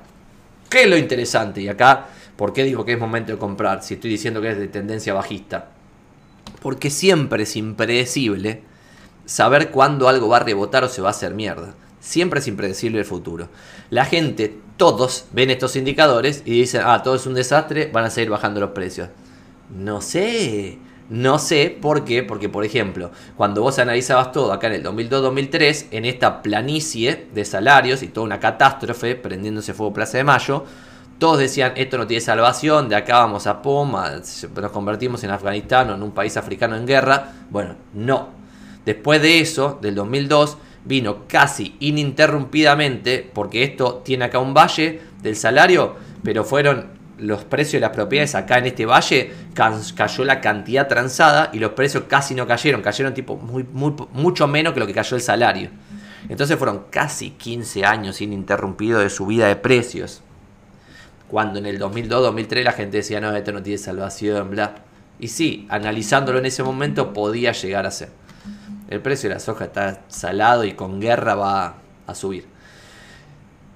¿Qué 0.69 0.84
es 0.84 0.89
lo 0.89 0.97
interesante? 0.97 1.61
Y 1.61 1.67
acá, 1.67 2.07
¿por 2.36 2.53
qué 2.53 2.63
digo 2.63 2.86
que 2.86 2.93
es 2.93 2.99
momento 2.99 3.34
de 3.34 3.38
comprar 3.38 3.84
si 3.84 3.95
estoy 3.95 4.09
diciendo 4.11 4.41
que 4.41 4.51
es 4.51 4.57
de 4.57 4.67
tendencia 4.67 5.13
bajista? 5.13 5.69
Porque 6.61 6.89
siempre 6.89 7.43
es 7.43 7.55
impredecible 7.55 8.63
saber 9.25 9.69
cuándo 9.71 10.07
algo 10.07 10.30
va 10.30 10.38
a 10.38 10.43
rebotar 10.43 10.86
o 10.86 10.89
se 10.89 11.01
va 11.01 11.09
a 11.09 11.11
hacer 11.11 11.34
mierda. 11.34 11.75
Siempre 11.99 12.39
es 12.39 12.47
impredecible 12.47 12.99
el 12.99 13.05
futuro. 13.05 13.49
La 13.89 14.05
gente, 14.05 14.57
todos 14.78 15.25
ven 15.34 15.49
estos 15.49 15.75
indicadores 15.75 16.43
y 16.45 16.51
dicen, 16.51 16.82
ah, 16.86 17.03
todo 17.03 17.15
es 17.15 17.25
un 17.25 17.34
desastre, 17.34 17.89
van 17.91 18.05
a 18.05 18.09
seguir 18.09 18.30
bajando 18.30 18.61
los 18.61 18.71
precios. 18.71 19.09
No 19.69 19.99
sé. 19.99 20.78
No 21.10 21.39
sé 21.39 21.78
por 21.82 22.03
qué, 22.03 22.24
porque 22.24 22.49
por 22.49 22.66
ejemplo, 22.66 23.12
cuando 23.38 23.62
vos 23.62 23.80
analizabas 23.80 24.32
todo 24.34 24.51
acá 24.51 24.68
en 24.68 24.74
el 24.74 24.84
2002-2003, 24.84 25.86
en 25.91 26.05
esta 26.05 26.41
planicie 26.41 27.28
de 27.34 27.45
salarios 27.45 28.03
y 28.03 28.10
toda 28.10 28.26
una 28.26 28.39
catástrofe, 28.39 29.16
prendiéndose 29.16 29.74
fuego 29.74 29.93
Plaza 29.93 30.18
de 30.18 30.26
Mayo, 30.26 30.66
todos 31.18 31.39
decían, 31.39 31.74
esto 31.76 31.97
no 31.97 32.05
tiene 32.05 32.22
salvación, 32.22 32.89
de 32.89 32.95
acá 32.95 33.20
vamos 33.20 33.47
a 33.47 33.62
Poma, 33.62 34.12
nos 34.12 34.72
convertimos 34.72 35.24
en 35.24 35.32
Afganistán 35.32 35.89
o 35.89 35.95
en 35.95 36.03
un 36.03 36.12
país 36.12 36.38
africano 36.38 36.76
en 36.76 36.86
guerra. 36.86 37.34
Bueno, 37.49 37.76
no. 37.93 38.30
Después 38.86 39.22
de 39.22 39.39
eso, 39.39 39.80
del 39.82 39.95
2002, 39.95 40.58
vino 40.86 41.24
casi 41.28 41.76
ininterrumpidamente, 41.80 43.30
porque 43.34 43.64
esto 43.64 44.01
tiene 44.05 44.26
acá 44.26 44.39
un 44.39 44.53
valle 44.53 45.01
del 45.22 45.36
salario, 45.36 45.95
pero 46.24 46.43
fueron 46.43 46.97
los 47.18 47.43
precios 47.43 47.74
de 47.74 47.80
las 47.82 47.91
propiedades 47.91 48.36
acá 48.36 48.57
en 48.57 48.68
este 48.68 48.86
valle 48.86 49.34
cayó 49.53 50.24
la 50.24 50.41
cantidad 50.41 50.88
transada 50.88 51.49
y 51.53 51.59
los 51.59 51.72
precios 51.72 52.03
casi 52.07 52.36
no 52.36 52.47
cayeron, 52.47 52.82
cayeron 52.82 53.13
tipo 53.13 53.36
muy, 53.36 53.65
mucho 54.13 54.47
menos 54.47 54.74
que 54.74 54.80
lo 54.80 54.88
que 54.88 54.93
cayó 54.93 55.15
el 55.15 55.22
salario. 55.22 55.70
Entonces 56.30 56.57
fueron 56.57 56.86
casi 56.89 57.32
15 57.32 57.86
años 57.86 58.22
ininterrumpidos 58.22 59.01
de 59.01 59.09
subida 59.09 59.47
de 59.47 59.55
precios. 59.55 60.22
Cuando 61.28 61.59
en 61.59 61.65
el 61.65 61.80
2002-2003 61.80 62.63
la 62.63 62.72
gente 62.72 62.97
decía, 62.97 63.20
no, 63.20 63.36
esto 63.36 63.51
no 63.51 63.61
tiene 63.61 63.78
salvación, 63.78 64.51
bla. 64.51 64.76
Y 65.20 65.30
sí, 65.30 65.65
analizándolo 65.70 66.39
en 66.39 66.45
ese 66.45 66.63
momento 66.63 67.13
podía 67.13 67.51
llegar 67.51 67.86
a 67.86 67.91
ser. 67.91 68.09
El 68.89 69.01
precio 69.01 69.30
de 69.30 69.36
la 69.36 69.39
soja 69.39 69.65
está 69.65 70.01
salado 70.07 70.63
y 70.63 70.74
con 70.74 71.01
guerra 71.01 71.36
va 71.36 71.76
a 72.05 72.15
subir. 72.15 72.45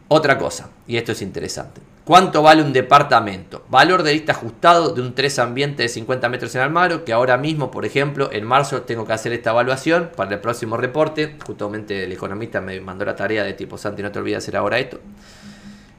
Otra 0.08 0.38
cosa, 0.38 0.70
y 0.88 0.98
esto 0.98 1.14
es 1.14 1.22
interesante. 1.22 1.82
¿Cuánto 2.12 2.42
vale 2.42 2.62
un 2.62 2.74
departamento? 2.74 3.64
Valor 3.70 4.04
de 4.04 4.12
lista 4.12 4.34
ajustado 4.34 4.94
de 4.94 5.02
un 5.02 5.16
3 5.16 5.40
ambiente 5.40 5.84
de 5.84 5.88
50 5.88 6.28
metros 6.28 6.54
en 6.56 6.60
Almagro, 6.60 7.06
que 7.06 7.14
ahora 7.14 7.38
mismo, 7.38 7.72
por 7.72 7.86
ejemplo, 7.86 8.30
en 8.34 8.44
marzo 8.44 8.82
tengo 8.82 9.08
que 9.08 9.14
hacer 9.14 9.32
esta 9.32 9.52
evaluación 9.52 10.10
para 10.18 10.34
el 10.34 10.42
próximo 10.42 10.76
reporte. 10.76 11.38
Justamente 11.48 12.04
el 12.04 12.12
economista 12.12 12.60
me 12.60 12.82
mandó 12.82 13.06
la 13.06 13.16
tarea 13.16 13.46
de 13.46 13.54
tipo, 13.54 13.78
Santi, 13.78 14.04
no 14.04 14.12
te 14.12 14.20
olvides 14.20 14.40
hacer 14.40 14.58
ahora 14.58 14.78
esto. 14.80 15.00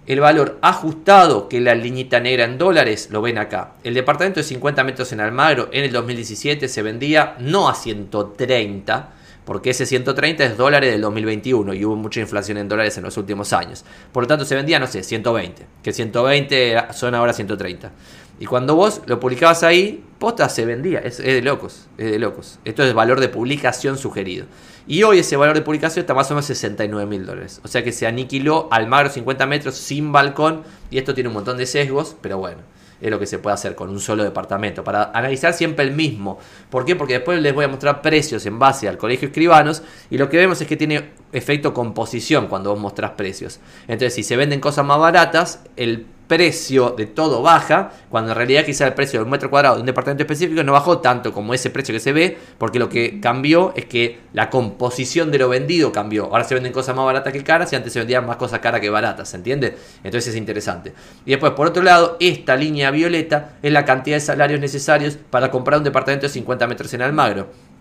El 0.05 0.21
valor 0.21 0.59
ajustado, 0.61 1.49
que 1.49 1.63
la 1.63 1.75
liñita 1.75 2.21
negra 2.21 2.45
en 2.45 2.59
dólares, 2.59 3.09
lo 3.11 3.23
ven 3.23 3.39
acá. 3.39 3.73
El 3.83 3.95
departamento 3.95 4.41
de 4.41 4.45
50 4.45 4.85
metros 4.85 5.11
en 5.15 5.21
Almagro 5.21 5.71
en 5.73 5.85
el 5.85 5.93
2017 5.93 6.69
se 6.69 6.83
vendía 6.83 7.37
no 7.39 7.71
a 7.71 7.75
130, 7.75 9.15
porque 9.45 9.71
ese 9.71 9.87
130 9.87 10.45
es 10.45 10.57
dólares 10.57 10.93
del 10.93 11.01
2021 11.01 11.75
y 11.75 11.85
hubo 11.85 11.97
mucha 11.97 12.21
inflación 12.21 12.59
en 12.59 12.69
dólares 12.69 12.97
en 12.97 13.05
los 13.05 13.17
últimos 13.17 13.53
años. 13.53 13.85
Por 14.13 14.25
lo 14.25 14.27
tanto, 14.29 14.45
se 14.45 14.55
vendía, 14.55 14.79
no 14.79 14.87
sé, 14.87 15.03
120, 15.03 15.67
que 15.83 15.93
120 15.93 16.77
son 16.93 17.15
ahora 17.15 17.33
130. 17.33 17.91
Y 18.39 18.47
cuando 18.47 18.75
vos 18.75 19.03
lo 19.07 19.21
publicabas 19.21 19.63
ahí, 19.63 20.05
posta 20.19 20.49
se 20.49 20.65
vendía, 20.65 21.01
es, 21.01 21.19
de 21.19 21.43
locos, 21.43 21.89
es 21.99 22.11
de 22.11 22.19
locos. 22.19 22.59
Esto 22.65 22.83
es 22.83 22.95
valor 22.95 23.21
de 23.21 23.29
publicación 23.29 23.99
sugerido. 23.99 24.47
Y 24.87 25.05
hoy 25.05 25.21
ese 25.21 25.37
valor 25.37 25.55
de 25.55 25.63
publicación 25.63 26.03
está 26.03 26.15
más 26.15 26.31
o 26.31 26.35
menos 26.35 26.47
69 26.47 27.09
mil 27.09 27.25
dólares. 27.25 27.61
O 27.63 27.69
sea 27.69 27.85
que 27.85 27.93
se 27.93 28.07
aniquiló 28.07 28.69
al 28.73 28.89
magro 28.89 29.11
50 29.11 29.47
metros 29.47 29.77
sin 29.77 30.11
balcón. 30.11 30.63
Y 30.91 30.99
esto 30.99 31.15
tiene 31.15 31.29
un 31.29 31.35
montón 31.35 31.57
de 31.57 31.67
sesgos, 31.67 32.17
pero 32.21 32.39
bueno 32.39 32.72
es 33.03 33.11
lo 33.11 33.19
que 33.19 33.27
se 33.27 33.39
puede 33.39 33.55
hacer 33.55 33.75
con 33.75 33.91
un 33.91 34.01
solo 34.01 34.23
departamento, 34.23 34.85
para 34.85 35.11
analizar 35.13 35.53
siempre 35.53 35.85
el 35.85 35.93
mismo. 35.93 36.39
¿Por 36.71 36.85
qué? 36.85 36.97
Porque 36.97 37.15
después 37.15 37.43
les 37.43 37.53
voy 37.55 37.65
a 37.65 37.69
mostrar 37.69 38.01
precios 38.01 38.47
en 38.47 38.59
base 38.59 38.89
al 38.89 38.97
colegio 38.97 39.29
escribanos 39.29 39.83
y 40.09 40.19
lo 40.19 40.29
que 40.29 40.37
vemos 40.37 40.61
es 40.61 40.69
que 40.69 40.77
tiene 40.77 41.11
efecto 41.33 41.75
composición 41.75 42.47
cuando 42.47 42.71
vos 42.71 42.79
mostrás 42.79 43.13
precios. 43.13 43.59
Entonces, 43.89 44.15
si 44.15 44.23
se 44.23 44.37
venden 44.37 44.61
cosas 44.61 44.87
más 44.87 44.99
baratas, 44.99 45.65
el 45.77 46.07
precio 46.27 46.91
de 46.91 47.07
todo 47.07 47.43
baja, 47.43 47.93
cuando 48.09 48.33
en 48.33 48.37
realidad 48.37 48.65
quizá 48.65 48.87
el 48.87 48.95
precio 48.95 49.21
de 49.21 49.25
un 49.25 49.31
metro 49.31 49.51
cuadrado 49.51 49.77
de 49.77 49.81
un 49.81 49.87
departamento 49.87 50.23
específico 50.23 50.63
no 50.63 50.73
bajó 50.73 50.99
tanto 50.99 51.33
como 51.33 51.55
ese 51.55 51.71
precio 51.71 51.93
que 51.93 52.01
se 52.01 52.13
ve, 52.13 52.39
porque 52.59 52.79
lo 52.79 52.89
que 52.89 53.21
cambió 53.21 53.73
es 53.77 53.87
que 53.87 54.21
la 54.33 54.51
composición 54.51 55.31
de 55.31 55.39
lo 55.39 55.49
vendido 55.49 55.93
cambió. 55.93 56.25
Ahora 56.25 56.45
se 56.45 56.55
venden 56.55 56.73
cosas 56.73 56.97
más 56.97 57.05
baratas 57.05 57.33
que 57.33 57.43
caras 57.43 57.73
y 57.73 57.77
antes 57.77 57.93
se 57.93 57.99
vendían 57.99 58.27
más 58.27 58.37
cosas 58.37 58.61
caras 58.61 58.81
que 58.81 58.91
baratas, 58.91 59.29
¿se 59.29 59.37
entiende? 59.37 59.77
Entonces 60.05 60.33
es 60.33 60.37
interesante. 60.37 60.93
Y 61.27 61.31
después, 61.31 61.53
por 61.53 61.67
otro 61.67 61.83
lado, 61.83 62.17
esta 62.21 62.57
línea 62.57 62.91
violeta 62.91 63.57
es 63.63 63.73
la 63.73 63.85
cantidad 63.85 64.17
de 64.17 64.21
salarios 64.21 64.61
necesarios 64.61 65.19
para 65.31 65.51
comprar 65.51 65.79
un 65.79 65.85
departamento 65.85 66.27
de 66.27 66.33
50 66.33 66.67
metros 66.67 66.95
en 66.95 67.03
Almagro. 67.03 67.72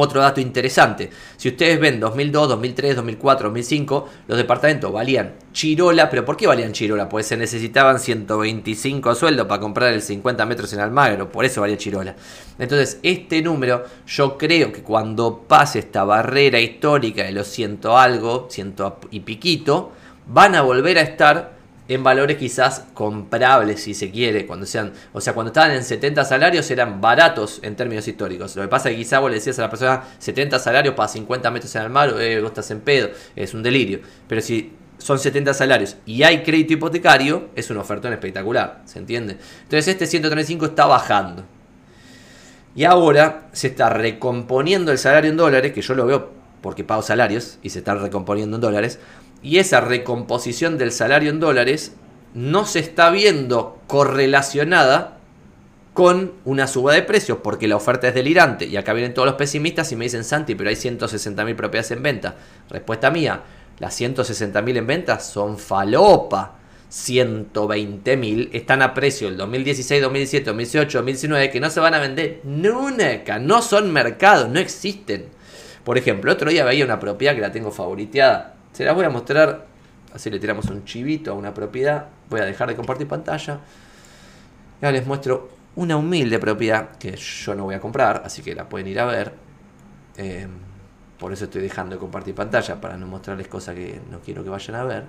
Otro 0.00 0.20
dato 0.20 0.40
interesante, 0.40 1.10
si 1.36 1.48
ustedes 1.48 1.80
ven 1.80 1.98
2002, 1.98 2.50
2003, 2.50 2.94
2004, 2.94 3.48
2005, 3.48 4.08
los 4.28 4.38
departamentos 4.38 4.92
valían 4.92 5.34
chirola, 5.52 6.08
pero 6.08 6.24
¿por 6.24 6.36
qué 6.36 6.46
valían 6.46 6.70
chirola? 6.70 7.08
Pues 7.08 7.26
se 7.26 7.36
necesitaban 7.36 7.98
125 7.98 9.16
sueldos 9.16 9.48
para 9.48 9.60
comprar 9.60 9.92
el 9.92 10.00
50 10.00 10.46
metros 10.46 10.72
en 10.72 10.78
Almagro, 10.78 11.32
por 11.32 11.44
eso 11.44 11.62
valía 11.62 11.76
chirola. 11.76 12.14
Entonces, 12.60 13.00
este 13.02 13.42
número, 13.42 13.86
yo 14.06 14.38
creo 14.38 14.70
que 14.70 14.84
cuando 14.84 15.40
pase 15.48 15.80
esta 15.80 16.04
barrera 16.04 16.60
histórica 16.60 17.24
de 17.24 17.32
los 17.32 17.48
ciento 17.48 17.98
algo, 17.98 18.46
ciento 18.52 19.00
y 19.10 19.18
piquito, 19.18 19.90
van 20.28 20.54
a 20.54 20.62
volver 20.62 20.98
a 20.98 21.02
estar 21.02 21.57
en 21.88 22.04
valores 22.04 22.36
quizás 22.36 22.84
comprables 22.92 23.82
si 23.82 23.94
se 23.94 24.10
quiere, 24.10 24.46
cuando 24.46 24.66
sean, 24.66 24.92
o 25.12 25.20
sea, 25.20 25.32
cuando 25.32 25.48
estaban 25.48 25.72
en 25.72 25.82
70 25.82 26.24
salarios 26.24 26.70
eran 26.70 27.00
baratos 27.00 27.60
en 27.62 27.76
términos 27.76 28.06
históricos. 28.06 28.54
Lo 28.56 28.62
que 28.62 28.68
pasa 28.68 28.90
es 28.90 28.96
que 28.96 29.02
quizás 29.02 29.20
vos 29.20 29.30
le 29.30 29.36
decías 29.36 29.58
a 29.58 29.62
la 29.62 29.70
persona 29.70 30.04
70 30.18 30.58
salarios 30.58 30.94
para 30.94 31.08
50 31.08 31.50
metros 31.50 31.74
en 31.74 31.82
el 31.82 31.90
mar, 31.90 32.14
eh, 32.20 32.40
vos 32.40 32.50
estás 32.50 32.70
en 32.70 32.80
pedo, 32.80 33.08
es 33.34 33.54
un 33.54 33.62
delirio. 33.62 34.00
Pero 34.28 34.42
si 34.42 34.72
son 34.98 35.18
70 35.18 35.54
salarios 35.54 35.96
y 36.04 36.22
hay 36.22 36.42
crédito 36.42 36.74
hipotecario, 36.74 37.48
es 37.54 37.70
un 37.70 37.78
ofertón 37.78 38.12
espectacular, 38.12 38.82
¿se 38.84 38.98
entiende? 38.98 39.38
Entonces 39.62 39.88
este 39.88 40.06
135 40.06 40.66
está 40.66 40.86
bajando. 40.86 41.44
Y 42.74 42.84
ahora 42.84 43.48
se 43.52 43.68
está 43.68 43.88
recomponiendo 43.88 44.92
el 44.92 44.98
salario 44.98 45.30
en 45.30 45.36
dólares, 45.36 45.72
que 45.72 45.80
yo 45.80 45.94
lo 45.94 46.06
veo 46.06 46.38
porque 46.60 46.84
pago 46.84 47.02
salarios 47.02 47.58
y 47.62 47.70
se 47.70 47.78
está 47.78 47.94
recomponiendo 47.94 48.56
en 48.56 48.60
dólares. 48.60 48.98
Y 49.42 49.58
esa 49.58 49.80
recomposición 49.80 50.78
del 50.78 50.92
salario 50.92 51.30
en 51.30 51.40
dólares 51.40 51.94
no 52.34 52.66
se 52.66 52.80
está 52.80 53.10
viendo 53.10 53.78
correlacionada 53.86 55.18
con 55.94 56.34
una 56.44 56.68
suba 56.68 56.94
de 56.94 57.02
precios, 57.02 57.38
porque 57.42 57.66
la 57.66 57.74
oferta 57.76 58.08
es 58.08 58.14
delirante. 58.14 58.66
Y 58.66 58.76
acá 58.76 58.92
vienen 58.92 59.14
todos 59.14 59.26
los 59.26 59.34
pesimistas 59.34 59.90
y 59.90 59.96
me 59.96 60.04
dicen, 60.04 60.22
Santi, 60.22 60.54
pero 60.54 60.70
hay 60.70 60.76
160.000 60.76 61.56
propiedades 61.56 61.90
en 61.90 62.02
venta. 62.02 62.36
Respuesta 62.70 63.10
mía, 63.10 63.42
las 63.80 64.00
160.000 64.00 64.76
en 64.76 64.86
venta 64.86 65.18
son 65.18 65.58
falopa. 65.58 66.54
120.000 66.90 68.50
están 68.52 68.80
a 68.82 68.94
precio 68.94 69.28
el 69.28 69.36
2016, 69.36 70.00
2017, 70.00 70.46
2018, 70.46 70.98
2019 70.98 71.50
que 71.50 71.60
no 71.60 71.68
se 71.68 71.80
van 71.80 71.94
a 71.94 71.98
vender 71.98 72.40
nunca, 72.44 73.38
no 73.38 73.60
son 73.60 73.92
mercados, 73.92 74.48
no 74.48 74.58
existen. 74.58 75.26
Por 75.84 75.98
ejemplo, 75.98 76.32
otro 76.32 76.50
día 76.50 76.64
veía 76.64 76.84
una 76.84 77.00
propiedad 77.00 77.34
que 77.34 77.40
la 77.40 77.52
tengo 77.52 77.70
favoriteada. 77.70 78.57
Se 78.72 78.84
las 78.84 78.94
voy 78.94 79.04
a 79.04 79.10
mostrar, 79.10 79.66
así 80.14 80.30
le 80.30 80.38
tiramos 80.38 80.66
un 80.66 80.84
chivito 80.84 81.32
a 81.32 81.34
una 81.34 81.52
propiedad. 81.52 82.06
Voy 82.30 82.40
a 82.40 82.44
dejar 82.44 82.68
de 82.68 82.76
compartir 82.76 83.08
pantalla. 83.08 83.60
Ya 84.80 84.92
les 84.92 85.06
muestro 85.06 85.48
una 85.76 85.96
humilde 85.96 86.38
propiedad 86.38 86.96
que 86.98 87.16
yo 87.16 87.54
no 87.54 87.64
voy 87.64 87.74
a 87.74 87.80
comprar, 87.80 88.22
así 88.24 88.42
que 88.42 88.54
la 88.54 88.68
pueden 88.68 88.88
ir 88.88 89.00
a 89.00 89.04
ver. 89.04 89.32
Em, 90.16 90.50
por 91.18 91.32
eso 91.32 91.44
estoy 91.44 91.62
dejando 91.62 91.96
de 91.96 92.00
compartir 92.00 92.34
pantalla, 92.34 92.80
para 92.80 92.96
no 92.96 93.06
mostrarles 93.06 93.48
cosas 93.48 93.74
que 93.74 94.00
no 94.10 94.20
quiero 94.20 94.44
que 94.44 94.50
vayan 94.50 94.76
a 94.76 94.84
ver. 94.84 95.04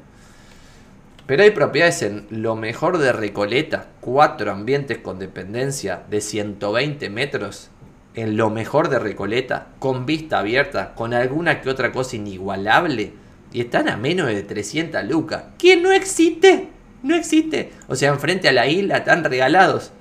Pero 1.26 1.43
hay 1.43 1.51
propiedades 1.51 2.01
en 2.01 2.26
lo 2.32 2.55
mejor 2.55 2.97
de 2.97 3.12
Recoleta, 3.12 3.88
cuatro 4.01 4.51
ambientes 4.51 4.97
con 4.97 5.20
dependencia 5.20 6.01
de 6.10 6.22
120 6.22 7.10
metros, 7.12 7.70
en 8.16 8.36
lo 8.36 8.49
mejor 8.49 8.89
de 8.89 8.97
Recoleta, 8.97 9.68
con 9.78 10.07
vista 10.07 10.39
abierta, 10.39 10.95
con 10.95 11.14
alguna 11.14 11.62
que 11.62 11.70
otra 11.70 11.91
cosa 11.91 12.16
inigualable, 12.16 13.14
y 13.51 13.61
están 13.61 13.89
a 13.89 13.97
menos 13.97 14.27
de 14.27 14.43
300 14.43 15.03
lucas. 15.05 15.43
¿Qué 15.57 15.77
no 15.77 15.91
existe? 15.91 16.69
No 17.01 17.15
existe. 17.15 17.71
O 17.87 17.95
sea, 17.95 18.09
enfrente 18.09 18.49
a 18.49 18.51
la 18.51 18.67
isla 18.67 18.97
están 18.97 19.23
regalados. 19.23 19.91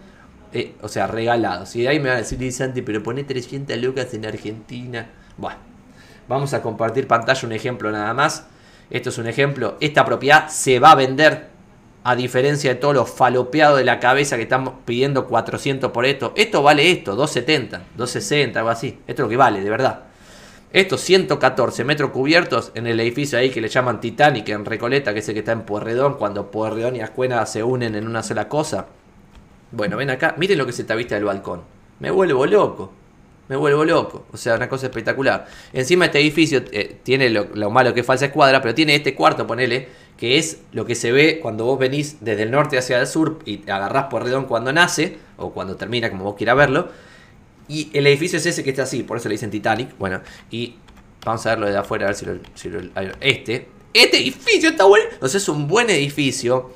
Eh, 0.52 0.74
o 0.82 0.88
sea, 0.88 1.06
regalados. 1.06 1.74
Y 1.76 1.86
ahí 1.86 2.00
me 2.00 2.08
va 2.08 2.16
a 2.16 2.18
decir, 2.18 2.52
Santi, 2.52 2.82
pero 2.82 3.02
pone 3.02 3.24
300 3.24 3.76
lucas 3.78 4.12
en 4.14 4.26
Argentina. 4.26 5.10
Bueno, 5.36 5.58
vamos 6.26 6.54
a 6.54 6.62
compartir 6.62 7.06
pantalla 7.06 7.46
un 7.46 7.52
ejemplo 7.52 7.90
nada 7.90 8.12
más. 8.14 8.46
Esto 8.90 9.10
es 9.10 9.18
un 9.18 9.26
ejemplo. 9.26 9.76
Esta 9.80 10.04
propiedad 10.04 10.48
se 10.48 10.78
va 10.78 10.92
a 10.92 10.96
vender. 10.96 11.58
A 12.04 12.16
diferencia 12.16 12.72
de 12.72 12.80
todos 12.80 12.94
los 12.94 13.10
falopeados 13.10 13.76
de 13.76 13.84
la 13.84 14.00
cabeza 14.00 14.36
que 14.36 14.44
estamos 14.44 14.74
pidiendo 14.86 15.26
400 15.26 15.90
por 15.90 16.06
esto. 16.06 16.32
Esto 16.36 16.62
vale 16.62 16.90
esto, 16.90 17.14
270, 17.14 17.82
260, 17.96 18.58
algo 18.58 18.70
así. 18.70 18.98
Esto 19.06 19.22
es 19.22 19.26
lo 19.26 19.28
que 19.28 19.36
vale, 19.36 19.60
de 19.60 19.68
verdad. 19.68 20.07
Estos 20.70 21.00
114 21.00 21.82
metros 21.84 22.10
cubiertos 22.10 22.72
en 22.74 22.86
el 22.86 23.00
edificio 23.00 23.38
ahí 23.38 23.48
que 23.48 23.62
le 23.62 23.68
llaman 23.68 24.00
Titanic 24.00 24.50
en 24.50 24.66
Recoleta, 24.66 25.14
que 25.14 25.20
es 25.20 25.28
el 25.28 25.34
que 25.34 25.38
está 25.40 25.52
en 25.52 25.62
Puerredón, 25.62 26.14
cuando 26.14 26.50
Puerredón 26.50 26.96
y 26.96 27.00
Ascuena 27.00 27.44
se 27.46 27.62
unen 27.62 27.94
en 27.94 28.06
una 28.06 28.22
sola 28.22 28.48
cosa. 28.48 28.86
Bueno, 29.72 29.96
ven 29.96 30.10
acá, 30.10 30.34
miren 30.36 30.58
lo 30.58 30.66
que 30.66 30.72
se 30.72 30.82
está 30.82 30.94
vista 30.94 31.14
del 31.14 31.24
balcón. 31.24 31.62
Me 32.00 32.10
vuelvo 32.10 32.44
loco. 32.44 32.92
Me 33.48 33.56
vuelvo 33.56 33.82
loco. 33.82 34.26
O 34.30 34.36
sea, 34.36 34.56
una 34.56 34.68
cosa 34.68 34.86
espectacular. 34.86 35.46
Encima 35.72 36.04
este 36.04 36.20
edificio 36.20 36.62
eh, 36.70 36.98
tiene 37.02 37.30
lo, 37.30 37.70
malo 37.70 37.94
que 37.94 38.00
es 38.00 38.06
falsa 38.06 38.26
escuadra, 38.26 38.60
pero 38.60 38.74
tiene 38.74 38.94
este 38.94 39.14
cuarto, 39.14 39.46
ponele, 39.46 39.88
que 40.18 40.36
es 40.36 40.60
lo 40.72 40.84
que 40.84 40.94
se 40.94 41.12
ve 41.12 41.38
cuando 41.40 41.64
vos 41.64 41.78
venís 41.78 42.18
desde 42.20 42.42
el 42.42 42.50
norte 42.50 42.76
hacia 42.76 43.00
el 43.00 43.06
sur 43.06 43.38
y 43.46 43.62
agarrás 43.70 44.04
por 44.04 44.22
redón 44.22 44.44
cuando 44.44 44.70
nace, 44.70 45.16
o 45.38 45.50
cuando 45.50 45.76
termina, 45.76 46.10
como 46.10 46.24
vos 46.24 46.34
quieras 46.36 46.58
verlo. 46.58 46.88
Y 47.68 47.90
el 47.92 48.06
edificio 48.06 48.38
es 48.38 48.46
ese 48.46 48.64
que 48.64 48.70
está 48.70 48.84
así, 48.84 49.02
por 49.02 49.18
eso 49.18 49.28
le 49.28 49.34
dicen 49.34 49.50
Titanic. 49.50 49.96
Bueno, 49.98 50.20
y 50.50 50.74
vamos 51.24 51.44
a 51.46 51.50
verlo 51.50 51.66
de 51.66 51.76
afuera, 51.76 52.06
a 52.06 52.08
ver 52.08 52.16
si 52.16 52.26
lo... 52.26 52.38
Si 52.54 52.70
este. 53.20 53.68
Este 53.92 54.18
edificio 54.18 54.70
está 54.70 54.84
bueno. 54.84 55.06
Entonces 55.12 55.42
es 55.42 55.48
un 55.48 55.66
buen 55.66 55.90
edificio 55.90 56.72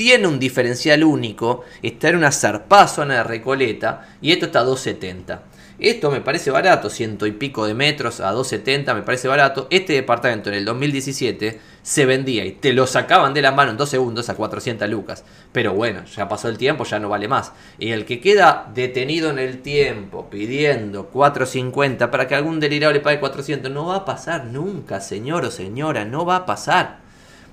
tiene 0.00 0.26
un 0.26 0.38
diferencial 0.38 1.04
único, 1.04 1.64
está 1.82 2.08
en 2.08 2.16
una 2.16 2.32
zarpada 2.32 2.88
zona 2.88 3.16
de 3.16 3.24
Recoleta 3.24 4.08
y 4.22 4.32
esto 4.32 4.46
está 4.46 4.60
a 4.60 4.64
270. 4.64 5.42
Esto 5.80 6.10
me 6.10 6.20
parece 6.20 6.50
barato, 6.50 6.90
ciento 6.90 7.26
y 7.26 7.32
pico 7.32 7.66
de 7.66 7.74
metros 7.74 8.20
a 8.20 8.32
270 8.32 8.94
me 8.94 9.02
parece 9.02 9.28
barato. 9.28 9.66
Este 9.70 9.94
departamento 9.94 10.50
en 10.50 10.56
el 10.56 10.64
2017 10.64 11.60
se 11.82 12.06
vendía 12.06 12.44
y 12.44 12.52
te 12.52 12.72
lo 12.72 12.86
sacaban 12.86 13.34
de 13.34 13.42
la 13.42 13.52
mano 13.52 13.70
en 13.70 13.76
dos 13.76 13.88
segundos 13.88 14.28
a 14.28 14.34
400 14.34 14.88
lucas. 14.88 15.24
Pero 15.52 15.72
bueno, 15.72 16.04
ya 16.04 16.28
pasó 16.28 16.48
el 16.48 16.58
tiempo, 16.58 16.84
ya 16.84 16.98
no 16.98 17.08
vale 17.08 17.28
más. 17.28 17.52
Y 17.78 17.90
el 17.90 18.04
que 18.04 18.20
queda 18.20 18.70
detenido 18.74 19.30
en 19.30 19.38
el 19.38 19.62
tiempo 19.62 20.28
pidiendo 20.30 21.06
450 21.06 22.10
para 22.10 22.28
que 22.28 22.34
algún 22.34 22.60
delirado 22.60 22.92
le 22.92 23.00
pague 23.00 23.20
400, 23.20 23.70
no 23.70 23.86
va 23.86 23.96
a 23.96 24.04
pasar 24.04 24.44
nunca, 24.44 25.00
señor 25.00 25.44
o 25.44 25.50
señora, 25.50 26.04
no 26.04 26.26
va 26.26 26.36
a 26.36 26.46
pasar. 26.46 27.00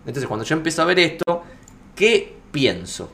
Entonces 0.05 0.27
cuando 0.27 0.45
yo 0.45 0.55
empiezo 0.55 0.81
a 0.81 0.85
ver 0.85 0.99
esto, 0.99 1.43
¿Qué 1.97 2.35
pienso? 2.51 3.09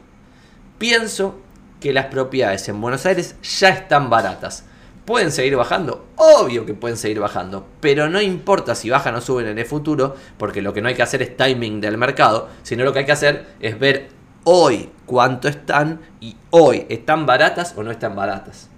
Pienso 0.78 1.40
que 1.80 1.94
las 1.94 2.08
propiedades 2.08 2.68
en 2.68 2.82
Buenos 2.82 3.06
Aires 3.06 3.38
ya 3.42 3.70
están 3.70 4.10
baratas. 4.10 4.66
¿Pueden 5.06 5.34
seguir 5.34 5.58
bajando? 5.58 6.06
Obvio 6.16 6.66
que 6.66 6.74
pueden 6.74 6.96
seguir 6.96 7.20
bajando, 7.20 7.68
pero 7.82 8.10
no 8.10 8.22
importa 8.22 8.74
si 8.74 8.90
bajan 8.90 9.16
o 9.16 9.22
suben 9.22 9.48
en 9.48 9.60
el 9.60 9.66
futuro, 9.66 10.16
porque 10.38 10.62
lo 10.62 10.74
que 10.74 10.82
no 10.82 10.88
hay 10.88 10.96
que 10.96 11.04
hacer 11.04 11.22
es 11.22 11.36
timing 11.36 11.82
del 11.82 11.98
mercado, 11.98 12.48
sino 12.64 12.86
lo 12.86 12.94
que 12.94 13.00
hay 13.00 13.06
que 13.06 13.12
hacer 13.12 13.48
es 13.60 13.78
ver 13.78 14.08
hoy 14.46 14.90
cuánto 15.06 15.50
están 15.50 16.00
y 16.22 16.38
hoy 16.52 16.86
están 16.88 17.26
baratas 17.26 17.74
o 17.76 17.84
no 17.84 17.92
están 17.92 18.16
baratas. 18.16 18.70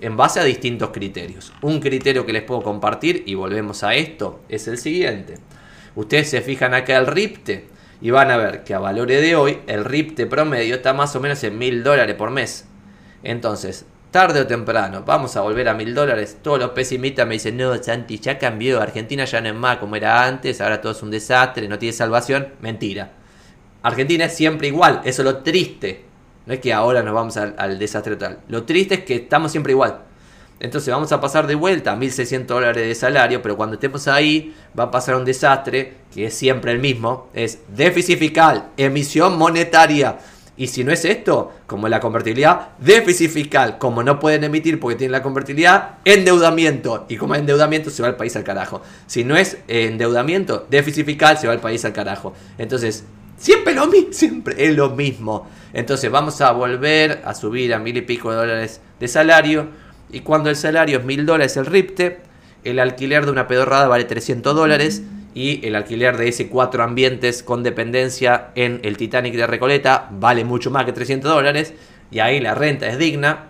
En 0.00 0.16
base 0.16 0.40
a 0.40 0.44
distintos 0.44 0.88
criterios. 0.88 1.52
Un 1.60 1.80
criterio 1.80 2.24
que 2.24 2.32
les 2.32 2.42
puedo 2.42 2.62
compartir, 2.62 3.22
y 3.26 3.34
volvemos 3.34 3.84
a 3.84 3.94
esto, 3.94 4.40
es 4.48 4.66
el 4.68 4.78
siguiente. 4.78 5.34
Ustedes 5.94 6.30
se 6.30 6.40
fijan 6.40 6.72
acá 6.72 6.96
el 6.96 7.06
RIPTE, 7.06 7.68
y 8.00 8.10
van 8.10 8.30
a 8.30 8.38
ver 8.38 8.64
que 8.64 8.72
a 8.72 8.78
valores 8.78 9.20
de 9.20 9.36
hoy 9.36 9.60
el 9.66 9.84
RIPTE 9.84 10.26
promedio 10.26 10.76
está 10.76 10.94
más 10.94 11.14
o 11.14 11.20
menos 11.20 11.44
en 11.44 11.58
mil 11.58 11.84
dólares 11.84 12.16
por 12.16 12.30
mes. 12.30 12.66
Entonces, 13.22 13.86
tarde 14.14 14.40
o 14.40 14.46
temprano, 14.46 15.02
vamos 15.04 15.36
a 15.36 15.40
volver 15.40 15.68
a 15.68 15.74
mil 15.74 15.92
dólares. 15.92 16.38
Todos 16.40 16.60
los 16.60 16.70
pesimistas 16.70 17.26
me 17.26 17.34
dicen, 17.34 17.56
no, 17.56 17.74
Santi, 17.82 18.20
ya 18.20 18.38
cambió, 18.38 18.80
Argentina 18.80 19.24
ya 19.24 19.40
no 19.40 19.48
es 19.48 19.54
más 19.56 19.78
como 19.78 19.96
era 19.96 20.24
antes, 20.24 20.60
ahora 20.60 20.80
todo 20.80 20.92
es 20.92 21.02
un 21.02 21.10
desastre, 21.10 21.66
no 21.66 21.80
tiene 21.80 21.92
salvación. 21.92 22.46
Mentira. 22.60 23.10
Argentina 23.82 24.26
es 24.26 24.36
siempre 24.36 24.68
igual, 24.68 25.00
eso 25.04 25.22
es 25.22 25.24
lo 25.26 25.38
triste. 25.38 26.04
No 26.46 26.54
es 26.54 26.60
que 26.60 26.72
ahora 26.72 27.02
nos 27.02 27.12
vamos 27.12 27.36
al, 27.36 27.76
desastre 27.76 28.14
total. 28.14 28.38
Lo 28.46 28.62
triste 28.62 28.94
es 28.94 29.00
que 29.04 29.16
estamos 29.16 29.50
siempre 29.50 29.72
igual. 29.72 30.02
Entonces 30.60 30.94
vamos 30.94 31.10
a 31.10 31.20
pasar 31.20 31.48
de 31.48 31.56
vuelta 31.56 31.90
a 31.90 31.96
1.600 31.96 32.46
dólares 32.46 32.86
de 32.86 32.94
salario, 32.94 33.42
pero 33.42 33.56
cuando 33.56 33.74
estemos 33.74 34.06
ahí 34.06 34.54
va 34.78 34.84
a 34.84 34.90
pasar 34.92 35.16
un 35.16 35.24
desastre, 35.24 35.94
que 36.14 36.26
es 36.26 36.34
siempre 36.34 36.70
el 36.70 36.78
mismo, 36.78 37.30
es 37.34 37.62
déficit 37.66 38.20
fiscal, 38.20 38.68
emisión 38.76 39.36
monetaria. 39.36 40.18
Y 40.56 40.68
si 40.68 40.84
no 40.84 40.92
es 40.92 41.04
esto, 41.04 41.52
como 41.66 41.88
la 41.88 41.98
convertibilidad, 41.98 42.68
déficit 42.78 43.30
fiscal, 43.30 43.78
como 43.78 44.02
no 44.04 44.20
pueden 44.20 44.44
emitir 44.44 44.78
porque 44.78 44.96
tienen 44.96 45.12
la 45.12 45.22
convertibilidad, 45.22 45.98
endeudamiento. 46.04 47.06
Y 47.08 47.16
como 47.16 47.34
hay 47.34 47.40
endeudamiento, 47.40 47.90
se 47.90 48.02
va 48.02 48.08
el 48.08 48.14
país 48.14 48.36
al 48.36 48.44
carajo. 48.44 48.80
Si 49.06 49.24
no 49.24 49.36
es 49.36 49.58
endeudamiento, 49.66 50.66
déficit 50.70 51.06
fiscal, 51.06 51.38
se 51.38 51.48
va 51.48 51.54
el 51.54 51.60
país 51.60 51.84
al 51.84 51.92
carajo. 51.92 52.34
Entonces, 52.56 53.04
siempre 53.36 53.74
lo 53.74 53.86
mismo, 53.86 54.12
siempre 54.12 54.66
es 54.66 54.76
lo 54.76 54.90
mismo. 54.90 55.48
Entonces 55.72 56.10
vamos 56.10 56.40
a 56.40 56.52
volver 56.52 57.22
a 57.24 57.34
subir 57.34 57.74
a 57.74 57.78
mil 57.78 57.96
y 57.96 58.02
pico 58.02 58.30
de 58.30 58.36
dólares 58.36 58.80
de 59.00 59.08
salario 59.08 59.68
y 60.10 60.20
cuando 60.20 60.50
el 60.50 60.56
salario 60.56 60.98
es 60.98 61.04
mil 61.04 61.26
dólares 61.26 61.56
el 61.56 61.66
RIPTE, 61.66 62.20
el 62.62 62.78
alquiler 62.78 63.24
de 63.24 63.32
una 63.32 63.48
pedorrada 63.48 63.88
vale 63.88 64.04
300 64.04 64.54
dólares 64.54 65.02
y 65.34 65.66
el 65.66 65.74
alquiler 65.74 66.16
de 66.16 66.28
ese 66.28 66.48
cuatro 66.48 66.82
ambientes 66.82 67.42
con 67.42 67.62
dependencia 67.62 68.50
en 68.54 68.80
el 68.84 68.96
Titanic 68.96 69.34
de 69.34 69.46
Recoleta 69.46 70.08
vale 70.12 70.44
mucho 70.44 70.70
más 70.70 70.84
que 70.84 70.92
300 70.92 71.30
dólares 71.30 71.74
y 72.10 72.20
ahí 72.20 72.40
la 72.40 72.54
renta 72.54 72.86
es 72.86 72.98
digna 72.98 73.48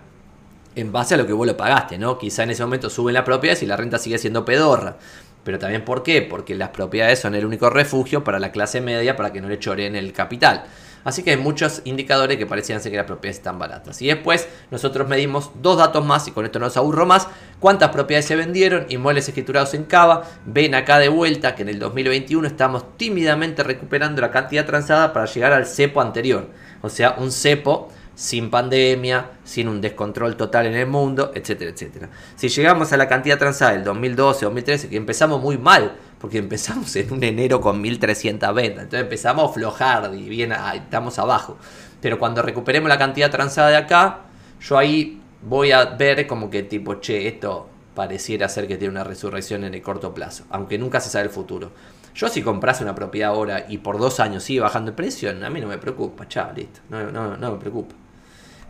en 0.74 0.90
base 0.90 1.14
a 1.14 1.16
lo 1.18 1.26
que 1.26 1.32
vos 1.32 1.46
lo 1.46 1.56
pagaste, 1.56 1.98
¿no? 1.98 2.18
Quizá 2.18 2.42
en 2.42 2.50
ese 2.50 2.64
momento 2.64 2.90
suben 2.90 3.14
la 3.14 3.24
propiedad 3.24 3.56
y 3.60 3.66
la 3.66 3.76
renta 3.76 3.98
sigue 3.98 4.18
siendo 4.18 4.44
pedorra. 4.44 4.96
Pero 5.44 5.58
también 5.58 5.84
¿por 5.84 6.02
qué? 6.02 6.22
Porque 6.22 6.54
las 6.54 6.70
propiedades 6.70 7.20
son 7.20 7.34
el 7.34 7.44
único 7.44 7.70
refugio 7.70 8.24
para 8.24 8.38
la 8.38 8.50
clase 8.50 8.80
media 8.80 9.14
para 9.14 9.32
que 9.32 9.40
no 9.40 9.48
le 9.48 9.58
choreen 9.58 9.94
el 9.94 10.12
capital. 10.12 10.64
Así 11.04 11.22
que 11.22 11.32
hay 11.32 11.36
muchos 11.36 11.82
indicadores 11.84 12.38
que 12.38 12.46
parecían 12.46 12.80
ser 12.80 12.90
que 12.90 12.96
las 12.96 13.06
propiedades 13.06 13.36
están 13.36 13.58
baratas. 13.58 14.00
Y 14.02 14.08
después 14.08 14.48
nosotros 14.70 15.08
medimos 15.08 15.50
dos 15.60 15.78
datos 15.78 16.04
más 16.04 16.26
y 16.26 16.32
con 16.32 16.44
esto 16.44 16.58
no 16.58 16.66
os 16.66 16.76
aburro 16.76 17.06
más. 17.06 17.28
¿Cuántas 17.60 17.90
propiedades 17.90 18.26
se 18.26 18.36
vendieron? 18.36 18.86
Inmuebles 18.88 19.28
escriturados 19.28 19.74
en 19.74 19.84
Cava. 19.84 20.24
Ven 20.46 20.74
acá 20.74 20.98
de 20.98 21.08
vuelta 21.08 21.54
que 21.54 21.62
en 21.62 21.68
el 21.68 21.78
2021 21.78 22.46
estamos 22.46 22.96
tímidamente 22.96 23.62
recuperando 23.62 24.22
la 24.22 24.30
cantidad 24.30 24.64
transada 24.64 25.12
para 25.12 25.26
llegar 25.26 25.52
al 25.52 25.66
cepo 25.66 26.00
anterior. 26.00 26.48
O 26.82 26.88
sea, 26.88 27.16
un 27.18 27.30
cepo 27.30 27.90
sin 28.14 28.50
pandemia, 28.50 29.32
sin 29.44 29.68
un 29.68 29.80
descontrol 29.80 30.36
total 30.36 30.66
en 30.66 30.74
el 30.74 30.86
mundo, 30.86 31.32
etcétera, 31.34 31.70
etcétera. 31.70 32.10
Si 32.36 32.48
llegamos 32.48 32.92
a 32.92 32.96
la 32.96 33.08
cantidad 33.08 33.38
transada 33.38 33.72
del 33.72 33.84
2012, 33.84 34.44
2013, 34.44 34.88
que 34.88 34.96
empezamos 34.96 35.40
muy 35.40 35.58
mal, 35.58 35.96
porque 36.24 36.38
empezamos 36.38 36.96
en 36.96 37.12
un 37.12 37.22
enero 37.22 37.60
con 37.60 37.82
1300 37.82 38.54
ventas, 38.54 38.84
entonces 38.84 39.02
empezamos 39.02 39.44
a 39.44 39.50
aflojar 39.50 40.10
y 40.14 40.26
bien, 40.26 40.52
estamos 40.74 41.18
abajo. 41.18 41.58
Pero 42.00 42.18
cuando 42.18 42.40
recuperemos 42.40 42.88
la 42.88 42.96
cantidad 42.96 43.30
transada 43.30 43.68
de 43.68 43.76
acá, 43.76 44.20
yo 44.58 44.78
ahí 44.78 45.20
voy 45.42 45.72
a 45.72 45.84
ver 45.84 46.26
como 46.26 46.48
que 46.48 46.62
tipo, 46.62 46.94
che, 46.94 47.28
esto 47.28 47.68
pareciera 47.94 48.48
ser 48.48 48.66
que 48.66 48.78
tiene 48.78 48.92
una 48.92 49.04
resurrección 49.04 49.64
en 49.64 49.74
el 49.74 49.82
corto 49.82 50.14
plazo, 50.14 50.44
aunque 50.48 50.78
nunca 50.78 50.98
se 50.98 51.10
sabe 51.10 51.24
el 51.24 51.30
futuro. 51.30 51.72
Yo 52.14 52.30
si 52.30 52.40
comprase 52.40 52.84
una 52.84 52.94
propiedad 52.94 53.28
ahora 53.28 53.66
y 53.68 53.76
por 53.76 53.98
dos 53.98 54.18
años 54.18 54.44
sigue 54.44 54.60
bajando 54.60 54.92
el 54.92 54.94
precio, 54.94 55.28
a 55.28 55.50
mí 55.50 55.60
no 55.60 55.66
me 55.66 55.76
preocupa, 55.76 56.26
chao, 56.26 56.54
listo, 56.56 56.80
no, 56.88 57.12
no, 57.12 57.36
no 57.36 57.52
me 57.52 57.58
preocupa. 57.58 57.94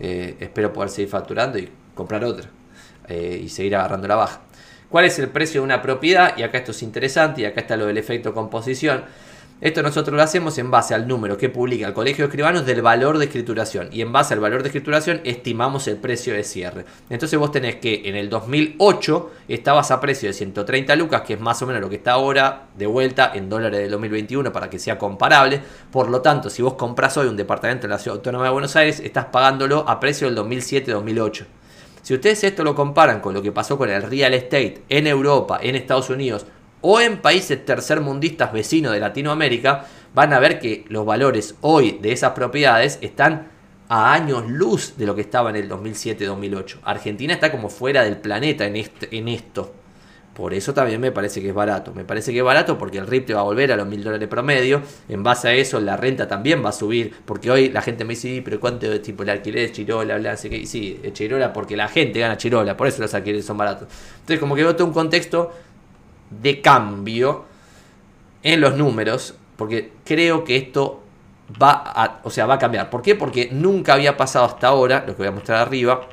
Eh, 0.00 0.38
espero 0.40 0.72
poder 0.72 0.90
seguir 0.90 1.08
facturando 1.08 1.56
y 1.56 1.70
comprar 1.94 2.24
otra 2.24 2.50
eh, 3.06 3.42
y 3.44 3.48
seguir 3.48 3.76
agarrando 3.76 4.08
la 4.08 4.16
baja. 4.16 4.40
¿Cuál 4.88 5.06
es 5.06 5.18
el 5.18 5.28
precio 5.28 5.60
de 5.60 5.64
una 5.64 5.82
propiedad? 5.82 6.36
Y 6.36 6.42
acá 6.42 6.58
esto 6.58 6.70
es 6.70 6.82
interesante 6.82 7.42
y 7.42 7.44
acá 7.44 7.60
está 7.60 7.76
lo 7.76 7.86
del 7.86 7.98
efecto 7.98 8.32
composición. 8.32 9.04
Esto 9.60 9.82
nosotros 9.82 10.16
lo 10.16 10.22
hacemos 10.22 10.58
en 10.58 10.70
base 10.70 10.94
al 10.94 11.08
número 11.08 11.38
que 11.38 11.48
publica 11.48 11.86
el 11.86 11.94
Colegio 11.94 12.24
de 12.24 12.26
Escribanos 12.26 12.66
del 12.66 12.82
valor 12.82 13.18
de 13.18 13.26
escrituración. 13.26 13.88
Y 13.92 14.02
en 14.02 14.12
base 14.12 14.34
al 14.34 14.40
valor 14.40 14.62
de 14.62 14.68
escrituración 14.68 15.20
estimamos 15.24 15.86
el 15.88 15.96
precio 15.96 16.34
de 16.34 16.42
cierre. 16.42 16.84
Entonces 17.08 17.38
vos 17.38 17.50
tenés 17.50 17.76
que 17.76 18.02
en 18.04 18.14
el 18.14 18.28
2008 18.28 19.32
estabas 19.48 19.90
a 19.90 20.00
precio 20.00 20.28
de 20.28 20.34
130 20.34 20.96
lucas, 20.96 21.22
que 21.22 21.34
es 21.34 21.40
más 21.40 21.62
o 21.62 21.66
menos 21.66 21.80
lo 21.80 21.88
que 21.88 21.96
está 21.96 22.12
ahora 22.12 22.66
de 22.76 22.86
vuelta 22.86 23.30
en 23.32 23.48
dólares 23.48 23.80
del 23.80 23.92
2021 23.92 24.52
para 24.52 24.68
que 24.68 24.78
sea 24.78 24.98
comparable. 24.98 25.62
Por 25.90 26.10
lo 26.10 26.20
tanto, 26.20 26.50
si 26.50 26.60
vos 26.60 26.74
compras 26.74 27.16
hoy 27.16 27.28
un 27.28 27.36
departamento 27.36 27.86
en 27.86 27.92
la 27.92 27.98
Ciudad 27.98 28.18
Autónoma 28.18 28.44
de 28.44 28.50
Buenos 28.50 28.74
Aires, 28.76 29.00
estás 29.00 29.26
pagándolo 29.26 29.88
a 29.88 29.98
precio 29.98 30.26
del 30.26 30.36
2007-2008. 30.36 31.46
Si 32.04 32.12
ustedes 32.12 32.44
esto 32.44 32.64
lo 32.64 32.74
comparan 32.74 33.20
con 33.20 33.32
lo 33.32 33.40
que 33.40 33.50
pasó 33.50 33.78
con 33.78 33.88
el 33.88 34.02
real 34.02 34.34
estate 34.34 34.82
en 34.90 35.06
Europa, 35.06 35.58
en 35.62 35.74
Estados 35.74 36.10
Unidos 36.10 36.44
o 36.82 37.00
en 37.00 37.22
países 37.22 37.64
tercermundistas 37.64 38.52
vecinos 38.52 38.92
de 38.92 39.00
Latinoamérica, 39.00 39.86
van 40.12 40.34
a 40.34 40.38
ver 40.38 40.58
que 40.58 40.84
los 40.88 41.06
valores 41.06 41.54
hoy 41.62 41.98
de 42.02 42.12
esas 42.12 42.32
propiedades 42.32 42.98
están 43.00 43.48
a 43.88 44.12
años 44.12 44.44
luz 44.50 44.98
de 44.98 45.06
lo 45.06 45.14
que 45.14 45.22
estaba 45.22 45.48
en 45.48 45.56
el 45.56 45.70
2007-2008. 45.70 46.80
Argentina 46.84 47.32
está 47.32 47.50
como 47.50 47.70
fuera 47.70 48.04
del 48.04 48.18
planeta 48.18 48.66
en, 48.66 48.76
en 48.76 49.28
esto. 49.28 49.72
Por 50.34 50.52
eso 50.52 50.74
también 50.74 51.00
me 51.00 51.12
parece 51.12 51.40
que 51.40 51.50
es 51.50 51.54
barato. 51.54 51.94
Me 51.94 52.04
parece 52.04 52.32
que 52.32 52.38
es 52.38 52.44
barato 52.44 52.76
porque 52.76 52.98
el 52.98 53.06
RIP 53.06 53.26
te 53.26 53.34
va 53.34 53.40
a 53.40 53.44
volver 53.44 53.70
a 53.70 53.76
los 53.76 53.86
mil 53.86 54.02
dólares 54.02 54.28
promedio. 54.28 54.82
En 55.08 55.22
base 55.22 55.48
a 55.48 55.52
eso, 55.54 55.80
la 55.80 55.96
renta 55.96 56.26
también 56.26 56.64
va 56.64 56.70
a 56.70 56.72
subir. 56.72 57.14
Porque 57.24 57.50
hoy 57.50 57.68
la 57.70 57.82
gente 57.82 58.04
me 58.04 58.14
dice, 58.14 58.42
pero 58.44 58.58
¿cuánto 58.58 58.92
es 58.92 59.00
tipo 59.00 59.22
el 59.22 59.30
alquiler 59.30 59.68
de 59.68 59.72
Chirola? 59.72 60.18
Bla, 60.18 60.36
sí, 60.36 61.00
Chirola 61.12 61.52
porque 61.52 61.76
la 61.76 61.86
gente 61.86 62.18
gana 62.18 62.36
Chirola. 62.36 62.76
Por 62.76 62.88
eso 62.88 63.00
los 63.00 63.14
alquileres 63.14 63.46
son 63.46 63.56
baratos. 63.56 63.88
Entonces, 64.14 64.40
como 64.40 64.56
que 64.56 64.64
veo 64.64 64.74
todo 64.74 64.88
un 64.88 64.92
contexto 64.92 65.52
de 66.42 66.60
cambio 66.60 67.44
en 68.42 68.60
los 68.60 68.76
números, 68.76 69.34
porque 69.56 69.92
creo 70.04 70.42
que 70.42 70.56
esto 70.56 71.00
va 71.62 71.70
a, 71.72 72.20
o 72.24 72.30
sea, 72.30 72.46
va 72.46 72.54
a 72.54 72.58
cambiar. 72.58 72.90
¿Por 72.90 73.02
qué? 73.02 73.14
Porque 73.14 73.50
nunca 73.52 73.94
había 73.94 74.16
pasado 74.16 74.46
hasta 74.46 74.68
ahora, 74.68 75.04
lo 75.06 75.14
que 75.14 75.18
voy 75.18 75.28
a 75.28 75.32
mostrar 75.32 75.60
arriba. 75.60 76.08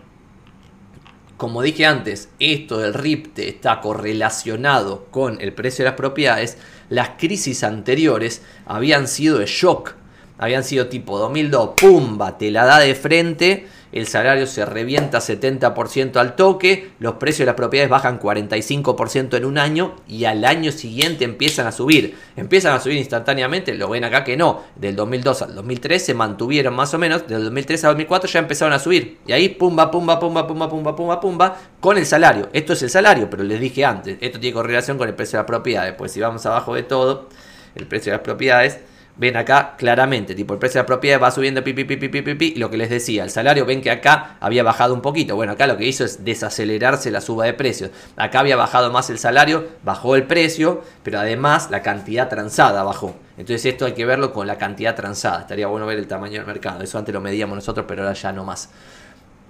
Como 1.41 1.63
dije 1.63 1.87
antes, 1.87 2.29
esto 2.37 2.77
del 2.77 2.93
RIPTE 2.93 3.49
está 3.49 3.81
correlacionado 3.81 5.07
con 5.09 5.41
el 5.41 5.53
precio 5.53 5.83
de 5.83 5.89
las 5.89 5.97
propiedades. 5.97 6.59
Las 6.87 7.13
crisis 7.17 7.63
anteriores 7.63 8.43
habían 8.67 9.07
sido 9.07 9.39
de 9.39 9.47
shock. 9.47 9.93
Habían 10.37 10.63
sido 10.63 10.85
tipo 10.85 11.17
2002, 11.17 11.71
pumba, 11.81 12.37
te 12.37 12.51
la 12.51 12.65
da 12.65 12.77
de 12.77 12.93
frente 12.93 13.65
el 13.91 14.07
salario 14.07 14.47
se 14.47 14.65
revienta 14.65 15.19
70% 15.19 16.15
al 16.17 16.35
toque, 16.35 16.91
los 16.99 17.15
precios 17.15 17.39
de 17.39 17.45
las 17.47 17.55
propiedades 17.55 17.89
bajan 17.89 18.19
45% 18.19 19.35
en 19.35 19.45
un 19.45 19.57
año 19.57 19.95
y 20.07 20.25
al 20.25 20.45
año 20.45 20.71
siguiente 20.71 21.25
empiezan 21.25 21.67
a 21.67 21.71
subir. 21.71 22.15
Empiezan 22.35 22.73
a 22.73 22.79
subir 22.79 22.97
instantáneamente, 22.97 23.73
lo 23.75 23.89
ven 23.89 24.03
acá 24.03 24.23
que 24.23 24.37
no, 24.37 24.63
del 24.75 24.95
2002 24.95 25.41
al 25.41 25.55
2003 25.55 26.05
se 26.05 26.13
mantuvieron 26.13 26.73
más 26.73 26.93
o 26.93 26.97
menos, 26.97 27.27
del 27.27 27.43
2003 27.43 27.83
al 27.83 27.91
2004 27.91 28.29
ya 28.29 28.39
empezaron 28.39 28.73
a 28.73 28.79
subir. 28.79 29.17
Y 29.27 29.33
ahí 29.33 29.49
pumba, 29.49 29.91
pumba, 29.91 30.19
pumba, 30.19 30.47
pumba, 30.47 30.69
pumba, 30.69 30.95
pumba, 30.95 31.19
pumba, 31.19 31.57
con 31.79 31.97
el 31.97 32.05
salario. 32.05 32.49
Esto 32.53 32.73
es 32.73 32.83
el 32.83 32.89
salario, 32.89 33.29
pero 33.29 33.43
les 33.43 33.59
dije 33.59 33.83
antes, 33.83 34.17
esto 34.21 34.39
tiene 34.39 34.53
correlación 34.53 34.97
con 34.97 35.09
el 35.09 35.15
precio 35.15 35.37
de 35.37 35.43
las 35.43 35.47
propiedades. 35.47 35.95
Pues 35.97 36.11
si 36.13 36.21
vamos 36.21 36.45
abajo 36.45 36.75
de 36.75 36.83
todo, 36.83 37.27
el 37.75 37.87
precio 37.87 38.11
de 38.11 38.17
las 38.17 38.23
propiedades 38.23 38.79
ven 39.21 39.37
acá 39.37 39.75
claramente, 39.77 40.33
tipo 40.33 40.55
el 40.55 40.59
precio 40.59 40.79
de 40.79 40.81
la 40.81 40.87
propiedad 40.87 41.21
va 41.21 41.29
subiendo, 41.29 41.63
pi, 41.63 41.73
pi, 41.73 41.85
pi, 41.85 41.95
pi, 41.97 42.53
y 42.55 42.57
lo 42.57 42.71
que 42.71 42.77
les 42.77 42.89
decía, 42.89 43.23
el 43.23 43.29
salario, 43.29 43.67
ven 43.67 43.79
que 43.79 43.91
acá 43.91 44.37
había 44.39 44.63
bajado 44.63 44.95
un 44.95 45.01
poquito, 45.01 45.35
bueno, 45.35 45.51
acá 45.51 45.67
lo 45.67 45.77
que 45.77 45.85
hizo 45.85 46.03
es 46.03 46.25
desacelerarse 46.25 47.11
la 47.11 47.21
suba 47.21 47.45
de 47.45 47.53
precios, 47.53 47.91
acá 48.17 48.39
había 48.39 48.55
bajado 48.55 48.91
más 48.91 49.11
el 49.11 49.19
salario, 49.19 49.67
bajó 49.83 50.15
el 50.15 50.23
precio, 50.23 50.81
pero 51.03 51.19
además 51.19 51.69
la 51.69 51.83
cantidad 51.83 52.29
transada 52.29 52.81
bajó, 52.81 53.15
entonces 53.37 53.63
esto 53.67 53.85
hay 53.85 53.91
que 53.91 54.07
verlo 54.07 54.33
con 54.33 54.47
la 54.47 54.57
cantidad 54.57 54.95
transada, 54.95 55.41
estaría 55.41 55.67
bueno 55.67 55.85
ver 55.85 55.99
el 55.99 56.07
tamaño 56.07 56.39
del 56.39 56.47
mercado, 56.47 56.81
eso 56.81 56.97
antes 56.97 57.13
lo 57.13 57.21
medíamos 57.21 57.55
nosotros, 57.55 57.85
pero 57.87 58.01
ahora 58.01 58.15
ya 58.15 58.31
no 58.31 58.43
más. 58.43 58.71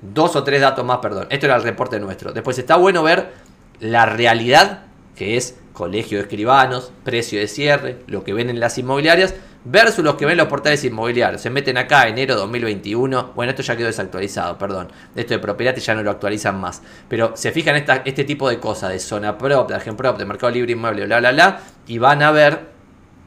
Dos 0.01 0.35
o 0.35 0.43
tres 0.43 0.59
datos 0.59 0.83
más, 0.83 0.97
perdón, 0.97 1.27
esto 1.29 1.45
era 1.45 1.55
el 1.55 1.63
reporte 1.63 1.97
nuestro, 1.97 2.33
después 2.33 2.59
está 2.59 2.75
bueno 2.75 3.03
ver 3.03 3.29
la 3.79 4.05
realidad, 4.05 4.81
que 5.15 5.37
es 5.37 5.55
colegio 5.71 6.17
de 6.17 6.23
escribanos, 6.23 6.91
precio 7.05 7.39
de 7.39 7.47
cierre, 7.47 7.99
lo 8.07 8.25
que 8.25 8.33
ven 8.33 8.49
en 8.49 8.59
las 8.59 8.77
inmobiliarias, 8.77 9.33
versus 9.63 10.03
los 10.03 10.15
que 10.15 10.25
ven 10.25 10.37
los 10.37 10.47
portales 10.47 10.83
inmobiliarios. 10.83 11.41
Se 11.41 11.49
meten 11.49 11.77
acá 11.77 12.07
enero 12.07 12.35
2021. 12.35 13.31
Bueno, 13.35 13.51
esto 13.51 13.61
ya 13.61 13.75
quedó 13.75 13.87
desactualizado, 13.87 14.57
perdón. 14.57 14.89
Esto 15.15 15.33
de 15.33 15.39
propiedad 15.39 15.75
ya 15.75 15.95
no 15.95 16.03
lo 16.03 16.11
actualizan 16.11 16.59
más. 16.59 16.81
Pero 17.07 17.33
se 17.35 17.51
fijan 17.51 17.75
esta, 17.75 17.97
este 18.05 18.23
tipo 18.23 18.49
de 18.49 18.59
cosas 18.59 18.91
de 18.91 18.99
zona 18.99 19.37
prop, 19.37 19.69
de 19.69 19.75
agent 19.75 19.97
prop, 19.97 20.17
de 20.17 20.25
mercado 20.25 20.51
libre 20.51 20.73
inmueble, 20.73 21.05
bla, 21.05 21.19
bla, 21.19 21.31
bla. 21.31 21.59
Y 21.87 21.97
van 21.97 22.23
a 22.23 22.31
ver 22.31 22.71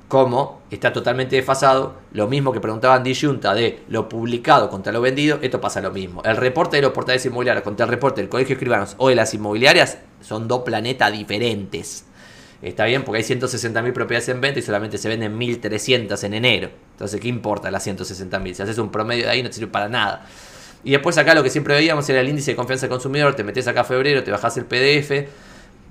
cómo 0.08 0.62
está 0.70 0.92
totalmente 0.92 1.36
desfasado. 1.36 1.94
Lo 2.12 2.28
mismo 2.28 2.52
que 2.52 2.60
preguntaban 2.60 3.02
disyunta 3.02 3.54
de 3.54 3.82
lo 3.88 4.08
publicado 4.08 4.68
contra 4.70 4.92
lo 4.92 5.00
vendido. 5.00 5.38
Esto 5.42 5.60
pasa 5.60 5.80
lo 5.80 5.90
mismo. 5.90 6.22
El 6.24 6.36
reporte 6.36 6.76
de 6.76 6.82
los 6.82 6.92
portales 6.92 7.24
inmobiliarios 7.26 7.64
contra 7.64 7.84
el 7.84 7.90
reporte 7.90 8.20
del 8.20 8.30
colegio 8.30 8.54
de 8.54 8.54
escribanos 8.54 8.94
o 8.98 9.08
de 9.08 9.14
las 9.14 9.34
inmobiliarias 9.34 9.98
son 10.20 10.48
dos 10.48 10.62
planetas 10.62 11.12
diferentes. 11.12 12.06
Está 12.64 12.86
bien 12.86 13.04
porque 13.04 13.18
hay 13.18 13.24
160.000 13.24 13.92
propiedades 13.92 14.26
en 14.30 14.40
venta 14.40 14.58
y 14.58 14.62
solamente 14.62 14.96
se 14.96 15.06
venden 15.06 15.38
1.300 15.38 16.24
en 16.24 16.32
enero. 16.32 16.70
Entonces, 16.92 17.20
¿qué 17.20 17.28
importa 17.28 17.70
las 17.70 17.86
160.000? 17.86 18.54
Si 18.54 18.62
haces 18.62 18.78
un 18.78 18.90
promedio 18.90 19.24
de 19.24 19.30
ahí 19.30 19.42
no 19.42 19.50
te 19.50 19.56
sirve 19.56 19.70
para 19.70 19.90
nada. 19.90 20.26
Y 20.82 20.92
después 20.92 21.18
acá 21.18 21.34
lo 21.34 21.42
que 21.42 21.50
siempre 21.50 21.74
veíamos 21.74 22.08
era 22.08 22.20
el 22.20 22.28
índice 22.28 22.52
de 22.52 22.56
confianza 22.56 22.86
del 22.86 22.90
consumidor. 22.90 23.36
Te 23.36 23.44
metes 23.44 23.68
acá 23.68 23.82
a 23.82 23.84
febrero, 23.84 24.24
te 24.24 24.30
bajas 24.30 24.56
el 24.56 24.64
PDF. 24.64 25.28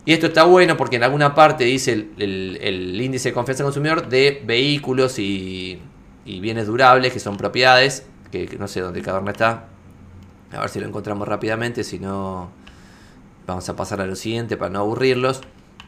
Y 0.05 0.13
esto 0.13 0.25
está 0.25 0.45
bueno 0.45 0.75
porque 0.75 0.95
en 0.95 1.03
alguna 1.03 1.35
parte 1.35 1.63
dice 1.63 2.07
el, 2.17 2.99
índice 2.99 3.29
de 3.29 3.33
confianza 3.33 3.61
del 3.61 3.67
consumidor 3.67 4.09
de 4.09 4.41
vehículos 4.43 5.19
y, 5.19 5.79
bienes 6.25 6.65
durables, 6.65 7.13
que 7.13 7.19
son 7.19 7.37
propiedades, 7.37 8.07
que, 8.31 8.49
no 8.57 8.67
sé 8.67 8.81
dónde 8.81 9.03
cada 9.03 9.19
uno 9.19 9.29
está. 9.29 9.67
A 10.51 10.61
ver 10.61 10.69
si 10.69 10.79
lo 10.79 10.87
encontramos 10.87 11.27
rápidamente, 11.27 11.83
si 11.83 11.99
no 11.99 12.49
vamos 13.45 13.69
a 13.69 13.75
pasar 13.75 14.01
a 14.01 14.07
lo 14.07 14.15
siguiente 14.15 14.57
para 14.57 14.71
no 14.71 14.79
aburrirlos 14.79 15.41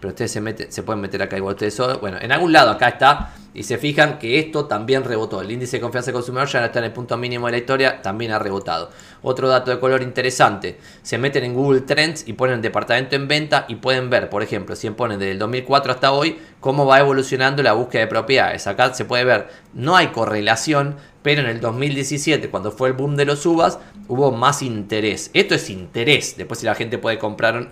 pero 0.06 0.14
ustedes 0.14 0.69
se, 0.69 0.84
pueden 0.84 1.02
meter 1.02 1.23
acá 1.23 1.36
igual 1.36 1.56
ustedes. 1.56 1.82
Bueno, 1.99 2.18
en 2.22 2.32
algún 2.32 2.53
lado 2.53 2.69
acá 2.69 2.90
está. 2.90 3.34
Y 3.56 3.64
se 3.64 3.77
fijan 3.77 4.19
que 4.19 4.38
esto 4.38 4.65
también 4.65 5.03
rebotó. 5.03 5.41
El 5.41 5.49
índice 5.49 5.77
de 5.77 5.82
confianza 5.82 6.07
del 6.07 6.15
consumidor 6.15 6.48
ya 6.48 6.60
no 6.60 6.65
está 6.65 6.80
en 6.80 6.86
el 6.86 6.91
punto 6.91 7.18
mínimo 7.18 7.48
de 7.48 7.53
la 7.53 7.57
historia, 7.57 8.02
también 8.02 8.32
ha 8.34 8.38
rebotado. 8.38 8.91
Otro 9.23 9.48
dato 9.48 9.72
de 9.72 9.80
color 9.80 10.03
interesante. 10.03 10.77
Se 11.02 11.18
meten 11.18 11.45
en 11.45 11.53
Google 11.56 11.82
Trends 11.82 12.27
y 12.27 12.34
ponen 12.34 12.61
departamento 12.61 13.15
en 13.15 13.30
venta 13.30 13.65
y 13.69 13.76
pueden 13.76 14.10
ver, 14.10 14.30
por 14.30 14.44
ejemplo, 14.44 14.76
si 14.76 14.90
ponen 14.91 15.18
desde 15.18 15.32
el 15.32 15.40
2004 15.40 15.94
hasta 15.94 16.11
hoy, 16.11 16.38
cómo 16.60 16.86
va 16.86 16.99
evolucionando 16.99 17.64
la 17.64 17.73
búsqueda 17.73 18.02
de 18.02 18.07
propiedades. 18.07 18.68
Acá 18.68 18.94
se 18.94 19.06
puede 19.06 19.23
ver, 19.23 19.48
no 19.73 19.95
hay 19.95 20.07
correlación, 20.07 20.98
pero 21.23 21.41
en 21.41 21.48
el 21.48 21.61
2017, 21.61 22.49
cuando 22.49 22.72
fue 22.72 22.90
el 22.90 22.94
boom 22.94 23.15
de 23.15 23.26
los 23.26 23.45
uvas, 23.45 23.80
hubo 24.10 24.32
más 24.34 24.61
interés. 24.61 25.32
Esto 25.34 25.56
es 25.56 25.69
interés. 25.69 26.36
Después 26.38 26.60
si 26.60 26.65
la 26.65 26.76
gente 26.76 26.98
puede 26.98 27.18
comprar 27.18 27.69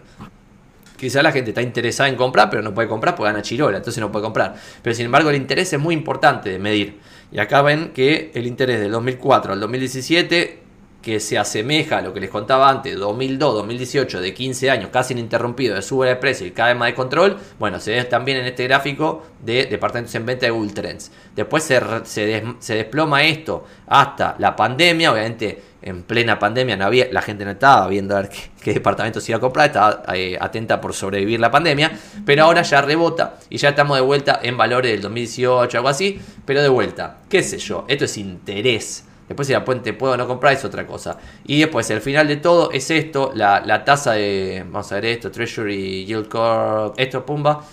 Quizá 1.04 1.22
la 1.22 1.34
gente 1.34 1.50
está 1.50 1.62
interesada 1.62 2.08
en 2.08 2.16
comprar, 2.16 2.50
pero 2.50 2.62
no 2.62 2.74
puede 2.74 2.88
comprar 2.88 3.14
porque 3.14 3.30
gana 3.30 3.42
chirola, 3.42 3.76
entonces 3.76 4.00
no 4.00 4.10
puede 4.10 4.24
comprar. 4.24 4.56
Pero 4.82 4.96
sin 4.96 5.08
embargo, 5.08 5.30
el 5.30 5.36
interés 5.36 5.74
es 5.74 5.80
muy 5.80 5.94
importante 5.94 6.50
de 6.50 6.60
medir. 6.60 6.98
Y 7.30 7.40
acá 7.40 7.62
ven 7.62 7.92
que 7.94 8.32
el 8.34 8.48
interés 8.48 8.80
del 8.80 8.92
2004 8.94 9.52
al 9.52 9.60
2017 9.60 10.64
que 11.02 11.20
se 11.20 11.38
asemeja 11.38 11.98
a 11.98 12.02
lo 12.02 12.14
que 12.14 12.22
les 12.22 12.30
contaba 12.30 12.70
antes, 12.70 12.96
2002, 12.96 13.56
2018, 13.56 14.22
de 14.22 14.34
15 14.34 14.72
años, 14.72 14.90
casi 14.92 15.12
ininterrumpido, 15.12 15.76
de 15.76 15.82
sube 15.82 16.08
de 16.08 16.16
precio 16.16 16.48
y 16.48 16.52
cada 16.52 16.70
vez 16.70 16.78
más 16.78 16.88
de 16.88 16.96
control, 16.96 17.38
bueno, 17.60 17.82
se 17.82 17.92
ve 17.92 18.06
también 18.06 18.38
en 18.38 18.46
este 18.46 18.64
gráfico 18.64 19.24
de 19.44 19.66
departamentos 19.66 20.16
en 20.16 20.26
venta 20.26 20.46
de 20.46 20.52
Google 20.52 20.72
Trends. 20.72 21.12
Después 21.36 21.64
se, 21.64 21.82
se, 22.06 22.76
desploma 22.76 23.26
esto 23.26 23.66
hasta 23.88 24.38
la 24.40 24.56
pandemia, 24.56 25.12
obviamente 25.12 25.62
en 25.84 26.04
plena 26.04 26.40
pandemia 26.40 26.78
la 26.78 27.22
gente 27.22 27.46
no 27.46 27.52
estaba 27.52 27.88
viendo 27.88 28.16
a 28.16 28.22
ver 28.22 28.30
qué, 28.62 28.74
departamentos 28.74 29.28
iba 29.30 29.38
a 29.38 29.42
comprar, 29.42 29.68
estaba 29.68 30.04
eh, 30.16 30.38
atenta 30.40 30.82
por 30.82 30.94
sobrevivir 30.94 31.40
la 31.40 31.52
pandemia, 31.52 31.92
pero 32.26 32.46
ahora 32.46 32.62
ya 32.62 32.82
rebota 32.82 33.36
y 33.50 33.58
ya 33.58 33.70
estamos 33.70 33.98
de 33.98 34.02
vuelta 34.02 34.40
en 34.42 34.58
valores 34.58 34.92
del 34.92 35.02
2018, 35.02 35.78
algo 35.78 35.90
así, 35.90 36.20
pero 36.46 36.62
de 36.62 36.70
vuelta, 36.70 37.18
qué 37.30 37.44
sé 37.44 37.58
yo, 37.58 37.86
esto 37.88 38.06
es 38.06 38.18
interés 38.18 39.06
Después 39.28 39.48
si 39.48 39.54
la 39.54 39.64
puente 39.64 39.94
puedo 39.94 40.14
o 40.14 40.18
no 40.18 40.28
comprar 40.28 40.54
es 40.54 40.66
otra 40.66 40.86
cosa. 40.86 41.18
Y 41.46 41.62
después 41.62 41.90
el 41.90 42.02
final 42.02 42.28
de 42.28 42.38
todo 42.38 42.72
es 42.72 42.92
esto, 42.92 43.32
la, 43.34 43.84
tasa 43.86 44.14
de, 44.14 44.64
vamos 44.66 44.92
a 44.92 44.96
ver 44.96 45.06
esto, 45.06 45.32
Treasury, 45.32 46.06
Yield 46.06 46.28
Curve, 46.28 46.94
esto, 46.98 47.26
pumba. 47.26 47.64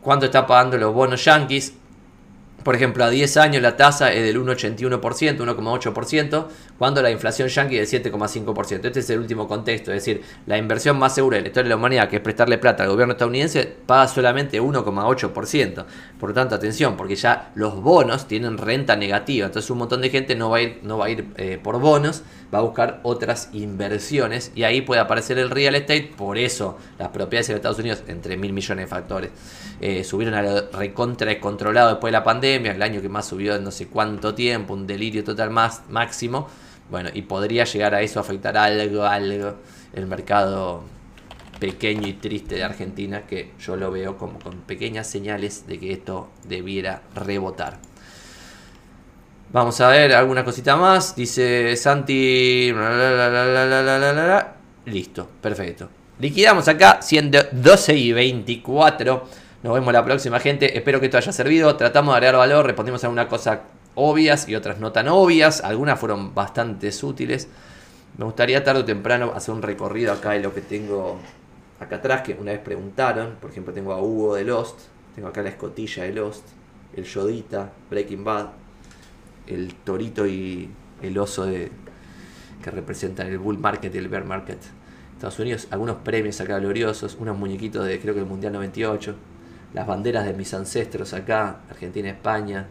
¿Cuánto 0.00 0.26
está 0.26 0.46
pagando 0.46 0.76
los 0.76 0.92
bonos 0.92 1.24
yankees? 1.24 1.74
Por 2.68 2.76
ejemplo, 2.76 3.02
a 3.02 3.08
10 3.08 3.38
años 3.38 3.62
la 3.62 3.78
tasa 3.78 4.12
es 4.12 4.22
del 4.22 4.38
1,81%, 4.38 5.00
1,8%, 5.38 6.46
cuando 6.76 7.00
la 7.00 7.10
inflación 7.10 7.48
yankee 7.48 7.78
es 7.78 7.90
del 7.90 8.02
7,5%. 8.02 8.84
Este 8.84 9.00
es 9.00 9.08
el 9.08 9.20
último 9.20 9.48
contexto, 9.48 9.90
es 9.90 10.04
decir, 10.04 10.22
la 10.44 10.58
inversión 10.58 10.98
más 10.98 11.14
segura 11.14 11.38
de 11.38 11.44
la 11.44 11.48
historia 11.48 11.64
de 11.64 11.70
la 11.70 11.76
humanidad, 11.76 12.10
que 12.10 12.16
es 12.16 12.22
prestarle 12.22 12.58
plata 12.58 12.82
al 12.82 12.90
gobierno 12.90 13.12
estadounidense, 13.12 13.74
paga 13.86 14.06
solamente 14.06 14.60
1,8%. 14.60 15.86
Por 16.20 16.28
lo 16.28 16.34
tanto, 16.34 16.56
atención, 16.56 16.94
porque 16.98 17.16
ya 17.16 17.52
los 17.54 17.80
bonos 17.80 18.28
tienen 18.28 18.58
renta 18.58 18.96
negativa, 18.96 19.46
entonces 19.46 19.70
un 19.70 19.78
montón 19.78 20.02
de 20.02 20.10
gente 20.10 20.34
no 20.36 20.50
va 20.50 20.58
a 20.58 20.60
ir, 20.60 20.80
no 20.82 20.98
va 20.98 21.06
a 21.06 21.08
ir 21.08 21.26
eh, 21.38 21.58
por 21.62 21.80
bonos, 21.80 22.22
va 22.52 22.58
a 22.58 22.62
buscar 22.62 23.00
otras 23.02 23.50
inversiones 23.52 24.52
y 24.54 24.62
ahí 24.62 24.80
puede 24.80 25.00
aparecer 25.00 25.38
el 25.38 25.50
real 25.50 25.74
estate, 25.74 26.12
por 26.16 26.38
eso 26.38 26.78
las 26.98 27.08
propiedades 27.08 27.50
en 27.50 27.56
Estados 27.56 27.78
Unidos, 27.78 28.02
entre 28.08 28.36
mil 28.36 28.52
millones 28.52 28.84
de 28.84 28.88
factores, 28.88 29.30
eh, 29.80 30.04
subieron 30.04 30.34
a 30.34 30.42
lo 30.42 30.70
recontra 30.70 31.28
descontrolado 31.28 31.90
después 31.90 32.10
de 32.10 32.18
la 32.18 32.24
pandemia, 32.24 32.72
el 32.72 32.82
año 32.82 33.02
que 33.02 33.08
más 33.08 33.26
subió 33.26 33.56
en 33.56 33.64
no 33.64 33.70
sé 33.70 33.88
cuánto 33.88 34.34
tiempo, 34.34 34.74
un 34.74 34.86
delirio 34.86 35.24
total 35.24 35.50
más 35.50 35.82
máximo. 35.88 36.48
Bueno, 36.90 37.10
y 37.12 37.22
podría 37.22 37.64
llegar 37.64 37.94
a 37.94 38.00
eso 38.00 38.18
afectar 38.18 38.56
algo, 38.56 39.04
algo 39.04 39.56
el 39.92 40.06
mercado 40.06 40.84
pequeño 41.60 42.06
y 42.06 42.14
triste 42.14 42.54
de 42.54 42.64
Argentina, 42.64 43.26
que 43.26 43.52
yo 43.60 43.76
lo 43.76 43.90
veo 43.90 44.16
como 44.16 44.38
con 44.38 44.60
pequeñas 44.60 45.06
señales 45.06 45.66
de 45.66 45.78
que 45.78 45.92
esto 45.92 46.30
debiera 46.44 47.02
rebotar. 47.14 47.78
Vamos 49.50 49.80
a 49.80 49.88
ver 49.88 50.12
alguna 50.14 50.44
cosita 50.44 50.76
más. 50.76 51.16
Dice 51.16 51.74
Santi. 51.76 52.70
Listo, 54.84 55.28
perfecto. 55.40 55.88
Liquidamos 56.18 56.68
acá 56.68 57.00
siendo 57.00 57.38
12 57.52 57.94
y 57.94 58.12
24. 58.12 59.24
Nos 59.62 59.74
vemos 59.74 59.92
la 59.92 60.04
próxima, 60.04 60.38
gente. 60.38 60.76
Espero 60.76 61.00
que 61.00 61.06
esto 61.06 61.16
haya 61.16 61.32
servido. 61.32 61.74
Tratamos 61.76 62.12
de 62.12 62.16
agregar 62.16 62.36
valor, 62.36 62.66
respondimos 62.66 63.02
a 63.04 63.08
una 63.08 63.26
cosa 63.26 63.62
obvias 63.94 64.48
y 64.48 64.54
otras 64.54 64.80
no 64.80 64.92
tan 64.92 65.08
obvias. 65.08 65.62
Algunas 65.64 65.98
fueron 65.98 66.34
bastante 66.34 66.90
útiles. 67.02 67.48
Me 68.18 68.26
gustaría 68.26 68.62
tarde 68.62 68.80
o 68.80 68.84
temprano 68.84 69.32
hacer 69.34 69.54
un 69.54 69.62
recorrido 69.62 70.12
acá 70.12 70.32
de 70.32 70.40
lo 70.40 70.52
que 70.52 70.60
tengo 70.60 71.18
acá 71.80 71.96
atrás, 71.96 72.20
que 72.20 72.34
una 72.34 72.52
vez 72.52 72.60
preguntaron. 72.60 73.36
Por 73.40 73.50
ejemplo, 73.50 73.72
tengo 73.72 73.94
a 73.94 74.02
Hugo 74.02 74.34
de 74.34 74.44
Lost. 74.44 74.78
Tengo 75.14 75.28
acá 75.28 75.42
la 75.42 75.48
escotilla 75.48 76.04
de 76.04 76.12
Lost. 76.12 76.46
El 76.94 77.04
Yodita, 77.04 77.72
Breaking 77.88 78.24
Bad. 78.24 78.46
El 79.48 79.74
Torito 79.74 80.26
y 80.26 80.68
el 81.02 81.18
oso 81.18 81.46
de, 81.46 81.72
que 82.62 82.70
representan 82.70 83.26
el 83.26 83.38
Bull 83.38 83.58
Market 83.58 83.94
y 83.94 83.98
el 83.98 84.08
Bear 84.08 84.24
Market. 84.24 84.58
Estados 85.14 85.38
Unidos, 85.40 85.66
algunos 85.70 85.96
premios 85.96 86.40
acá 86.40 86.58
gloriosos, 86.60 87.16
unos 87.18 87.36
muñequitos 87.36 87.84
de 87.84 87.98
creo 87.98 88.14
que 88.14 88.20
el 88.20 88.26
Mundial 88.26 88.52
98 88.52 89.16
las 89.74 89.86
banderas 89.86 90.24
de 90.24 90.32
mis 90.32 90.52
ancestros 90.54 91.12
acá, 91.12 91.60
Argentina, 91.70 92.08
España 92.08 92.68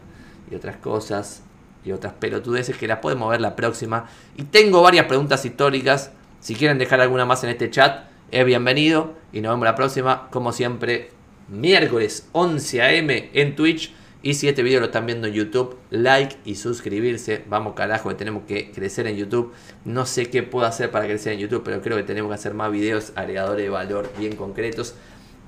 y 0.50 0.54
otras 0.54 0.76
cosas 0.76 1.42
y 1.84 1.92
otras 1.92 2.12
pelotudeces 2.14 2.76
que 2.76 2.88
las 2.88 2.98
podemos 2.98 3.30
ver 3.30 3.40
la 3.40 3.56
próxima. 3.56 4.08
Y 4.36 4.44
tengo 4.44 4.82
varias 4.82 5.06
preguntas 5.06 5.44
históricas. 5.44 6.10
Si 6.40 6.54
quieren 6.54 6.78
dejar 6.78 7.00
alguna 7.00 7.24
más 7.24 7.44
en 7.44 7.50
este 7.50 7.70
chat, 7.70 8.06
es 8.30 8.44
bienvenido. 8.44 9.14
Y 9.32 9.40
nos 9.40 9.52
vemos 9.52 9.64
la 9.64 9.74
próxima, 9.74 10.28
como 10.30 10.52
siempre, 10.52 11.10
miércoles 11.48 12.28
11 12.32 12.82
a.m. 12.82 13.30
en 13.32 13.56
Twitch. 13.56 13.94
Y 14.20 14.34
si 14.34 14.48
este 14.48 14.64
video 14.64 14.80
lo 14.80 14.86
están 14.86 15.06
viendo 15.06 15.28
en 15.28 15.34
YouTube, 15.34 15.76
like 15.90 16.36
y 16.44 16.56
suscribirse. 16.56 17.44
Vamos 17.48 17.74
carajo, 17.74 18.08
que 18.08 18.16
tenemos 18.16 18.42
que 18.48 18.72
crecer 18.72 19.06
en 19.06 19.16
YouTube. 19.16 19.52
No 19.84 20.06
sé 20.06 20.28
qué 20.28 20.42
puedo 20.42 20.66
hacer 20.66 20.90
para 20.90 21.04
crecer 21.04 21.34
en 21.34 21.38
YouTube, 21.38 21.62
pero 21.64 21.80
creo 21.80 21.96
que 21.96 22.02
tenemos 22.02 22.28
que 22.30 22.34
hacer 22.34 22.52
más 22.54 22.72
videos 22.72 23.12
agregadores 23.14 23.64
de 23.64 23.70
valor 23.70 24.10
bien 24.18 24.34
concretos. 24.34 24.94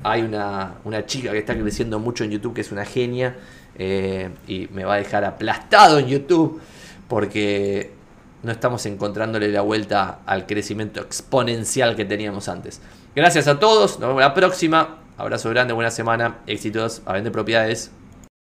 Hay 0.04 0.22
una, 0.22 0.76
chica 1.06 1.32
que 1.32 1.38
está 1.38 1.58
creciendo 1.58 1.98
mucho 1.98 2.24
en 2.24 2.30
YouTube 2.30 2.54
que 2.54 2.60
es 2.60 2.72
una 2.72 2.84
genia 2.84 3.36
eh, 3.76 4.30
y 4.46 4.68
me 4.72 4.84
va 4.84 4.94
a 4.94 4.96
dejar 4.98 5.24
aplastado 5.24 5.98
en 5.98 6.06
YouTube 6.06 6.60
porque 7.08 7.92
no 8.42 8.52
estamos 8.52 8.86
encontrándole 8.86 9.48
la 9.48 9.60
vuelta 9.60 10.20
al 10.24 10.46
crecimiento 10.46 11.00
exponencial 11.00 11.96
que 11.96 12.04
teníamos 12.04 12.48
antes. 12.48 12.80
Gracias 13.14 13.48
a 13.48 13.58
todos, 13.58 13.98
nos 13.98 14.08
vemos 14.08 14.22
la 14.22 14.32
próxima. 14.32 15.00
Abrazo 15.18 15.50
grande, 15.50 15.74
buena 15.74 15.90
semana, 15.90 16.38
éxitos 16.46 17.02
a 17.04 17.12
vender 17.12 17.32
propiedades. 17.32 17.90